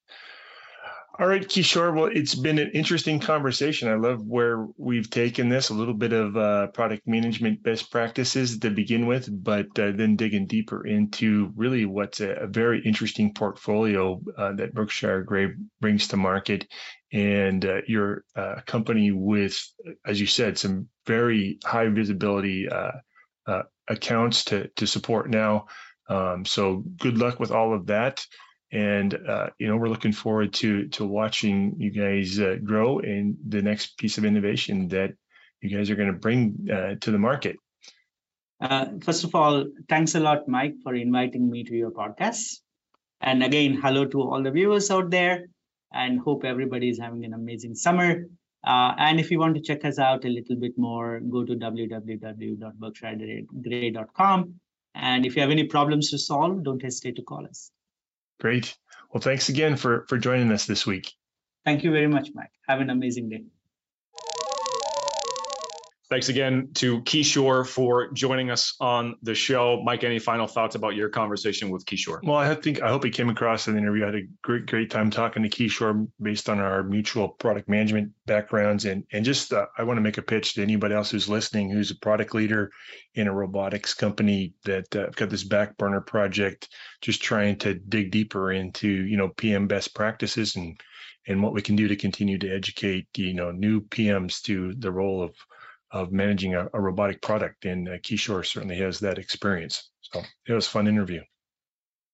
All 1.20 1.27
right, 1.27 1.43
Kishore. 1.43 1.93
Well, 1.93 2.11
it's 2.15 2.36
been 2.36 2.61
an 2.61 2.70
interesting 2.74 3.19
conversation. 3.19 3.89
I 3.89 3.97
love 3.97 4.24
where 4.24 4.69
we've 4.77 5.11
taken 5.11 5.49
this 5.49 5.69
a 5.69 5.74
little 5.74 5.95
bit 5.95 6.12
of 6.12 6.36
uh, 6.36 6.69
product 6.69 7.09
management 7.09 7.61
best 7.61 7.90
practices 7.90 8.61
to 8.61 8.70
begin 8.70 9.05
with, 9.05 9.28
but 9.43 9.66
uh, 9.81 9.90
then 9.90 10.15
digging 10.15 10.47
deeper 10.47 10.86
into 10.86 11.53
really 11.57 11.86
what's 11.86 12.20
a, 12.20 12.31
a 12.35 12.47
very 12.47 12.81
interesting 12.85 13.35
portfolio 13.35 14.20
uh, 14.36 14.53
that 14.53 14.73
Berkshire 14.73 15.24
Grey 15.24 15.55
brings 15.81 16.07
to 16.09 16.16
market. 16.16 16.69
And 17.12 17.65
uh, 17.65 17.81
you're 17.89 18.23
a 18.36 18.62
company 18.65 19.11
with, 19.11 19.61
as 20.07 20.20
you 20.20 20.28
said, 20.28 20.57
some 20.57 20.86
very 21.05 21.59
high 21.65 21.89
visibility 21.89 22.69
uh, 22.69 22.93
uh, 23.45 23.62
accounts 23.89 24.45
to, 24.45 24.69
to 24.77 24.86
support 24.86 25.28
now. 25.28 25.66
Um, 26.09 26.45
so 26.45 26.85
good 26.97 27.19
luck 27.19 27.40
with 27.40 27.51
all 27.51 27.74
of 27.74 27.86
that 27.86 28.24
and 28.70 29.19
uh, 29.27 29.49
you 29.59 29.66
know 29.66 29.77
we're 29.77 29.89
looking 29.89 30.12
forward 30.12 30.53
to 30.53 30.89
to 30.89 31.07
watching 31.07 31.74
you 31.78 31.90
guys 31.90 32.39
uh, 32.39 32.57
grow 32.62 32.99
in 32.99 33.36
the 33.47 33.62
next 33.62 33.97
piece 33.97 34.19
of 34.19 34.24
innovation 34.24 34.89
that 34.89 35.15
you 35.62 35.77
guys 35.77 35.90
are 35.90 35.97
going 35.97 36.12
to 36.12 36.19
bring 36.19 36.69
uh, 36.73 36.95
to 37.01 37.11
the 37.11 37.19
market. 37.19 37.57
Uh, 38.61 38.86
first 39.03 39.24
of 39.24 39.35
all 39.35 39.65
thanks 39.89 40.15
a 40.15 40.20
lot 40.20 40.47
mike 40.49 40.74
for 40.82 40.95
inviting 40.95 41.51
me 41.51 41.65
to 41.65 41.74
your 41.74 41.90
podcast. 41.90 42.59
And 43.20 43.43
again 43.43 43.74
hello 43.74 44.05
to 44.05 44.20
all 44.20 44.43
the 44.43 44.51
viewers 44.51 44.90
out 44.90 45.09
there 45.11 45.47
and 45.93 46.20
hope 46.20 46.45
everybody 46.45 46.90
is 46.90 46.99
having 46.99 47.24
an 47.24 47.32
amazing 47.32 47.74
summer. 47.74 48.27
Uh, 48.66 48.93
and 48.99 49.20
if 49.20 49.31
you 49.31 49.39
want 49.39 49.55
to 49.55 49.62
check 49.62 49.85
us 49.85 50.01
out 50.01 50.24
a 50.24 50.28
little 50.28 50.57
bit 50.57 50.77
more 50.77 51.20
go 51.20 51.45
to 51.45 51.55
www.berkshiregrey.com 51.55 54.55
and 54.95 55.24
if 55.24 55.36
you 55.36 55.43
have 55.43 55.53
any 55.53 55.65
problems 55.65 56.11
to 56.11 56.19
solve 56.19 56.65
don't 56.65 56.82
hesitate 56.82 57.16
to 57.16 57.23
call 57.23 57.47
us 57.47 57.70
Great. 58.40 58.77
Well, 59.12 59.20
thanks 59.20 59.48
again 59.48 59.77
for, 59.77 60.05
for 60.09 60.19
joining 60.19 60.52
us 60.52 60.66
this 60.66 60.86
week. 60.86 61.12
Thank 61.65 61.82
you 61.82 61.90
very 61.90 62.06
much, 62.06 62.31
Mike. 62.35 62.51
Have 62.69 62.81
an 62.81 62.90
amazing 62.90 63.28
day. 63.28 63.44
Thanks 66.10 66.30
again 66.30 66.70
to 66.76 67.02
Kishore 67.02 67.66
for 67.66 68.10
joining 68.12 68.51
us 68.51 68.74
on 68.80 69.16
the 69.22 69.35
show. 69.35 69.82
Mike, 69.85 70.05
any 70.05 70.18
final 70.18 70.47
thoughts 70.47 70.74
about 70.74 70.94
your 70.94 71.10
conversation 71.10 71.68
with 71.68 71.85
Kishore? 71.85 72.20
Well, 72.22 72.36
I 72.36 72.55
think 72.55 72.80
I 72.80 72.89
hope 72.89 73.05
he 73.05 73.10
came 73.10 73.28
across 73.28 73.68
in 73.68 73.74
the 73.74 73.80
interview. 73.80 74.05
I 74.05 74.06
had 74.06 74.14
a 74.14 74.26
great, 74.43 74.64
great 74.64 74.90
time 74.90 75.10
talking 75.10 75.43
to 75.43 75.51
Kishore 75.51 76.09
based 76.22 76.48
on 76.48 76.60
our 76.60 76.82
mutual 76.82 77.28
product 77.28 77.68
management 77.68 78.12
backgrounds, 78.24 78.86
and 78.86 79.05
and 79.12 79.22
just 79.22 79.52
uh, 79.52 79.66
I 79.76 79.82
want 79.82 79.98
to 79.98 80.02
make 80.02 80.16
a 80.16 80.22
pitch 80.22 80.55
to 80.55 80.62
anybody 80.62 80.94
else 80.94 81.10
who's 81.10 81.28
listening, 81.28 81.68
who's 81.68 81.90
a 81.90 81.98
product 81.98 82.35
leader 82.35 82.70
in 83.14 83.28
a 83.28 83.35
robotics 83.35 83.93
company 83.93 84.55
that 84.64 84.97
uh, 84.97 85.10
got 85.10 85.28
this 85.28 85.44
back 85.44 85.76
burner 85.76 86.01
project, 86.01 86.70
just 87.02 87.22
trying 87.22 87.56
to 87.59 87.74
dig 87.74 88.12
deeper 88.12 88.51
into 88.51 88.89
you 88.89 89.18
know 89.18 89.28
PM 89.28 89.66
best 89.66 89.94
practices 89.94 90.56
and 90.56 90.80
and 91.26 91.43
what 91.43 91.52
we 91.52 91.60
can 91.60 91.76
do 91.76 91.86
to 91.86 91.97
continue 91.97 92.39
to 92.39 92.51
educate 92.51 93.06
you 93.14 93.35
know 93.35 93.51
new 93.51 93.82
PMs 93.82 94.40
to 94.44 94.72
the 94.78 94.90
role 94.90 95.22
of 95.22 95.35
of 95.90 96.12
managing 96.12 96.55
a, 96.55 96.69
a 96.73 96.81
robotic 96.81 97.23
product. 97.23 97.65
And 97.65 97.89
uh, 97.89 97.98
Kishore 97.98 98.44
certainly 98.44 98.78
has 98.78 99.01
that 99.01 99.19
experience. 99.19 99.90
So 100.01 100.23
it 100.47 100.52
was 100.52 100.66
a 100.66 100.70
fun 100.70 100.89
interview. 100.89 101.23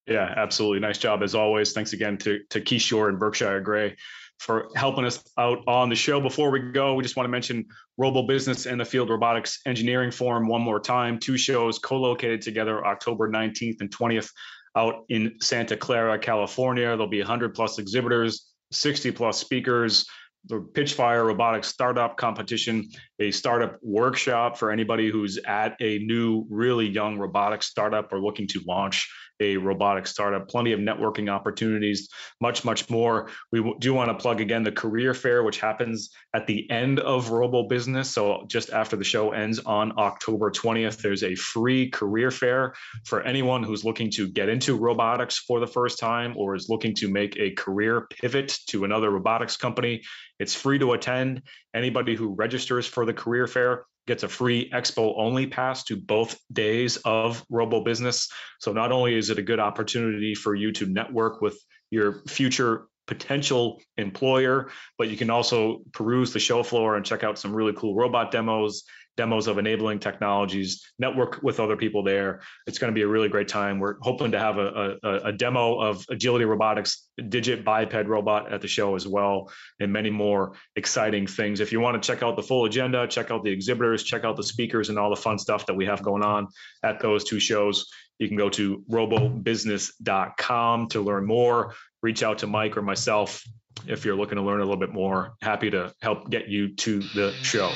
Yeah, 0.07 0.33
absolutely. 0.37 0.81
Nice 0.81 0.99
job 0.99 1.23
as 1.23 1.35
always. 1.35 1.73
Thanks 1.73 1.93
again 1.93 2.19
to, 2.19 2.41
to 2.51 2.61
Kishore 2.61 3.09
and 3.09 3.19
Berkshire 3.19 3.61
Grey 3.61 3.97
for 4.39 4.69
helping 4.77 5.05
us 5.05 5.23
out 5.39 5.59
on 5.67 5.89
the 5.89 5.95
show. 5.95 6.21
Before 6.21 6.51
we 6.51 6.73
go, 6.73 6.95
we 6.95 7.03
just 7.03 7.17
want 7.17 7.25
to 7.25 7.31
mention 7.31 7.67
Robo 7.97 8.27
Business 8.27 8.67
and 8.67 8.81
the 8.81 8.85
Field 8.85 9.09
Robotics 9.09 9.61
Engineering 9.65 10.11
Forum 10.11 10.49
one 10.49 10.61
more 10.61 10.81
time. 10.81 11.19
Two 11.19 11.39
shows 11.39 11.79
co-located 11.79 12.43
together 12.43 12.85
October 12.85 13.31
19th 13.31 13.81
and 13.81 13.91
20th 13.91 14.31
out 14.77 15.05
in 15.09 15.37
Santa 15.41 15.77
Clara, 15.77 16.19
California. 16.19 16.85
There'll 16.89 17.07
be 17.07 17.21
100 17.21 17.55
plus 17.55 17.79
exhibitors, 17.79 18.47
60 18.73 19.13
plus 19.13 19.39
speakers, 19.39 20.07
the 20.47 20.61
Pitchfire 20.61 21.27
Robotics 21.27 21.69
Startup 21.69 22.17
Competition, 22.17 22.89
a 23.19 23.31
startup 23.31 23.79
workshop 23.83 24.59
for 24.59 24.71
anybody 24.71 25.11
who's 25.11 25.39
at 25.39 25.77
a 25.81 25.99
new, 25.99 26.47
really 26.51 26.87
young 26.87 27.19
robotics 27.19 27.67
startup 27.67 28.13
or 28.13 28.21
looking 28.21 28.47
to 28.49 28.61
launch 28.67 29.11
a 29.41 29.57
robotic 29.57 30.07
startup. 30.07 30.49
Plenty 30.49 30.73
of 30.73 30.81
networking 30.81 31.31
opportunities, 31.31 32.09
much, 32.41 32.65
much 32.65 32.89
more. 32.91 33.31
We 33.53 33.75
do 33.79 33.95
want 33.95 34.11
to 34.11 34.15
plug 34.15 34.41
again 34.41 34.63
the 34.63 34.73
career 34.73 35.15
fair, 35.15 35.43
which 35.43 35.61
happens 35.61 36.11
at 36.35 36.47
the 36.47 36.71
end 36.71 37.01
of 37.01 37.31
Robo 37.31 37.69
Business. 37.69 38.11
So 38.11 38.45
just 38.47 38.71
after 38.71 38.97
the 38.97 39.05
show 39.05 39.33
ends 39.33 39.59
on 39.59 39.99
October 39.99 40.51
20th, 40.51 41.03
there's 41.03 41.23
a 41.23 41.35
free 41.35 41.91
career 41.91 42.31
fair 42.31 42.75
for 43.05 43.23
anyone 43.23 43.63
who's 43.63 43.85
looking 43.85 44.11
to 44.13 44.29
get 44.29 44.49
into 44.49 44.77
robotics 44.77 45.39
for 45.39 45.61
the 45.61 45.67
first 45.67 45.99
time 45.99 46.35
or 46.37 46.55
is 46.55 46.69
looking 46.69 46.95
to 46.97 47.09
make 47.09 47.37
a 47.39 47.51
career 47.53 48.07
pivot 48.11 48.57
to 48.69 48.85
another 48.85 49.11
robotics 49.11 49.57
company. 49.57 50.03
It's 50.39 50.55
free 50.55 50.79
to 50.79 50.93
attend. 50.93 51.43
Anybody 51.75 52.15
who 52.15 52.35
registers 52.35 52.87
for 52.87 53.05
the 53.05 53.13
career 53.13 53.47
fair 53.47 53.85
gets 54.07 54.23
a 54.23 54.29
free 54.29 54.71
expo 54.71 55.15
only 55.17 55.47
pass 55.47 55.85
to 55.85 55.97
both 55.97 56.39
days 56.53 56.97
of 57.05 57.45
robo 57.49 57.83
business. 57.83 58.31
So 58.61 58.73
not 58.73 58.93
only 58.93 59.17
is 59.17 59.31
it 59.31 59.39
a 59.39 59.43
good 59.43 59.61
opportunity 59.61 60.35
for 60.35 60.55
you 60.55 60.73
to 60.73 60.87
network 60.87 61.41
with 61.41 61.59
your 61.91 62.23
future 62.29 62.87
potential 63.07 63.83
employer 63.99 64.71
but 64.97 65.09
you 65.09 65.17
can 65.17 65.29
also 65.29 65.83
peruse 65.93 66.33
the 66.33 66.39
show 66.39 66.63
floor 66.63 66.97
and 66.97 67.05
check 67.05 67.23
out 67.23 67.39
some 67.39 67.55
really 67.55 67.75
cool 67.75 67.95
robot 67.95 68.31
demos 68.31 68.85
demos 69.17 69.47
of 69.47 69.59
enabling 69.59 70.01
technologies, 70.01 70.83
network 70.99 71.43
with 71.43 71.61
other 71.61 71.77
people 71.77 72.03
there. 72.03 72.41
It's 72.67 72.79
going 72.79 72.93
to 72.93 72.95
be 72.95 73.03
a 73.03 73.09
really 73.09 73.29
great 73.29 73.49
time. 73.49 73.79
We're 73.79 73.97
hoping 74.01 74.33
to 74.33 74.39
have 74.39 74.59
a, 74.59 74.97
a, 75.03 75.17
a 75.27 75.33
demo 75.33 75.81
of 75.81 76.05
Agility 76.09 76.45
Robotics 76.45 77.09
Digit 77.29 77.65
biped 77.65 77.95
robot 78.09 78.53
at 78.53 78.61
the 78.61 78.69
show 78.69 78.97
as 78.97 79.07
well, 79.07 79.51
and 79.79 79.93
many 79.93 80.11
more 80.11 80.55
exciting 80.75 81.27
things. 81.27 81.61
If 81.61 81.71
you 81.73 81.81
want 81.81 82.03
to 82.03 82.07
check 82.07 82.23
out 82.23 82.37
the 82.37 82.43
full 82.43 82.65
agenda, 82.65 83.07
check 83.07 83.31
out 83.31 83.45
the 83.45 83.51
exhibitors, 83.51 84.03
check 84.03 84.25
out 84.25 84.37
the 84.37 84.43
speakers, 84.43 84.89
and 84.89 84.99
all 84.99 85.11
the 85.11 85.17
fun 85.17 85.39
stuff 85.39 85.67
that 85.67 85.75
we 85.75 85.87
have 85.87 86.03
going 86.03 86.23
on 86.23 86.49
at 86.83 87.01
those 87.01 87.25
two 87.25 87.39
shows, 87.39 87.87
you 88.19 88.29
can 88.29 88.37
go 88.37 88.49
to 88.51 88.85
robobusiness.com 88.91 90.89
to 90.89 91.01
learn 91.01 91.27
more. 91.27 91.75
Reach 92.03 92.23
out 92.23 92.39
to 92.39 92.47
Mike 92.47 92.77
or 92.77 92.83
myself 92.83 93.43
if 93.87 94.05
you're 94.05 94.17
looking 94.17 94.37
to 94.37 94.43
learn 94.43 94.61
a 94.61 94.65
little 94.65 94.77
bit 94.77 94.93
more. 94.93 95.35
Happy 95.41 95.71
to 95.71 95.93
help 96.01 96.31
get 96.31 96.49
you 96.49 96.75
to 96.77 97.01
the 97.15 97.33
show. 97.43 97.73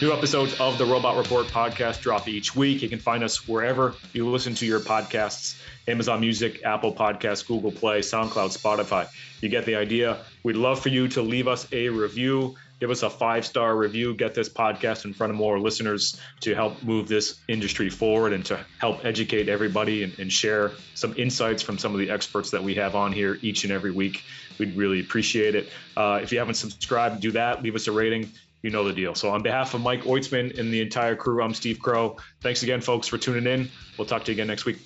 New 0.00 0.14
episodes 0.14 0.58
of 0.58 0.78
the 0.78 0.86
Robot 0.86 1.18
Report 1.18 1.46
podcast 1.48 2.00
drop 2.00 2.26
each 2.26 2.56
week. 2.56 2.80
You 2.80 2.88
can 2.88 2.98
find 2.98 3.22
us 3.22 3.46
wherever 3.46 3.94
you 4.14 4.26
listen 4.30 4.54
to 4.54 4.64
your 4.64 4.80
podcasts 4.80 5.60
Amazon 5.86 6.20
Music, 6.20 6.62
Apple 6.64 6.94
Podcasts, 6.94 7.46
Google 7.46 7.70
Play, 7.70 8.00
SoundCloud, 8.00 8.56
Spotify. 8.56 9.08
You 9.42 9.50
get 9.50 9.66
the 9.66 9.74
idea. 9.74 10.24
We'd 10.42 10.56
love 10.56 10.80
for 10.80 10.88
you 10.88 11.08
to 11.08 11.20
leave 11.20 11.48
us 11.48 11.70
a 11.70 11.90
review. 11.90 12.56
Give 12.78 12.90
us 12.90 13.02
a 13.02 13.10
five 13.10 13.44
star 13.44 13.76
review. 13.76 14.14
Get 14.14 14.34
this 14.34 14.48
podcast 14.48 15.04
in 15.04 15.12
front 15.12 15.32
of 15.32 15.36
more 15.36 15.60
listeners 15.60 16.18
to 16.40 16.54
help 16.54 16.82
move 16.82 17.06
this 17.06 17.38
industry 17.46 17.90
forward 17.90 18.32
and 18.32 18.46
to 18.46 18.58
help 18.78 19.04
educate 19.04 19.50
everybody 19.50 20.02
and, 20.02 20.18
and 20.18 20.32
share 20.32 20.70
some 20.94 21.14
insights 21.18 21.62
from 21.62 21.76
some 21.76 21.92
of 21.92 21.98
the 21.98 22.08
experts 22.10 22.52
that 22.52 22.62
we 22.62 22.76
have 22.76 22.94
on 22.94 23.12
here 23.12 23.38
each 23.42 23.64
and 23.64 23.72
every 23.72 23.90
week. 23.90 24.22
We'd 24.58 24.76
really 24.76 25.00
appreciate 25.00 25.54
it. 25.54 25.68
Uh, 25.94 26.20
if 26.22 26.32
you 26.32 26.38
haven't 26.38 26.54
subscribed, 26.54 27.20
do 27.20 27.32
that. 27.32 27.62
Leave 27.62 27.74
us 27.74 27.86
a 27.86 27.92
rating 27.92 28.30
you 28.62 28.70
know 28.70 28.84
the 28.84 28.92
deal. 28.92 29.14
So, 29.14 29.30
on 29.30 29.42
behalf 29.42 29.74
of 29.74 29.80
Mike 29.80 30.02
Oitzman 30.02 30.58
and 30.58 30.72
the 30.72 30.80
entire 30.80 31.16
crew, 31.16 31.42
I'm 31.42 31.54
Steve 31.54 31.80
Crowe. 31.80 32.16
Thanks 32.40 32.62
again, 32.62 32.80
folks, 32.80 33.08
for 33.08 33.18
tuning 33.18 33.46
in. 33.46 33.70
We'll 33.96 34.06
talk 34.06 34.24
to 34.24 34.32
you 34.32 34.36
again 34.36 34.48
next 34.48 34.64
week. 34.64 34.78